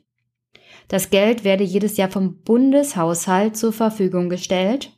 Das 0.88 1.10
Geld 1.10 1.44
werde 1.44 1.64
jedes 1.64 1.96
Jahr 1.96 2.10
vom 2.10 2.42
Bundeshaushalt 2.42 3.56
zur 3.56 3.72
Verfügung 3.72 4.30
gestellt 4.30 4.90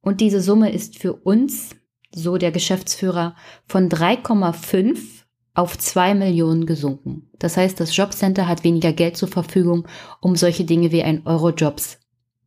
und 0.00 0.20
diese 0.20 0.40
Summe 0.40 0.72
ist 0.72 0.98
für 0.98 1.14
uns, 1.14 1.76
so 2.14 2.36
der 2.36 2.50
Geschäftsführer, 2.50 3.36
von 3.66 3.88
3,5 3.88 5.21
auf 5.54 5.76
zwei 5.78 6.14
Millionen 6.14 6.66
gesunken. 6.66 7.30
Das 7.38 7.56
heißt, 7.56 7.78
das 7.78 7.96
Jobcenter 7.96 8.48
hat 8.48 8.64
weniger 8.64 8.92
Geld 8.92 9.16
zur 9.16 9.28
Verfügung, 9.28 9.86
um 10.20 10.36
solche 10.36 10.64
Dinge 10.64 10.92
wie 10.92 11.02
ein 11.02 11.26
Eurojobs 11.26 11.98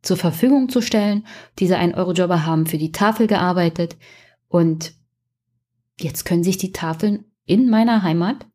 zur 0.02 0.16
Verfügung 0.16 0.68
zu 0.68 0.80
stellen. 0.80 1.26
Diese 1.58 1.76
ein 1.76 1.94
Eurojobber 1.94 2.46
haben 2.46 2.66
für 2.66 2.78
die 2.78 2.92
Tafel 2.92 3.26
gearbeitet 3.26 3.96
und 4.48 4.94
jetzt 6.00 6.24
können 6.24 6.44
sich 6.44 6.58
die 6.58 6.72
Tafeln 6.72 7.24
in 7.44 7.70
meiner 7.70 8.02
Heimat 8.02 8.46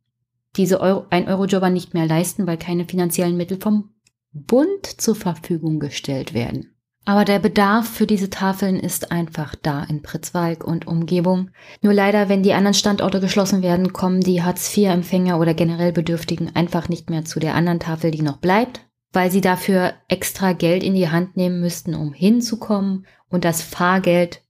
diese 0.57 0.81
Euro, 0.81 1.05
ein 1.09 1.27
Eurojobber 1.27 1.69
nicht 1.69 1.93
mehr 1.93 2.05
leisten, 2.05 2.45
weil 2.45 2.57
keine 2.57 2.85
finanziellen 2.85 3.37
Mittel 3.37 3.57
vom 3.59 3.91
Bund 4.33 4.85
zur 4.85 5.15
Verfügung 5.15 5.79
gestellt 5.79 6.33
werden. 6.33 6.75
Aber 7.03 7.25
der 7.25 7.39
Bedarf 7.39 7.89
für 7.89 8.05
diese 8.05 8.29
Tafeln 8.29 8.79
ist 8.79 9.11
einfach 9.11 9.55
da 9.55 9.83
in 9.83 10.03
Pritzwalk 10.03 10.63
und 10.63 10.85
Umgebung. 10.85 11.49
Nur 11.81 11.93
leider, 11.93 12.29
wenn 12.29 12.43
die 12.43 12.53
anderen 12.53 12.75
Standorte 12.75 13.19
geschlossen 13.19 13.63
werden, 13.63 13.91
kommen 13.91 14.21
die 14.21 14.43
Hartz-IV-Empfänger 14.43 15.39
oder 15.39 15.55
generell 15.55 15.91
Bedürftigen 15.91 16.55
einfach 16.55 16.89
nicht 16.89 17.09
mehr 17.09 17.25
zu 17.25 17.39
der 17.39 17.55
anderen 17.55 17.79
Tafel, 17.79 18.11
die 18.11 18.21
noch 18.21 18.37
bleibt, 18.37 18.81
weil 19.11 19.31
sie 19.31 19.41
dafür 19.41 19.93
extra 20.09 20.53
Geld 20.53 20.83
in 20.83 20.93
die 20.93 21.09
Hand 21.09 21.37
nehmen 21.37 21.59
müssten, 21.59 21.95
um 21.95 22.13
hinzukommen 22.13 23.07
und 23.29 23.45
das 23.45 23.63
Fahrgeld 23.63 24.41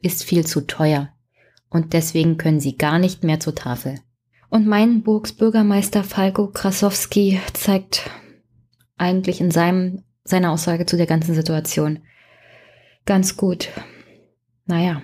ist 0.00 0.24
viel 0.24 0.46
zu 0.46 0.62
teuer. 0.62 1.10
Und 1.68 1.92
deswegen 1.92 2.38
können 2.38 2.60
sie 2.60 2.76
gar 2.76 2.98
nicht 2.98 3.22
mehr 3.22 3.40
zur 3.40 3.54
Tafel. 3.54 4.00
Und 4.48 4.66
mein 4.66 5.02
Burgs 5.02 5.32
Bürgermeister 5.32 6.04
Falko 6.04 6.48
Krasowski 6.48 7.40
zeigt 7.52 8.10
eigentlich 8.96 9.40
in 9.40 9.50
seinem 9.50 10.02
seine 10.24 10.50
Aussage 10.50 10.86
zu 10.86 10.96
der 10.96 11.06
ganzen 11.06 11.34
Situation 11.34 12.00
ganz 13.04 13.36
gut, 13.36 13.68
naja, 14.66 15.02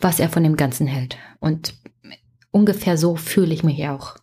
was 0.00 0.20
er 0.20 0.28
von 0.28 0.42
dem 0.42 0.56
Ganzen 0.56 0.86
hält. 0.86 1.18
Und 1.40 1.74
ungefähr 2.50 2.96
so 2.96 3.16
fühle 3.16 3.54
ich 3.54 3.62
mich 3.62 3.86
auch. 3.88 4.16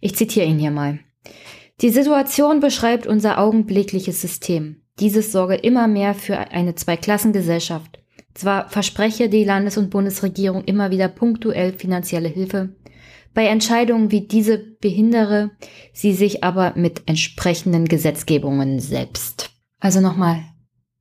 Ich 0.00 0.16
zitiere 0.16 0.46
ihn 0.46 0.58
hier 0.58 0.70
mal. 0.70 1.00
Die 1.80 1.90
Situation 1.90 2.60
beschreibt 2.60 3.06
unser 3.06 3.38
augenblickliches 3.38 4.20
System. 4.20 4.82
Dieses 5.00 5.32
sorge 5.32 5.56
immer 5.56 5.88
mehr 5.88 6.14
für 6.14 6.38
eine 6.38 6.74
Zweiklassengesellschaft. 6.74 7.98
Zwar 8.32 8.68
verspreche 8.68 9.28
die 9.28 9.44
Landes- 9.44 9.76
und 9.76 9.90
Bundesregierung 9.90 10.64
immer 10.64 10.90
wieder 10.90 11.08
punktuell 11.08 11.72
finanzielle 11.72 12.28
Hilfe, 12.28 12.76
bei 13.34 13.46
Entscheidungen 13.46 14.10
wie 14.10 14.22
diese 14.22 14.58
behindere 14.58 15.50
sie 15.92 16.14
sich 16.14 16.44
aber 16.44 16.72
mit 16.76 17.02
entsprechenden 17.06 17.86
Gesetzgebungen 17.86 18.80
selbst. 18.80 19.50
Also 19.80 20.00
nochmal, 20.00 20.42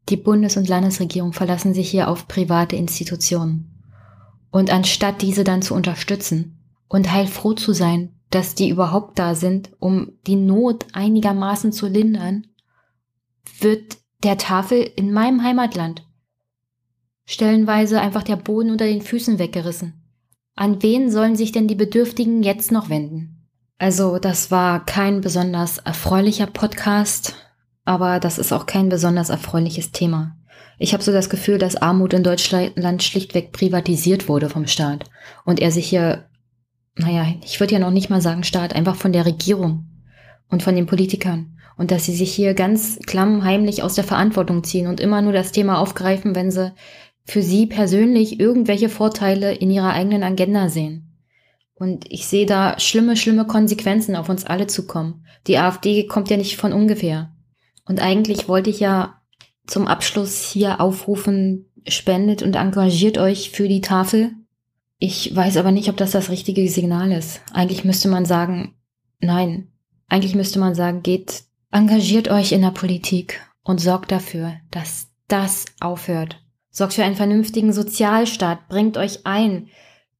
die 0.09 0.17
Bundes- 0.17 0.57
und 0.57 0.67
Landesregierung 0.67 1.31
verlassen 1.31 1.73
sich 1.73 1.89
hier 1.89 2.09
auf 2.09 2.27
private 2.27 2.75
Institutionen. 2.75 3.79
Und 4.51 4.71
anstatt 4.71 5.21
diese 5.21 5.43
dann 5.43 5.61
zu 5.61 5.73
unterstützen 5.73 6.59
und 6.89 7.11
heilfroh 7.11 7.53
zu 7.53 7.73
sein, 7.73 8.19
dass 8.29 8.55
die 8.55 8.69
überhaupt 8.69 9.19
da 9.19 9.35
sind, 9.35 9.71
um 9.79 10.13
die 10.27 10.35
Not 10.35 10.87
einigermaßen 10.93 11.71
zu 11.71 11.87
lindern, 11.87 12.47
wird 13.59 13.97
der 14.23 14.37
Tafel 14.37 14.89
in 14.95 15.13
meinem 15.13 15.43
Heimatland 15.43 16.05
stellenweise 17.25 18.01
einfach 18.01 18.23
der 18.23 18.35
Boden 18.35 18.71
unter 18.71 18.85
den 18.85 19.01
Füßen 19.01 19.39
weggerissen. 19.39 20.02
An 20.55 20.83
wen 20.83 21.09
sollen 21.09 21.35
sich 21.35 21.51
denn 21.51 21.67
die 21.67 21.75
Bedürftigen 21.75 22.43
jetzt 22.43 22.71
noch 22.71 22.89
wenden? 22.89 23.47
Also, 23.79 24.19
das 24.19 24.51
war 24.51 24.85
kein 24.85 25.21
besonders 25.21 25.79
erfreulicher 25.79 26.45
Podcast, 26.45 27.35
aber 27.85 28.19
das 28.19 28.37
ist 28.37 28.53
auch 28.53 28.65
kein 28.65 28.89
besonders 28.89 29.29
erfreuliches 29.29 29.91
Thema. 29.91 30.37
Ich 30.77 30.93
habe 30.93 31.03
so 31.03 31.11
das 31.11 31.29
Gefühl, 31.29 31.57
dass 31.57 31.75
Armut 31.75 32.13
in 32.13 32.23
Deutschland 32.23 33.03
schlichtweg 33.03 33.51
privatisiert 33.51 34.27
wurde 34.27 34.49
vom 34.49 34.67
Staat 34.67 35.05
und 35.45 35.59
er 35.59 35.71
sich 35.71 35.87
hier, 35.87 36.25
naja, 36.95 37.25
ich 37.43 37.59
würde 37.59 37.73
ja 37.73 37.79
noch 37.79 37.91
nicht 37.91 38.09
mal 38.09 38.21
sagen 38.21 38.43
Staat, 38.43 38.75
einfach 38.75 38.95
von 38.95 39.13
der 39.13 39.25
Regierung 39.25 39.85
und 40.49 40.63
von 40.63 40.75
den 40.75 40.85
Politikern 40.85 41.57
und 41.77 41.91
dass 41.91 42.05
sie 42.05 42.15
sich 42.15 42.33
hier 42.33 42.53
ganz 42.53 42.99
klammheimlich 43.05 43.83
aus 43.83 43.95
der 43.95 44.03
Verantwortung 44.03 44.63
ziehen 44.63 44.87
und 44.87 44.99
immer 44.99 45.21
nur 45.21 45.33
das 45.33 45.51
Thema 45.51 45.79
aufgreifen, 45.79 46.35
wenn 46.35 46.51
sie 46.51 46.73
für 47.25 47.41
sie 47.41 47.65
persönlich 47.67 48.39
irgendwelche 48.39 48.89
Vorteile 48.89 49.53
in 49.53 49.71
ihrer 49.71 49.93
eigenen 49.93 50.23
Agenda 50.23 50.69
sehen. 50.69 51.13
Und 51.75 52.11
ich 52.11 52.27
sehe 52.27 52.45
da 52.45 52.79
schlimme, 52.79 53.17
schlimme 53.17 53.45
Konsequenzen 53.45 54.15
auf 54.15 54.29
uns 54.29 54.45
alle 54.45 54.67
zukommen. 54.67 55.25
Die 55.47 55.57
AfD 55.57 56.05
kommt 56.07 56.29
ja 56.29 56.37
nicht 56.37 56.57
von 56.57 56.73
ungefähr. 56.73 57.31
Und 57.85 58.01
eigentlich 58.01 58.47
wollte 58.47 58.69
ich 58.69 58.79
ja 58.79 59.21
zum 59.65 59.87
Abschluss 59.87 60.43
hier 60.43 60.79
aufrufen, 60.81 61.69
spendet 61.87 62.43
und 62.43 62.55
engagiert 62.55 63.17
euch 63.17 63.51
für 63.51 63.67
die 63.67 63.81
Tafel. 63.81 64.31
Ich 64.99 65.35
weiß 65.35 65.57
aber 65.57 65.71
nicht, 65.71 65.89
ob 65.89 65.97
das 65.97 66.11
das 66.11 66.29
richtige 66.29 66.67
Signal 66.69 67.11
ist. 67.11 67.41
Eigentlich 67.51 67.83
müsste 67.83 68.07
man 68.07 68.25
sagen, 68.25 68.75
nein. 69.19 69.67
Eigentlich 70.07 70.35
müsste 70.35 70.59
man 70.59 70.75
sagen, 70.75 71.01
geht, 71.01 71.43
engagiert 71.71 72.29
euch 72.29 72.51
in 72.51 72.61
der 72.61 72.71
Politik 72.71 73.41
und 73.63 73.81
sorgt 73.81 74.11
dafür, 74.11 74.53
dass 74.71 75.07
das 75.27 75.65
aufhört. 75.79 76.42
Sorgt 76.75 76.93
für 76.93 77.03
einen 77.03 77.15
vernünftigen 77.15 77.71
Sozialstaat, 77.71 78.67
bringt 78.67 78.97
euch 78.97 79.27
ein, 79.27 79.67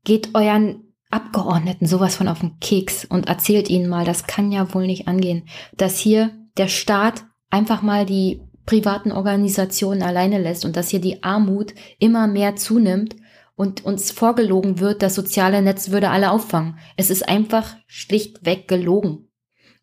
geht 0.04 0.36
euren 0.36 0.94
Abgeordneten 1.10 1.88
sowas 1.88 2.16
von 2.16 2.28
auf 2.28 2.42
den 2.42 2.60
Keks 2.60 3.06
und 3.06 3.28
erzählt 3.28 3.72
ihnen 3.72 3.90
mal, 3.90 4.06
das 4.06 4.28
kann 4.28 4.52
ja 4.52 4.72
wohl 4.74 4.86
nicht 4.86 5.08
angehen, 5.08 5.48
dass 5.76 5.98
hier 5.98 6.30
der 6.58 6.68
Staat 6.68 7.26
einfach 7.50 7.82
mal 7.82 8.06
die 8.06 8.42
privaten 8.68 9.12
Organisationen 9.12 10.04
alleine 10.04 10.40
lässt 10.40 10.64
und 10.64 10.78
dass 10.78 10.90
hier 10.90 11.02
die 11.02 11.24
Armut 11.24 11.74
immer 11.98 12.28
mehr 12.28 12.56
zunimmt 12.56 13.16
und 13.56 13.84
uns 13.84 14.12
vorgelogen 14.12 14.80
wird, 14.80 15.02
das 15.02 15.16
soziale 15.16 15.62
Netz 15.64 15.90
würde 15.90 16.12
alle 16.12 16.30
auffangen. 16.30 16.78
Es 16.98 17.10
ist 17.10 17.28
einfach 17.28 17.76
schlichtweg 17.88 18.68
gelogen. 18.68 19.28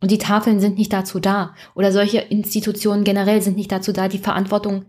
Und 0.00 0.12
die 0.12 0.18
Tafeln 0.18 0.60
sind 0.60 0.78
nicht 0.78 0.92
dazu 0.92 1.18
da. 1.18 1.54
Oder 1.74 1.92
solche 1.92 2.18
Institutionen 2.18 3.04
generell 3.04 3.42
sind 3.42 3.56
nicht 3.56 3.70
dazu 3.70 3.92
da, 3.92 4.08
die 4.08 4.18
Verantwortung 4.18 4.86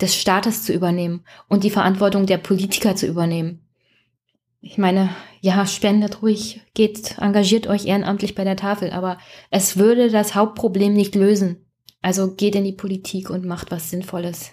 des 0.00 0.14
Staates 0.14 0.64
zu 0.64 0.72
übernehmen 0.72 1.24
und 1.48 1.64
die 1.64 1.70
Verantwortung 1.70 2.26
der 2.26 2.38
Politiker 2.38 2.96
zu 2.96 3.06
übernehmen. 3.06 3.60
Ich 4.60 4.78
meine, 4.78 5.10
ja, 5.40 5.66
spendet 5.66 6.22
ruhig, 6.22 6.62
geht, 6.74 7.18
engagiert 7.18 7.68
euch 7.68 7.86
ehrenamtlich 7.86 8.34
bei 8.34 8.44
der 8.44 8.56
Tafel, 8.56 8.90
aber 8.90 9.18
es 9.50 9.76
würde 9.76 10.10
das 10.10 10.34
Hauptproblem 10.34 10.92
nicht 10.92 11.14
lösen. 11.14 11.64
Also 12.02 12.34
geht 12.34 12.54
in 12.54 12.64
die 12.64 12.72
Politik 12.72 13.30
und 13.30 13.44
macht 13.44 13.70
was 13.70 13.90
Sinnvolles. 13.90 14.52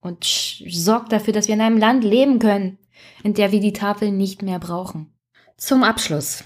Und 0.00 0.24
sorgt 0.24 1.12
dafür, 1.12 1.32
dass 1.32 1.48
wir 1.48 1.54
in 1.54 1.60
einem 1.60 1.78
Land 1.78 2.04
leben 2.04 2.38
können, 2.38 2.78
in 3.22 3.34
der 3.34 3.52
wir 3.52 3.60
die 3.60 3.72
Tafel 3.72 4.10
nicht 4.10 4.42
mehr 4.42 4.58
brauchen. 4.58 5.12
Zum 5.56 5.82
Abschluss. 5.82 6.44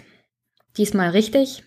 Diesmal 0.76 1.10
richtig. 1.10 1.64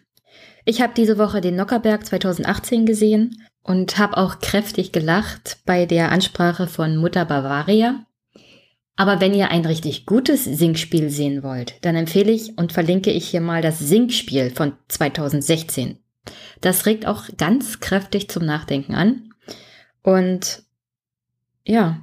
Ich 0.66 0.82
habe 0.82 0.94
diese 0.96 1.18
Woche 1.18 1.42
den 1.42 1.56
Nockerberg 1.56 2.06
2018 2.06 2.86
gesehen 2.86 3.44
und 3.64 3.98
habe 3.98 4.18
auch 4.18 4.40
kräftig 4.40 4.92
gelacht 4.92 5.60
bei 5.66 5.86
der 5.86 6.12
Ansprache 6.12 6.68
von 6.68 6.98
Mutter 6.98 7.26
Bavaria. 7.26 8.06
Aber 8.96 9.20
wenn 9.20 9.34
ihr 9.34 9.50
ein 9.50 9.66
richtig 9.66 10.06
gutes 10.06 10.44
Singspiel 10.44 11.10
sehen 11.10 11.42
wollt, 11.42 11.76
dann 11.82 11.96
empfehle 11.96 12.32
ich 12.32 12.58
und 12.58 12.74
verlinke 12.74 13.12
ich 13.12 13.28
hier 13.28 13.42
mal 13.42 13.62
das 13.62 13.80
Singspiel 13.80 14.52
von 14.52 14.74
2016. 14.88 15.98
Das 16.62 16.86
regt 16.86 17.08
auch 17.08 17.26
ganz 17.38 17.80
kräftig 17.80 18.30
zum 18.30 18.46
Nachdenken 18.46 18.94
an. 18.94 19.34
Und 20.04 20.64
ja, 21.66 22.02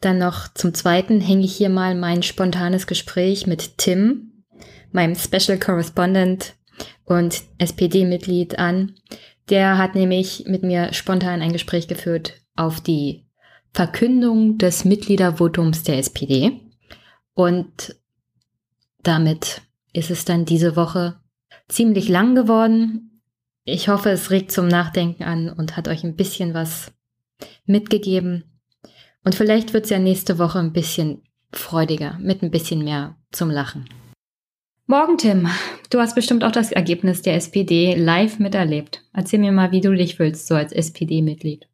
dann 0.00 0.18
noch 0.18 0.48
zum 0.54 0.74
Zweiten 0.74 1.20
hänge 1.20 1.44
ich 1.44 1.56
hier 1.56 1.70
mal 1.70 1.94
mein 1.94 2.22
spontanes 2.22 2.86
Gespräch 2.86 3.46
mit 3.46 3.78
Tim, 3.78 4.44
meinem 4.92 5.16
Special 5.16 5.58
Correspondent 5.58 6.54
und 7.04 7.42
SPD-Mitglied 7.58 8.58
an. 8.58 8.94
Der 9.50 9.78
hat 9.78 9.94
nämlich 9.94 10.44
mit 10.46 10.62
mir 10.62 10.92
spontan 10.92 11.40
ein 11.40 11.52
Gespräch 11.52 11.88
geführt 11.88 12.34
auf 12.54 12.80
die 12.80 13.26
Verkündung 13.72 14.58
des 14.58 14.84
Mitgliedervotums 14.84 15.82
der 15.82 15.98
SPD. 15.98 16.60
Und 17.34 17.96
damit 19.02 19.62
ist 19.92 20.10
es 20.10 20.24
dann 20.24 20.44
diese 20.44 20.76
Woche 20.76 21.20
ziemlich 21.68 22.08
lang 22.08 22.34
geworden. 22.34 23.22
Ich 23.64 23.88
hoffe, 23.88 24.10
es 24.10 24.30
regt 24.30 24.50
zum 24.50 24.68
Nachdenken 24.68 25.22
an 25.22 25.50
und 25.50 25.76
hat 25.76 25.88
euch 25.88 26.04
ein 26.04 26.16
bisschen 26.16 26.54
was 26.54 26.92
mitgegeben. 27.64 28.44
Und 29.24 29.34
vielleicht 29.34 29.72
wird 29.72 29.84
es 29.84 29.90
ja 29.90 29.98
nächste 29.98 30.38
Woche 30.38 30.58
ein 30.58 30.72
bisschen 30.72 31.22
freudiger, 31.52 32.18
mit 32.20 32.42
ein 32.42 32.50
bisschen 32.50 32.82
mehr 32.84 33.16
zum 33.30 33.50
Lachen. 33.50 33.88
Morgen, 34.90 35.18
Tim. 35.18 35.46
Du 35.90 36.00
hast 36.00 36.14
bestimmt 36.14 36.42
auch 36.44 36.50
das 36.50 36.72
Ergebnis 36.72 37.20
der 37.20 37.34
SPD 37.34 37.94
live 37.94 38.38
miterlebt. 38.38 39.04
Erzähl 39.12 39.38
mir 39.38 39.52
mal, 39.52 39.70
wie 39.70 39.82
du 39.82 39.94
dich 39.94 40.16
fühlst, 40.16 40.46
so 40.46 40.54
als 40.54 40.72
SPD-Mitglied. 40.72 41.68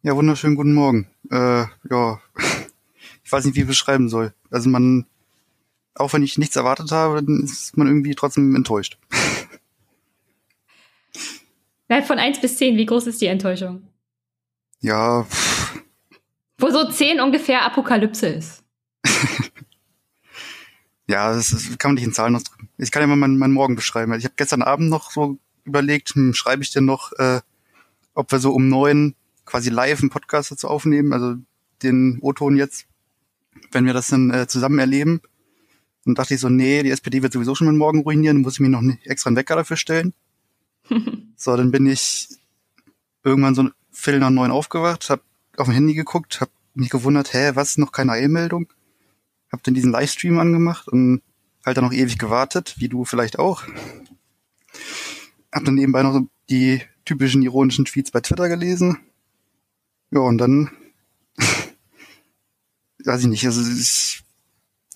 Ja, 0.00 0.16
wunderschönen 0.16 0.56
guten 0.56 0.72
Morgen. 0.72 1.06
Äh, 1.30 1.66
ja, 1.90 2.18
ich 3.24 3.30
weiß 3.30 3.44
nicht, 3.44 3.56
wie 3.56 3.60
ich 3.60 3.66
beschreiben 3.66 4.08
soll. 4.08 4.32
Also 4.50 4.70
man, 4.70 5.04
auch 5.96 6.14
wenn 6.14 6.22
ich 6.22 6.38
nichts 6.38 6.56
erwartet 6.56 6.92
habe, 6.92 7.16
dann 7.16 7.42
ist 7.44 7.76
man 7.76 7.86
irgendwie 7.86 8.14
trotzdem 8.14 8.56
enttäuscht. 8.56 8.96
Von 12.06 12.18
1 12.18 12.40
bis 12.40 12.56
10, 12.56 12.78
wie 12.78 12.86
groß 12.86 13.06
ist 13.06 13.20
die 13.20 13.26
Enttäuschung? 13.26 13.86
Ja. 14.80 15.26
Wo 16.56 16.70
so 16.70 16.90
10 16.90 17.20
ungefähr 17.20 17.66
Apokalypse 17.66 18.28
ist. 18.28 18.64
Ja, 21.08 21.32
das, 21.32 21.52
ist, 21.52 21.78
kann 21.78 21.90
man 21.90 21.94
nicht 21.94 22.04
in 22.04 22.12
Zahlen 22.12 22.36
ausdrücken. 22.36 22.68
Ich 22.76 22.90
kann 22.90 23.00
ja 23.00 23.06
mal 23.06 23.16
meinen, 23.16 23.38
meinen 23.38 23.54
Morgen 23.54 23.76
beschreiben. 23.76 24.12
Ich 24.14 24.24
habe 24.24 24.34
gestern 24.36 24.62
Abend 24.62 24.90
noch 24.90 25.10
so 25.10 25.38
überlegt, 25.64 26.10
hm, 26.10 26.34
schreibe 26.34 26.62
ich 26.62 26.70
denn 26.70 26.84
noch, 26.84 27.12
äh, 27.12 27.40
ob 28.14 28.30
wir 28.30 28.38
so 28.38 28.52
um 28.52 28.68
neun 28.68 29.14
quasi 29.46 29.70
live 29.70 30.00
einen 30.00 30.10
Podcast 30.10 30.50
dazu 30.50 30.68
aufnehmen, 30.68 31.14
also 31.14 31.36
den 31.82 32.18
O-Ton 32.20 32.56
jetzt, 32.56 32.86
wenn 33.72 33.86
wir 33.86 33.94
das 33.94 34.08
dann 34.08 34.30
äh, 34.30 34.46
zusammen 34.46 34.78
erleben. 34.78 35.22
Und 36.04 36.18
dachte 36.18 36.34
ich 36.34 36.40
so, 36.40 36.50
nee, 36.50 36.82
die 36.82 36.90
SPD 36.90 37.22
wird 37.22 37.32
sowieso 37.32 37.54
schon 37.54 37.66
meinen 37.66 37.78
Morgen 37.78 38.00
ruinieren, 38.00 38.42
muss 38.42 38.54
ich 38.54 38.60
mir 38.60 38.68
noch 38.68 38.82
nicht 38.82 39.06
extra 39.06 39.28
einen 39.28 39.36
Wecker 39.36 39.56
dafür 39.56 39.76
stellen. 39.76 40.12
so, 41.36 41.56
dann 41.56 41.70
bin 41.70 41.86
ich 41.86 42.28
irgendwann 43.24 43.54
so 43.54 43.68
Viertel 43.92 44.20
nach 44.20 44.30
neun 44.30 44.50
aufgewacht, 44.50 45.08
habe 45.08 45.22
auf 45.56 45.66
dem 45.66 45.74
Handy 45.74 45.94
geguckt, 45.94 46.40
habe 46.40 46.50
mich 46.74 46.90
gewundert, 46.90 47.32
hä, 47.32 47.52
was, 47.54 47.78
noch 47.78 47.92
keine 47.92 48.12
Eilmeldung? 48.12 48.68
Hab 49.52 49.62
dann 49.62 49.74
diesen 49.74 49.92
Livestream 49.92 50.38
angemacht 50.38 50.88
und 50.88 51.22
halt 51.64 51.76
dann 51.76 51.84
noch 51.84 51.92
ewig 51.92 52.18
gewartet, 52.18 52.74
wie 52.78 52.88
du 52.88 53.04
vielleicht 53.04 53.38
auch. 53.38 53.64
Hab 55.52 55.64
dann 55.64 55.74
nebenbei 55.74 56.02
noch 56.02 56.20
die 56.50 56.82
typischen 57.04 57.42
ironischen 57.42 57.84
Tweets 57.84 58.10
bei 58.10 58.20
Twitter 58.20 58.48
gelesen. 58.48 58.98
Ja, 60.10 60.20
und 60.20 60.38
dann 60.38 60.70
weiß 63.04 63.22
ich 63.22 63.26
nicht, 63.28 63.46
also 63.46 63.60
ich 63.60 64.22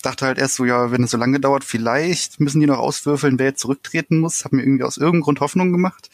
dachte 0.01 0.25
halt 0.25 0.37
erst 0.37 0.55
so, 0.55 0.65
ja, 0.65 0.91
wenn 0.91 1.03
es 1.03 1.11
so 1.11 1.17
lange 1.17 1.39
dauert, 1.39 1.63
vielleicht 1.63 2.39
müssen 2.39 2.59
die 2.59 2.67
noch 2.67 2.77
auswürfeln, 2.77 3.39
wer 3.39 3.47
jetzt 3.47 3.61
zurücktreten 3.61 4.19
muss. 4.19 4.45
Hab 4.45 4.51
mir 4.51 4.61
irgendwie 4.61 4.83
aus 4.83 4.97
irgendeinem 4.97 5.23
Grund 5.23 5.39
Hoffnung 5.39 5.71
gemacht. 5.71 6.09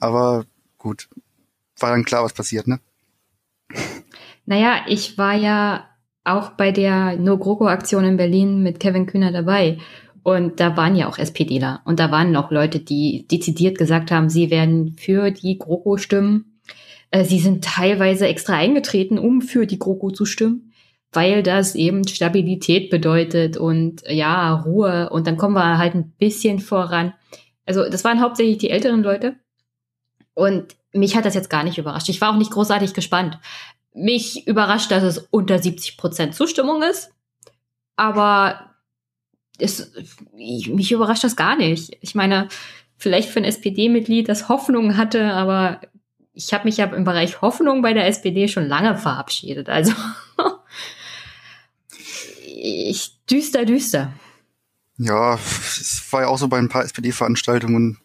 Aber 0.00 0.46
gut, 0.78 1.08
war 1.78 1.90
dann 1.90 2.04
klar, 2.04 2.24
was 2.24 2.32
passiert, 2.32 2.66
ne? 2.66 2.80
Naja, 4.46 4.84
ich 4.88 5.18
war 5.18 5.34
ja 5.34 5.89
auch 6.32 6.50
bei 6.50 6.72
der 6.72 7.16
No 7.16 7.38
GroKo-Aktion 7.38 8.04
in 8.04 8.16
Berlin 8.16 8.62
mit 8.62 8.80
Kevin 8.80 9.06
Kühner 9.06 9.32
dabei. 9.32 9.78
Und 10.22 10.60
da 10.60 10.76
waren 10.76 10.96
ja 10.96 11.08
auch 11.08 11.18
SPDler. 11.18 11.80
Und 11.84 11.98
da 11.98 12.10
waren 12.10 12.30
noch 12.30 12.50
Leute, 12.50 12.78
die 12.78 13.26
dezidiert 13.30 13.78
gesagt 13.78 14.10
haben, 14.10 14.28
sie 14.28 14.50
werden 14.50 14.94
für 14.98 15.30
die 15.30 15.58
GroKo 15.58 15.96
stimmen. 15.96 16.60
Äh, 17.10 17.24
sie 17.24 17.38
sind 17.38 17.64
teilweise 17.64 18.28
extra 18.28 18.54
eingetreten, 18.54 19.18
um 19.18 19.40
für 19.40 19.66
die 19.66 19.78
GroKo 19.78 20.10
zu 20.10 20.26
stimmen, 20.26 20.72
weil 21.12 21.42
das 21.42 21.74
eben 21.74 22.06
Stabilität 22.06 22.90
bedeutet 22.90 23.56
und 23.56 24.02
ja, 24.06 24.54
Ruhe. 24.54 25.08
Und 25.10 25.26
dann 25.26 25.36
kommen 25.36 25.54
wir 25.54 25.78
halt 25.78 25.94
ein 25.94 26.12
bisschen 26.18 26.58
voran. 26.58 27.14
Also 27.64 27.88
das 27.88 28.04
waren 28.04 28.20
hauptsächlich 28.20 28.58
die 28.58 28.70
älteren 28.70 29.02
Leute. 29.02 29.36
Und 30.34 30.76
mich 30.92 31.16
hat 31.16 31.24
das 31.24 31.34
jetzt 31.34 31.50
gar 31.50 31.64
nicht 31.64 31.78
überrascht. 31.78 32.08
Ich 32.08 32.20
war 32.20 32.32
auch 32.32 32.38
nicht 32.38 32.50
großartig 32.50 32.94
gespannt. 32.94 33.38
Mich 33.92 34.46
überrascht, 34.46 34.90
dass 34.90 35.02
es 35.02 35.18
unter 35.30 35.58
70 35.58 35.96
Prozent 35.96 36.34
Zustimmung 36.34 36.82
ist. 36.82 37.10
Aber 37.96 38.70
es, 39.58 39.92
mich 40.34 40.92
überrascht 40.92 41.24
das 41.24 41.36
gar 41.36 41.56
nicht. 41.56 41.96
Ich 42.00 42.14
meine, 42.14 42.48
vielleicht 42.96 43.30
für 43.30 43.40
ein 43.40 43.44
SPD-Mitglied, 43.44 44.28
das 44.28 44.48
Hoffnung 44.48 44.96
hatte, 44.96 45.32
aber 45.32 45.80
ich 46.32 46.52
habe 46.52 46.64
mich 46.64 46.76
ja 46.76 46.86
im 46.86 47.04
Bereich 47.04 47.42
Hoffnung 47.42 47.82
bei 47.82 47.92
der 47.92 48.06
SPD 48.06 48.48
schon 48.48 48.66
lange 48.66 48.96
verabschiedet. 48.96 49.68
Also 49.68 49.92
ich 52.44 53.18
düster, 53.26 53.64
düster. 53.64 54.12
Ja, 54.96 55.34
es 55.34 56.06
war 56.10 56.22
ja 56.22 56.28
auch 56.28 56.38
so 56.38 56.48
bei 56.48 56.58
ein 56.58 56.68
paar 56.68 56.84
SPD-Veranstaltungen 56.84 57.98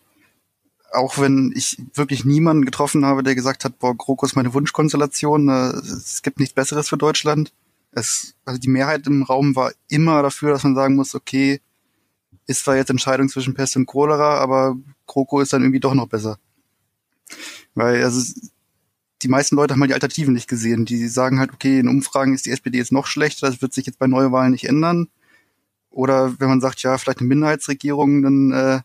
auch 0.95 1.19
wenn 1.19 1.53
ich 1.55 1.81
wirklich 1.93 2.25
niemanden 2.25 2.65
getroffen 2.65 3.05
habe, 3.05 3.23
der 3.23 3.35
gesagt 3.35 3.65
hat, 3.65 3.79
boah, 3.79 3.95
GroKo 3.95 4.25
ist 4.25 4.35
meine 4.35 4.53
Wunschkonstellation, 4.53 5.49
äh, 5.49 5.69
es 5.77 6.21
gibt 6.21 6.39
nichts 6.39 6.55
Besseres 6.55 6.89
für 6.89 6.97
Deutschland. 6.97 7.53
Es, 7.91 8.35
also 8.45 8.59
die 8.59 8.69
Mehrheit 8.69 9.07
im 9.07 9.23
Raum 9.23 9.55
war 9.55 9.71
immer 9.87 10.21
dafür, 10.21 10.51
dass 10.51 10.63
man 10.63 10.75
sagen 10.75 10.95
muss, 10.95 11.15
okay, 11.15 11.61
ist 12.47 12.63
zwar 12.63 12.75
jetzt 12.75 12.89
Entscheidung 12.89 13.29
zwischen 13.29 13.53
Pest 13.53 13.75
und 13.75 13.85
Cholera, 13.85 14.39
aber 14.39 14.75
GroKo 15.07 15.41
ist 15.41 15.53
dann 15.53 15.61
irgendwie 15.61 15.79
doch 15.79 15.93
noch 15.93 16.07
besser. 16.07 16.37
Weil, 17.73 18.03
also, 18.03 18.33
die 19.21 19.27
meisten 19.27 19.55
Leute 19.55 19.73
haben 19.73 19.81
halt 19.81 19.89
die 19.89 19.95
Alternativen 19.95 20.33
nicht 20.33 20.47
gesehen. 20.47 20.85
Die 20.85 21.07
sagen 21.07 21.39
halt, 21.39 21.53
okay, 21.53 21.79
in 21.79 21.87
Umfragen 21.87 22.33
ist 22.33 22.45
die 22.45 22.51
SPD 22.51 22.77
jetzt 22.77 22.91
noch 22.91 23.07
schlechter, 23.07 23.47
das 23.47 23.61
wird 23.61 23.73
sich 23.73 23.85
jetzt 23.85 23.99
bei 23.99 24.07
Neuwahlen 24.07 24.51
nicht 24.51 24.65
ändern. 24.65 25.07
Oder 25.89 26.39
wenn 26.39 26.49
man 26.49 26.61
sagt, 26.61 26.83
ja, 26.83 26.97
vielleicht 26.97 27.19
eine 27.19 27.29
Minderheitsregierung, 27.29 28.21
dann, 28.21 28.51
äh, 28.51 28.81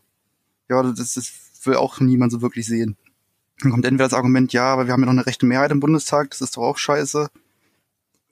ja, 0.69 0.83
das 0.83 1.17
ist 1.17 1.50
will 1.65 1.75
auch 1.75 1.99
niemand 1.99 2.31
so 2.31 2.41
wirklich 2.41 2.65
sehen. 2.65 2.97
Dann 3.59 3.71
kommt 3.71 3.85
entweder 3.85 4.09
das 4.09 4.17
Argument, 4.17 4.51
ja, 4.53 4.73
aber 4.73 4.87
wir 4.87 4.93
haben 4.93 5.01
ja 5.01 5.05
noch 5.05 5.13
eine 5.13 5.25
rechte 5.25 5.45
Mehrheit 5.45 5.71
im 5.71 5.79
Bundestag, 5.79 6.31
das 6.31 6.41
ist 6.41 6.57
doch 6.57 6.63
auch 6.63 6.77
scheiße. 6.77 7.29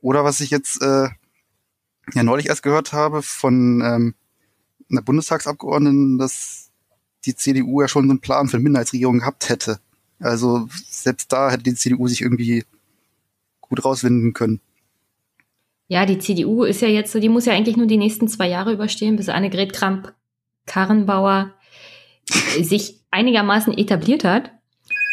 Oder 0.01 0.23
was 0.23 0.39
ich 0.39 0.49
jetzt 0.49 0.81
äh, 0.81 1.09
ja 2.13 2.23
neulich 2.23 2.47
erst 2.47 2.63
gehört 2.63 2.93
habe 2.93 3.21
von 3.21 3.81
ähm, 3.81 4.15
einer 4.89 5.01
Bundestagsabgeordneten, 5.01 6.17
dass 6.17 6.71
die 7.25 7.35
CDU 7.35 7.81
ja 7.81 7.87
schon 7.87 8.05
so 8.05 8.11
einen 8.11 8.21
Plan 8.21 8.47
für 8.47 8.57
eine 8.57 8.63
Minderheitsregierung 8.63 9.19
gehabt 9.19 9.49
hätte. 9.49 9.79
Also 10.19 10.67
selbst 10.89 11.31
da 11.31 11.51
hätte 11.51 11.63
die 11.63 11.75
CDU 11.75 12.07
sich 12.07 12.21
irgendwie 12.21 12.65
gut 13.61 13.83
rauswinden 13.83 14.33
können. 14.33 14.61
Ja, 15.87 16.05
die 16.05 16.19
CDU 16.19 16.63
ist 16.63 16.81
ja 16.81 16.87
jetzt 16.87 17.11
so, 17.11 17.19
die 17.19 17.29
muss 17.29 17.45
ja 17.45 17.53
eigentlich 17.53 17.77
nur 17.77 17.87
die 17.87 17.97
nächsten 17.97 18.27
zwei 18.27 18.47
Jahre 18.47 18.73
überstehen, 18.73 19.15
bis 19.15 19.29
Annegret 19.29 19.73
Kramp-Karrenbauer 19.73 21.53
sich 22.61 22.98
einigermaßen 23.11 23.77
etabliert 23.77 24.23
hat. 24.23 24.51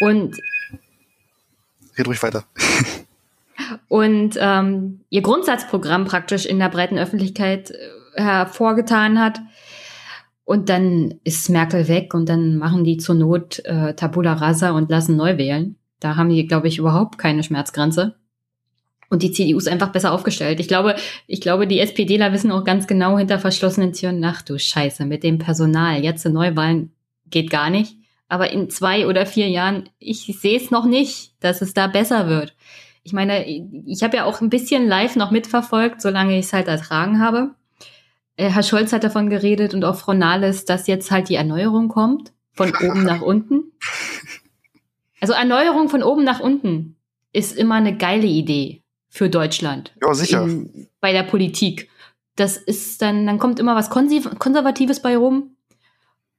Und 0.01 0.37
Red 1.99 2.07
ruhig 2.07 2.23
weiter. 2.23 2.45
und 3.89 4.37
ähm, 4.39 5.01
ihr 5.09 5.23
Grundsatzprogramm 5.23 6.05
praktisch 6.05 6.47
in 6.47 6.59
der 6.59 6.69
breiten 6.69 6.99
Öffentlichkeit 6.99 7.71
äh, 7.71 8.23
hervorgetan 8.23 9.21
hat. 9.21 9.41
Und 10.45 10.69
dann 10.69 11.15
ist 11.25 11.49
Merkel 11.51 11.89
weg 11.89 12.15
und 12.15 12.29
dann 12.29 12.57
machen 12.57 12.85
die 12.85 12.99
zur 12.99 13.17
Not 13.17 13.65
äh, 13.65 13.95
Tabula 13.95 14.35
Rasa 14.35 14.71
und 14.71 14.91
lassen 14.91 15.17
neu 15.17 15.39
wählen. 15.39 15.77
Da 15.99 16.17
haben 16.17 16.29
die, 16.29 16.47
glaube 16.47 16.69
ich, 16.69 16.79
überhaupt 16.79 17.19
keine 17.19 17.43
Schmerzgrenze. 17.43 18.15
Und 19.09 19.23
die 19.23 19.33
CDU 19.33 19.59
ist 19.59 19.69
einfach 19.69 19.93
besser 19.93 20.13
aufgestellt. 20.13 20.61
Ich 20.61 20.69
glaube, 20.69 20.97
ich 21.27 21.41
glaube, 21.41 21.67
die 21.67 21.81
SPDler 21.81 22.33
wissen 22.33 22.51
auch 22.51 22.65
ganz 22.65 22.87
genau 22.87 23.19
hinter 23.19 23.39
verschlossenen 23.39 23.93
Türen, 23.93 24.23
ach 24.25 24.43
du 24.43 24.59
Scheiße, 24.59 25.05
mit 25.05 25.23
dem 25.23 25.39
Personal, 25.39 26.03
jetzt 26.03 26.27
Neuwahlen 26.27 26.93
geht 27.31 27.51
gar 27.51 27.71
nicht. 27.71 27.97
Aber 28.29 28.51
in 28.51 28.71
zwei 28.71 29.07
oder 29.07 29.27
vier 29.27 29.49
Jahren, 29.49 29.89
ich 29.99 30.27
sehe 30.41 30.57
es 30.57 30.71
noch 30.71 30.85
nicht, 30.85 31.35
dass 31.41 31.63
es 31.63 31.75
da 31.75 31.87
besser 31.87 32.29
wird. 32.29 32.57
Ich 33.05 33.13
meine, 33.13 33.47
ich 33.47 34.03
habe 34.03 34.17
ja 34.17 34.25
auch 34.25 34.41
ein 34.41 34.51
bisschen 34.51 34.89
live 34.89 35.15
noch 35.15 35.31
mitverfolgt, 35.31 36.03
solange 36.03 36.39
ich 36.39 36.47
es 36.47 36.53
halt 36.53 36.67
ertragen 36.67 37.21
habe. 37.21 37.55
Äh, 38.37 38.51
Herr 38.51 38.65
Scholz 38.65 38.93
hat 38.93 39.05
davon 39.05 39.31
geredet 39.31 39.75
und 39.75 39.85
auch 39.85 39.97
Frau 39.97 40.13
Nahles, 40.13 40.65
dass 40.65 40.89
jetzt 40.89 41.11
halt 41.11 41.29
die 41.29 41.37
Erneuerung 41.37 41.89
kommt, 41.89 42.33
von 42.53 42.73
oben 42.83 43.05
nach 43.05 43.23
unten. 43.23 43.73
Also 45.21 45.35
Erneuerung 45.35 45.89
von 45.89 46.03
oben 46.03 46.25
nach 46.25 46.41
unten 46.41 46.97
ist 47.33 47.57
immer 47.57 47.77
eine 47.77 47.97
geile 47.97 48.27
Idee 48.27 48.83
für 49.09 49.31
Deutschland. 49.31 49.95
Ja, 50.03 50.13
sicher. 50.15 50.43
In, 50.43 50.89
bei 51.01 51.13
der 51.13 51.23
Politik. 51.23 51.89
Das 52.35 52.59
ist 52.59 53.01
dann, 53.01 53.27
dann 53.27 53.39
kommt 53.39 53.59
immer 53.59 53.77
was 53.77 53.89
Konservatives 53.89 55.01
bei 55.01 55.17
rum. 55.17 55.56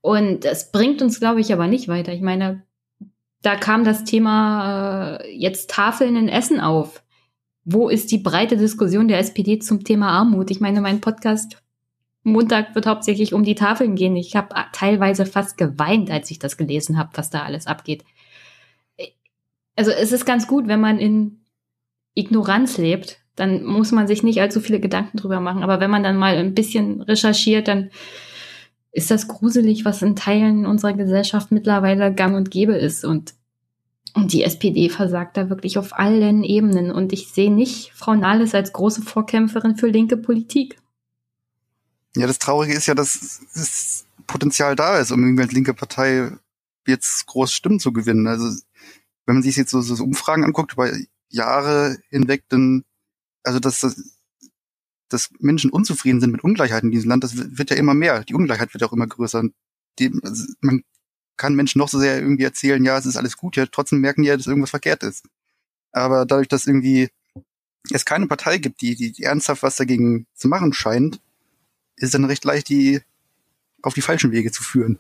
Und 0.02 0.46
das 0.46 0.72
bringt 0.72 1.02
uns, 1.02 1.20
glaube 1.20 1.42
ich, 1.42 1.52
aber 1.52 1.68
nicht 1.68 1.88
weiter. 1.88 2.14
Ich 2.14 2.22
meine, 2.22 2.64
da 3.42 3.56
kam 3.56 3.84
das 3.84 4.04
Thema 4.04 5.18
äh, 5.18 5.38
jetzt 5.38 5.70
Tafeln 5.70 6.16
in 6.16 6.30
Essen 6.30 6.60
auf. 6.60 7.04
Wo 7.66 7.90
ist 7.90 8.12
die 8.12 8.18
breite 8.18 8.58
Diskussion 8.58 9.08
der 9.08 9.20
SPD 9.20 9.60
zum 9.60 9.84
Thema 9.84 10.10
Armut? 10.10 10.52
Ich 10.52 10.62
meine, 10.62 10.82
mein 10.82 11.02
Podcast 11.02 11.62
Montag 12.24 12.76
wird 12.76 12.86
hauptsächlich 12.86 13.34
um 13.34 13.44
die 13.44 13.56
Tafeln 13.56 13.96
gehen. 13.96 14.16
Ich 14.16 14.36
habe 14.36 14.54
teilweise 14.74 15.26
fast 15.26 15.58
geweint, 15.58 16.12
als 16.12 16.30
ich 16.30 16.40
das 16.40 16.58
gelesen 16.58 16.98
habe, 16.98 17.10
was 17.16 17.30
da 17.30 17.44
alles 17.44 17.68
abgeht. 17.68 18.04
Also 19.76 19.92
es 19.92 20.12
ist 20.12 20.26
ganz 20.26 20.48
gut, 20.48 20.68
wenn 20.68 20.82
man 20.82 21.00
in 21.00 21.40
Ignoranz 22.16 22.78
lebt, 22.78 23.20
dann 23.36 23.64
muss 23.64 23.92
man 23.92 24.08
sich 24.08 24.24
nicht 24.24 24.42
allzu 24.42 24.60
viele 24.60 24.80
Gedanken 24.80 25.18
drüber 25.18 25.40
machen. 25.40 25.64
Aber 25.64 25.80
wenn 25.80 25.92
man 25.92 26.04
dann 26.04 26.18
mal 26.18 26.36
ein 26.36 26.56
bisschen 26.56 27.02
recherchiert, 27.02 27.68
dann 27.68 27.92
ist 28.92 29.12
das 29.12 29.28
gruselig, 29.28 29.86
was 29.86 30.02
in 30.02 30.16
Teilen 30.16 30.66
unserer 30.66 30.94
Gesellschaft 30.94 31.52
mittlerweile 31.52 32.14
gang 32.14 32.36
und 32.36 32.52
gäbe 32.52 32.76
ist. 32.76 33.06
Und, 33.06 33.34
und 34.14 34.34
die 34.34 34.44
SPD 34.44 34.90
versagt 34.90 35.38
da 35.38 35.50
wirklich 35.50 35.78
auf 35.78 35.98
allen 35.98 36.44
Ebenen. 36.44 36.92
Und 36.92 37.14
ich 37.14 37.30
sehe 37.30 37.52
nicht 37.52 37.92
Frau 37.94 38.16
Nahles 38.16 38.56
als 38.56 38.74
große 38.74 39.02
Vorkämpferin 39.02 39.76
für 39.76 39.88
linke 39.88 40.18
Politik. 40.18 40.80
Ja, 42.16 42.26
das 42.26 42.40
Traurige 42.40 42.74
ist 42.74 42.88
ja, 42.88 42.96
dass 42.96 43.42
das 43.54 44.06
Potenzial 44.26 44.76
da 44.76 44.98
ist, 44.98 45.12
um 45.12 45.24
irgendwie 45.24 45.44
als 45.44 45.52
linke 45.52 45.74
Partei 45.74 46.32
jetzt 46.88 47.26
groß 47.28 47.52
Stimmen 47.52 47.80
zu 47.80 47.94
gewinnen. 47.94 48.28
Also 48.28 48.46
wenn 49.26 49.36
man 49.36 49.44
sich 49.44 49.58
jetzt 49.58 49.72
so, 49.72 49.82
so 49.82 50.04
Umfragen 50.04 50.44
anguckt 50.44 50.74
über 50.74 50.92
Jahre 51.30 51.98
hinweg, 52.10 52.46
dann 52.50 52.84
also 53.48 53.60
dass, 53.60 53.82
dass 55.10 55.30
Menschen 55.40 55.72
unzufrieden 55.72 56.20
sind 56.20 56.32
mit 56.32 56.44
Ungleichheiten 56.44 56.90
in 56.90 56.94
diesem 56.94 57.10
Land, 57.10 57.24
das 57.24 57.58
wird 57.58 57.70
ja 57.70 57.78
immer 57.78 57.94
mehr. 57.94 58.24
Die 58.24 58.34
Ungleichheit 58.34 58.74
wird 58.74 58.84
auch 58.84 58.94
immer 58.94 59.08
größer. 59.08 59.44
Die, 60.00 60.12
also 60.24 60.46
man 60.62 60.84
kann 61.38 61.56
Menschen 61.56 61.80
noch 61.80 61.88
so 61.88 62.00
sehr 62.00 62.20
irgendwie 62.20 62.44
erzählen, 62.44 62.84
ja, 62.84 62.98
es 62.98 63.06
ist 63.06 63.16
alles 63.16 63.38
gut, 63.38 63.56
ja, 63.56 63.66
trotzdem 63.68 64.00
merken 64.00 64.24
die 64.24 64.30
ja, 64.30 64.38
dass 64.38 64.48
irgendwas 64.48 64.72
verkehrt 64.72 65.04
ist. 65.04 65.26
Aber 65.92 66.26
dadurch, 66.26 66.48
dass 66.48 66.68
irgendwie 66.68 67.10
es 67.92 68.06
keine 68.06 68.28
Partei 68.28 68.58
gibt, 68.58 68.82
die, 68.82 68.96
die, 68.96 69.12
die 69.12 69.24
ernsthaft 69.24 69.64
was 69.64 69.78
dagegen 69.78 70.28
zu 70.34 70.48
machen 70.48 70.74
scheint, 70.74 71.22
ist 71.96 72.14
dann 72.14 72.26
recht 72.26 72.44
leicht, 72.44 72.70
die 72.70 73.02
auf 73.82 73.94
die 73.94 74.02
falschen 74.02 74.32
Wege 74.32 74.52
zu 74.52 74.64
führen. 74.64 75.00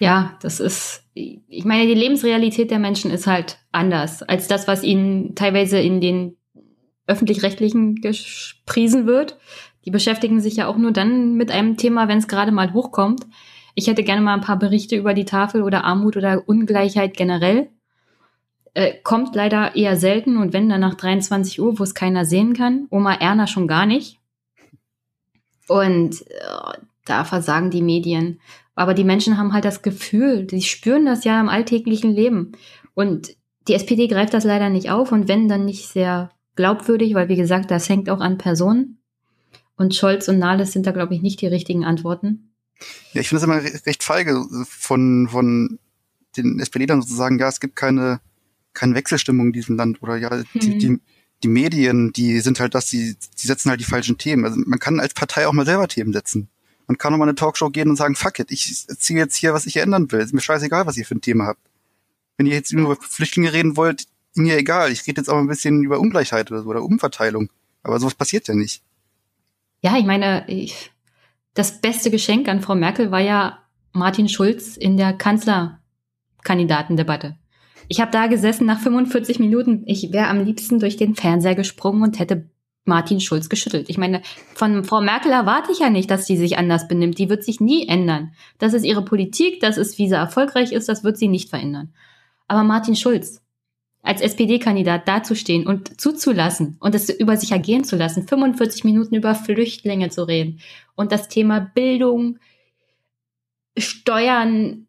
Ja, 0.00 0.36
das 0.42 0.60
ist, 0.60 1.04
ich 1.14 1.64
meine, 1.64 1.86
die 1.86 1.94
Lebensrealität 1.94 2.70
der 2.70 2.80
Menschen 2.80 3.10
ist 3.10 3.26
halt 3.26 3.58
anders 3.70 4.22
als 4.22 4.48
das, 4.48 4.66
was 4.66 4.82
ihnen 4.82 5.34
teilweise 5.34 5.78
in 5.78 6.00
den 6.00 6.36
öffentlich-rechtlichen 7.06 7.96
gepriesen 7.96 9.06
wird. 9.06 9.38
Die 9.84 9.90
beschäftigen 9.90 10.40
sich 10.40 10.56
ja 10.56 10.66
auch 10.66 10.76
nur 10.76 10.92
dann 10.92 11.34
mit 11.34 11.50
einem 11.50 11.76
Thema, 11.76 12.08
wenn 12.08 12.18
es 12.18 12.28
gerade 12.28 12.52
mal 12.52 12.72
hochkommt. 12.72 13.26
Ich 13.74 13.86
hätte 13.86 14.04
gerne 14.04 14.22
mal 14.22 14.34
ein 14.34 14.40
paar 14.40 14.58
Berichte 14.58 14.96
über 14.96 15.14
die 15.14 15.24
Tafel 15.24 15.62
oder 15.62 15.84
Armut 15.84 16.16
oder 16.16 16.48
Ungleichheit 16.48 17.16
generell. 17.16 17.68
Äh, 18.72 18.94
kommt 19.02 19.34
leider 19.34 19.76
eher 19.76 19.96
selten 19.96 20.36
und 20.36 20.52
wenn 20.52 20.68
dann 20.68 20.80
nach 20.80 20.94
23 20.94 21.60
Uhr, 21.60 21.78
wo 21.78 21.82
es 21.82 21.94
keiner 21.94 22.24
sehen 22.24 22.54
kann. 22.54 22.86
Oma 22.90 23.14
Erna 23.14 23.46
schon 23.46 23.68
gar 23.68 23.86
nicht. 23.86 24.18
Und 25.68 26.22
äh, 26.22 26.78
da 27.04 27.24
versagen 27.24 27.70
die 27.70 27.82
Medien. 27.82 28.40
Aber 28.74 28.94
die 28.94 29.04
Menschen 29.04 29.38
haben 29.38 29.52
halt 29.52 29.64
das 29.64 29.82
Gefühl, 29.82 30.46
die 30.46 30.62
spüren 30.62 31.06
das 31.06 31.24
ja 31.24 31.40
im 31.40 31.48
alltäglichen 31.48 32.12
Leben. 32.12 32.52
Und 32.94 33.36
die 33.68 33.74
SPD 33.74 34.08
greift 34.08 34.34
das 34.34 34.44
leider 34.44 34.68
nicht 34.70 34.90
auf 34.90 35.12
und 35.12 35.28
wenn, 35.28 35.48
dann 35.48 35.64
nicht 35.64 35.88
sehr 35.88 36.30
glaubwürdig, 36.56 37.14
weil 37.14 37.28
wie 37.28 37.36
gesagt, 37.36 37.70
das 37.70 37.88
hängt 37.88 38.08
auch 38.10 38.20
an 38.20 38.38
Personen. 38.38 38.98
Und 39.76 39.94
Scholz 39.94 40.28
und 40.28 40.38
Nahles 40.38 40.72
sind 40.72 40.86
da, 40.86 40.92
glaube 40.92 41.14
ich, 41.14 41.22
nicht 41.22 41.40
die 41.40 41.48
richtigen 41.48 41.84
Antworten. 41.84 42.52
Ja, 43.12 43.20
ich 43.20 43.28
finde 43.28 43.38
es 43.38 43.44
immer 43.44 43.86
recht 43.86 44.02
feige 44.02 44.44
von, 44.68 45.28
von 45.28 45.78
den 46.36 46.60
SPD-Lern 46.60 47.02
sozusagen, 47.02 47.38
ja, 47.38 47.48
es 47.48 47.60
gibt 47.60 47.76
keine, 47.76 48.20
keine 48.72 48.94
Wechselstimmung 48.94 49.46
in 49.46 49.52
diesem 49.52 49.76
Land 49.76 50.02
oder 50.02 50.16
ja, 50.16 50.30
mhm. 50.30 50.60
die, 50.60 50.78
die, 50.78 51.00
die 51.42 51.48
Medien, 51.48 52.12
die 52.12 52.40
sind 52.40 52.60
halt 52.60 52.74
das, 52.74 52.88
die, 52.90 53.16
die 53.40 53.46
setzen 53.46 53.70
halt 53.70 53.80
die 53.80 53.84
falschen 53.84 54.18
Themen. 54.18 54.44
Also 54.44 54.60
man 54.64 54.78
kann 54.78 55.00
als 55.00 55.14
Partei 55.14 55.46
auch 55.46 55.52
mal 55.52 55.66
selber 55.66 55.88
Themen 55.88 56.12
setzen. 56.12 56.48
Man 56.86 56.98
kann 56.98 57.14
auch 57.14 57.18
mal 57.18 57.24
eine 57.24 57.34
Talkshow 57.34 57.70
gehen 57.70 57.88
und 57.88 57.96
sagen, 57.96 58.14
fuck 58.14 58.38
it, 58.38 58.50
ich 58.50 58.84
erzähle 58.88 59.20
jetzt 59.20 59.36
hier, 59.36 59.54
was 59.54 59.66
ich 59.66 59.76
ändern 59.76 60.10
will. 60.12 60.20
Ist 60.20 60.34
mir 60.34 60.40
scheißegal, 60.40 60.86
was 60.86 60.96
ihr 60.96 61.06
für 61.06 61.14
ein 61.14 61.20
Thema 61.20 61.46
habt. 61.46 61.60
Wenn 62.36 62.46
ihr 62.46 62.54
jetzt 62.54 62.72
über 62.72 62.96
Flüchtlinge 62.96 63.52
reden 63.52 63.76
wollt, 63.76 64.04
mir 64.34 64.56
egal. 64.56 64.92
Ich 64.92 65.06
rede 65.06 65.20
jetzt 65.20 65.28
auch 65.28 65.38
ein 65.38 65.46
bisschen 65.46 65.84
über 65.84 66.00
Ungleichheit 66.00 66.50
oder 66.50 66.62
so 66.62 66.68
oder 66.68 66.82
Umverteilung. 66.82 67.50
Aber 67.82 68.00
sowas 68.00 68.14
passiert 68.14 68.48
ja 68.48 68.54
nicht. 68.54 68.82
Ja, 69.80 69.96
ich 69.96 70.04
meine, 70.04 70.44
ich, 70.48 70.90
das 71.54 71.80
beste 71.80 72.10
Geschenk 72.10 72.48
an 72.48 72.60
Frau 72.62 72.74
Merkel 72.74 73.10
war 73.10 73.20
ja 73.20 73.58
Martin 73.92 74.28
Schulz 74.28 74.76
in 74.76 74.96
der 74.96 75.12
Kanzlerkandidatendebatte. 75.12 77.36
Ich 77.88 78.00
habe 78.00 78.10
da 78.10 78.26
gesessen 78.26 78.66
nach 78.66 78.80
45 78.80 79.38
Minuten. 79.38 79.82
Ich 79.86 80.12
wäre 80.12 80.28
am 80.28 80.42
liebsten 80.42 80.80
durch 80.80 80.96
den 80.96 81.14
Fernseher 81.14 81.54
gesprungen 81.54 82.02
und 82.02 82.18
hätte 82.18 82.48
Martin 82.86 83.20
Schulz 83.20 83.48
geschüttelt. 83.48 83.88
Ich 83.88 83.98
meine, 83.98 84.22
von 84.54 84.84
Frau 84.84 85.00
Merkel 85.00 85.32
erwarte 85.32 85.72
ich 85.72 85.78
ja 85.78 85.90
nicht, 85.90 86.10
dass 86.10 86.26
sie 86.26 86.36
sich 86.36 86.58
anders 86.58 86.88
benimmt. 86.88 87.18
Die 87.18 87.28
wird 87.28 87.44
sich 87.44 87.60
nie 87.60 87.88
ändern. 87.88 88.32
Das 88.58 88.74
ist 88.74 88.84
ihre 88.84 89.04
Politik, 89.04 89.60
das 89.60 89.78
ist, 89.78 89.98
wie 89.98 90.08
sie 90.08 90.14
erfolgreich 90.14 90.72
ist, 90.72 90.88
das 90.88 91.04
wird 91.04 91.16
sie 91.16 91.28
nicht 91.28 91.50
verändern. 91.50 91.94
Aber 92.46 92.62
Martin 92.62 92.96
Schulz, 92.96 93.42
als 94.04 94.20
SPD-Kandidat 94.20 95.08
dazustehen 95.08 95.66
und 95.66 96.00
zuzulassen 96.00 96.76
und 96.78 96.94
es 96.94 97.08
über 97.08 97.36
sich 97.36 97.52
ergehen 97.52 97.84
zu 97.84 97.96
lassen, 97.96 98.28
45 98.28 98.84
Minuten 98.84 99.14
über 99.14 99.34
Flüchtlinge 99.34 100.10
zu 100.10 100.28
reden 100.28 100.60
und 100.94 101.10
das 101.10 101.28
Thema 101.28 101.58
Bildung, 101.58 102.38
Steuern, 103.76 104.86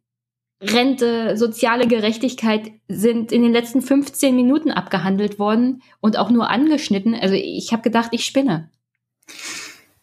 Rente, 0.62 1.38
soziale 1.38 1.88
Gerechtigkeit 1.88 2.72
sind 2.88 3.32
in 3.32 3.42
den 3.42 3.52
letzten 3.52 3.82
15 3.82 4.36
Minuten 4.36 4.72
abgehandelt 4.72 5.40
worden 5.40 5.82
und 6.02 6.18
auch 6.18 6.30
nur 6.30 6.50
angeschnitten. 6.50 7.16
Also 7.16 7.36
ich 7.36 7.72
habe 7.72 7.84
gedacht, 7.84 8.10
ich 8.12 8.26
spinne. 8.26 8.70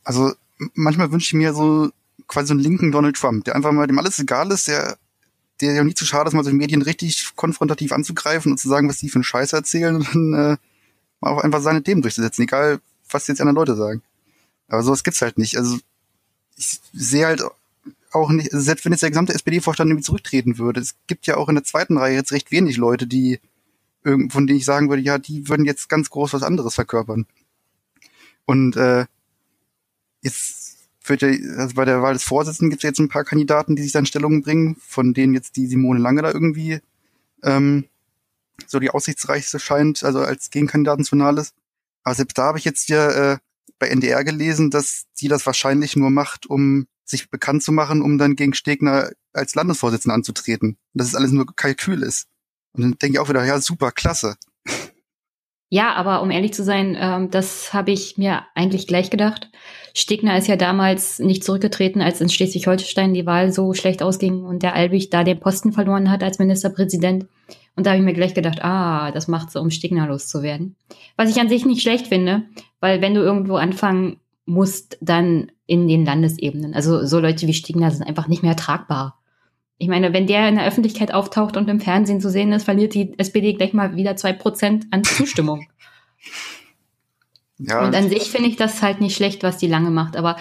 Also 0.05 0.33
manchmal 0.75 1.13
wünsche 1.13 1.27
ich 1.27 1.35
mir 1.35 1.55
so 1.55 1.91
quasi 2.27 2.53
einen 2.53 2.61
linken 2.61 2.93
Donald 2.93 3.17
Trump, 3.17 3.45
der 3.45 3.57
einfach 3.57 3.73
mal 3.73 3.87
dem 3.87 3.99
alles 3.99 4.19
egal 4.19 4.51
ist, 4.51 4.69
der 4.69 4.97
der 5.63 5.75
ja 5.75 5.85
nie 5.85 5.95
zu 5.95 6.05
schade 6.05 6.29
ist, 6.29 6.35
mal 6.35 6.45
so 6.45 6.53
Medien 6.53 6.83
richtig 6.83 7.35
konfrontativ 7.37 7.93
anzugreifen 7.93 8.53
und 8.53 8.59
zu 8.59 8.69
sagen, 8.69 8.89
was 8.89 8.99
die 8.99 9.09
für 9.09 9.17
einen 9.17 9.25
Scheiß 9.25 9.53
erzählen 9.53 9.97
und 9.97 10.15
dann 10.15 10.35
äh, 10.35 10.57
auch 11.21 11.43
einfach 11.43 11.63
seine 11.63 11.83
Themen 11.83 12.03
durchzusetzen, 12.03 12.43
egal 12.43 12.81
was 13.11 13.27
jetzt 13.29 13.41
andere 13.41 13.55
Leute 13.55 13.77
sagen. 13.77 14.03
Aber 14.69 14.83
sowas 14.83 15.05
gibt's 15.05 15.23
halt 15.23 15.39
nicht. 15.39 15.57
Also 15.57 15.79
ich 16.57 16.81
sehe 16.93 17.27
halt 17.27 17.43
auch 18.11 18.31
nicht, 18.31 18.51
selbst 18.53 18.85
wenn 18.85 18.93
jetzt 18.93 19.03
der 19.03 19.11
gesamte 19.11 19.35
SPD-Vorstand 19.35 19.91
irgendwie 19.91 20.05
zurücktreten 20.05 20.59
würde, 20.59 20.81
es 20.81 20.97
gibt 21.07 21.27
ja 21.27 21.37
auch 21.37 21.49
in 21.49 21.55
der 21.55 21.65
zweiten 21.65 21.97
Reihe 21.97 22.15
jetzt 22.15 22.33
recht 22.33 22.51
wenig 22.51 22.77
Leute, 22.77 23.07
die 23.07 23.41
von 24.05 24.47
denen 24.47 24.59
ich 24.59 24.65
sagen 24.65 24.89
würde, 24.89 25.03
ja, 25.03 25.19
die 25.19 25.49
würden 25.49 25.65
jetzt 25.65 25.89
ganz 25.89 26.11
groß 26.11 26.33
was 26.33 26.43
anderes 26.43 26.75
verkörpern. 26.75 27.27
Und 28.47 28.77
äh, 28.77 29.07
jetzt 30.23 30.62
wird 31.09 31.23
ja, 31.23 31.29
also 31.57 31.75
bei 31.75 31.85
der 31.85 32.03
Wahl 32.03 32.15
des 32.15 32.25
Vorsitzenden 32.25 32.71
gibt 32.71 32.83
es 32.83 32.89
jetzt 32.89 32.99
ein 32.99 33.09
paar 33.09 33.25
Kandidaten, 33.25 33.77
die 33.77 33.83
sich 33.83 33.93
dann 33.93 34.07
Stellungen 34.07 34.43
bringen, 34.43 34.77
von 34.81 35.15
denen 35.15 35.35
jetzt 35.35 35.57
die 35.57 35.67
Simone 35.67 36.01
Lange 36.01 36.23
da 36.23 36.31
irgendwie 36.31 36.81
ähm, 37.43 37.87
so 38.67 38.79
die 38.79 38.91
aussichtsreichste 38.91 39.59
scheint, 39.59 40.05
also 40.05 40.21
als 40.21 40.51
Gegenkandidaten 40.51 41.05
zu 41.05 41.17
Nahles. 41.17 41.55
Aber 42.05 42.15
selbst 42.15 42.39
da 42.39 42.45
habe 42.45 42.59
ich 42.59 42.65
jetzt 42.65 42.89
ja 42.89 43.33
äh, 43.33 43.39
bei 43.79 43.89
NDR 43.89 44.25
gelesen, 44.25 44.71
dass 44.71 45.05
sie 45.15 45.29
das 45.29 45.47
wahrscheinlich 45.47 45.97
nur 45.97 46.11
macht, 46.11 46.47
um 46.47 46.87
sich 47.05 47.31
bekannt 47.31 47.63
zu 47.63 47.73
machen, 47.73 48.03
um 48.03 48.19
dann 48.19 48.37
gegen 48.37 48.55
Stegner 48.55 49.11
als 49.33 49.55
Landesvorsitzender 49.55 50.15
anzutreten. 50.15 50.71
Und 50.71 50.99
dass 50.99 51.09
es 51.09 51.15
alles 51.15 51.33
nur 51.33 51.47
Kalkül 51.55 52.03
ist. 52.03 52.27
Und 52.73 52.83
dann 52.83 52.93
denke 52.93 53.17
ich 53.17 53.19
auch 53.19 53.29
wieder, 53.29 53.45
ja, 53.45 53.61
super, 53.61 53.93
klasse. 53.93 54.37
Ja, 55.73 55.95
aber 55.95 56.21
um 56.21 56.31
ehrlich 56.31 56.53
zu 56.53 56.65
sein, 56.65 56.99
ähm, 57.01 57.31
das 57.31 57.73
habe 57.73 57.93
ich 57.93 58.19
mir 58.19 58.43
eigentlich 58.55 58.87
gleich 58.87 59.09
gedacht. 59.09 59.49
Stegner 59.95 60.37
ist 60.37 60.47
ja 60.47 60.57
damals 60.57 61.19
nicht 61.19 61.43
zurückgetreten, 61.43 62.03
als 62.03 62.21
in 62.21 62.29
Schleswig-Holstein 62.29 63.15
die 63.15 63.25
Wahl 63.25 63.55
so 63.55 63.73
schlecht 63.73 64.03
ausging 64.03 64.45
und 64.45 64.63
der 64.63 64.75
Albig 64.75 65.09
da 65.09 65.25
den 65.25 65.41
Posten 65.41 65.73
verloren 65.73 66.11
hat 66.11 66.23
als 66.23 66.39
Ministerpräsident. 66.39 67.25
Und 67.75 67.87
da 67.87 67.93
habe 67.93 68.01
ich 68.01 68.05
mir 68.05 68.13
gleich 68.13 68.35
gedacht, 68.35 68.63
ah, 68.63 69.13
das 69.13 69.29
macht 69.29 69.51
so, 69.51 69.63
um 69.63 69.71
Stegner 69.71 70.07
loszuwerden. 70.07 70.77
Was 71.17 71.31
ich 71.31 71.41
an 71.41 71.49
sich 71.49 71.65
nicht 71.65 71.81
schlecht 71.81 72.09
finde, 72.09 72.43
weil 72.81 73.01
wenn 73.01 73.15
du 73.15 73.23
irgendwo 73.23 73.57
anfangen 73.57 74.19
musst, 74.45 74.99
dann 75.01 75.53
in 75.65 75.89
den 75.89 76.05
Landesebenen. 76.05 76.75
Also 76.75 77.07
so 77.07 77.19
Leute 77.19 77.47
wie 77.47 77.55
Stegner 77.55 77.91
sind 77.91 78.07
einfach 78.07 78.29
nicht 78.29 78.43
mehr 78.43 78.57
tragbar. 78.57 79.22
Ich 79.83 79.89
meine, 79.89 80.13
wenn 80.13 80.29
der 80.29 80.49
in 80.49 80.55
der 80.55 80.65
Öffentlichkeit 80.65 81.13
auftaucht 81.13 81.57
und 81.57 81.69
im 81.69 81.81
Fernsehen 81.81 82.21
zu 82.21 82.31
sehen 82.31 82.53
ist, 82.53 82.63
verliert 82.63 82.95
die 82.95 83.19
SPD 83.19 83.55
gleich 83.55 83.73
mal 83.73 83.97
wieder 83.97 84.15
zwei 84.15 84.33
Prozent 84.33 84.87
an 84.93 85.03
Zustimmung. 85.03 85.67
ja. 87.59 87.85
Und 87.85 87.93
an 87.93 88.09
sich 88.09 88.31
finde 88.31 88.49
ich 88.49 88.55
das 88.55 88.81
halt 88.81 89.01
nicht 89.01 89.17
schlecht, 89.17 89.43
was 89.43 89.59
die 89.59 89.67
lange 89.67 89.91
macht. 89.91 90.17
Aber 90.17 90.37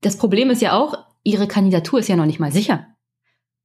das 0.00 0.18
Problem 0.18 0.50
ist 0.50 0.60
ja 0.60 0.72
auch, 0.72 0.98
ihre 1.22 1.46
Kandidatur 1.46 2.00
ist 2.00 2.08
ja 2.08 2.16
noch 2.16 2.26
nicht 2.26 2.40
mal 2.40 2.50
sicher. 2.50 2.88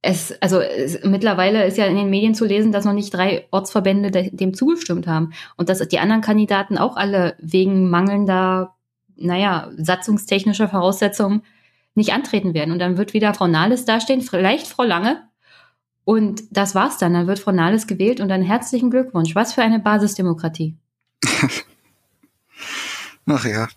Es, 0.00 0.30
also 0.40 0.60
es, 0.60 1.02
mittlerweile 1.02 1.66
ist 1.66 1.76
ja 1.76 1.86
in 1.86 1.96
den 1.96 2.10
Medien 2.10 2.36
zu 2.36 2.44
lesen, 2.44 2.70
dass 2.70 2.84
noch 2.84 2.92
nicht 2.92 3.12
drei 3.12 3.48
Ortsverbände 3.50 4.12
de, 4.12 4.30
dem 4.30 4.54
zugestimmt 4.54 5.08
haben 5.08 5.32
und 5.56 5.70
dass 5.70 5.80
die 5.88 5.98
anderen 5.98 6.22
Kandidaten 6.22 6.78
auch 6.78 6.96
alle 6.96 7.34
wegen 7.40 7.90
mangelnder, 7.90 8.76
naja, 9.16 9.72
satzungstechnischer 9.76 10.68
Voraussetzungen 10.68 11.42
nicht 11.94 12.12
antreten 12.12 12.54
werden. 12.54 12.72
Und 12.72 12.78
dann 12.78 12.96
wird 12.96 13.12
wieder 13.12 13.34
Frau 13.34 13.46
Nahles 13.46 13.84
dastehen, 13.84 14.22
vielleicht 14.22 14.66
Frau 14.66 14.84
Lange. 14.84 15.28
Und 16.04 16.42
das 16.50 16.74
war's 16.74 16.98
dann. 16.98 17.14
Dann 17.14 17.26
wird 17.26 17.38
Frau 17.38 17.52
Nahles 17.52 17.86
gewählt 17.86 18.20
und 18.20 18.28
dann 18.28 18.42
herzlichen 18.42 18.90
Glückwunsch. 18.90 19.34
Was 19.34 19.52
für 19.52 19.62
eine 19.62 19.78
Basisdemokratie. 19.78 20.76
Ach 23.26 23.44
ja. 23.44 23.68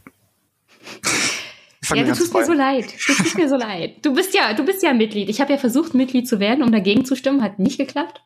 Ja, 1.94 2.04
du 2.04 2.14
tust 2.14 2.34
mir 2.34 2.46
so 2.46 2.54
leid. 2.54 2.94
Du 3.08 3.14
tust 3.14 3.38
mir 3.38 3.48
so 3.48 3.58
leid. 3.58 4.04
Du 4.04 4.14
bist 4.14 4.34
ja, 4.34 4.54
du 4.54 4.66
bist 4.66 4.82
ja 4.82 4.94
Mitglied. 4.94 5.30
Ich 5.30 5.40
habe 5.40 5.52
ja 5.54 5.60
versucht, 5.60 5.94
Mitglied 5.94 6.28
zu 6.28 6.40
werden, 6.40 6.64
um 6.64 6.72
dagegen 6.72 7.06
zu 7.06 7.16
stimmen, 7.16 7.44
hat 7.44 7.60
nicht 7.60 7.78
geklappt. 7.78 8.24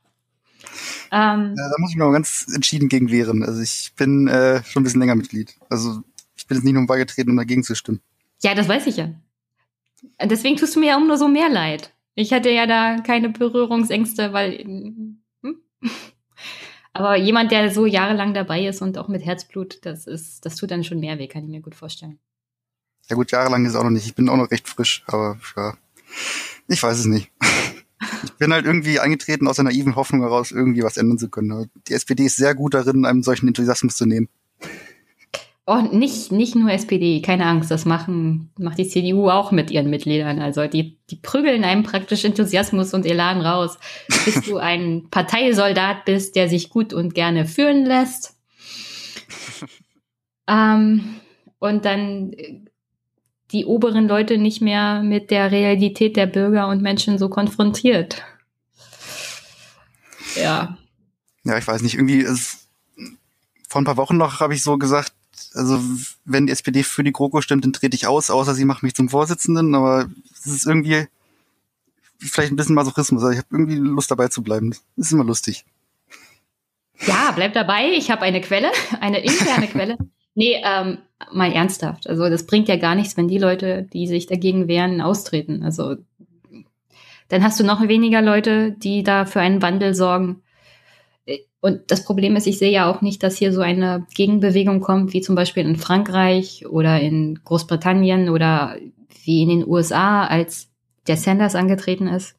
Ähm, 1.12 1.56
ja, 1.58 1.70
da 1.70 1.76
muss 1.80 1.92
ich 1.92 1.98
mir 1.98 2.06
auch 2.06 2.14
ganz 2.14 2.46
entschieden 2.54 2.88
gegen 2.88 3.12
wehren. 3.12 3.44
Also 3.44 3.62
ich 3.62 3.92
bin 3.98 4.28
äh, 4.28 4.64
schon 4.64 4.82
ein 4.82 4.84
bisschen 4.84 5.02
länger 5.02 5.16
Mitglied. 5.16 5.56
Also 5.70 6.02
ich 6.38 6.48
bin 6.48 6.56
jetzt 6.56 6.64
nicht 6.64 6.74
nur 6.74 6.86
beigetreten, 6.86 7.32
um 7.32 7.38
dagegen 7.38 7.64
zu 7.64 7.76
stimmen. 7.76 8.00
Ja, 8.42 8.56
das 8.56 8.68
weiß 8.68 8.88
ich 8.88 8.98
ja. 8.98 9.10
Deswegen 10.24 10.58
tust 10.58 10.76
du 10.76 10.80
mir 10.80 10.88
ja 10.88 10.98
umso 10.98 11.16
so 11.16 11.28
mehr 11.28 11.50
leid. 11.50 11.94
Ich 12.16 12.34
hatte 12.34 12.50
ja 12.50 12.66
da 12.66 12.98
keine 13.02 13.30
Berührungsängste, 13.30 14.34
weil. 14.34 14.60
Hm? 14.60 15.22
Aber 16.94 17.16
jemand, 17.16 17.52
der 17.52 17.72
so 17.72 17.86
jahrelang 17.86 18.34
dabei 18.34 18.66
ist 18.68 18.82
und 18.82 18.98
auch 18.98 19.08
mit 19.08 19.24
Herzblut, 19.24 19.80
das 19.86 20.08
ist, 20.08 20.46
das 20.46 20.56
tut 20.56 20.72
dann 20.72 20.84
schon 20.84 21.00
mehr 21.00 21.18
weh, 21.20 21.28
kann 21.28 21.44
ich 21.44 21.50
mir 21.50 21.62
gut 21.62 21.76
vorstellen. 21.76 22.20
Ja 23.10 23.16
gut, 23.16 23.32
jahrelang 23.32 23.66
ist 23.66 23.76
auch 23.76 23.84
noch 23.84 23.90
nicht. 23.90 24.06
Ich 24.06 24.16
bin 24.16 24.28
auch 24.28 24.38
noch 24.38 24.52
recht 24.52 24.68
frisch, 24.68 25.04
aber 25.08 25.40
ja, 25.56 25.78
ich 26.68 26.82
weiß 26.82 27.00
es 27.00 27.06
nicht. 27.06 27.32
Ich 28.24 28.32
bin 28.34 28.54
halt 28.54 28.66
irgendwie 28.66 29.02
eingetreten 29.02 29.46
aus 29.50 29.60
einer 29.60 29.72
naiven 29.72 29.98
Hoffnung 29.98 30.22
heraus, 30.22 30.52
irgendwie 30.52 30.84
was 30.84 30.96
ändern 30.96 31.18
zu 31.18 31.30
können. 31.30 31.70
Die 31.90 31.94
SPD 31.94 32.26
ist 32.26 32.38
sehr 32.38 32.56
gut 32.56 32.74
darin, 32.74 33.04
einem 33.06 33.24
solchen 33.24 33.50
Enthusiasmus 33.50 33.98
zu 33.98 34.06
nehmen. 34.06 34.30
Oh, 35.72 35.82
nicht, 35.82 36.32
nicht 36.32 36.56
nur 36.56 36.72
SPD, 36.72 37.22
keine 37.22 37.46
Angst, 37.46 37.70
das 37.70 37.86
machen, 37.86 38.50
macht 38.58 38.80
die 38.80 38.88
CDU 38.88 39.30
auch 39.30 39.52
mit 39.52 39.70
ihren 39.70 39.92
Mitgliedern. 39.92 40.40
Also 40.40 40.66
die, 40.66 40.98
die 41.12 41.16
prügeln 41.16 41.64
einem 41.64 41.84
praktisch 41.84 42.26
Enthusiasmus 42.26 42.96
und 42.96 43.06
Elan 43.06 43.40
raus, 43.40 43.78
bis 44.26 44.42
du 44.42 44.58
ein 44.58 45.08
Parteisoldat 45.12 46.06
bist, 46.06 46.36
der 46.36 46.50
sich 46.50 46.72
gut 46.72 46.92
und 46.92 47.14
gerne 47.14 47.46
führen 47.46 47.86
lässt. 47.86 48.36
ähm, 50.48 51.18
und 51.60 51.86
dann 51.86 52.32
die 53.52 53.66
oberen 53.66 54.08
Leute 54.08 54.40
nicht 54.40 54.62
mehr 54.62 55.04
mit 55.04 55.30
der 55.30 55.52
Realität 55.52 56.18
der 56.18 56.26
Bürger 56.26 56.68
und 56.70 56.82
Menschen 56.82 57.20
so 57.20 57.30
konfrontiert. 57.30 58.24
Ja. 60.36 60.80
Ja, 61.44 61.60
ich 61.60 61.68
weiß 61.68 61.84
nicht, 61.84 61.94
irgendwie, 61.94 62.22
ist, 62.22 62.70
vor 63.68 63.82
ein 63.82 63.86
paar 63.86 63.98
Wochen 63.98 64.18
noch 64.18 64.40
habe 64.40 64.56
ich 64.56 64.64
so 64.64 64.80
gesagt, 64.80 65.14
also 65.54 65.80
wenn 66.26 66.48
die 66.48 66.54
SPD 66.54 66.84
für 66.84 67.04
die 67.04 67.12
GroKo 67.12 67.42
stimmt, 67.42 67.66
dann 67.66 67.74
trete 67.74 67.96
ich 67.96 68.08
aus, 68.08 68.30
außer 68.30 68.54
sie 68.56 68.66
macht 68.66 68.84
mich 68.84 68.96
zum 68.96 69.10
Vorsitzenden, 69.10 69.76
aber 69.76 70.10
es 70.34 70.46
ist 70.46 70.66
irgendwie 70.66 71.08
vielleicht 72.20 72.52
ein 72.52 72.56
bisschen 72.56 72.76
Masochismus. 72.76 73.24
Also 73.24 73.34
ich 73.34 73.40
habe 73.40 73.48
irgendwie 73.52 73.76
Lust 73.76 74.12
dabei 74.12 74.28
zu 74.28 74.44
bleiben. 74.44 74.72
Das 74.96 75.08
ist 75.08 75.12
immer 75.12 75.24
lustig. 75.24 75.66
Ja, 77.06 77.32
bleib 77.36 77.54
dabei. 77.54 77.92
Ich 77.94 78.12
habe 78.12 78.24
eine 78.24 78.42
Quelle, 78.42 78.72
eine 79.00 79.20
interne 79.20 79.68
Quelle. 79.72 79.98
Nee, 80.36 80.62
ähm, 80.64 81.00
mal 81.32 81.52
ernsthaft. 81.52 82.08
Also 82.08 82.30
das 82.30 82.46
bringt 82.46 82.68
ja 82.68 82.78
gar 82.78 82.96
nichts, 82.96 83.18
wenn 83.18 83.28
die 83.28 83.38
Leute, 83.38 83.84
die 83.94 84.08
sich 84.08 84.28
dagegen 84.28 84.68
wehren, 84.68 85.02
austreten. 85.02 85.64
Also 85.64 85.96
dann 87.30 87.44
hast 87.44 87.60
du 87.60 87.64
noch 87.64 87.88
weniger 87.88 88.22
Leute, 88.22 88.72
die 88.72 89.04
da 89.04 89.26
für 89.26 89.40
einen 89.40 89.62
Wandel 89.62 89.94
sorgen. 89.94 90.42
Und 91.62 91.82
das 91.88 92.06
Problem 92.06 92.36
ist, 92.36 92.48
ich 92.48 92.58
sehe 92.58 92.72
ja 92.72 92.90
auch 92.90 93.02
nicht, 93.02 93.22
dass 93.22 93.38
hier 93.38 93.52
so 93.52 93.62
eine 93.62 94.06
Gegenbewegung 94.16 94.80
kommt, 94.80 95.14
wie 95.14 95.22
zum 95.22 95.36
Beispiel 95.36 95.64
in 95.66 95.76
Frankreich 95.76 96.66
oder 96.68 97.00
in 97.00 97.40
Großbritannien 97.44 98.30
oder 98.30 98.78
wie 99.26 99.42
in 99.42 99.50
den 99.50 99.68
USA, 99.68 100.26
als 100.26 100.70
der 101.08 101.18
Sanders 101.18 101.56
angetreten 101.56 102.08
ist. 102.08 102.36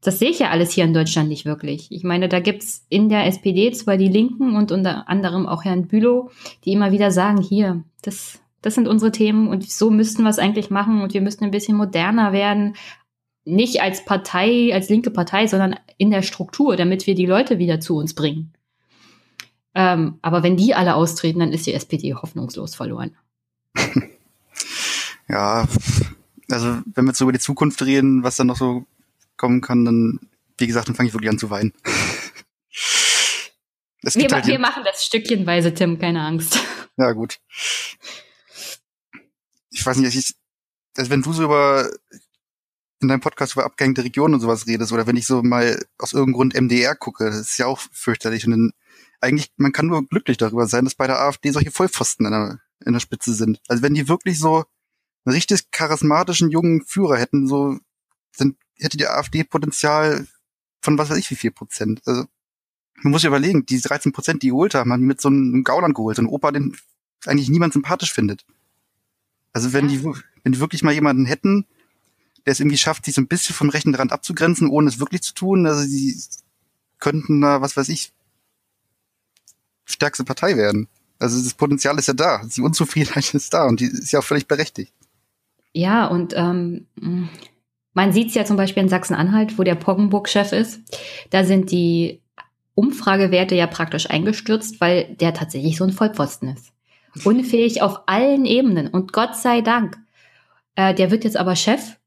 Das 0.00 0.18
sehe 0.18 0.30
ich 0.30 0.38
ja 0.38 0.50
alles 0.50 0.70
hier 0.70 0.84
in 0.84 0.94
Deutschland 0.94 1.28
nicht 1.28 1.44
wirklich. 1.44 1.90
Ich 1.90 2.04
meine, 2.04 2.28
da 2.28 2.40
gibt's 2.40 2.86
in 2.88 3.08
der 3.08 3.26
SPD 3.26 3.70
zwar 3.72 3.96
die 3.96 4.08
Linken 4.08 4.56
und 4.56 4.70
unter 4.70 5.08
anderem 5.08 5.46
auch 5.46 5.64
Herrn 5.64 5.88
Bülow, 5.88 6.30
die 6.64 6.72
immer 6.72 6.92
wieder 6.92 7.10
sagen, 7.10 7.42
hier, 7.42 7.82
das, 8.02 8.40
das 8.62 8.76
sind 8.76 8.86
unsere 8.86 9.10
Themen 9.10 9.48
und 9.48 9.68
so 9.68 9.90
müssten 9.90 10.22
wir 10.22 10.30
es 10.30 10.38
eigentlich 10.38 10.70
machen 10.70 11.02
und 11.02 11.14
wir 11.14 11.20
müssten 11.20 11.44
ein 11.44 11.50
bisschen 11.50 11.76
moderner 11.76 12.32
werden, 12.32 12.76
nicht 13.48 13.80
als 13.80 14.04
Partei, 14.04 14.72
als 14.74 14.88
linke 14.88 15.10
Partei, 15.10 15.46
sondern 15.46 15.78
in 15.96 16.10
der 16.10 16.22
Struktur, 16.22 16.76
damit 16.76 17.06
wir 17.06 17.14
die 17.14 17.26
Leute 17.26 17.58
wieder 17.58 17.80
zu 17.80 17.96
uns 17.96 18.14
bringen. 18.14 18.52
Ähm, 19.74 20.18
aber 20.22 20.42
wenn 20.42 20.56
die 20.56 20.74
alle 20.74 20.94
austreten, 20.94 21.40
dann 21.40 21.52
ist 21.52 21.66
die 21.66 21.72
SPD 21.72 22.14
hoffnungslos 22.14 22.74
verloren. 22.74 23.16
ja, 25.28 25.66
also 26.50 26.78
wenn 26.94 27.04
wir 27.04 27.10
jetzt 27.10 27.20
über 27.20 27.32
die 27.32 27.38
Zukunft 27.38 27.82
reden, 27.82 28.22
was 28.22 28.36
dann 28.36 28.48
noch 28.48 28.56
so 28.56 28.84
kommen 29.36 29.60
kann, 29.60 29.84
dann, 29.84 30.20
wie 30.58 30.66
gesagt, 30.66 30.88
dann 30.88 30.94
fange 30.94 31.08
ich 31.08 31.14
wirklich 31.14 31.30
an 31.30 31.38
zu 31.38 31.50
weinen. 31.50 31.72
wir, 34.02 34.28
halt 34.28 34.46
wir 34.46 34.58
machen 34.58 34.82
das 34.84 35.04
stückchenweise, 35.04 35.72
Tim, 35.74 35.98
keine 35.98 36.22
Angst. 36.22 36.58
Ja, 36.96 37.12
gut. 37.12 37.38
Ich 39.70 39.86
weiß 39.86 39.98
nicht, 39.98 40.16
ich, 40.16 40.34
also 40.96 41.10
wenn 41.10 41.22
du 41.22 41.32
so 41.32 41.44
über 41.44 41.88
in 43.00 43.08
deinem 43.08 43.20
Podcast 43.20 43.52
über 43.52 43.64
abgehängte 43.64 44.04
Regionen 44.04 44.34
und 44.34 44.40
sowas 44.40 44.66
redest 44.66 44.92
oder 44.92 45.06
wenn 45.06 45.16
ich 45.16 45.26
so 45.26 45.42
mal 45.42 45.84
aus 45.98 46.12
irgendeinem 46.12 46.34
Grund 46.34 46.60
MDR 46.60 46.96
gucke, 46.96 47.26
das 47.26 47.40
ist 47.40 47.58
ja 47.58 47.66
auch 47.66 47.78
fürchterlich. 47.92 48.44
Und 48.44 48.52
dann, 48.52 48.72
eigentlich, 49.20 49.52
man 49.56 49.72
kann 49.72 49.86
nur 49.86 50.06
glücklich 50.06 50.36
darüber 50.36 50.66
sein, 50.66 50.84
dass 50.84 50.94
bei 50.94 51.06
der 51.06 51.20
AfD 51.20 51.50
solche 51.50 51.70
Vollpfosten 51.70 52.26
in 52.26 52.32
der, 52.32 52.60
in 52.84 52.92
der 52.92 53.00
Spitze 53.00 53.34
sind. 53.34 53.60
Also 53.68 53.82
wenn 53.82 53.94
die 53.94 54.08
wirklich 54.08 54.38
so 54.38 54.64
einen 55.24 55.34
richtig 55.34 55.70
charismatischen 55.70 56.50
jungen 56.50 56.84
Führer 56.84 57.18
hätten, 57.18 57.46
so, 57.46 57.78
dann 58.36 58.56
hätte 58.78 58.96
die 58.96 59.06
AfD 59.06 59.44
Potenzial 59.44 60.26
von 60.80 60.98
was 60.98 61.10
weiß 61.10 61.18
ich 61.18 61.30
wie 61.30 61.36
viel 61.36 61.50
Prozent. 61.50 62.00
Also, 62.06 62.24
man 63.02 63.12
muss 63.12 63.20
sich 63.20 63.28
überlegen, 63.28 63.66
die 63.66 63.80
13 63.80 64.12
Prozent, 64.12 64.42
die 64.42 64.48
geholt 64.48 64.74
haben, 64.74 64.92
haben 64.92 65.00
die 65.00 65.06
mit 65.06 65.20
so 65.20 65.28
einem 65.28 65.62
Gauland 65.62 65.94
geholt, 65.94 66.16
so 66.16 66.22
ein 66.22 66.28
Opa, 66.28 66.50
den 66.50 66.76
eigentlich 67.26 67.48
niemand 67.48 67.72
sympathisch 67.72 68.12
findet. 68.12 68.44
Also 69.52 69.72
wenn 69.72 69.88
die, 69.88 70.02
wenn 70.04 70.52
die 70.52 70.60
wirklich 70.60 70.82
mal 70.82 70.94
jemanden 70.94 71.24
hätten, 71.24 71.66
der 72.46 72.52
es 72.52 72.60
irgendwie 72.60 72.78
schafft, 72.78 73.04
sich 73.04 73.14
so 73.14 73.20
ein 73.20 73.28
bisschen 73.28 73.54
vom 73.54 73.68
rechten 73.68 73.94
Rand 73.94 74.12
abzugrenzen, 74.12 74.68
ohne 74.68 74.88
es 74.88 75.00
wirklich 75.00 75.22
zu 75.22 75.34
tun. 75.34 75.66
Also 75.66 75.82
sie 75.82 76.16
könnten 76.98 77.40
da, 77.40 77.60
was 77.60 77.76
weiß 77.76 77.88
ich, 77.88 78.12
stärkste 79.84 80.24
Partei 80.24 80.56
werden. 80.56 80.88
Also 81.18 81.42
das 81.42 81.54
Potenzial 81.54 81.98
ist 81.98 82.08
ja 82.08 82.14
da, 82.14 82.42
die 82.44 82.60
Unzufriedenheit 82.60 83.34
ist 83.34 83.52
da 83.52 83.66
und 83.66 83.80
die 83.80 83.86
ist 83.86 84.12
ja 84.12 84.20
auch 84.20 84.24
völlig 84.24 84.46
berechtigt. 84.46 84.92
Ja, 85.72 86.06
und 86.06 86.34
ähm, 86.36 86.86
man 87.92 88.12
sieht 88.12 88.28
es 88.28 88.34
ja 88.34 88.44
zum 88.44 88.56
Beispiel 88.56 88.82
in 88.82 88.88
Sachsen-Anhalt, 88.88 89.58
wo 89.58 89.62
der 89.64 89.74
Poggenburg-Chef 89.74 90.52
ist. 90.52 90.80
Da 91.30 91.44
sind 91.44 91.70
die 91.70 92.20
Umfragewerte 92.74 93.54
ja 93.54 93.66
praktisch 93.66 94.08
eingestürzt, 94.08 94.80
weil 94.80 95.14
der 95.16 95.34
tatsächlich 95.34 95.76
so 95.76 95.84
ein 95.84 95.92
Vollpfosten 95.92 96.50
ist. 96.50 96.72
Unfähig 97.24 97.82
auf 97.82 98.02
allen 98.06 98.44
Ebenen 98.44 98.86
und 98.86 99.12
Gott 99.12 99.36
sei 99.36 99.60
Dank. 99.60 99.98
Äh, 100.76 100.94
der 100.94 101.10
wird 101.10 101.24
jetzt 101.24 101.36
aber 101.36 101.56
Chef 101.56 101.97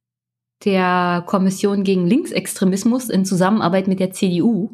der 0.65 1.23
Kommission 1.25 1.83
gegen 1.83 2.07
Linksextremismus 2.07 3.09
in 3.09 3.25
Zusammenarbeit 3.25 3.87
mit 3.87 3.99
der 3.99 4.11
CDU. 4.11 4.71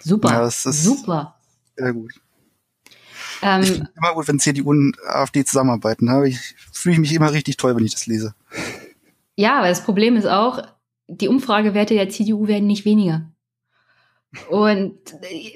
Super. 0.00 0.30
Ja, 0.30 0.40
das 0.40 0.66
ist 0.66 0.84
super. 0.84 1.36
Sehr 1.76 1.92
gut. 1.92 2.12
Ähm, 3.42 3.62
ich 3.62 3.70
finde 3.72 3.90
immer 3.96 4.14
gut, 4.14 4.28
wenn 4.28 4.38
CDU 4.38 4.70
und 4.70 4.96
AfD 5.06 5.44
zusammenarbeiten. 5.44 6.06
Da 6.06 6.22
ich, 6.24 6.54
fühle 6.72 6.94
ich 6.94 7.00
mich 7.00 7.14
immer 7.14 7.32
richtig 7.32 7.56
toll, 7.56 7.74
wenn 7.76 7.84
ich 7.84 7.92
das 7.92 8.06
lese. 8.06 8.34
Ja, 9.36 9.58
aber 9.58 9.68
das 9.68 9.84
Problem 9.84 10.16
ist 10.16 10.26
auch, 10.26 10.62
die 11.08 11.28
Umfragewerte 11.28 11.94
der 11.94 12.08
CDU 12.08 12.46
werden 12.46 12.66
nicht 12.66 12.84
weniger. 12.84 13.28
Und 14.48 14.98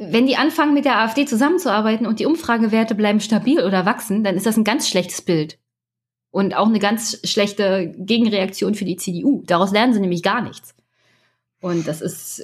wenn 0.01 0.27
die 0.27 0.36
anfangen, 0.36 0.74
mit 0.74 0.85
der 0.85 0.98
AfD 0.98 1.24
zusammenzuarbeiten 1.24 2.07
und 2.07 2.20
die 2.20 2.27
Umfragewerte 2.27 2.94
bleiben 2.94 3.20
stabil 3.20 3.61
oder 3.61 3.86
wachsen, 3.86 4.23
dann 4.23 4.36
ist 4.36 4.44
das 4.44 4.59
ein 4.59 4.65
ganz 4.65 4.89
schlechtes 4.89 5.23
Bild. 5.23 5.59
Und 6.37 6.55
auch 6.55 6.67
eine 6.67 6.81
ganz 6.81 7.19
schlechte 7.25 7.95
Gegenreaktion 7.97 8.75
für 8.75 8.85
die 8.85 8.99
CDU. 8.99 9.43
Daraus 9.47 9.73
lernen 9.73 9.95
sie 9.95 10.01
nämlich 10.01 10.23
gar 10.23 10.43
nichts. 10.43 10.75
Und 11.63 11.89
das 11.89 12.03
ist 12.03 12.43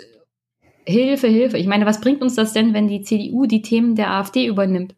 Hilfe, 0.86 1.28
Hilfe. 1.28 1.59
Ich 1.59 1.66
meine, 1.66 1.85
was 1.85 2.01
bringt 2.01 2.23
uns 2.23 2.35
das 2.35 2.55
denn, 2.55 2.73
wenn 2.73 2.89
die 2.89 3.02
CDU 3.02 3.44
die 3.44 3.60
Themen 3.60 3.94
der 3.94 4.10
AfD 4.10 4.47
übernimmt? 4.47 4.94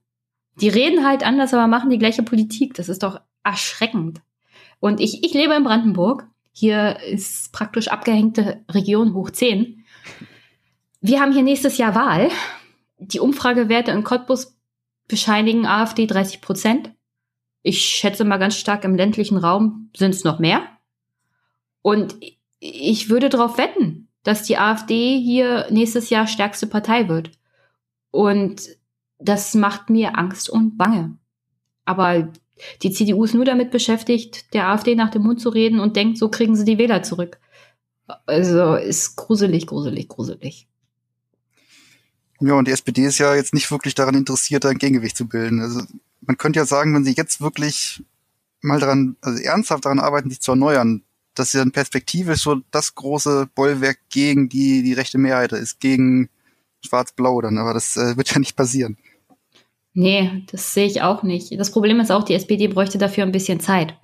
Die 0.61 0.69
reden 0.69 1.05
halt 1.05 1.25
anders, 1.25 1.53
aber 1.53 1.67
machen 1.67 1.91
die 1.91 1.99
gleiche 1.99 2.23
Politik. 2.23 2.75
Das 2.75 2.89
ist 2.89 3.03
doch 3.03 3.21
erschreckend. 3.43 4.21
Und 4.79 5.01
ich, 5.01 5.25
ich 5.25 5.35
lebe 5.35 5.55
in 5.55 5.65
Brandenburg. 5.65 6.29
Hier 6.53 7.01
ist 7.01 7.53
praktisch 7.53 7.89
abgehängte 7.89 8.63
Region 8.71 9.13
hoch 9.15 9.31
10. 9.31 9.85
Wir 11.01 11.21
haben 11.21 11.33
hier 11.33 11.43
nächstes 11.43 11.79
Jahr 11.79 11.97
Wahl. 11.97 12.29
Die 12.99 13.19
Umfragewerte 13.19 13.91
in 13.91 14.05
Cottbus 14.05 14.57
bescheinigen 15.09 15.67
AfD 15.67 16.07
30 16.07 16.41
Prozent. 16.41 16.94
Ich 17.67 17.83
schätze 17.83 18.25
mal 18.25 18.37
ganz 18.37 18.57
stark 18.57 18.85
im 18.85 18.95
ländlichen 18.95 19.39
Raum 19.39 19.89
sind 19.97 20.15
es 20.15 20.23
noch 20.23 20.39
mehr. 20.39 20.63
Und 21.81 22.15
ich 22.61 23.09
würde 23.09 23.31
darauf 23.31 23.57
wetten, 23.57 24.09
dass 24.23 24.43
die 24.43 24.59
AfD 24.59 25.19
hier 25.19 25.67
nächstes 25.71 26.11
Jahr 26.11 26.27
stärkste 26.27 26.67
Partei 26.67 27.09
wird. 27.09 27.31
Und 28.11 28.69
das 29.19 29.55
macht 29.55 29.89
mir 29.89 30.19
Angst 30.19 30.51
und 30.51 30.77
Bange. 30.77 31.17
Aber 31.87 32.31
die 32.83 32.91
CDU 32.91 33.25
ist 33.25 33.35
nur 33.35 33.47
damit 33.47 33.71
beschäftigt, 33.71 34.53
der 34.53 34.69
AfD 34.69 34.95
nach 34.95 35.11
dem 35.11 35.23
Mund 35.23 35.41
zu 35.41 35.49
reden 35.49 35.81
und 35.81 35.97
denkt, 35.97 36.19
so 36.19 36.29
kriegen 36.29 36.55
sie 36.55 36.67
die 36.67 36.79
Wähler 36.79 37.03
zurück. 37.03 37.39
Also 38.27 38.75
ist 38.75 39.17
gruselig, 39.17 39.67
gruselig, 39.67 40.09
gruselig. 40.09 40.69
Ja, 42.41 42.53
und 42.53 42.69
die 42.69 42.73
SPD 42.73 43.07
ist 43.07 43.17
ja 43.17 43.35
jetzt 43.35 43.55
nicht 43.55 43.71
wirklich 43.71 43.95
daran 43.95 44.17
interessiert, 44.17 44.67
ein 44.67 44.77
Gegengewicht 44.77 45.17
zu 45.17 45.27
bilden. 45.27 45.63
Also 45.63 45.81
man 46.27 46.39
könnte 46.39 46.59
ja 46.59 46.67
sagen, 46.67 46.95
wenn 46.95 47.05
sie 47.05 47.15
jetzt 47.17 47.41
wirklich 47.41 48.03
mal 48.61 48.81
daran, 48.81 49.17
also 49.21 49.43
ernsthaft 49.43 49.85
daran 49.85 50.01
arbeiten, 50.01 50.31
sich 50.31 50.41
zu 50.41 50.53
erneuern, 50.53 51.03
dass 51.35 51.53
sie 51.53 51.59
dann 51.59 51.73
perspektivisch 51.73 52.43
so 52.43 52.61
das 52.71 52.95
große 52.95 53.49
Bollwerk 53.55 53.99
gegen 54.11 54.49
die, 54.49 54.83
die 54.83 54.93
rechte 54.93 55.19
Mehrheit 55.19 55.53
ist, 55.53 55.81
gegen 55.81 56.29
Schwarz-Blau 56.85 57.41
dann, 57.41 57.59
aber 57.59 57.75
das 57.75 57.97
äh, 57.97 58.17
wird 58.17 58.33
ja 58.33 58.39
nicht 58.39 58.57
passieren. 58.57 58.97
Nee, 59.93 60.45
das 60.51 60.75
sehe 60.75 60.87
ich 60.87 61.03
auch 61.03 61.23
nicht. 61.23 61.59
Das 61.59 61.71
Problem 61.71 62.01
ist 62.01 62.11
auch, 62.11 62.25
die 62.25 62.35
SPD 62.35 62.69
bräuchte 62.69 62.99
dafür 62.99 63.25
ein 63.25 63.33
bisschen 63.33 63.61
Zeit. 63.61 63.95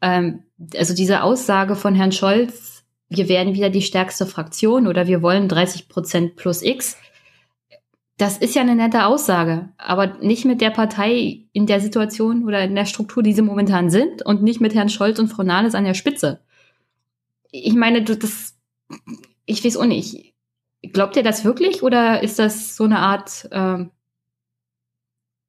Ähm, 0.00 0.42
also 0.76 0.94
diese 0.94 1.22
Aussage 1.22 1.74
von 1.74 1.94
Herrn 1.94 2.12
Scholz, 2.12 2.84
wir 3.08 3.28
werden 3.28 3.54
wieder 3.54 3.70
die 3.70 3.82
stärkste 3.82 4.26
Fraktion 4.26 4.86
oder 4.86 5.06
wir 5.06 5.22
wollen 5.22 5.48
30 5.48 5.88
Prozent 5.88 6.36
plus 6.36 6.62
X, 6.62 6.96
das 8.18 8.38
ist 8.38 8.54
ja 8.54 8.62
eine 8.62 8.76
nette 8.76 9.06
Aussage, 9.06 9.70
aber 9.78 10.18
nicht 10.18 10.44
mit 10.44 10.60
der 10.60 10.70
Partei 10.70 11.44
in 11.52 11.66
der 11.66 11.80
Situation 11.80 12.44
oder 12.44 12.62
in 12.62 12.74
der 12.74 12.86
Struktur, 12.86 13.22
die 13.22 13.32
sie 13.32 13.42
momentan 13.42 13.90
sind 13.90 14.24
und 14.24 14.42
nicht 14.42 14.60
mit 14.60 14.74
Herrn 14.74 14.90
Scholz 14.90 15.18
und 15.18 15.28
Frau 15.28 15.42
Nahles 15.42 15.74
an 15.74 15.84
der 15.84 15.94
Spitze. 15.94 16.40
Ich 17.50 17.74
meine, 17.74 18.02
du, 18.02 18.16
das, 18.16 18.54
ich 19.46 19.64
weiß 19.64 19.76
auch 19.76 19.86
nicht. 19.86 20.34
Glaubt 20.82 21.16
ihr 21.16 21.22
das 21.22 21.44
wirklich 21.44 21.82
oder 21.82 22.22
ist 22.22 22.38
das 22.38 22.76
so 22.76 22.84
eine 22.84 22.98
Art, 22.98 23.48
äh, 23.50 23.86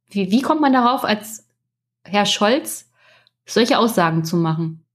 wie, 0.09 0.31
wie 0.31 0.41
kommt 0.41 0.61
man 0.61 0.73
darauf, 0.73 1.03
als 1.03 1.47
Herr 2.03 2.25
Scholz 2.25 2.89
solche 3.45 3.77
Aussagen 3.77 4.23
zu 4.23 4.37
machen? 4.37 4.85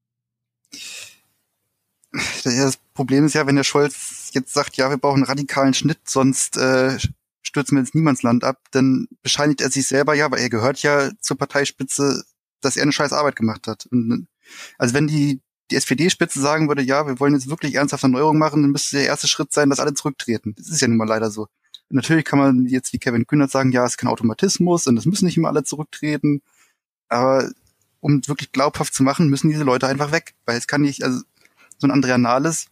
Das 2.13 2.79
Problem 2.95 3.27
ist 3.27 3.35
ja, 3.35 3.47
wenn 3.47 3.57
der 3.57 3.65
Scholz 3.65 4.31
jetzt 4.33 4.55
sagt, 4.55 4.77
ja, 4.77 4.91
wir 4.91 4.97
brauchen 4.97 5.19
einen 5.19 5.25
radikalen 5.25 5.75
Schnitt, 5.75 6.09
sonst 6.09 6.57
äh, 6.57 6.97
stürzen 7.43 7.77
wir 7.77 7.81
ins 7.81 7.95
Niemandsland 7.95 8.45
ab, 8.45 8.61
dann 8.71 9.09
bescheinigt 9.23 9.61
er 9.61 9.71
sich 9.71 9.87
selber 9.87 10.15
ja, 10.15 10.31
weil 10.31 10.41
er 10.41 10.51
gehört 10.51 10.83
ja 10.83 11.11
zur 11.21 11.39
Parteispitze, 11.39 12.25
dass 12.61 12.77
er 12.77 12.83
eine 12.83 12.93
scheiß 12.93 13.13
Arbeit 13.13 13.37
gemacht 13.37 13.67
hat. 13.67 13.87
Und, 13.91 14.29
also 14.79 14.95
wenn 14.95 15.07
die, 15.07 15.41
die 15.71 15.77
SPD-Spitze 15.77 16.41
sagen 16.41 16.69
würde, 16.69 16.83
ja, 16.83 17.07
wir 17.07 17.21
wollen 17.21 17.35
jetzt 17.35 17.49
wirklich 17.49 17.75
ernsthaft 17.75 18.03
Erneuerung 18.03 18.39
machen, 18.39 18.63
dann 18.63 18.71
müsste 18.71 18.97
der 18.97 19.07
erste 19.07 19.29
Schritt 19.29 19.53
sein, 19.53 19.71
dass 19.71 19.81
alle 19.81 19.95
zurücktreten. 19.95 20.55
Das 20.57 20.69
ist 20.69 20.81
ja 20.81 20.89
nun 20.89 20.97
mal 20.97 21.09
leider 21.09 21.31
so. 21.31 21.43
Und 21.91 21.97
natürlich 21.97 22.25
kann 22.25 22.39
man 22.39 22.67
jetzt 22.67 22.93
wie 22.93 22.99
Kevin 22.99 23.27
Kühnert 23.27 23.51
sagen, 23.51 23.73
ja, 23.73 23.85
es 23.85 23.93
ist 23.93 23.97
kein 23.99 24.11
Automatismus 24.11 24.87
und 24.87 24.97
es 24.97 25.07
müssen 25.07 25.25
nicht 25.25 25.37
immer 25.37 25.49
alle 25.49 25.65
zurücktreten. 25.65 26.43
Aber 27.09 27.51
um 28.01 28.27
wirklich 28.27 28.53
glaubhaft 28.53 28.95
zu 28.95 29.03
machen, 29.03 29.29
müssen 29.29 29.49
diese 29.49 29.65
Leute 29.65 29.87
einfach 29.87 30.13
weg. 30.13 30.35
Weil 30.45 30.59
es 30.59 30.67
kann 30.67 30.83
nicht, 30.83 31.03
also 31.03 31.23
so 31.79 31.87
ein 31.87 31.91
Andrea 31.91 32.19
Nahles 32.19 32.67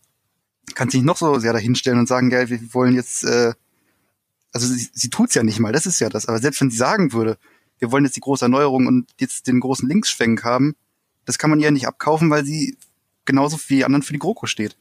kann 0.75 0.91
sich 0.91 1.03
noch 1.03 1.17
so 1.17 1.39
sehr 1.39 1.53
dahinstellen 1.53 1.99
und 1.99 2.09
sagen, 2.09 2.31
ja, 2.31 2.49
wir 2.49 2.75
wollen 2.75 2.95
jetzt 2.95 3.25
äh, 3.25 3.55
also 4.57 4.73
sie, 4.73 4.89
sie 4.91 5.11
tut's 5.11 5.35
ja 5.35 5.43
nicht 5.43 5.61
mal, 5.61 5.73
das 5.73 5.85
ist 5.85 6.01
ja 6.01 6.09
das. 6.09 6.27
Aber 6.27 6.39
selbst 6.39 6.63
wenn 6.63 6.71
sie 6.71 6.79
sagen 6.79 7.13
würde, 7.13 7.37
wir 7.79 7.93
wollen 7.93 8.05
jetzt 8.05 8.17
die 8.17 8.21
große 8.21 8.47
Erneuerung 8.47 8.87
und 8.87 9.11
jetzt 9.21 9.47
den 9.47 9.61
großen 9.61 9.87
Linksschwenk 9.87 10.45
haben, 10.45 10.77
das 11.27 11.37
kann 11.37 11.51
man 11.51 11.61
ihr 11.61 11.71
nicht 11.71 11.87
abkaufen, 11.87 12.31
weil 12.31 12.43
sie 12.47 12.79
genauso 13.27 13.59
wie 13.69 13.77
die 13.77 13.85
anderen 13.85 14.03
für 14.03 14.15
die 14.15 14.19
GroKo 14.19 14.47
steht. 14.47 14.79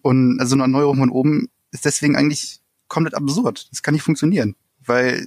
Und 0.00 0.38
also 0.38 0.54
eine 0.54 0.62
Erneuerung 0.62 0.98
von 0.98 1.10
oben 1.10 1.48
ist 1.72 1.84
deswegen 1.84 2.14
eigentlich 2.14 2.60
komplett 2.86 3.14
absurd. 3.14 3.66
Das 3.72 3.82
kann 3.82 3.94
nicht 3.94 4.04
funktionieren, 4.04 4.54
weil 4.86 5.26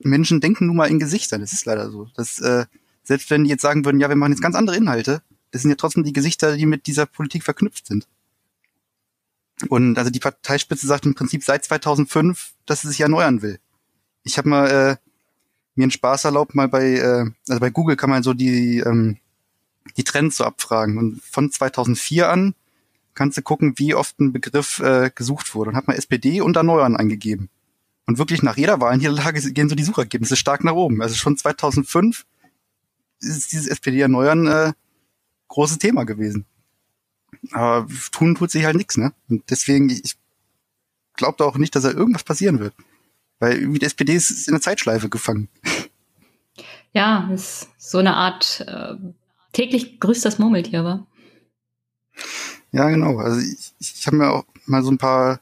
Menschen 0.00 0.40
denken 0.40 0.66
nun 0.66 0.76
mal 0.76 0.90
in 0.90 0.98
Gesichtern. 0.98 1.40
Das 1.40 1.52
ist 1.52 1.66
leider 1.66 1.88
so. 1.92 2.08
Das, 2.16 2.40
äh, 2.40 2.66
selbst 3.04 3.30
wenn 3.30 3.44
die 3.44 3.50
jetzt 3.50 3.62
sagen 3.62 3.84
würden, 3.84 4.00
ja, 4.00 4.08
wir 4.08 4.16
machen 4.16 4.32
jetzt 4.32 4.42
ganz 4.42 4.56
andere 4.56 4.76
Inhalte, 4.76 5.22
das 5.52 5.62
sind 5.62 5.70
ja 5.70 5.76
trotzdem 5.76 6.02
die 6.02 6.12
Gesichter, 6.12 6.56
die 6.56 6.66
mit 6.66 6.88
dieser 6.88 7.06
Politik 7.06 7.44
verknüpft 7.44 7.86
sind. 7.86 8.08
Und 9.68 9.96
also 9.98 10.10
die 10.10 10.20
Parteispitze 10.20 10.86
sagt 10.86 11.06
im 11.06 11.14
Prinzip 11.14 11.42
seit 11.42 11.64
2005, 11.64 12.52
dass 12.66 12.82
sie 12.82 12.88
sich 12.88 13.00
erneuern 13.00 13.42
will. 13.42 13.58
Ich 14.22 14.38
habe 14.38 14.48
mal 14.48 14.66
äh, 14.66 14.96
mir 15.76 15.84
einen 15.84 15.90
Spaß 15.90 16.24
erlaubt, 16.24 16.54
mal 16.54 16.68
bei, 16.68 16.94
äh, 16.94 17.30
also 17.48 17.60
bei 17.60 17.70
Google 17.70 17.96
kann 17.96 18.10
man 18.10 18.22
so 18.22 18.34
die, 18.34 18.78
ähm, 18.78 19.18
die 19.96 20.04
Trends 20.04 20.36
so 20.36 20.44
abfragen. 20.44 20.98
Und 20.98 21.22
von 21.22 21.50
2004 21.50 22.28
an 22.28 22.54
kannst 23.14 23.38
du 23.38 23.42
gucken, 23.42 23.74
wie 23.76 23.94
oft 23.94 24.20
ein 24.20 24.32
Begriff 24.32 24.80
äh, 24.80 25.10
gesucht 25.14 25.54
wurde. 25.54 25.70
Und 25.70 25.76
hat 25.76 25.86
mal 25.86 25.94
SPD 25.94 26.40
und 26.40 26.56
Erneuern 26.56 26.96
eingegeben. 26.96 27.48
Und 28.06 28.18
wirklich 28.18 28.42
nach 28.42 28.56
jeder 28.56 28.80
Wahlniederlage 28.80 29.40
gehen 29.52 29.68
so 29.68 29.74
die 29.74 29.84
Suchergebnisse 29.84 30.36
stark 30.36 30.64
nach 30.64 30.74
oben. 30.74 31.02
Also 31.02 31.14
schon 31.14 31.36
2005 31.36 32.26
ist 33.20 33.52
dieses 33.52 33.66
SPD-Erneuern 33.66 34.46
äh, 34.46 34.72
großes 35.48 35.78
Thema 35.78 36.04
gewesen. 36.04 36.46
Aber 37.52 37.86
tun 38.12 38.34
tut 38.34 38.50
sich 38.50 38.64
halt 38.64 38.76
nichts, 38.76 38.96
ne? 38.96 39.12
Und 39.28 39.44
deswegen, 39.50 39.90
ich 39.90 40.16
glaube 41.14 41.44
auch 41.44 41.56
nicht, 41.58 41.74
dass 41.74 41.82
da 41.82 41.90
irgendwas 41.90 42.24
passieren 42.24 42.60
wird. 42.60 42.74
Weil 43.38 43.58
irgendwie 43.58 43.78
die 43.78 43.86
SPD 43.86 44.14
ist 44.14 44.48
in 44.48 44.54
der 44.54 44.60
Zeitschleife 44.60 45.08
gefangen. 45.08 45.48
Ja, 46.92 47.28
ist 47.32 47.68
so 47.76 47.98
eine 47.98 48.14
Art 48.14 48.64
äh, 48.66 48.94
täglich 49.52 50.00
grüßt 50.00 50.24
das 50.24 50.38
Murmeltier, 50.38 50.84
wa? 50.84 51.06
Ja, 52.72 52.88
genau. 52.88 53.18
Also 53.18 53.40
ich, 53.40 53.72
ich 53.78 54.06
habe 54.06 54.16
mir 54.16 54.30
auch 54.30 54.44
mal 54.64 54.82
so 54.82 54.90
ein 54.90 54.98
paar 54.98 55.40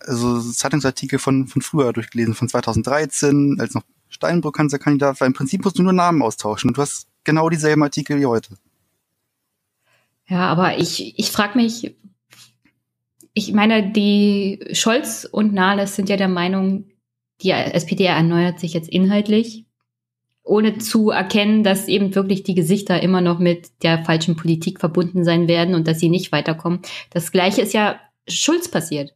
also 0.00 0.40
Zeitungsartikel 0.40 1.18
von, 1.18 1.48
von 1.48 1.62
früher 1.62 1.92
durchgelesen, 1.92 2.34
von 2.34 2.48
2013, 2.48 3.56
als 3.60 3.74
noch 3.74 3.82
Steinbrück 4.08 4.56
Kanzlerkandidat 4.56 5.20
war. 5.20 5.26
Im 5.26 5.32
Prinzip 5.32 5.64
musst 5.64 5.78
du 5.78 5.82
nur 5.82 5.92
Namen 5.92 6.22
austauschen 6.22 6.70
und 6.70 6.76
du 6.76 6.82
hast 6.82 7.08
genau 7.24 7.48
dieselben 7.48 7.82
Artikel 7.82 8.18
wie 8.20 8.26
heute. 8.26 8.56
Ja, 10.28 10.48
aber 10.48 10.78
ich, 10.78 11.18
ich 11.18 11.30
frage 11.30 11.58
mich, 11.58 11.96
ich 13.32 13.52
meine, 13.52 13.90
die 13.92 14.60
Scholz 14.72 15.28
und 15.30 15.52
Nahles 15.52 15.94
sind 15.94 16.08
ja 16.08 16.16
der 16.16 16.28
Meinung, 16.28 16.86
die 17.42 17.50
SPD 17.50 18.04
erneuert 18.04 18.58
sich 18.58 18.72
jetzt 18.72 18.88
inhaltlich, 18.88 19.66
ohne 20.42 20.78
zu 20.78 21.10
erkennen, 21.10 21.62
dass 21.62 21.86
eben 21.86 22.14
wirklich 22.14 22.44
die 22.44 22.54
Gesichter 22.54 23.02
immer 23.02 23.20
noch 23.20 23.38
mit 23.38 23.82
der 23.82 24.04
falschen 24.04 24.36
Politik 24.36 24.80
verbunden 24.80 25.22
sein 25.24 25.48
werden 25.48 25.74
und 25.74 25.86
dass 25.86 26.00
sie 26.00 26.08
nicht 26.08 26.32
weiterkommen. 26.32 26.80
Das 27.10 27.30
gleiche 27.30 27.60
ist 27.60 27.74
ja 27.74 28.00
Schulz 28.26 28.70
passiert. 28.70 29.14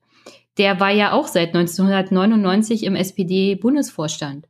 Der 0.59 0.81
war 0.81 0.91
ja 0.91 1.13
auch 1.13 1.27
seit 1.27 1.55
1999 1.55 2.85
im 2.85 2.97
SPD-Bundesvorstand. 2.97 4.50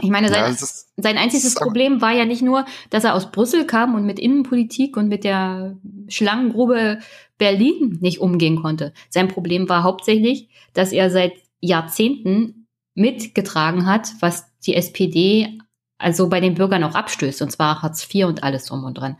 Ich 0.00 0.10
meine, 0.10 0.28
sein, 0.28 0.52
ja, 0.52 0.66
sein 0.96 1.18
einziges 1.18 1.54
Problem 1.54 2.00
war 2.00 2.12
ja 2.12 2.24
nicht 2.24 2.42
nur, 2.42 2.64
dass 2.90 3.04
er 3.04 3.14
aus 3.14 3.32
Brüssel 3.32 3.66
kam 3.66 3.94
und 3.94 4.06
mit 4.06 4.18
Innenpolitik 4.18 4.96
und 4.96 5.08
mit 5.08 5.24
der 5.24 5.76
Schlangengrube 6.08 7.00
Berlin 7.36 7.98
nicht 8.00 8.20
umgehen 8.20 8.62
konnte. 8.62 8.92
Sein 9.10 9.28
Problem 9.28 9.68
war 9.68 9.82
hauptsächlich, 9.82 10.48
dass 10.72 10.92
er 10.92 11.10
seit 11.10 11.32
Jahrzehnten 11.60 12.66
mitgetragen 12.94 13.86
hat, 13.86 14.10
was 14.20 14.46
die 14.60 14.74
SPD 14.74 15.58
also 15.98 16.28
bei 16.28 16.40
den 16.40 16.54
Bürgern 16.54 16.84
auch 16.84 16.94
abstößt, 16.94 17.42
und 17.42 17.50
zwar 17.50 17.82
Hartz 17.82 18.08
IV 18.12 18.26
und 18.26 18.44
alles 18.44 18.66
drum 18.66 18.84
und 18.84 18.94
dran. 18.94 19.16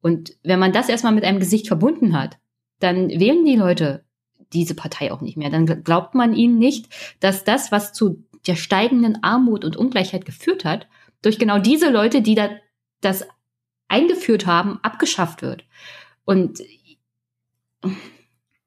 Und 0.00 0.34
wenn 0.42 0.58
man 0.58 0.72
das 0.72 0.88
erstmal 0.88 1.12
mit 1.12 1.24
einem 1.24 1.40
Gesicht 1.40 1.68
verbunden 1.68 2.18
hat, 2.18 2.38
dann 2.80 3.08
wählen 3.08 3.44
die 3.44 3.56
Leute 3.56 4.04
diese 4.52 4.74
Partei 4.74 5.12
auch 5.12 5.20
nicht 5.20 5.36
mehr. 5.36 5.50
Dann 5.50 5.84
glaubt 5.84 6.14
man 6.14 6.34
ihnen 6.34 6.58
nicht, 6.58 6.88
dass 7.20 7.44
das, 7.44 7.70
was 7.70 7.92
zu 7.92 8.24
der 8.46 8.56
steigenden 8.56 9.22
Armut 9.22 9.64
und 9.64 9.76
Ungleichheit 9.76 10.24
geführt 10.24 10.64
hat, 10.64 10.86
durch 11.22 11.38
genau 11.38 11.58
diese 11.58 11.90
Leute, 11.90 12.22
die 12.22 12.34
da 12.34 12.50
das 13.00 13.24
eingeführt 13.88 14.46
haben, 14.46 14.78
abgeschafft 14.82 15.42
wird. 15.42 15.64
Und 16.24 16.60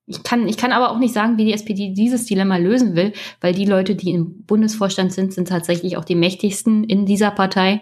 ich 0.07 0.23
kann, 0.23 0.47
ich 0.47 0.57
kann 0.57 0.71
aber 0.71 0.91
auch 0.91 0.99
nicht 0.99 1.13
sagen, 1.13 1.37
wie 1.37 1.45
die 1.45 1.53
SPD 1.53 1.93
dieses 1.93 2.25
Dilemma 2.25 2.57
lösen 2.57 2.95
will, 2.95 3.13
weil 3.41 3.53
die 3.53 3.65
Leute, 3.65 3.95
die 3.95 4.11
im 4.11 4.43
Bundesvorstand 4.45 5.11
sind, 5.11 5.33
sind 5.33 5.47
tatsächlich 5.47 5.97
auch 5.97 6.05
die 6.05 6.15
mächtigsten 6.15 6.83
in 6.83 7.05
dieser 7.05 7.31
Partei 7.31 7.81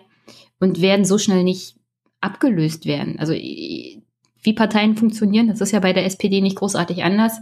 und 0.60 0.82
werden 0.82 1.06
so 1.06 1.18
schnell 1.18 1.44
nicht 1.44 1.76
abgelöst 2.22 2.86
werden. 2.86 3.20
Also 3.20 3.34
wie 3.34 4.54
Parteien 4.54 4.96
funktionieren, 4.96 5.48
das 5.48 5.62
ist 5.62 5.72
ja 5.72 5.82
bei 5.82 5.92
der 5.92 6.06
SPD 6.06 6.40
nicht 6.40 6.56
großartig 6.56 7.04
anders, 7.04 7.40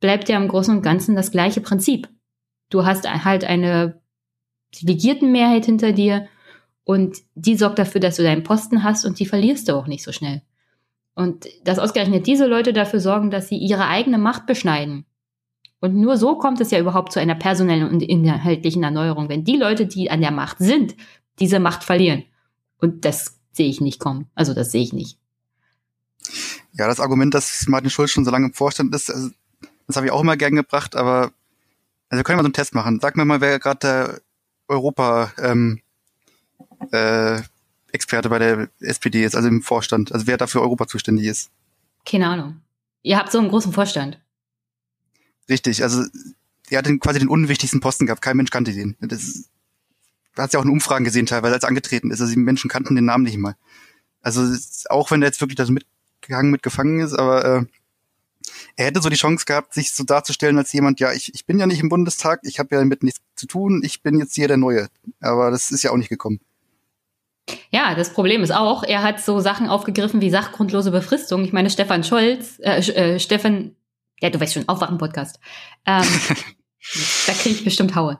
bleibt 0.00 0.28
ja 0.28 0.36
im 0.36 0.48
Großen 0.48 0.74
und 0.76 0.82
Ganzen 0.82 1.14
das 1.14 1.30
gleiche 1.30 1.60
Prinzip. 1.60 2.08
Du 2.70 2.84
hast 2.84 3.08
halt 3.08 3.44
eine 3.44 4.00
Delegiertenmehrheit 4.80 5.64
hinter 5.64 5.92
dir 5.92 6.28
und 6.84 7.18
die 7.34 7.56
sorgt 7.56 7.78
dafür, 7.78 8.00
dass 8.00 8.16
du 8.16 8.22
deinen 8.22 8.44
Posten 8.44 8.84
hast 8.84 9.04
und 9.04 9.18
die 9.18 9.26
verlierst 9.26 9.68
du 9.68 9.74
auch 9.74 9.86
nicht 9.86 10.04
so 10.04 10.12
schnell. 10.12 10.42
Und 11.14 11.46
dass 11.64 11.78
ausgerechnet 11.78 12.26
diese 12.26 12.46
Leute 12.46 12.72
dafür 12.72 13.00
sorgen, 13.00 13.30
dass 13.30 13.48
sie 13.48 13.56
ihre 13.56 13.86
eigene 13.86 14.18
Macht 14.18 14.46
beschneiden. 14.46 15.04
Und 15.80 15.94
nur 15.94 16.16
so 16.16 16.36
kommt 16.36 16.60
es 16.60 16.70
ja 16.70 16.78
überhaupt 16.78 17.12
zu 17.12 17.20
einer 17.20 17.34
personellen 17.34 17.88
und 17.88 18.02
inhaltlichen 18.02 18.82
Erneuerung, 18.82 19.28
wenn 19.28 19.44
die 19.44 19.56
Leute, 19.56 19.86
die 19.86 20.10
an 20.10 20.20
der 20.20 20.30
Macht 20.30 20.58
sind, 20.58 20.96
diese 21.38 21.60
Macht 21.60 21.84
verlieren. 21.84 22.24
Und 22.78 23.04
das 23.04 23.38
sehe 23.52 23.68
ich 23.68 23.80
nicht 23.80 24.00
kommen. 24.00 24.28
Also 24.34 24.54
das 24.54 24.72
sehe 24.72 24.82
ich 24.82 24.92
nicht. 24.92 25.18
Ja, 26.72 26.86
das 26.86 27.00
Argument, 27.00 27.34
dass 27.34 27.66
Martin 27.68 27.90
Schulz 27.90 28.10
schon 28.10 28.24
so 28.24 28.30
lange 28.30 28.46
im 28.46 28.54
Vorstand 28.54 28.94
ist, 28.94 29.10
also, 29.10 29.30
das 29.86 29.96
habe 29.96 30.06
ich 30.06 30.12
auch 30.12 30.20
immer 30.20 30.36
gern 30.36 30.54
gebracht, 30.54 30.94
aber 30.96 31.32
also 32.08 32.18
wir 32.18 32.24
können 32.24 32.36
mal 32.36 32.42
so 32.42 32.46
einen 32.46 32.52
Test 32.54 32.74
machen. 32.74 33.00
Sag 33.00 33.16
mir 33.16 33.24
mal, 33.24 33.40
wer 33.40 33.58
gerade 33.58 33.78
der 33.80 34.20
Europa 34.68 35.32
ähm, 35.38 35.80
äh, 36.92 37.40
Experte 37.92 38.28
bei 38.28 38.38
der 38.38 38.68
SPD 38.80 39.24
ist, 39.24 39.34
also 39.34 39.48
im 39.48 39.62
Vorstand, 39.62 40.12
also 40.12 40.26
wer 40.26 40.36
dafür 40.36 40.60
Europa 40.62 40.86
zuständig 40.86 41.26
ist. 41.26 41.50
Keine 42.04 42.28
Ahnung. 42.28 42.60
Ihr 43.02 43.18
habt 43.18 43.32
so 43.32 43.38
einen 43.38 43.48
großen 43.48 43.72
Vorstand. 43.72 44.20
Richtig, 45.48 45.82
also 45.82 46.04
er 46.68 46.78
hat 46.78 46.86
den, 46.86 47.00
quasi 47.00 47.18
den 47.18 47.28
unwichtigsten 47.28 47.80
Posten 47.80 48.06
gehabt, 48.06 48.20
kein 48.20 48.36
Mensch 48.36 48.50
kannte 48.50 48.72
den. 48.72 48.96
Das 49.00 49.48
da 50.38 50.44
hat 50.44 50.52
ja 50.52 50.60
auch 50.60 50.64
in 50.64 50.70
Umfragen 50.70 51.04
gesehen 51.04 51.26
teilweise, 51.26 51.54
als 51.54 51.64
er 51.64 51.68
angetreten 51.68 52.12
ist. 52.12 52.20
Also 52.20 52.32
die 52.32 52.38
Menschen 52.38 52.70
kannten 52.70 52.94
den 52.94 53.06
Namen 53.06 53.24
nicht 53.24 53.38
mal. 53.38 53.56
Also 54.20 54.56
auch 54.88 55.10
wenn 55.10 55.20
er 55.20 55.26
jetzt 55.26 55.40
wirklich 55.40 55.56
das 55.56 55.68
mitgehangen, 55.68 56.52
mitgefangen 56.52 57.00
ist, 57.00 57.14
aber 57.14 57.44
äh, 57.44 57.64
er 58.76 58.86
hätte 58.86 59.00
so 59.00 59.08
die 59.08 59.16
Chance 59.16 59.44
gehabt, 59.44 59.74
sich 59.74 59.92
so 59.92 60.04
darzustellen 60.04 60.58
als 60.58 60.72
jemand, 60.72 61.00
ja, 61.00 61.12
ich, 61.12 61.34
ich 61.34 61.46
bin 61.46 61.58
ja 61.58 61.66
nicht 61.66 61.80
im 61.80 61.88
Bundestag, 61.88 62.40
ich 62.42 62.58
habe 62.58 62.68
ja 62.72 62.78
damit 62.80 63.02
nichts 63.02 63.20
zu 63.36 63.46
tun, 63.46 63.82
ich 63.84 64.02
bin 64.02 64.18
jetzt 64.18 64.34
hier 64.34 64.48
der 64.48 64.56
Neue. 64.56 64.88
Aber 65.20 65.50
das 65.50 65.70
ist 65.70 65.82
ja 65.82 65.90
auch 65.90 65.96
nicht 65.96 66.08
gekommen. 66.08 66.40
Ja, 67.70 67.94
das 67.94 68.12
Problem 68.12 68.42
ist 68.42 68.50
auch, 68.50 68.82
er 68.82 69.02
hat 69.02 69.20
so 69.20 69.40
Sachen 69.40 69.68
aufgegriffen 69.68 70.20
wie 70.20 70.30
sachgrundlose 70.30 70.90
Befristung. 70.90 71.44
Ich 71.44 71.52
meine, 71.52 71.70
Stefan 71.70 72.04
Scholz, 72.04 72.58
äh, 72.60 72.80
äh, 72.80 73.18
Stefan, 73.18 73.74
ja, 74.20 74.30
du 74.30 74.40
weißt 74.40 74.54
schon, 74.54 74.68
Aufwachen-Podcast. 74.68 75.38
Ähm, 75.86 76.04
da 77.26 77.32
kriege 77.32 77.56
ich 77.56 77.64
bestimmt 77.64 77.94
Haue. 77.94 78.18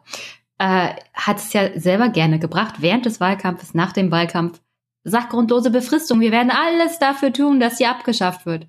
Äh, 0.58 0.94
hat 1.14 1.38
es 1.38 1.52
ja 1.52 1.78
selber 1.78 2.08
gerne 2.08 2.38
gebracht, 2.38 2.76
während 2.78 3.06
des 3.06 3.20
Wahlkampfes, 3.20 3.74
nach 3.74 3.92
dem 3.92 4.10
Wahlkampf. 4.10 4.60
Sachgrundlose 5.04 5.70
Befristung. 5.70 6.20
Wir 6.20 6.32
werden 6.32 6.50
alles 6.50 6.98
dafür 6.98 7.32
tun, 7.32 7.60
dass 7.60 7.78
sie 7.78 7.86
abgeschafft 7.86 8.44
wird. 8.46 8.66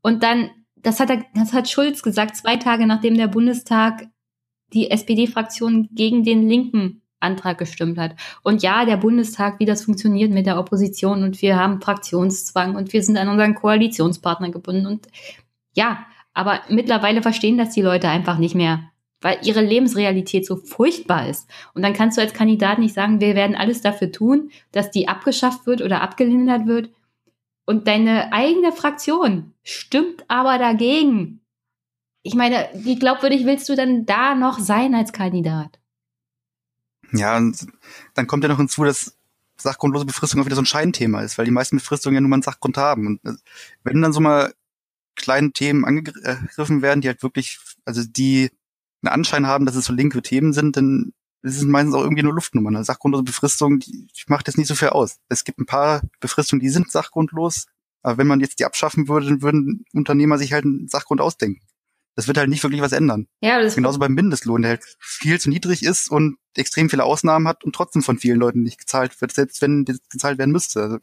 Und 0.00 0.22
dann, 0.22 0.50
das 0.82 1.00
hat 1.00 1.10
er, 1.10 1.24
das 1.34 1.52
hat 1.52 1.68
Schulz 1.68 2.02
gesagt, 2.02 2.36
zwei 2.36 2.56
Tage 2.56 2.86
nachdem 2.86 3.16
der 3.16 3.28
Bundestag 3.28 4.08
die 4.72 4.90
SPD-Fraktion 4.90 5.88
gegen 5.92 6.24
den 6.24 6.48
Linken 6.48 7.02
Antrag 7.22 7.58
gestimmt 7.58 7.98
hat. 7.98 8.16
Und 8.42 8.62
ja, 8.62 8.84
der 8.84 8.96
Bundestag, 8.96 9.60
wie 9.60 9.64
das 9.64 9.84
funktioniert 9.84 10.32
mit 10.32 10.46
der 10.46 10.58
Opposition 10.58 11.22
und 11.22 11.40
wir 11.40 11.56
haben 11.56 11.80
Fraktionszwang 11.80 12.74
und 12.74 12.92
wir 12.92 13.02
sind 13.02 13.16
an 13.16 13.28
unseren 13.28 13.54
Koalitionspartner 13.54 14.50
gebunden 14.50 14.86
und 14.86 15.06
ja, 15.74 16.04
aber 16.34 16.60
mittlerweile 16.68 17.22
verstehen 17.22 17.58
das 17.58 17.70
die 17.70 17.82
Leute 17.82 18.08
einfach 18.08 18.38
nicht 18.38 18.54
mehr, 18.54 18.90
weil 19.20 19.38
ihre 19.42 19.60
Lebensrealität 19.60 20.46
so 20.46 20.56
furchtbar 20.56 21.28
ist. 21.28 21.48
Und 21.74 21.82
dann 21.82 21.92
kannst 21.92 22.18
du 22.18 22.22
als 22.22 22.34
Kandidat 22.34 22.78
nicht 22.78 22.94
sagen, 22.94 23.20
wir 23.20 23.34
werden 23.34 23.56
alles 23.56 23.80
dafür 23.80 24.10
tun, 24.10 24.50
dass 24.72 24.90
die 24.90 25.08
abgeschafft 25.08 25.66
wird 25.66 25.82
oder 25.82 26.02
abgelindert 26.02 26.66
wird. 26.66 26.90
Und 27.64 27.86
deine 27.86 28.32
eigene 28.32 28.72
Fraktion 28.72 29.51
stimmt 29.62 30.24
aber 30.28 30.58
dagegen. 30.58 31.40
Ich 32.22 32.34
meine, 32.34 32.68
wie 32.74 32.98
glaubwürdig 32.98 33.46
willst 33.46 33.68
du 33.68 33.74
denn 33.74 34.06
da 34.06 34.34
noch 34.34 34.58
sein 34.58 34.94
als 34.94 35.12
Kandidat? 35.12 35.80
Ja, 37.12 37.36
und 37.36 37.66
dann 38.14 38.26
kommt 38.26 38.44
ja 38.44 38.48
noch 38.48 38.58
hinzu, 38.58 38.84
dass 38.84 39.16
sachgrundlose 39.56 40.06
Befristung 40.06 40.40
auch 40.40 40.46
wieder 40.46 40.56
so 40.56 40.62
ein 40.62 40.66
Scheinthema 40.66 41.22
ist, 41.22 41.38
weil 41.38 41.44
die 41.44 41.50
meisten 41.50 41.76
Befristungen 41.76 42.14
ja 42.14 42.20
nur 42.20 42.30
mal 42.30 42.36
einen 42.36 42.42
Sachgrund 42.42 42.76
haben. 42.76 43.06
Und 43.06 43.24
äh, 43.24 43.34
wenn 43.84 44.00
dann 44.02 44.12
so 44.12 44.20
mal 44.20 44.52
kleine 45.14 45.52
Themen 45.52 45.84
angegriffen 45.84 46.82
werden, 46.82 47.00
die 47.00 47.08
halt 47.08 47.22
wirklich, 47.22 47.58
also 47.84 48.02
die 48.04 48.50
einen 49.02 49.12
Anschein 49.12 49.46
haben, 49.46 49.66
dass 49.66 49.76
es 49.76 49.84
so 49.84 49.92
linke 49.92 50.22
Themen 50.22 50.52
sind, 50.52 50.76
dann 50.76 51.12
ist 51.42 51.56
es 51.56 51.64
meistens 51.64 51.94
auch 51.94 52.02
irgendwie 52.02 52.22
nur 52.22 52.34
Luftnummern. 52.34 52.76
Eine 52.76 52.84
sachgrundlose 52.84 53.24
Befristung, 53.24 53.80
die, 53.80 54.06
die 54.06 54.24
macht 54.28 54.46
jetzt 54.46 54.56
nicht 54.56 54.68
so 54.68 54.74
viel 54.74 54.88
aus. 54.88 55.18
Es 55.28 55.44
gibt 55.44 55.58
ein 55.58 55.66
paar 55.66 56.02
Befristungen, 56.20 56.60
die 56.60 56.68
sind 56.68 56.90
sachgrundlos, 56.90 57.66
aber 58.02 58.18
wenn 58.18 58.26
man 58.26 58.40
jetzt 58.40 58.58
die 58.58 58.64
abschaffen 58.64 59.08
würde, 59.08 59.26
dann 59.26 59.42
würden 59.42 59.84
Unternehmer 59.92 60.38
sich 60.38 60.52
halt 60.52 60.64
einen 60.64 60.88
Sachgrund 60.88 61.20
ausdenken 61.20 61.60
das 62.14 62.28
wird 62.28 62.38
halt 62.38 62.48
nicht 62.48 62.62
wirklich 62.62 62.82
was 62.82 62.92
ändern. 62.92 63.26
Ja, 63.40 63.60
das 63.60 63.74
Genauso 63.74 63.98
beim 63.98 64.12
Mindestlohn, 64.12 64.62
der 64.62 64.72
halt 64.72 64.82
viel 64.98 65.40
zu 65.40 65.48
niedrig 65.48 65.82
ist 65.82 66.10
und 66.10 66.36
extrem 66.56 66.90
viele 66.90 67.04
Ausnahmen 67.04 67.48
hat 67.48 67.64
und 67.64 67.74
trotzdem 67.74 68.02
von 68.02 68.18
vielen 68.18 68.38
Leuten 68.38 68.62
nicht 68.62 68.78
gezahlt 68.78 69.18
wird, 69.20 69.32
selbst 69.32 69.62
wenn 69.62 69.84
gezahlt 69.84 70.38
werden 70.38 70.52
müsste. 70.52 70.82
Also 70.82 70.98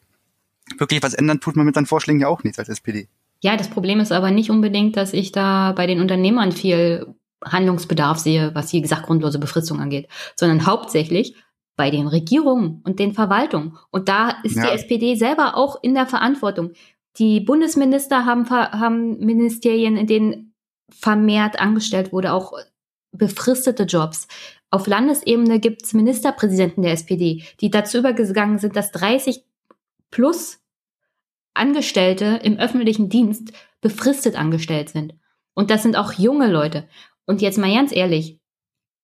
wirklich 0.77 1.01
was 1.01 1.15
ändern 1.15 1.39
tut 1.39 1.55
man 1.55 1.65
mit 1.65 1.75
seinen 1.75 1.87
Vorschlägen 1.87 2.19
ja 2.19 2.27
auch 2.27 2.43
nicht 2.43 2.59
als 2.59 2.69
SPD. 2.69 3.07
Ja, 3.41 3.57
das 3.57 3.69
Problem 3.69 3.99
ist 3.99 4.11
aber 4.11 4.31
nicht 4.31 4.51
unbedingt, 4.51 4.97
dass 4.97 5.13
ich 5.13 5.31
da 5.31 5.71
bei 5.71 5.87
den 5.87 6.01
Unternehmern 6.01 6.51
viel 6.51 7.07
Handlungsbedarf 7.43 8.19
sehe, 8.19 8.53
was 8.53 8.67
die 8.67 8.85
sachgrundlose 8.85 9.39
Befristung 9.39 9.79
angeht, 9.79 10.09
sondern 10.35 10.65
hauptsächlich 10.65 11.35
bei 11.79 11.91
den 11.91 12.09
Regierungen 12.09 12.81
und 12.83 12.99
den 12.99 13.13
Verwaltungen. 13.13 13.77
Und 13.89 14.09
da 14.09 14.35
ist 14.43 14.57
ja. 14.57 14.63
die 14.63 14.73
SPD 14.73 15.15
selber 15.15 15.55
auch 15.55 15.81
in 15.81 15.95
der 15.95 16.05
Verantwortung. 16.05 16.73
Die 17.17 17.39
Bundesminister 17.39 18.25
haben, 18.25 18.49
haben 18.49 19.17
Ministerien, 19.19 19.95
in 19.95 20.05
denen 20.05 20.53
vermehrt 20.91 21.57
angestellt 21.57 22.11
wurde, 22.11 22.33
auch 22.33 22.51
befristete 23.13 23.83
Jobs. 23.83 24.27
Auf 24.71 24.87
Landesebene 24.87 25.61
gibt 25.61 25.83
es 25.83 25.93
Ministerpräsidenten 25.93 26.81
der 26.81 26.91
SPD, 26.91 27.43
die 27.61 27.69
dazu 27.69 27.99
übergegangen 27.99 28.59
sind, 28.59 28.75
dass 28.75 28.91
30 28.91 29.45
plus 30.11 30.59
Angestellte 31.53 32.41
im 32.43 32.57
öffentlichen 32.57 33.07
Dienst 33.07 33.53
befristet 33.79 34.35
angestellt 34.35 34.89
sind. 34.89 35.13
Und 35.53 35.71
das 35.71 35.83
sind 35.83 35.95
auch 35.95 36.11
junge 36.11 36.51
Leute. 36.51 36.89
Und 37.25 37.41
jetzt 37.41 37.57
mal 37.57 37.73
ganz 37.73 37.95
ehrlich, 37.95 38.37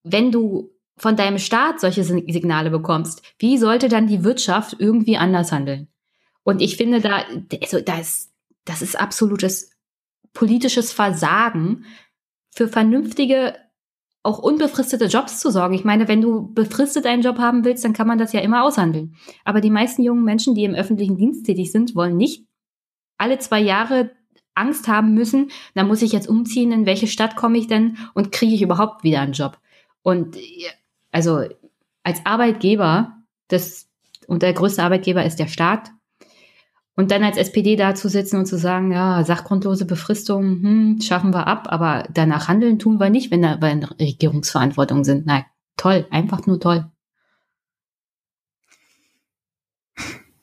wenn 0.03 0.33
du 0.33 0.74
von 0.97 1.15
deinem 1.15 1.39
Staat 1.39 1.79
solche 1.79 2.03
Signale 2.03 2.69
bekommst, 2.69 3.21
wie 3.37 3.57
sollte 3.57 3.89
dann 3.89 4.07
die 4.07 4.23
Wirtschaft 4.23 4.75
irgendwie 4.79 5.17
anders 5.17 5.51
handeln? 5.51 5.89
Und 6.43 6.61
ich 6.61 6.77
finde 6.77 7.01
da, 7.01 7.23
also 7.61 7.81
das, 7.81 8.31
das 8.63 8.81
ist 8.81 8.99
absolutes 8.99 9.71
politisches 10.33 10.93
Versagen, 10.93 11.85
für 12.55 12.69
vernünftige, 12.69 13.55
auch 14.23 14.39
unbefristete 14.39 15.05
Jobs 15.05 15.39
zu 15.39 15.51
sorgen. 15.51 15.75
Ich 15.75 15.83
meine, 15.83 16.07
wenn 16.07 16.21
du 16.21 16.53
befristet 16.53 17.05
einen 17.05 17.21
Job 17.21 17.37
haben 17.37 17.65
willst, 17.65 17.83
dann 17.83 17.93
kann 17.93 18.07
man 18.07 18.17
das 18.17 18.33
ja 18.33 18.39
immer 18.39 18.63
aushandeln. 18.63 19.15
Aber 19.43 19.61
die 19.61 19.69
meisten 19.69 20.01
jungen 20.01 20.23
Menschen, 20.23 20.55
die 20.55 20.63
im 20.63 20.73
öffentlichen 20.73 21.17
Dienst 21.17 21.45
tätig 21.45 21.71
sind, 21.71 21.95
wollen 21.95 22.17
nicht 22.17 22.45
alle 23.17 23.37
zwei 23.39 23.59
Jahre 23.59 24.11
Angst 24.55 24.87
haben 24.87 25.13
müssen, 25.13 25.51
da 25.73 25.83
muss 25.83 26.01
ich 26.01 26.13
jetzt 26.13 26.29
umziehen, 26.29 26.71
in 26.71 26.85
welche 26.85 27.07
Stadt 27.07 27.35
komme 27.35 27.57
ich 27.57 27.67
denn 27.67 27.97
und 28.13 28.31
kriege 28.31 28.55
ich 28.55 28.61
überhaupt 28.61 29.03
wieder 29.03 29.19
einen 29.19 29.33
Job? 29.33 29.59
Und 30.01 30.37
also 31.15 31.47
als 32.03 32.25
Arbeitgeber, 32.25 33.13
das, 33.47 33.87
und 34.27 34.43
der 34.43 34.51
größte 34.51 34.83
Arbeitgeber 34.83 35.23
ist 35.23 35.39
der 35.39 35.47
Staat, 35.47 35.91
und 36.97 37.09
dann 37.09 37.23
als 37.23 37.37
SPD 37.37 37.77
da 37.77 37.95
zu 37.95 38.09
sitzen 38.09 38.37
und 38.37 38.47
zu 38.47 38.57
sagen, 38.57 38.91
ja, 38.91 39.23
sachgrundlose 39.23 39.85
Befristung, 39.85 40.61
hm, 40.61 41.01
schaffen 41.01 41.33
wir 41.33 41.47
ab, 41.47 41.67
aber 41.69 42.05
danach 42.13 42.49
handeln 42.49 42.79
tun 42.79 42.99
wir 42.99 43.09
nicht, 43.09 43.31
wenn 43.31 43.43
da 43.43 43.61
wir 43.61 43.71
in 43.71 43.85
Regierungsverantwortung 43.85 45.05
sind. 45.05 45.25
Nein, 45.25 45.45
toll, 45.77 46.05
einfach 46.11 46.45
nur 46.47 46.59
toll. 46.59 46.91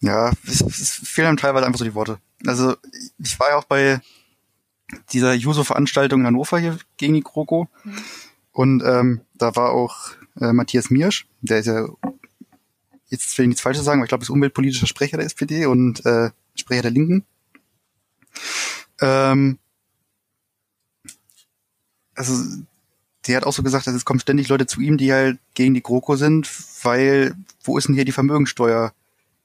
Ja, 0.00 0.32
es, 0.46 0.62
es 0.62 0.90
fehlen 1.04 1.28
einem 1.28 1.36
teilweise 1.36 1.66
einfach 1.66 1.80
so 1.80 1.84
die 1.84 1.94
Worte. 1.94 2.18
Also 2.46 2.76
ich 3.18 3.38
war 3.38 3.50
ja 3.50 3.56
auch 3.56 3.64
bei 3.64 4.00
dieser 5.12 5.34
Juso-Veranstaltung 5.34 6.20
in 6.20 6.26
Hannover 6.28 6.58
hier 6.58 6.78
gegen 6.96 7.12
die 7.12 7.22
Kroko. 7.22 7.68
Mhm. 7.84 7.96
Und 8.52 8.82
ähm, 8.84 9.20
da 9.34 9.54
war 9.54 9.72
auch 9.72 10.12
äh, 10.40 10.52
Matthias 10.52 10.90
Miersch, 10.90 11.26
der 11.40 11.58
ist 11.58 11.66
ja, 11.66 11.88
jetzt 13.08 13.36
will 13.36 13.44
ich 13.44 13.48
nichts 13.48 13.62
Falsches 13.62 13.84
sagen, 13.84 14.00
aber 14.00 14.04
ich 14.04 14.08
glaube, 14.08 14.22
ist 14.22 14.30
umweltpolitischer 14.30 14.86
Sprecher 14.86 15.16
der 15.16 15.26
SPD 15.26 15.66
und 15.66 16.04
äh, 16.06 16.30
Sprecher 16.54 16.82
der 16.82 16.90
Linken. 16.90 17.24
Ähm, 19.00 19.58
also 22.14 22.62
der 23.26 23.36
hat 23.36 23.44
auch 23.44 23.52
so 23.52 23.62
gesagt, 23.62 23.86
dass 23.86 23.94
es 23.94 24.04
kommen 24.04 24.20
ständig 24.20 24.48
Leute 24.48 24.66
zu 24.66 24.80
ihm, 24.80 24.96
die 24.96 25.12
halt 25.12 25.38
gegen 25.54 25.74
die 25.74 25.82
GroKo 25.82 26.16
sind, 26.16 26.50
weil 26.82 27.34
wo 27.62 27.78
ist 27.78 27.88
denn 27.88 27.94
hier 27.94 28.04
die 28.04 28.12
Vermögensteuer 28.12 28.92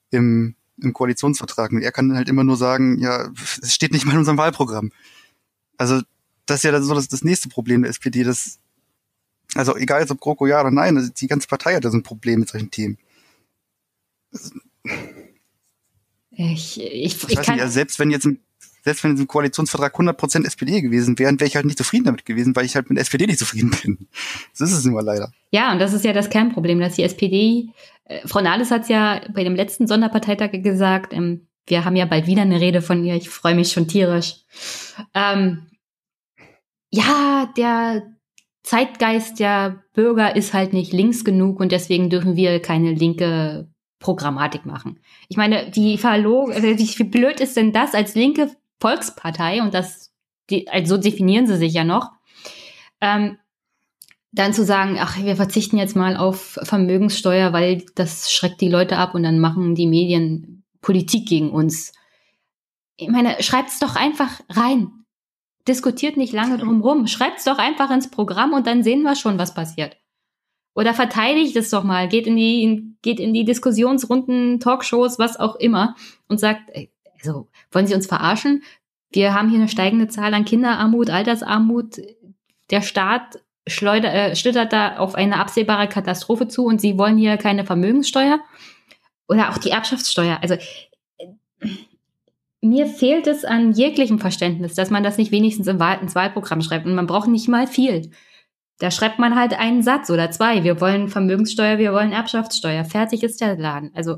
im, 0.09 0.55
im 0.81 0.93
Koalitionsvertrag? 0.93 1.71
Und 1.71 1.81
er 1.81 1.91
kann 1.91 2.15
halt 2.15 2.29
immer 2.29 2.43
nur 2.43 2.57
sagen, 2.57 2.99
ja, 2.99 3.29
es 3.61 3.73
steht 3.73 3.91
nicht 3.91 4.05
mal 4.05 4.13
in 4.13 4.19
unserem 4.19 4.37
Wahlprogramm. 4.37 4.91
Also 5.77 6.01
das 6.47 6.57
ist 6.57 6.63
ja 6.63 6.81
so 6.81 6.95
das, 6.95 7.07
das 7.07 7.23
nächste 7.23 7.49
Problem 7.49 7.83
der 7.83 7.91
SPD, 7.91 8.23
das 8.23 8.59
also 9.57 9.75
egal 9.75 10.05
ob 10.09 10.19
GroKo 10.19 10.45
ja 10.45 10.61
oder 10.61 10.71
nein, 10.71 10.97
also 10.97 11.11
die 11.11 11.27
ganze 11.27 11.47
Partei 11.47 11.75
hat 11.75 11.85
da 11.85 11.89
so 11.89 11.97
ein 11.97 12.03
Problem 12.03 12.39
mit 12.39 12.49
solchen 12.49 12.71
Themen. 12.71 12.97
Ich, 16.31 16.79
ich, 16.79 16.81
ich, 16.81 17.29
ich 17.29 17.35
kann 17.41 17.55
nicht, 17.55 17.63
also 17.63 17.73
selbst 17.73 17.99
wenn 17.99 18.11
jetzt 18.11 18.25
ein 18.25 18.39
selbst 18.87 19.03
wenn 19.03 19.17
im 19.17 19.27
Koalitionsvertrag 19.27 19.93
100% 19.99 20.45
SPD 20.45 20.79
gewesen 20.79 21.19
wären, 21.19 21.37
wäre 21.41 21.47
ich 21.49 21.57
halt 21.57 21.65
nicht 21.65 21.77
zufrieden 21.77 22.05
damit 22.05 22.25
gewesen, 22.25 22.55
weil 22.55 22.63
ich 22.63 22.75
halt 22.75 22.89
mit 22.89 22.97
SPD 22.97 23.27
nicht 23.27 23.39
zufrieden 23.39 23.71
bin. 23.83 24.07
Das 24.57 24.71
ist 24.71 24.77
es 24.77 24.85
immer 24.85 25.01
leider. 25.01 25.29
Ja, 25.51 25.73
und 25.73 25.79
das 25.79 25.91
ist 25.91 26.05
ja 26.05 26.13
das 26.13 26.29
Kernproblem, 26.29 26.79
dass 26.79 26.95
die 26.95 27.03
SPD, 27.03 27.67
äh, 28.05 28.25
Frau 28.25 28.39
Nahles 28.39 28.71
hat 28.71 28.87
ja 28.87 29.19
bei 29.33 29.43
dem 29.43 29.55
letzten 29.55 29.87
Sonderparteitag 29.87 30.51
gesagt, 30.63 31.11
ähm, 31.11 31.47
wir 31.65 31.83
haben 31.83 31.97
ja 31.97 32.05
bald 32.05 32.27
wieder 32.27 32.43
eine 32.43 32.61
Rede 32.61 32.81
von 32.81 33.03
ihr, 33.03 33.15
ich 33.15 33.27
freue 33.29 33.55
mich 33.55 33.73
schon 33.73 33.89
tierisch. 33.89 34.35
Ähm, 35.13 35.67
ja, 36.89 37.51
der 37.57 38.03
Zeitgeist 38.67 39.39
der 39.39 39.81
Bürger 39.93 40.35
ist 40.35 40.53
halt 40.53 40.73
nicht 40.73 40.91
links 40.91 41.23
genug 41.23 41.61
und 41.61 41.71
deswegen 41.71 42.09
dürfen 42.09 42.35
wir 42.35 42.61
keine 42.61 42.91
linke 42.91 43.69
Programmatik 43.99 44.65
machen. 44.65 44.99
Ich 45.29 45.37
meine, 45.37 45.71
wie 45.71 45.97
verlogen, 45.97 46.51
also 46.51 46.67
wie 46.67 47.03
blöd 47.05 47.39
ist 47.39 47.55
denn 47.55 47.71
das 47.71 47.95
als 47.95 48.13
linke 48.13 48.51
Volkspartei 48.81 49.61
und 49.61 49.73
das, 49.73 50.11
die, 50.49 50.67
also 50.67 50.95
so 50.95 51.01
definieren 51.01 51.47
sie 51.47 51.55
sich 51.55 51.71
ja 51.71 51.85
noch, 51.85 52.11
ähm, 52.99 53.37
dann 54.33 54.51
zu 54.51 54.65
sagen, 54.65 54.97
ach, 54.99 55.17
wir 55.17 55.37
verzichten 55.37 55.77
jetzt 55.77 55.95
mal 55.95 56.17
auf 56.17 56.59
Vermögenssteuer, 56.61 57.53
weil 57.53 57.85
das 57.95 58.33
schreckt 58.33 58.59
die 58.59 58.67
Leute 58.67 58.97
ab 58.97 59.15
und 59.15 59.23
dann 59.23 59.39
machen 59.39 59.75
die 59.75 59.87
Medien 59.87 60.65
Politik 60.81 61.25
gegen 61.25 61.51
uns. 61.51 61.93
Ich 62.97 63.07
meine, 63.07 63.41
schreibt's 63.41 63.79
doch 63.79 63.95
einfach 63.95 64.41
rein 64.49 64.96
diskutiert 65.67 66.17
nicht 66.17 66.33
lange 66.33 66.57
drum 66.57 66.81
rum. 66.81 67.07
Schreibt's 67.07 67.43
doch 67.43 67.57
einfach 67.57 67.91
ins 67.91 68.09
Programm 68.09 68.53
und 68.53 68.67
dann 68.67 68.83
sehen 68.83 69.03
wir 69.03 69.15
schon, 69.15 69.37
was 69.37 69.53
passiert. 69.53 69.97
Oder 70.75 70.93
verteidigt 70.93 71.55
es 71.55 71.71
doch 71.71 71.83
mal, 71.83 72.07
geht 72.07 72.27
in 72.27 72.35
die, 72.35 72.93
geht 73.01 73.19
in 73.19 73.33
die 73.33 73.45
Diskussionsrunden, 73.45 74.59
Talkshows, 74.59 75.17
was 75.17 75.39
auch 75.39 75.55
immer 75.55 75.95
und 76.27 76.39
sagt, 76.39 76.71
also, 77.17 77.47
wollen 77.71 77.87
Sie 77.87 77.95
uns 77.95 78.05
verarschen? 78.05 78.63
Wir 79.11 79.33
haben 79.33 79.49
hier 79.49 79.59
eine 79.59 79.69
steigende 79.69 80.07
Zahl 80.07 80.33
an 80.33 80.45
Kinderarmut, 80.45 81.09
Altersarmut. 81.09 81.99
Der 82.69 82.81
Staat 82.81 83.39
schleuder, 83.65 84.13
äh, 84.13 84.35
schlittert 84.35 84.73
da 84.73 84.97
auf 84.97 85.15
eine 85.15 85.39
absehbare 85.39 85.87
Katastrophe 85.87 86.47
zu 86.47 86.65
und 86.65 86.79
Sie 86.79 86.97
wollen 86.97 87.17
hier 87.17 87.37
keine 87.37 87.65
Vermögenssteuer? 87.65 88.39
Oder 89.27 89.49
auch 89.49 89.57
die 89.57 89.71
Erbschaftssteuer. 89.71 90.39
Also, 90.41 90.55
mir 92.67 92.87
fehlt 92.87 93.27
es 93.27 93.45
an 93.45 93.71
jeglichem 93.71 94.19
Verständnis, 94.19 94.73
dass 94.73 94.89
man 94.89 95.03
das 95.03 95.17
nicht 95.17 95.31
wenigstens 95.31 95.67
im 95.67 95.79
ins 96.01 96.15
Wahlprogramm 96.15 96.61
schreibt. 96.61 96.85
Und 96.85 96.95
man 96.95 97.07
braucht 97.07 97.29
nicht 97.29 97.47
mal 97.47 97.67
viel. 97.67 98.11
Da 98.79 98.91
schreibt 98.91 99.19
man 99.19 99.35
halt 99.35 99.57
einen 99.57 99.81
Satz 99.81 100.09
oder 100.09 100.29
zwei. 100.31 100.63
Wir 100.63 100.79
wollen 100.81 101.07
Vermögenssteuer, 101.07 101.77
wir 101.77 101.93
wollen 101.93 102.11
Erbschaftssteuer. 102.11 102.85
Fertig 102.85 103.23
ist 103.23 103.41
der 103.41 103.57
Laden. 103.57 103.91
Also, 103.95 104.17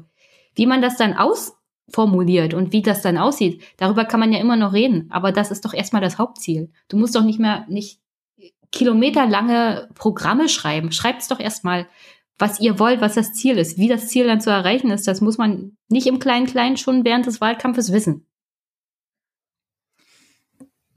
wie 0.55 0.65
man 0.65 0.81
das 0.81 0.97
dann 0.97 1.13
ausformuliert 1.13 2.53
und 2.53 2.73
wie 2.73 2.81
das 2.81 3.01
dann 3.01 3.17
aussieht, 3.17 3.61
darüber 3.77 4.05
kann 4.05 4.19
man 4.19 4.33
ja 4.33 4.39
immer 4.39 4.57
noch 4.57 4.73
reden. 4.73 5.07
Aber 5.11 5.31
das 5.31 5.51
ist 5.51 5.63
doch 5.63 5.73
erstmal 5.73 6.01
das 6.01 6.17
Hauptziel. 6.17 6.71
Du 6.89 6.97
musst 6.97 7.15
doch 7.15 7.23
nicht 7.23 7.39
mehr, 7.39 7.65
nicht 7.69 7.99
kilometerlange 8.71 9.89
Programme 9.95 10.49
schreiben. 10.49 10.91
Schreibt 10.91 11.21
es 11.21 11.27
doch 11.27 11.39
erstmal, 11.39 11.87
was 12.37 12.59
ihr 12.59 12.79
wollt, 12.79 13.01
was 13.01 13.15
das 13.15 13.33
Ziel 13.33 13.57
ist. 13.57 13.77
Wie 13.77 13.87
das 13.87 14.07
Ziel 14.07 14.25
dann 14.25 14.41
zu 14.41 14.49
erreichen 14.49 14.91
ist, 14.91 15.07
das 15.07 15.21
muss 15.21 15.37
man 15.37 15.77
nicht 15.87 16.07
im 16.07 16.19
Kleinen-Kleinen 16.19 16.77
schon 16.77 17.05
während 17.05 17.25
des 17.25 17.41
Wahlkampfes 17.41 17.91
wissen 17.93 18.25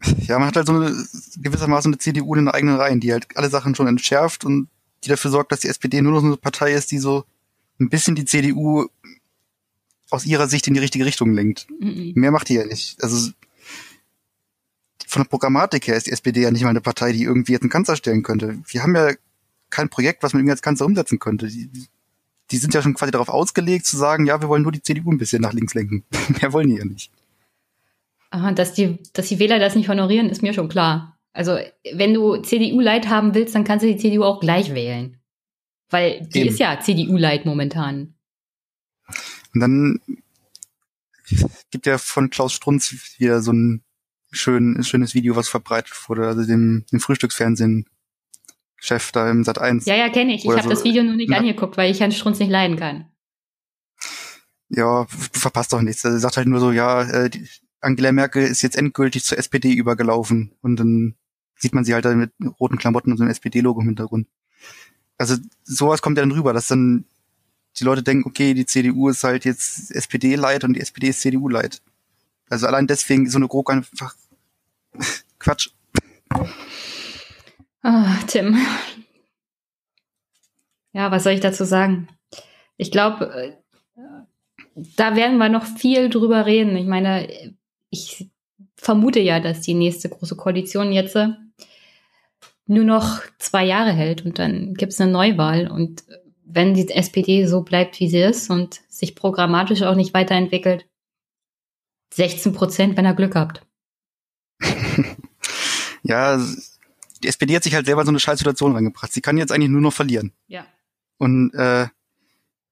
ja, 0.27 0.39
man 0.39 0.49
hat 0.49 0.57
halt 0.57 0.67
so 0.67 0.75
eine 0.75 1.07
gewissermaßen 1.37 1.93
eine 1.93 1.99
CDU 1.99 2.35
in 2.35 2.45
den 2.45 2.55
eigenen 2.55 2.77
Reihen, 2.77 3.01
die 3.01 3.13
halt 3.13 3.27
alle 3.37 3.51
Sachen 3.51 3.75
schon 3.75 3.87
entschärft 3.87 4.45
und 4.45 4.69
die 5.05 5.09
dafür 5.09 5.31
sorgt, 5.31 5.53
dass 5.53 5.61
die 5.61 5.69
SPD 5.69 6.01
nur 6.01 6.13
noch 6.13 6.21
so 6.21 6.27
eine 6.27 6.37
Partei 6.37 6.73
ist, 6.73 6.91
die 6.91 6.99
so 6.99 7.25
ein 7.81 7.89
bisschen 7.89 8.15
die 8.15 8.25
CDU 8.25 8.87
aus 10.11 10.27
ihrer 10.27 10.49
Sicht 10.49 10.67
in 10.69 10.75
die 10.75 10.81
richtige 10.81 11.05
Richtung 11.05 11.33
lenkt. 11.33 11.67
Mhm. 11.81 12.13
Mehr 12.15 12.31
macht 12.31 12.49
die 12.49 12.55
ja 12.55 12.67
nicht. 12.67 13.03
Also 13.03 13.33
von 15.07 15.23
der 15.23 15.29
Programmatik 15.29 15.87
her 15.87 15.97
ist 15.97 16.07
die 16.07 16.13
SPD 16.13 16.43
ja 16.43 16.51
nicht 16.51 16.63
mal 16.63 16.71
eine 16.71 16.81
Partei, 16.81 17.13
die 17.13 17.25
irgendwie 17.25 17.53
jetzt 17.53 17.63
einen 17.63 17.71
Kanzler 17.71 17.97
stellen 17.97 18.23
könnte. 18.23 18.59
Wir 18.67 18.83
haben 18.83 18.95
ja 18.95 19.13
kein 19.71 19.89
Projekt, 19.89 20.23
was 20.23 20.33
man 20.33 20.41
irgendwie 20.41 20.53
als 20.53 20.63
Kanzler 20.63 20.87
umsetzen 20.87 21.19
könnte. 21.19 21.49
Die, 21.49 21.69
die 22.51 22.57
sind 22.59 22.75
ja 22.75 22.83
schon 22.83 22.95
quasi 22.95 23.11
darauf 23.11 23.29
ausgelegt 23.29 23.87
zu 23.87 23.97
sagen, 23.97 24.27
ja, 24.27 24.41
wir 24.41 24.49
wollen 24.49 24.63
nur 24.63 24.73
die 24.73 24.83
CDU 24.83 25.11
ein 25.11 25.19
bisschen 25.19 25.43
nach 25.43 25.53
links 25.53 25.75
lenken. 25.75 26.05
Mehr 26.41 26.53
wollen 26.53 26.69
die 26.69 26.77
ja 26.77 26.85
nicht. 26.85 27.11
Dass 28.33 28.73
die, 28.73 28.99
dass 29.13 29.29
die 29.29 29.39
Wähler 29.39 29.59
das 29.59 29.75
nicht 29.75 29.89
honorieren, 29.89 30.31
ist 30.31 30.43
mir 30.43 30.55
schon 30.55 30.69
klar. 30.69 31.19
Also, 31.33 31.59
wenn 31.95 32.15
du 32.15 32.37
CDU-Leit 32.37 33.09
haben 33.09 33.35
willst, 33.35 33.55
dann 33.55 33.65
kannst 33.65 33.85
du 33.85 33.89
die 33.89 33.97
CDU 33.97 34.25
auch 34.25 34.41
gleich 34.41 34.75
wählen. 34.75 35.19
Weil 35.91 36.27
die 36.27 36.41
Eben. 36.41 36.49
ist 36.49 36.59
ja 36.59 36.81
CDU-Leit 36.81 37.45
momentan. 37.45 38.15
Und 39.55 39.61
dann 39.61 40.01
gibt 41.71 41.87
ja 41.87 41.99
von 41.99 42.31
Klaus 42.31 42.53
Strunz 42.53 43.17
wieder 43.19 43.41
so 43.43 43.53
ein 43.53 43.83
schön, 44.31 44.83
schönes 44.83 45.15
Video, 45.15 45.37
was 45.37 45.49
verbreitet 45.49 45.95
wurde, 46.09 46.27
also 46.27 46.45
dem, 46.45 46.85
dem 46.91 47.01
Frühstücksfernsehen 47.01 47.87
Chef 48.77 49.13
da 49.13 49.31
im 49.31 49.45
Sat 49.45 49.59
1. 49.59 49.87
Ja, 49.87 49.95
ja, 49.95 50.09
kenne 50.09 50.35
ich. 50.35 50.45
Ich 50.45 50.51
habe 50.51 50.63
so. 50.63 50.71
das 50.71 50.83
Video 50.83 51.05
nur 51.05 51.15
nicht 51.15 51.31
ja. 51.31 51.39
angeguckt, 51.39 51.77
weil 51.77 51.93
ich 51.93 52.01
Herrn 52.01 52.11
Strunz 52.11 52.41
nicht 52.41 52.51
leiden 52.51 52.77
kann. 52.77 53.07
Ja, 54.71 55.07
verpasst 55.09 55.73
doch 55.73 55.83
nichts. 55.83 56.03
Er 56.03 56.19
sagt 56.19 56.37
halt 56.37 56.49
nur 56.49 56.59
so, 56.59 56.73
ja, 56.73 57.03
äh, 57.03 57.31
die, 57.31 57.47
Angela 57.83 58.13
Merkel 58.13 58.45
ist 58.45 58.63
jetzt 58.63 58.77
endgültig 58.77 59.25
zur 59.25 59.39
SPD 59.39 59.73
übergelaufen 59.73 60.53
und 60.63 60.77
dann 60.77 61.17
sieht 61.57 61.75
man 61.75 61.85
sie 61.85 61.95
halt 61.95 62.05
da 62.05 62.15
mit 62.15 62.33
roten 62.59 62.79
Klamotten 62.79 63.11
und 63.11 63.19
so 63.19 63.25
einem 63.25 63.31
SPD-Logo 63.31 63.81
im 63.81 63.89
Hintergrund. 63.89 64.29
Also 65.19 65.37
sowas 65.63 66.01
kommt 66.03 66.17
ja 66.17 66.23
dann 66.23 66.33
rüber, 66.33 66.53
dass 66.53 66.69
dann 66.69 67.05
die 67.79 67.85
Leute 67.85 68.03
denken, 68.03 68.29
okay, 68.29 68.55
die 68.55 68.67
CDU 68.67 69.09
ist 69.09 69.25
halt 69.25 69.45
jetzt 69.45 69.91
SPD-Leit 69.91 70.65
und 70.65 70.75
die 70.75 70.81
SPD 70.81 71.09
ist 71.09 71.21
CDU-Leit. 71.21 71.83
Also 72.49 72.67
allein 72.67 72.87
deswegen 72.87 73.29
so 73.29 73.39
eine 73.39 73.49
GroKo 73.49 73.73
einfach 73.73 74.15
Quatsch. 75.39 75.71
Ah, 77.83 78.17
Tim. 78.27 78.57
Ja, 80.93 81.11
was 81.11 81.25
soll 81.25 81.33
ich 81.33 81.41
dazu 81.41 81.65
sagen? 81.65 82.09
Ich 82.77 82.91
glaube, 82.91 83.59
da 84.75 85.17
werden 85.17 85.39
wir 85.39 85.49
noch 85.49 85.65
viel 85.65 86.11
drüber 86.11 86.47
reden. 86.47 86.77
Ich 86.77 86.87
meine, 86.87 87.55
ich 87.93 88.31
vermute 88.75 89.21
ja, 89.21 89.39
dass 89.39 89.61
die 89.61 89.75
nächste 89.75 90.09
große 90.09 90.35
Koalition 90.35 90.93
jetzt 90.93 91.15
äh, 91.15 91.29
nur 92.67 92.85
noch 92.85 93.21
zwei 93.39 93.65
Jahre 93.65 93.93
hält 93.93 94.25
und 94.25 94.39
dann 94.39 94.75
gibt 94.75 94.93
es 94.93 95.01
eine 95.01 95.13
Neuwahl. 95.13 95.71
Und 95.71 96.05
wenn 96.45 96.75
die 96.75 96.89
SPD 96.91 97.47
so 97.47 97.63
bleibt, 97.63 98.01
wie 98.01 98.09
sie 98.09 98.21
ist 98.21 98.51
und 98.51 98.81
sich 98.89 99.15
programmatisch 99.15 99.83
auch 99.83 99.95
nicht 99.95 100.15
weiterentwickelt, 100.15 100.87
16 102.15 102.53
Prozent, 102.55 102.97
wenn 102.97 103.05
er 103.05 103.15
Glück 103.15 103.37
habt. 103.37 103.63
ja, 106.03 106.39
die 107.23 107.29
SPD 107.29 107.55
hat 107.55 107.65
sich 107.65 107.75
halt 107.75 107.87
selber 107.87 108.05
so 108.05 108.11
eine 108.11 108.21
Scheißsituation 108.21 108.75
reingebracht. 108.75 109.13
Sie 109.13 109.21
kann 109.21 109.39
jetzt 109.39 109.53
eigentlich 109.53 109.71
nur 109.71 109.81
noch 109.81 109.93
verlieren. 109.93 110.33
Ja. 110.47 110.67
Und 111.19 111.53
äh, 111.55 111.89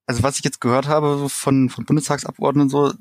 also 0.06 0.22
was 0.22 0.38
ich 0.38 0.44
jetzt 0.44 0.60
gehört 0.60 0.88
habe 0.88 1.28
von, 1.28 1.68
von 1.68 1.84
Bundestagsabgeordneten 1.84 2.70
so, 2.70 2.92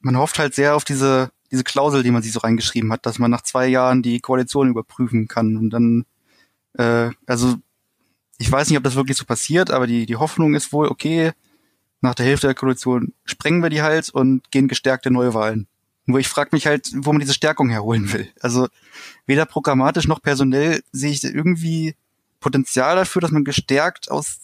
man 0.00 0.16
hofft 0.16 0.38
halt 0.38 0.54
sehr 0.54 0.76
auf 0.76 0.84
diese 0.84 1.30
diese 1.54 1.64
Klausel, 1.64 2.02
die 2.02 2.10
man 2.10 2.22
sich 2.22 2.32
so 2.32 2.40
reingeschrieben 2.40 2.92
hat, 2.92 3.06
dass 3.06 3.20
man 3.20 3.30
nach 3.30 3.42
zwei 3.42 3.66
Jahren 3.68 4.02
die 4.02 4.20
Koalition 4.20 4.68
überprüfen 4.68 5.28
kann 5.28 5.56
und 5.56 5.70
dann, 5.70 6.04
äh, 6.76 7.10
also 7.26 7.54
ich 8.38 8.50
weiß 8.50 8.68
nicht, 8.68 8.76
ob 8.76 8.84
das 8.84 8.96
wirklich 8.96 9.16
so 9.16 9.24
passiert, 9.24 9.70
aber 9.70 9.86
die, 9.86 10.06
die 10.06 10.16
Hoffnung 10.16 10.54
ist 10.54 10.72
wohl, 10.72 10.88
okay, 10.88 11.32
nach 12.00 12.16
der 12.16 12.26
Hälfte 12.26 12.48
der 12.48 12.54
Koalition 12.54 13.14
sprengen 13.24 13.62
wir 13.62 13.70
die 13.70 13.82
halt 13.82 14.10
und 14.10 14.50
gehen 14.50 14.68
gestärkte 14.68 15.10
Neuwahlen. 15.10 15.68
Nur 16.06 16.18
ich 16.18 16.28
frage 16.28 16.50
mich 16.52 16.66
halt, 16.66 16.90
wo 16.96 17.12
man 17.12 17.20
diese 17.20 17.32
Stärkung 17.32 17.70
herholen 17.70 18.12
will. 18.12 18.28
Also 18.40 18.68
weder 19.26 19.46
programmatisch 19.46 20.06
noch 20.08 20.20
personell 20.20 20.82
sehe 20.92 21.12
ich 21.12 21.22
irgendwie 21.22 21.94
Potenzial 22.40 22.96
dafür, 22.96 23.22
dass 23.22 23.30
man 23.30 23.44
gestärkt 23.44 24.10
aus 24.10 24.40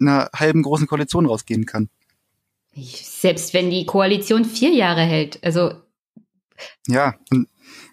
einer 0.00 0.30
halben 0.34 0.62
großen 0.62 0.86
Koalition 0.86 1.26
rausgehen 1.26 1.66
kann. 1.66 1.90
Selbst 2.74 3.54
wenn 3.54 3.70
die 3.70 3.86
Koalition 3.86 4.44
vier 4.44 4.70
Jahre 4.70 5.02
hält, 5.02 5.38
also 5.44 5.83
ja, 6.86 7.14
und 7.30 7.48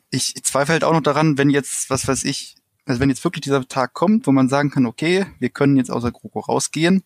ich 0.10 0.36
zweifle 0.44 0.74
halt 0.74 0.84
auch 0.84 0.94
noch 0.94 1.02
daran, 1.02 1.38
wenn 1.38 1.50
jetzt, 1.50 1.90
was 1.90 2.08
weiß 2.08 2.24
ich, 2.26 2.56
also 2.86 3.00
wenn 3.00 3.10
jetzt 3.10 3.24
wirklich 3.24 3.42
dieser 3.42 3.68
Tag 3.68 3.94
kommt, 3.94 4.28
wo 4.28 4.32
man 4.32 4.50
sagen 4.50 4.70
kann, 4.70 4.86
okay, 4.86 5.26
wir 5.40 5.50
können 5.50 5.78
jetzt 5.78 5.92
aus 5.92 6.04
der 6.04 6.12
GroKo 6.12 6.40
rausgehen, 6.40 7.04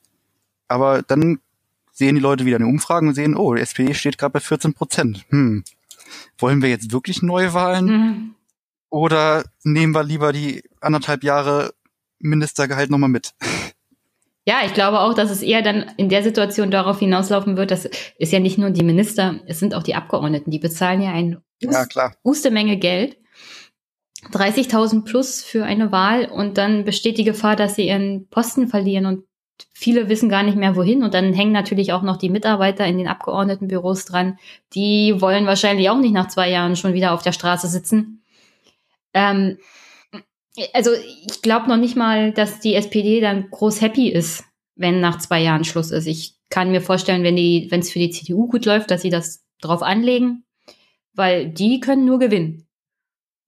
aber 0.68 1.03
dann 1.03 1.40
sehen 1.91 2.15
die 2.15 2.22
Leute 2.22 2.45
wieder 2.45 2.57
eine 2.57 2.68
Umfrage 2.68 3.07
und 3.07 3.14
sehen, 3.14 3.36
oh, 3.36 3.53
die 3.53 3.61
SPD 3.61 3.94
steht 3.94 4.18
gerade 4.18 4.34
bei 4.34 4.40
14 4.40 4.73
Prozent. 4.73 5.26
Hm. 5.30 5.64
Wollen 6.38 6.61
wir 6.61 6.69
jetzt 6.69 6.91
wirklich 6.91 7.22
Neuwahlen? 7.22 7.86
Mhm. 7.86 8.36
Oder 8.90 9.45
nehmen 9.64 9.94
wir 9.94 10.03
lieber 10.03 10.32
die 10.32 10.64
anderthalb 10.82 11.23
Jahre 11.23 11.73
Ministergehalt 12.19 12.90
nochmal 12.90 13.10
mit. 13.10 13.34
Ja, 14.47 14.59
ich 14.63 14.73
glaube 14.73 14.99
auch, 14.99 15.15
dass 15.15 15.31
es 15.31 15.41
eher 15.41 15.63
dann 15.63 15.91
in 15.97 16.07
der 16.07 16.22
Situation 16.22 16.69
darauf 16.69 16.99
hinauslaufen 16.99 17.57
wird, 17.57 17.72
dass 17.72 17.89
es 18.19 18.31
ja 18.31 18.39
nicht 18.39 18.59
nur 18.59 18.69
die 18.69 18.84
Minister, 18.84 19.39
es 19.47 19.59
sind 19.59 19.73
auch 19.73 19.81
die 19.81 19.95
Abgeordneten, 19.95 20.51
die 20.51 20.59
bezahlen 20.59 21.01
ja 21.01 21.11
eine 21.11 21.41
ja, 21.59 21.85
klar. 21.85 22.15
Menge 22.51 22.77
Geld. 22.77 23.17
30.000 24.31 25.03
plus 25.03 25.43
für 25.43 25.65
eine 25.65 25.91
Wahl 25.91 26.26
und 26.26 26.57
dann 26.57 26.84
besteht 26.84 27.17
die 27.17 27.23
Gefahr, 27.23 27.55
dass 27.55 27.76
sie 27.76 27.88
ihren 27.88 28.27
Posten 28.30 28.67
verlieren 28.67 29.05
und 29.05 29.23
viele 29.72 30.09
wissen 30.09 30.30
gar 30.30 30.43
nicht 30.43 30.57
mehr 30.57 30.76
wohin 30.76 31.03
und 31.03 31.13
dann 31.13 31.34
hängen 31.34 31.51
natürlich 31.51 31.93
auch 31.93 32.01
noch 32.01 32.17
die 32.17 32.30
Mitarbeiter 32.30 32.85
in 32.85 32.97
den 32.97 33.07
Abgeordnetenbüros 33.07 34.05
dran. 34.05 34.38
Die 34.73 35.15
wollen 35.19 35.45
wahrscheinlich 35.45 35.89
auch 35.89 35.99
nicht 35.99 36.13
nach 36.13 36.27
zwei 36.27 36.49
Jahren 36.49 36.76
schon 36.76 36.93
wieder 36.93 37.13
auf 37.13 37.22
der 37.22 37.34
Straße 37.34 37.67
sitzen. 37.67 38.23
Ähm, 39.13 39.57
also 40.73 40.91
ich 40.94 41.41
glaube 41.41 41.68
noch 41.68 41.77
nicht 41.77 41.95
mal, 41.95 42.32
dass 42.32 42.60
die 42.60 42.76
SPD 42.76 43.19
dann 43.22 43.49
groß 43.49 43.82
happy 43.82 44.10
ist, 44.10 44.44
wenn 44.76 45.02
nach 45.02 45.18
zwei 45.18 45.41
Jahren 45.41 45.64
Schluss 45.64 45.91
ist. 45.91 46.06
Ich 46.07 46.38
kann 46.49 46.72
mir 46.72 46.82
vorstellen, 46.82 47.23
wenn 47.23 47.36
die, 47.36 47.68
wenn 47.69 47.82
es 47.82 47.91
für 47.91 47.99
die 47.99 48.11
CDU 48.11 48.48
gut 48.48 48.65
läuft, 48.65 48.91
dass 48.91 49.02
sie 49.02 49.10
das 49.10 49.44
drauf 49.61 49.82
anlegen, 49.82 50.44
weil 51.14 51.49
die 51.49 51.80
können 51.80 52.06
nur 52.06 52.19
gewinnen. 52.19 52.68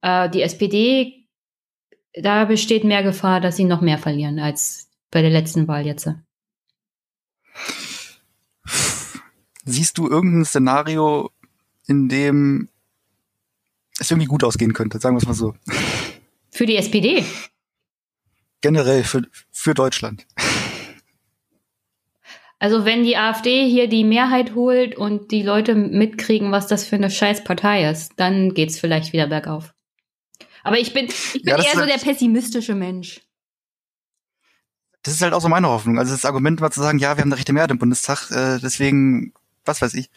Äh, 0.01 0.29
die 0.29 0.41
SPD, 0.41 1.27
da 2.13 2.45
besteht 2.45 2.83
mehr 2.83 3.03
Gefahr, 3.03 3.41
dass 3.41 3.55
sie 3.55 3.65
noch 3.65 3.81
mehr 3.81 3.97
verlieren 3.97 4.39
als 4.39 4.89
bei 5.11 5.21
der 5.21 5.31
letzten 5.31 5.67
Wahl 5.67 5.85
jetzt. 5.85 6.09
Siehst 9.65 9.97
du 9.97 10.07
irgendein 10.07 10.45
Szenario, 10.45 11.31
in 11.87 12.07
dem 12.09 12.69
es 13.99 14.11
irgendwie 14.11 14.27
gut 14.27 14.43
ausgehen 14.43 14.73
könnte, 14.73 14.99
sagen 14.99 15.15
wir 15.15 15.19
es 15.19 15.27
mal 15.27 15.33
so? 15.33 15.53
Für 16.57 16.65
die 16.65 16.75
SPD? 16.75 17.23
Generell 18.61 19.03
für, 19.03 19.21
für 19.51 19.75
Deutschland. 19.75 20.25
Also 22.57 22.83
wenn 22.83 23.03
die 23.03 23.15
AfD 23.15 23.69
hier 23.69 23.87
die 23.87 24.03
Mehrheit 24.03 24.55
holt 24.55 24.95
und 24.95 25.29
die 25.29 25.43
Leute 25.43 25.75
mitkriegen, 25.75 26.51
was 26.51 26.65
das 26.65 26.83
für 26.83 26.95
eine 26.95 27.11
Scheißpartei 27.11 27.87
ist, 27.91 28.13
dann 28.15 28.55
geht's 28.55 28.79
vielleicht 28.79 29.13
wieder 29.13 29.27
bergauf. 29.27 29.75
Aber 30.63 30.79
ich 30.79 30.93
bin, 30.93 31.05
ich 31.05 31.43
bin 31.43 31.57
ja, 31.57 31.63
eher 31.63 31.75
so 31.79 31.85
der 31.85 31.99
pessimistische 31.99 32.73
Mensch. 32.73 33.21
Das 35.03 35.13
ist 35.13 35.21
halt 35.21 35.33
auch 35.33 35.41
so 35.41 35.49
meine 35.49 35.67
Hoffnung. 35.67 35.99
Also 35.99 36.11
das 36.13 36.25
Argument 36.25 36.59
war 36.59 36.71
zu 36.71 36.81
sagen, 36.81 36.97
ja, 36.97 37.15
wir 37.15 37.21
haben 37.21 37.31
eine 37.31 37.37
rechte 37.37 37.53
Mehrheit 37.53 37.69
im 37.69 37.77
Bundestag, 37.77 38.31
äh, 38.31 38.57
deswegen, 38.57 39.31
was 39.63 39.83
weiß 39.83 39.93
ich. 39.93 40.09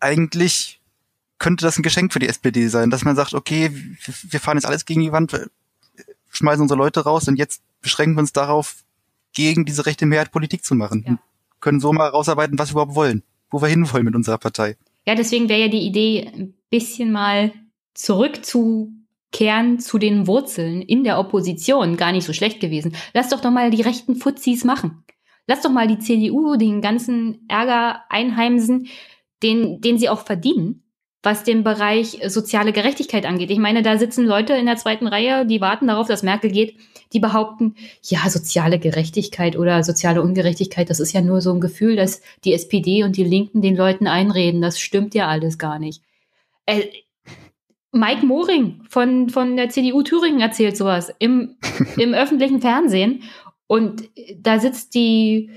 Eigentlich 0.00 0.82
könnte 1.38 1.64
das 1.64 1.78
ein 1.78 1.82
Geschenk 1.82 2.12
für 2.12 2.18
die 2.18 2.28
SPD 2.28 2.68
sein, 2.68 2.90
dass 2.90 3.04
man 3.04 3.16
sagt, 3.16 3.32
okay, 3.32 3.70
wir 4.04 4.38
fahren 4.38 4.58
jetzt 4.58 4.66
alles 4.66 4.84
gegen 4.84 5.00
die 5.00 5.12
Wand, 5.12 5.32
schmeißen 6.32 6.62
unsere 6.62 6.78
Leute 6.78 7.00
raus 7.00 7.28
und 7.28 7.36
jetzt 7.36 7.62
beschränken 7.80 8.16
wir 8.16 8.20
uns 8.20 8.32
darauf, 8.32 8.84
gegen 9.34 9.64
diese 9.64 9.86
rechte 9.86 10.06
Mehrheit 10.06 10.32
Politik 10.32 10.64
zu 10.64 10.74
machen. 10.74 11.04
Ja. 11.06 11.18
Können 11.60 11.80
so 11.80 11.92
mal 11.92 12.08
rausarbeiten, 12.08 12.58
was 12.58 12.70
wir 12.70 12.72
überhaupt 12.72 12.96
wollen, 12.96 13.22
wo 13.50 13.62
wir 13.62 13.68
hinwollen 13.68 14.04
mit 14.04 14.14
unserer 14.14 14.38
Partei. 14.38 14.76
Ja, 15.06 15.14
deswegen 15.14 15.48
wäre 15.48 15.60
ja 15.60 15.68
die 15.68 15.86
Idee, 15.86 16.30
ein 16.34 16.54
bisschen 16.70 17.12
mal 17.12 17.52
zurückzukehren 17.94 19.78
zu 19.78 19.98
den 19.98 20.26
Wurzeln 20.26 20.82
in 20.82 21.04
der 21.04 21.18
Opposition 21.18 21.96
gar 21.96 22.12
nicht 22.12 22.24
so 22.24 22.32
schlecht 22.32 22.60
gewesen. 22.60 22.94
Lass 23.14 23.28
doch 23.28 23.40
doch 23.40 23.50
mal 23.50 23.70
die 23.70 23.82
rechten 23.82 24.16
Fuzis 24.16 24.64
machen. 24.64 25.04
Lass 25.46 25.62
doch 25.62 25.70
mal 25.70 25.88
die 25.88 25.98
CDU 25.98 26.56
den 26.56 26.80
ganzen 26.80 27.44
Ärger 27.48 28.02
einheimsen, 28.08 28.88
den, 29.42 29.80
den 29.80 29.98
sie 29.98 30.08
auch 30.08 30.24
verdienen 30.24 30.82
was 31.22 31.44
den 31.44 31.62
Bereich 31.62 32.18
soziale 32.26 32.72
Gerechtigkeit 32.72 33.26
angeht. 33.26 33.50
Ich 33.50 33.58
meine, 33.58 33.82
da 33.82 33.96
sitzen 33.96 34.26
Leute 34.26 34.54
in 34.54 34.66
der 34.66 34.76
zweiten 34.76 35.06
Reihe, 35.06 35.46
die 35.46 35.60
warten 35.60 35.86
darauf, 35.86 36.08
dass 36.08 36.22
Merkel 36.22 36.50
geht, 36.50 36.76
die 37.12 37.20
behaupten, 37.20 37.76
ja, 38.02 38.28
soziale 38.28 38.78
Gerechtigkeit 38.78 39.56
oder 39.56 39.84
soziale 39.84 40.22
Ungerechtigkeit, 40.22 40.90
das 40.90 41.00
ist 41.00 41.12
ja 41.12 41.20
nur 41.20 41.40
so 41.40 41.52
ein 41.52 41.60
Gefühl, 41.60 41.96
dass 41.96 42.22
die 42.44 42.54
SPD 42.54 43.04
und 43.04 43.16
die 43.16 43.24
Linken 43.24 43.62
den 43.62 43.76
Leuten 43.76 44.06
einreden. 44.06 44.60
Das 44.62 44.80
stimmt 44.80 45.14
ja 45.14 45.28
alles 45.28 45.58
gar 45.58 45.78
nicht. 45.78 46.02
Äh, 46.66 46.86
Mike 47.92 48.24
Moring 48.24 48.80
von, 48.88 49.28
von 49.28 49.56
der 49.56 49.68
CDU 49.68 50.02
Thüringen 50.02 50.40
erzählt 50.40 50.76
sowas 50.76 51.12
im, 51.18 51.56
im 51.96 52.14
öffentlichen 52.14 52.60
Fernsehen. 52.60 53.22
Und 53.66 54.08
da 54.36 54.58
sitzt 54.58 54.94
die, 54.94 55.50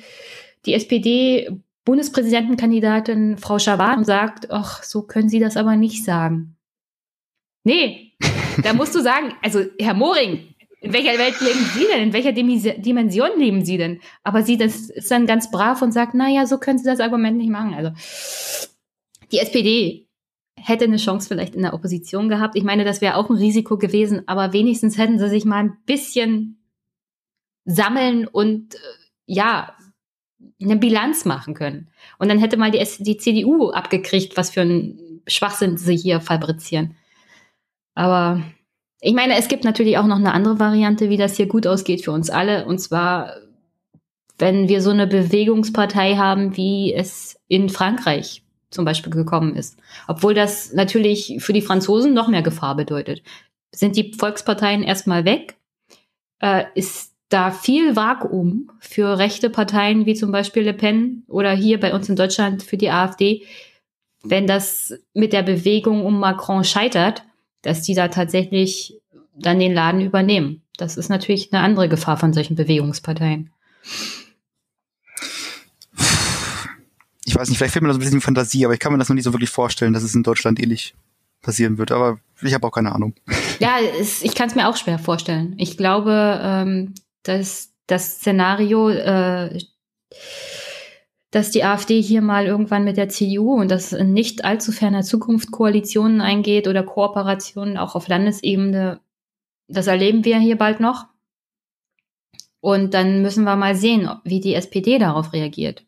die 0.66 0.74
SPD 0.74 1.50
Bundespräsidentenkandidatin 1.86 3.38
Frau 3.38 3.60
Schawan 3.60 4.00
und 4.00 4.06
sagt, 4.06 4.52
ach, 4.52 4.84
so 4.84 5.04
können 5.04 5.30
Sie 5.30 5.40
das 5.40 5.56
aber 5.56 5.76
nicht 5.76 6.04
sagen. 6.04 6.58
Nee, 7.64 8.14
da 8.64 8.74
musst 8.74 8.96
du 8.96 9.02
sagen, 9.02 9.34
also 9.42 9.64
Herr 9.80 9.94
Moring, 9.94 10.56
in 10.82 10.94
welcher 10.94 11.18
Welt 11.18 11.40
leben 11.42 11.66
Sie 11.74 11.86
denn? 11.86 12.04
In 12.04 12.14
welcher 12.14 12.32
Dimension 12.32 13.30
leben 13.38 13.66
Sie 13.66 13.78
denn? 13.78 14.00
Aber 14.24 14.44
sie 14.44 14.58
das 14.58 14.90
ist 14.90 15.10
dann 15.10 15.26
ganz 15.26 15.50
brav 15.50 15.82
und 15.82 15.92
sagt, 15.92 16.14
na 16.14 16.30
ja, 16.30 16.46
so 16.46 16.58
können 16.58 16.78
Sie 16.78 16.86
das 16.86 17.00
Argument 17.00 17.38
nicht 17.38 17.50
machen. 17.50 17.74
Also 17.74 17.92
die 19.32 19.40
SPD 19.40 20.08
hätte 20.58 20.86
eine 20.86 20.98
Chance 20.98 21.28
vielleicht 21.28 21.56
in 21.56 21.62
der 21.62 21.74
Opposition 21.74 22.30
gehabt. 22.30 22.56
Ich 22.56 22.64
meine, 22.64 22.84
das 22.84 23.02
wäre 23.02 23.16
auch 23.16 23.30
ein 23.30 23.36
Risiko 23.36 23.78
gewesen, 23.78 24.28
aber 24.28 24.54
wenigstens 24.54 24.98
hätten 24.98 25.20
sie 25.20 25.30
sich 25.30 25.46
mal 25.46 25.58
ein 25.64 25.78
bisschen 25.86 26.64
sammeln 27.66 28.28
und 28.28 28.76
äh, 28.76 28.78
ja, 29.26 29.76
eine 30.62 30.76
Bilanz 30.76 31.26
machen 31.26 31.54
können. 31.54 31.90
Und 32.18 32.30
dann 32.30 32.40
hätte 32.40 32.58
mal 32.58 32.72
die, 32.72 32.86
die 33.00 33.18
CDU 33.18 33.72
abgekriegt, 33.72 34.38
was 34.38 34.52
für 34.52 34.62
ein 34.62 35.22
Schwachsinn 35.28 35.78
sie 35.78 35.98
hier 35.98 36.22
fabrizieren. 36.22 36.96
Aber 37.94 38.42
ich 39.02 39.14
meine, 39.14 39.38
es 39.38 39.48
gibt 39.48 39.64
natürlich 39.64 39.98
auch 39.98 40.06
noch 40.06 40.18
eine 40.18 40.34
andere 40.34 40.60
Variante, 40.60 41.10
wie 41.10 41.18
das 41.18 41.38
hier 41.38 41.48
gut 41.48 41.68
ausgeht 41.68 42.04
für 42.04 42.12
uns 42.12 42.30
alle. 42.30 42.66
Und 42.66 42.80
zwar, 42.80 43.36
wenn 44.38 44.68
wir 44.68 44.82
so 44.82 44.92
eine 44.92 45.08
Bewegungspartei 45.08 46.16
haben, 46.16 46.58
wie 46.58 46.94
es 46.94 47.40
in 47.48 47.70
Frankreich 47.70 48.44
zum 48.76 48.86
Beispiel 48.86 49.12
gekommen 49.12 49.56
ist. 49.56 49.78
Obwohl 50.08 50.34
das 50.34 50.74
natürlich 50.74 51.38
für 51.40 51.54
die 51.54 51.62
Franzosen 51.62 52.14
noch 52.14 52.28
mehr 52.28 52.42
Gefahr 52.42 52.76
bedeutet. 52.76 53.24
Sind 53.72 53.96
die 53.96 54.14
Volksparteien 54.14 54.84
erstmal 54.84 55.26
weg? 55.26 55.56
Äh, 56.40 56.66
ist 56.76 57.15
da 57.30 57.52
viel 57.52 57.96
Vakuum 57.96 58.70
für 58.80 59.18
rechte 59.18 59.50
Parteien 59.50 60.06
wie 60.06 60.14
zum 60.14 60.32
Beispiel 60.32 60.64
Le 60.64 60.74
Pen 60.74 61.24
oder 61.28 61.54
hier 61.54 61.80
bei 61.80 61.94
uns 61.94 62.08
in 62.08 62.16
Deutschland 62.16 62.64
für 62.64 62.78
die 62.78 62.92
AfD, 62.92 63.46
wenn 64.24 64.48
das 64.48 64.94
mit 65.14 65.34
der 65.34 65.44
Bewegung 65.44 66.06
um 66.06 66.20
Macron 66.20 66.64
scheitert, 66.64 67.24
dass 67.62 67.82
die 67.82 67.96
da 67.96 68.08
tatsächlich 68.08 69.00
dann 69.38 69.60
den 69.60 69.74
Laden 69.74 70.02
übernehmen. 70.02 70.62
Das 70.78 70.98
ist 70.98 71.10
natürlich 71.10 71.52
eine 71.52 71.64
andere 71.64 71.90
Gefahr 71.90 72.18
von 72.18 72.34
solchen 72.34 72.56
Bewegungsparteien. 72.56 73.50
Ich 77.26 77.36
weiß 77.36 77.50
nicht, 77.50 77.58
vielleicht 77.58 77.74
fehlt 77.74 77.84
mir 77.84 77.90
das 77.90 77.98
ein 77.98 78.02
bisschen 78.02 78.22
Fantasie, 78.22 78.66
aber 78.66 78.74
ich 78.74 78.80
kann 78.80 78.92
mir 78.92 79.00
das 79.00 79.10
noch 79.10 79.16
nicht 79.16 79.24
so 79.24 79.34
wirklich 79.34 79.50
vorstellen, 79.50 79.94
dass 79.94 80.04
es 80.04 80.16
in 80.16 80.24
Deutschland 80.24 80.62
ähnlich 80.62 80.94
passieren 81.42 81.78
wird. 81.78 81.92
Aber 81.92 82.20
ich 82.42 82.54
habe 82.54 82.68
auch 82.68 82.72
keine 82.72 82.94
Ahnung. 82.94 83.16
Ja, 83.60 83.78
es, 84.00 84.22
ich 84.22 84.36
kann 84.36 84.50
es 84.50 84.56
mir 84.56 84.68
auch 84.68 84.78
schwer 84.78 85.00
vorstellen. 85.00 85.56
Ich 85.58 85.78
glaube, 85.78 86.40
ähm, 86.42 86.94
dass 87.28 87.74
das 87.88 88.18
Szenario, 88.18 88.90
äh, 88.90 89.60
dass 91.32 91.52
die 91.52 91.64
AfD 91.64 92.02
hier 92.02 92.22
mal 92.22 92.46
irgendwann 92.46 92.86
mit 92.86 92.98
der 92.98 93.10
CDU 93.10 93.54
und 93.60 93.70
das 93.70 93.94
in 93.94 94.14
nicht 94.14 94.46
allzu 94.46 94.72
ferner 94.72 95.04
Zukunft 95.04 95.52
Koalitionen 95.52 96.22
eingeht 96.22 96.68
oder 96.68 96.84
Kooperationen 96.84 97.78
auch 97.78 97.96
auf 97.96 98.08
Landesebene, 98.08 99.02
das 99.68 99.88
erleben 99.88 100.24
wir 100.24 100.40
hier 100.40 100.58
bald 100.58 100.80
noch. 100.80 101.08
Und 102.62 102.94
dann 102.94 103.22
müssen 103.22 103.44
wir 103.44 103.56
mal 103.56 103.76
sehen, 103.76 104.10
wie 104.24 104.40
die 104.40 104.56
SPD 104.56 104.98
darauf 104.98 105.34
reagiert. 105.34 105.86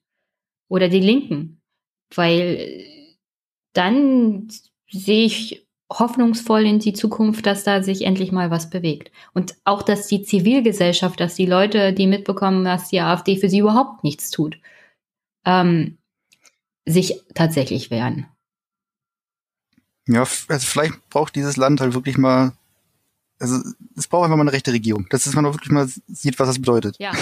Oder 0.67 0.89
die 0.89 0.99
Linken. 0.99 1.61
Weil 2.13 2.85
dann 3.73 4.47
sehe 4.89 5.25
ich 5.25 5.66
hoffnungsvoll 5.91 6.65
in 6.65 6.79
die 6.79 6.93
Zukunft, 6.93 7.45
dass 7.45 7.63
da 7.63 7.81
sich 7.81 8.03
endlich 8.03 8.31
mal 8.31 8.51
was 8.51 8.69
bewegt. 8.69 9.11
Und 9.33 9.55
auch, 9.63 9.81
dass 9.81 10.07
die 10.07 10.23
Zivilgesellschaft, 10.23 11.19
dass 11.19 11.35
die 11.35 11.45
Leute, 11.45 11.93
die 11.93 12.07
mitbekommen, 12.07 12.65
dass 12.65 12.89
die 12.89 12.99
AfD 12.99 13.37
für 13.37 13.49
sie 13.49 13.59
überhaupt 13.59 14.03
nichts 14.03 14.29
tut, 14.29 14.57
ähm, 15.45 15.97
sich 16.85 17.21
tatsächlich 17.33 17.89
wehren. 17.89 18.27
Ja, 20.07 20.21
also 20.21 20.65
vielleicht 20.65 21.09
braucht 21.09 21.35
dieses 21.35 21.57
Land 21.57 21.81
halt 21.81 21.93
wirklich 21.93 22.17
mal, 22.17 22.53
also 23.39 23.59
es 23.95 24.07
braucht 24.07 24.25
einfach 24.25 24.37
mal 24.37 24.43
eine 24.43 24.53
rechte 24.53 24.71
Regierung, 24.73 25.05
dass 25.09 25.33
man 25.33 25.45
auch 25.45 25.53
wirklich 25.53 25.71
mal 25.71 25.87
sieht, 26.07 26.39
was 26.39 26.47
das 26.47 26.59
bedeutet. 26.59 26.95
Ja. 26.99 27.11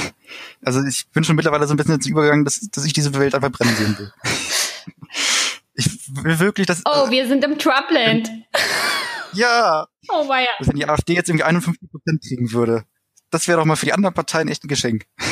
Also 0.63 0.83
ich 0.83 1.07
bin 1.09 1.23
schon 1.23 1.35
mittlerweile 1.35 1.67
so 1.67 1.73
ein 1.75 1.77
bisschen 1.77 1.93
jetzt 1.93 2.07
übergegangen, 2.07 2.45
dass, 2.45 2.59
dass 2.71 2.83
ich 2.83 2.93
diese 2.93 3.13
Welt 3.13 3.35
einfach 3.35 3.51
brennen 3.51 3.75
sehen 3.75 3.95
will. 3.99 4.11
Ich 5.75 6.09
will 6.09 6.39
wirklich 6.39 6.67
das. 6.67 6.81
Oh, 6.85 7.09
wir 7.09 7.27
sind 7.27 7.43
im 7.43 7.57
Trumpland. 7.57 8.29
Ja. 9.33 9.85
Oh 10.07 10.29
weia. 10.29 10.47
Wenn 10.59 10.77
die 10.77 10.87
AfD 10.87 11.13
jetzt 11.13 11.27
irgendwie 11.27 11.43
51 11.43 11.89
Prozent 11.91 12.23
kriegen 12.25 12.53
würde, 12.53 12.85
das 13.31 13.49
wäre 13.49 13.59
doch 13.59 13.65
mal 13.65 13.75
für 13.75 13.85
die 13.85 13.91
anderen 13.91 14.13
Parteien 14.13 14.47
echt 14.47 14.63
ein 14.63 14.69
Geschenk. 14.69 15.05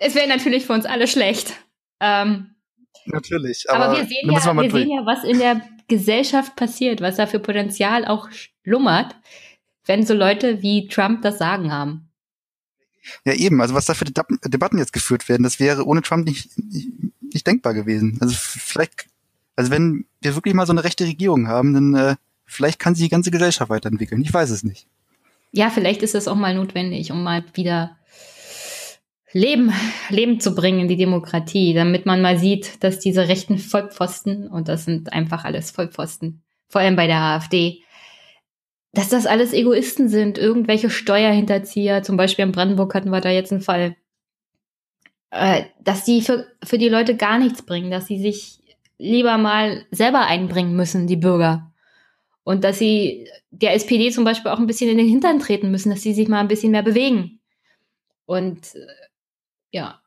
Es 0.00 0.14
wäre 0.14 0.28
natürlich 0.28 0.64
für 0.64 0.74
uns 0.74 0.86
alle 0.86 1.08
schlecht. 1.08 1.54
Ähm, 1.98 2.54
natürlich. 3.06 3.68
Aber, 3.68 3.86
aber 3.86 3.96
wir, 3.96 4.04
sehen 4.06 4.30
ja, 4.30 4.44
wir, 4.44 4.62
wir 4.62 4.70
sehen 4.70 4.90
ja, 4.90 5.04
was 5.04 5.24
in 5.24 5.40
der 5.40 5.60
Gesellschaft 5.88 6.54
passiert, 6.54 7.00
was 7.00 7.16
da 7.16 7.26
für 7.26 7.40
Potenzial 7.40 8.04
auch 8.06 8.28
schlummert. 8.30 9.16
wenn 9.86 10.06
so 10.06 10.14
Leute 10.14 10.62
wie 10.62 10.86
Trump 10.86 11.22
das 11.22 11.38
Sagen 11.38 11.72
haben. 11.72 12.10
Ja, 13.24 13.32
eben. 13.32 13.60
Also 13.60 13.74
was 13.74 13.86
da 13.86 13.94
für 13.94 14.04
Debatten 14.04 14.78
jetzt 14.78 14.92
geführt 14.92 15.28
werden, 15.28 15.42
das 15.42 15.58
wäre 15.58 15.84
ohne 15.84 16.02
Trump 16.02 16.26
nicht, 16.26 16.56
nicht, 16.58 16.90
nicht 17.32 17.46
denkbar 17.46 17.74
gewesen. 17.74 18.18
Also 18.20 18.34
vielleicht, 18.36 19.06
also 19.56 19.70
wenn 19.70 20.06
wir 20.20 20.34
wirklich 20.34 20.54
mal 20.54 20.66
so 20.66 20.72
eine 20.72 20.84
rechte 20.84 21.04
Regierung 21.04 21.48
haben, 21.48 21.74
dann 21.74 21.94
äh, 21.94 22.16
vielleicht 22.44 22.78
kann 22.78 22.94
sich 22.94 23.04
die 23.04 23.10
ganze 23.10 23.30
Gesellschaft 23.30 23.70
weiterentwickeln. 23.70 24.22
Ich 24.22 24.32
weiß 24.32 24.50
es 24.50 24.64
nicht. 24.64 24.86
Ja, 25.52 25.70
vielleicht 25.70 26.02
ist 26.02 26.14
es 26.14 26.28
auch 26.28 26.36
mal 26.36 26.54
notwendig, 26.54 27.10
um 27.10 27.22
mal 27.22 27.44
wieder 27.54 27.96
Leben, 29.32 29.72
Leben 30.08 30.40
zu 30.40 30.54
bringen 30.54 30.80
in 30.80 30.88
die 30.88 30.96
Demokratie, 30.96 31.74
damit 31.74 32.06
man 32.06 32.22
mal 32.22 32.38
sieht, 32.38 32.82
dass 32.82 32.98
diese 32.98 33.28
rechten 33.28 33.58
Vollpfosten, 33.58 34.48
und 34.48 34.68
das 34.68 34.84
sind 34.84 35.12
einfach 35.12 35.44
alles 35.44 35.70
Vollpfosten, 35.70 36.42
vor 36.68 36.80
allem 36.80 36.96
bei 36.96 37.06
der 37.06 37.20
AfD, 37.20 37.82
dass 38.92 39.10
das 39.10 39.26
alles 39.26 39.52
Egoisten 39.52 40.08
sind, 40.08 40.38
irgendwelche 40.38 40.88
Steuerhinterzieher, 40.88 42.02
zum 42.02 42.16
Beispiel 42.16 42.46
in 42.46 42.52
Brandenburg 42.52 42.94
hatten 42.94 43.10
wir 43.10 43.20
da 43.20 43.30
jetzt 43.30 43.52
einen 43.52 43.60
Fall, 43.60 43.96
äh, 45.30 45.64
dass 45.80 46.04
die 46.04 46.22
für, 46.22 46.46
für 46.64 46.78
die 46.78 46.88
Leute 46.88 47.16
gar 47.16 47.38
nichts 47.38 47.62
bringen, 47.62 47.90
dass 47.90 48.06
sie 48.06 48.20
sich 48.20 48.60
lieber 48.98 49.38
mal 49.38 49.84
selber 49.90 50.26
einbringen 50.26 50.74
müssen, 50.74 51.06
die 51.06 51.16
Bürger. 51.16 51.72
Und 52.44 52.64
dass 52.64 52.78
sie 52.78 53.28
der 53.50 53.74
SPD 53.74 54.10
zum 54.10 54.24
Beispiel 54.24 54.50
auch 54.50 54.58
ein 54.58 54.66
bisschen 54.66 54.90
in 54.90 54.98
den 54.98 55.08
Hintern 55.08 55.38
treten 55.38 55.70
müssen, 55.70 55.90
dass 55.90 56.02
sie 56.02 56.14
sich 56.14 56.28
mal 56.28 56.40
ein 56.40 56.48
bisschen 56.48 56.72
mehr 56.72 56.82
bewegen. 56.82 57.40
Und 58.24 58.74
äh, 58.74 58.86
ja, 59.70 60.00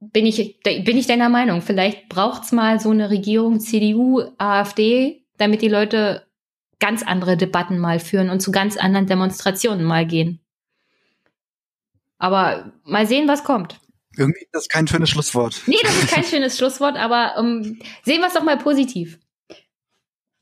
bin 0.00 0.26
ich, 0.26 0.60
bin 0.62 0.96
ich 0.96 1.06
deiner 1.06 1.28
Meinung. 1.28 1.62
Vielleicht 1.62 2.08
braucht's 2.08 2.52
mal 2.52 2.80
so 2.80 2.90
eine 2.90 3.10
Regierung 3.10 3.60
CDU, 3.60 4.22
AfD, 4.38 5.24
damit 5.36 5.62
die 5.62 5.68
Leute 5.68 6.26
ganz 6.78 7.02
andere 7.02 7.36
Debatten 7.36 7.78
mal 7.78 8.00
führen 8.00 8.30
und 8.30 8.40
zu 8.40 8.50
ganz 8.52 8.76
anderen 8.76 9.06
Demonstrationen 9.06 9.84
mal 9.84 10.06
gehen. 10.06 10.40
Aber 12.18 12.72
mal 12.84 13.06
sehen, 13.06 13.28
was 13.28 13.44
kommt. 13.44 13.80
Irgendwie 14.20 14.40
ist 14.40 14.54
das 14.54 14.68
kein 14.68 14.86
schönes 14.86 15.08
Schlusswort. 15.08 15.62
Nee, 15.66 15.78
das 15.82 15.96
ist 15.96 16.10
kein 16.10 16.24
schönes 16.24 16.58
Schlusswort, 16.58 16.96
aber 16.96 17.38
um, 17.38 17.46
ähm, 17.46 17.78
sehen 18.04 18.20
wir 18.20 18.26
es 18.26 18.34
doch 18.34 18.44
mal 18.44 18.58
positiv. 18.58 19.18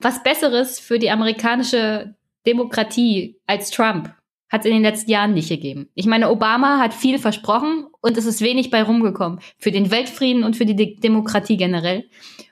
Was 0.01 0.23
Besseres 0.25 0.81
für 0.81 0.99
die 0.99 1.11
amerikanische 1.11 2.17
Demokratie 2.45 3.41
als 3.47 3.71
Trump 3.71 4.13
hat 4.49 4.63
es 4.63 4.67
in 4.67 4.73
den 4.73 4.83
letzten 4.83 5.11
Jahren 5.11 5.35
nicht 5.35 5.49
gegeben. 5.49 5.89
Ich 5.95 6.07
meine, 6.07 6.31
Obama 6.31 6.79
hat 6.79 6.93
viel 6.93 7.19
versprochen 7.19 7.87
und 8.01 8.17
es 8.17 8.27
ist 8.27 8.41
wenig 8.41 8.71
bei 8.71 8.83
rumgekommen. 8.83 9.41
Für 9.59 9.71
den 9.71 9.91
Weltfrieden 9.91 10.43
und 10.43 10.57
für 10.57 10.67
die 10.67 10.75
De 10.75 10.97
Demokratie 10.99 11.57
generell. 11.57 12.09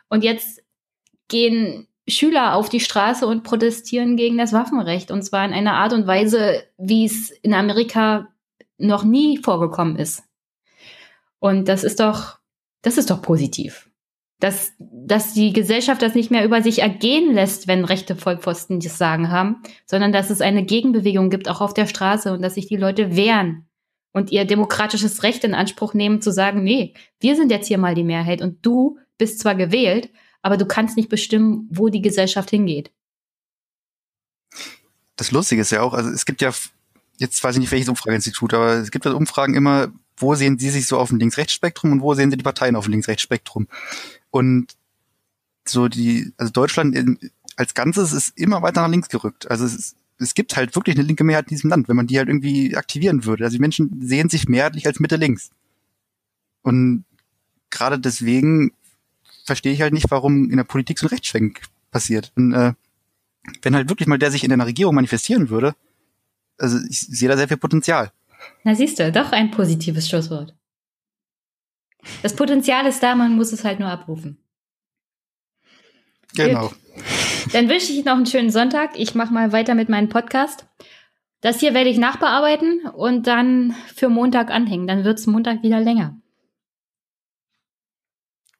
Und 0.09 0.23
jetzt 0.23 0.62
gehen 1.28 1.89
Schüler 2.07 2.55
auf 2.55 2.69
die 2.69 2.81
Straße 2.81 3.27
und 3.27 3.43
protestieren 3.43 4.16
gegen 4.16 4.39
das 4.39 4.53
Waffenrecht. 4.53 5.11
Und 5.11 5.23
zwar 5.23 5.44
in 5.44 5.53
einer 5.53 5.74
Art 5.74 5.93
und 5.93 6.07
Weise, 6.07 6.62
wie 6.78 7.05
es 7.05 7.31
in 7.31 7.53
Amerika 7.53 8.28
noch 8.78 9.03
nie 9.03 9.39
vorgekommen 9.39 9.97
ist. 9.97 10.26
Und 11.39 11.69
das 11.69 11.85
ist 11.85 12.01
doch, 12.01 12.39
das 12.83 12.99
ist 12.99 13.11
doch 13.11 13.23
positiv 13.23 13.91
dass, 14.39 14.73
dass 14.79 15.33
die 15.33 15.53
Gesellschaft 15.53 16.03
das 16.03 16.15
nicht 16.15 16.31
mehr 16.31 16.45
über 16.45 16.63
sich 16.63 16.81
ergehen 16.81 17.35
lässt, 17.35 17.69
wenn 17.69 17.85
rechte 17.85 18.17
Vollpfosten 18.17 18.81
das 18.81 18.99
Sagen 18.99 19.31
haben, 19.31 19.63
sondern 19.87 20.13
dass 20.13 20.31
es 20.31 20.41
eine 20.41 20.65
Gegenbewegung 20.65 21.31
gibt, 21.31 21.49
auch 21.49 21.61
auf 21.61 21.73
der 21.73 21.87
Straße 21.87 22.33
und 22.33 22.43
dass 22.43 22.55
sich 22.55 22.67
die 22.67 22.77
Leute 22.77 23.17
wehren 23.17 23.67
und 24.13 24.31
ihr 24.31 24.45
demokratisches 24.45 25.23
Recht 25.23 25.45
in 25.45 25.55
Anspruch 25.55 25.95
nehmen, 25.95 26.21
zu 26.21 26.33
sagen, 26.33 26.63
nee, 26.63 26.95
wir 27.19 27.37
sind 27.37 27.51
jetzt 27.51 27.69
hier 27.69 27.79
mal 27.79 27.95
die 27.95 28.05
Mehrheit 28.05 28.43
und 28.43 28.65
du 28.65 28.99
bist 29.17 29.41
zwar 29.41 29.55
gewählt, 29.55 30.11
aber 30.43 30.59
du 30.59 30.67
kannst 30.67 30.97
nicht 30.97 31.09
bestimmen, 31.09 31.67
wo 31.71 31.89
die 31.89 32.03
Gesellschaft 32.03 32.51
hingeht. 32.51 32.93
Das 35.17 35.31
Lustige 35.31 35.63
ist 35.63 35.71
ja 35.71 35.81
auch, 35.81 35.95
also 35.95 36.11
es 36.11 36.27
gibt 36.27 36.43
ja, 36.43 36.53
jetzt 37.17 37.43
weiß 37.43 37.57
ich 37.57 37.61
nicht, 37.61 37.73
welches 37.73 37.89
Umfrageinstitut, 37.89 38.53
aber 38.53 38.75
es 38.75 38.91
gibt 38.91 39.07
ja 39.07 39.13
Umfragen 39.13 39.55
immer, 39.55 39.91
wo 40.16 40.34
sehen 40.34 40.59
Sie 40.59 40.70
sich 40.70 40.86
so 40.86 40.98
auf 40.98 41.09
dem 41.09 41.18
Links-Rechts-Spektrum 41.18 41.93
und 41.93 42.01
wo 42.01 42.14
sehen 42.14 42.30
Sie 42.30 42.36
die 42.36 42.43
Parteien 42.43 42.76
auf 42.76 42.84
dem 42.84 42.93
Links-Rechts-Spektrum? 42.93 43.68
Und 44.30 44.76
so 45.68 45.88
die, 45.88 46.32
also 46.36 46.52
Deutschland 46.52 46.94
in, 46.94 47.18
als 47.56 47.74
Ganzes 47.74 48.12
ist 48.12 48.38
immer 48.38 48.62
weiter 48.62 48.82
nach 48.82 48.90
links 48.90 49.09
gerückt. 49.09 49.51
Also 49.51 49.64
es, 49.64 49.97
es 50.18 50.34
gibt 50.34 50.56
halt 50.56 50.74
wirklich 50.74 50.97
eine 50.97 51.06
linke 51.06 51.24
Mehrheit 51.24 51.47
in 51.47 51.56
diesem 51.56 51.70
Land, 51.70 51.88
wenn 51.88 51.97
man 51.97 52.06
die 52.06 52.18
halt 52.18 52.28
irgendwie 52.28 52.76
aktivieren 52.76 53.24
würde. 53.24 53.44
Also 53.44 53.56
die 53.56 53.60
Menschen 53.60 54.01
sehen 54.06 54.28
sich 54.28 54.48
mehrheitlich 54.48 54.86
als 54.86 55.01
Mitte 55.01 55.16
links. 55.16 55.51
Und 56.62 57.05
gerade 57.70 57.98
deswegen 57.98 58.72
verstehe 59.44 59.72
ich 59.72 59.80
halt 59.80 59.93
nicht, 59.93 60.10
warum 60.10 60.51
in 60.51 60.56
der 60.56 60.64
Politik 60.64 60.98
so 60.98 61.06
ein 61.06 61.10
Rechtsschwenk 61.10 61.62
passiert. 61.90 62.32
Und, 62.36 62.52
äh, 62.52 62.72
wenn 63.62 63.76
halt 63.76 63.88
wirklich 63.88 64.09
mal 64.09 64.18
der 64.18 64.30
sich 64.30 64.44
in 64.44 64.52
einer 64.52 64.66
Regierung 64.66 64.94
manifestieren 64.94 65.51
würde, 65.51 65.74
also 66.59 66.78
ich 66.88 67.01
sehe 67.01 67.28
da 67.28 67.36
sehr 67.36 67.48
viel 67.48 67.56
Potenzial. 67.56 68.12
Na 68.64 68.74
siehst 68.74 68.98
du, 68.98 69.12
doch 69.12 69.32
ein 69.32 69.51
positives 69.51 70.09
Schlusswort. 70.09 70.55
Das 72.23 72.35
Potenzial 72.35 72.86
ist 72.86 73.02
da, 73.02 73.14
man 73.14 73.36
muss 73.36 73.52
es 73.52 73.64
halt 73.64 73.81
nur 73.81 73.89
abrufen. 73.89 74.39
Genau. 76.35 76.68
Gut. 76.68 76.77
Dann 77.52 77.68
wünsche 77.68 77.93
ich 77.93 78.05
noch 78.05 78.14
einen 78.14 78.27
schönen 78.27 78.51
Sonntag. 78.51 78.98
Ich 78.98 79.14
mache 79.14 79.32
mal 79.32 79.52
weiter 79.52 79.74
mit 79.74 79.89
meinem 79.89 80.09
Podcast. 80.09 80.66
Das 81.40 81.60
hier 81.60 81.74
werde 81.74 81.90
ich 81.90 81.98
nachbearbeiten 81.98 82.86
und 82.94 83.27
dann 83.27 83.74
für 83.94 84.09
Montag 84.09 84.51
anhängen. 84.51 84.86
Dann 84.86 85.05
wird 85.05 85.18
es 85.18 85.27
Montag 85.27 85.62
wieder 85.62 85.81
länger. 85.81 86.18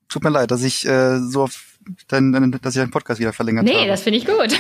Tut 0.08 0.22
mir 0.22 0.30
leid, 0.30 0.50
dass 0.50 0.62
ich 0.62 0.86
äh, 0.86 1.18
so 1.18 1.42
auf 1.42 1.78
dein, 2.08 2.32
dass 2.62 2.76
ich 2.76 2.80
deinen 2.80 2.90
Podcast 2.90 3.20
wieder 3.20 3.32
verlängert 3.32 3.64
nee, 3.64 3.72
habe. 3.72 3.82
Nee, 3.82 3.88
das 3.88 4.02
finde 4.02 4.18
ich 4.18 4.26
gut. 4.26 4.58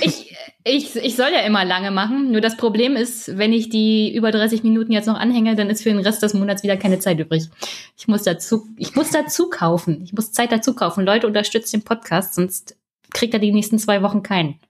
ich, 0.00 0.36
ich, 0.64 0.94
ich 0.96 1.16
soll 1.16 1.30
ja 1.32 1.40
immer 1.40 1.64
lange 1.64 1.90
machen. 1.90 2.32
Nur 2.32 2.40
das 2.40 2.56
Problem 2.56 2.96
ist, 2.96 3.38
wenn 3.38 3.52
ich 3.52 3.70
die 3.70 4.14
über 4.14 4.30
30 4.30 4.62
Minuten 4.62 4.92
jetzt 4.92 5.06
noch 5.06 5.18
anhänge, 5.18 5.56
dann 5.56 5.70
ist 5.70 5.82
für 5.82 5.88
den 5.88 6.00
Rest 6.00 6.22
des 6.22 6.34
Monats 6.34 6.62
wieder 6.62 6.76
keine 6.76 6.98
Zeit 6.98 7.18
übrig. 7.18 7.48
Ich 7.96 8.08
muss 8.08 8.22
dazu, 8.22 8.66
ich 8.76 8.94
muss 8.94 9.10
dazu 9.10 9.48
kaufen. 9.48 10.02
Ich 10.04 10.12
muss 10.12 10.32
Zeit 10.32 10.52
dazu 10.52 10.74
kaufen. 10.74 11.04
Leute, 11.04 11.26
unterstützt 11.26 11.72
den 11.72 11.82
Podcast, 11.82 12.34
sonst 12.34 12.76
kriegt 13.12 13.32
er 13.32 13.40
die 13.40 13.52
nächsten 13.52 13.78
zwei 13.78 14.02
Wochen 14.02 14.22
keinen. 14.22 14.60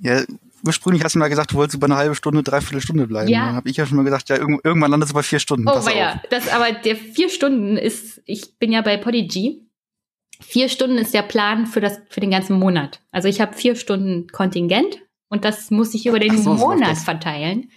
Ja, 0.00 0.22
ursprünglich 0.64 1.02
hast 1.02 1.14
du 1.14 1.18
mal 1.18 1.28
gesagt, 1.28 1.52
du 1.52 1.56
wolltest 1.56 1.76
über 1.76 1.86
eine 1.86 1.96
halbe 1.96 2.14
Stunde, 2.14 2.42
dreiviertel 2.42 2.80
Stunde 2.80 3.06
bleiben. 3.06 3.28
Ja. 3.28 3.46
Dann 3.46 3.56
habe 3.56 3.68
ich 3.68 3.76
ja 3.76 3.86
schon 3.86 3.96
mal 3.96 4.04
gesagt, 4.04 4.28
ja, 4.28 4.36
irgendwann 4.36 4.90
landest 4.90 5.10
du 5.10 5.14
bei 5.14 5.22
vier 5.22 5.38
Stunden. 5.38 5.68
Oh, 5.68 5.88
ja, 5.88 6.22
das, 6.30 6.48
aber 6.48 6.72
der 6.72 6.96
vier 6.96 7.28
Stunden 7.28 7.76
ist, 7.76 8.22
ich 8.24 8.56
bin 8.58 8.72
ja 8.72 8.82
bei 8.82 8.96
Podigy 8.96 9.62
vier 10.40 10.68
Stunden 10.68 10.98
ist 10.98 11.14
der 11.14 11.22
Plan 11.22 11.66
für, 11.66 11.80
das, 11.80 12.00
für 12.08 12.20
den 12.20 12.30
ganzen 12.30 12.58
Monat. 12.58 13.00
Also 13.10 13.28
ich 13.28 13.40
habe 13.40 13.54
vier 13.54 13.76
Stunden 13.76 14.28
Kontingent 14.28 14.98
und 15.28 15.44
das 15.44 15.70
muss 15.70 15.94
ich 15.94 16.06
über 16.06 16.18
den 16.18 16.40
so, 16.40 16.54
Monat 16.54 16.98
verteilen. 16.98 17.70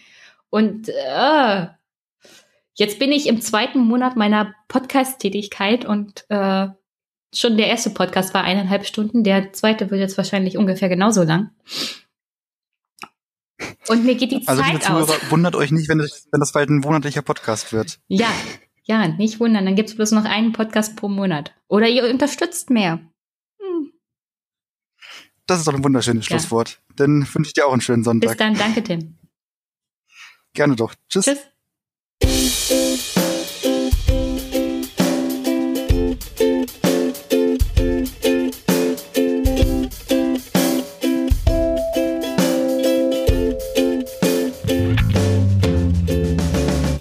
Und 0.49 0.89
äh, 0.89 1.67
jetzt 2.75 2.99
bin 2.99 3.11
ich 3.11 3.27
im 3.27 3.41
zweiten 3.41 3.79
Monat 3.79 4.15
meiner 4.15 4.53
Podcast-Tätigkeit 4.67 5.85
und 5.85 6.25
äh, 6.29 6.67
schon 7.33 7.57
der 7.57 7.67
erste 7.67 7.89
Podcast 7.89 8.33
war 8.33 8.43
eineinhalb 8.43 8.85
Stunden, 8.85 9.23
der 9.23 9.53
zweite 9.53 9.91
wird 9.91 9.99
jetzt 9.99 10.17
wahrscheinlich 10.17 10.57
ungefähr 10.57 10.89
genauso 10.89 11.23
lang. 11.23 11.51
Und 13.87 14.05
mir 14.05 14.15
geht 14.15 14.31
die 14.31 14.47
also, 14.47 14.61
Zeit 14.61 14.73
liebe 14.73 14.83
Zuhörer, 14.83 15.03
aus. 15.03 15.31
Wundert 15.31 15.55
euch 15.55 15.71
nicht, 15.71 15.89
wenn 15.89 15.97
das, 15.97 16.27
wenn 16.31 16.39
das 16.39 16.51
bald 16.51 16.69
ein 16.69 16.79
monatlicher 16.79 17.21
Podcast 17.21 17.73
wird. 17.73 17.99
Ja, 18.07 18.29
ja, 18.87 19.07
nicht 19.07 19.39
wundern, 19.39 19.65
dann 19.65 19.75
gibt's 19.75 19.95
bloß 19.95 20.11
noch 20.11 20.25
einen 20.25 20.53
Podcast 20.53 20.95
pro 20.95 21.09
Monat. 21.09 21.53
Oder 21.67 21.87
ihr 21.87 22.09
unterstützt 22.09 22.69
mehr. 22.69 22.99
Hm. 23.59 23.91
Das 25.45 25.59
ist 25.59 25.67
doch 25.67 25.73
ein 25.73 25.83
wunderschönes 25.83 26.25
Schlusswort. 26.25 26.69
Ja. 26.69 26.95
Dann 26.95 27.27
wünsche 27.33 27.49
ich 27.49 27.53
dir 27.53 27.67
auch 27.67 27.73
einen 27.73 27.81
schönen 27.81 28.03
Sonntag. 28.03 28.29
Bis 28.29 28.37
dann, 28.37 28.55
danke 28.55 28.83
Tim. 28.83 29.17
Gerne 30.53 30.75
doch. 30.75 30.95
Tschüss. 31.09 31.25
Tschüss. 32.23 32.66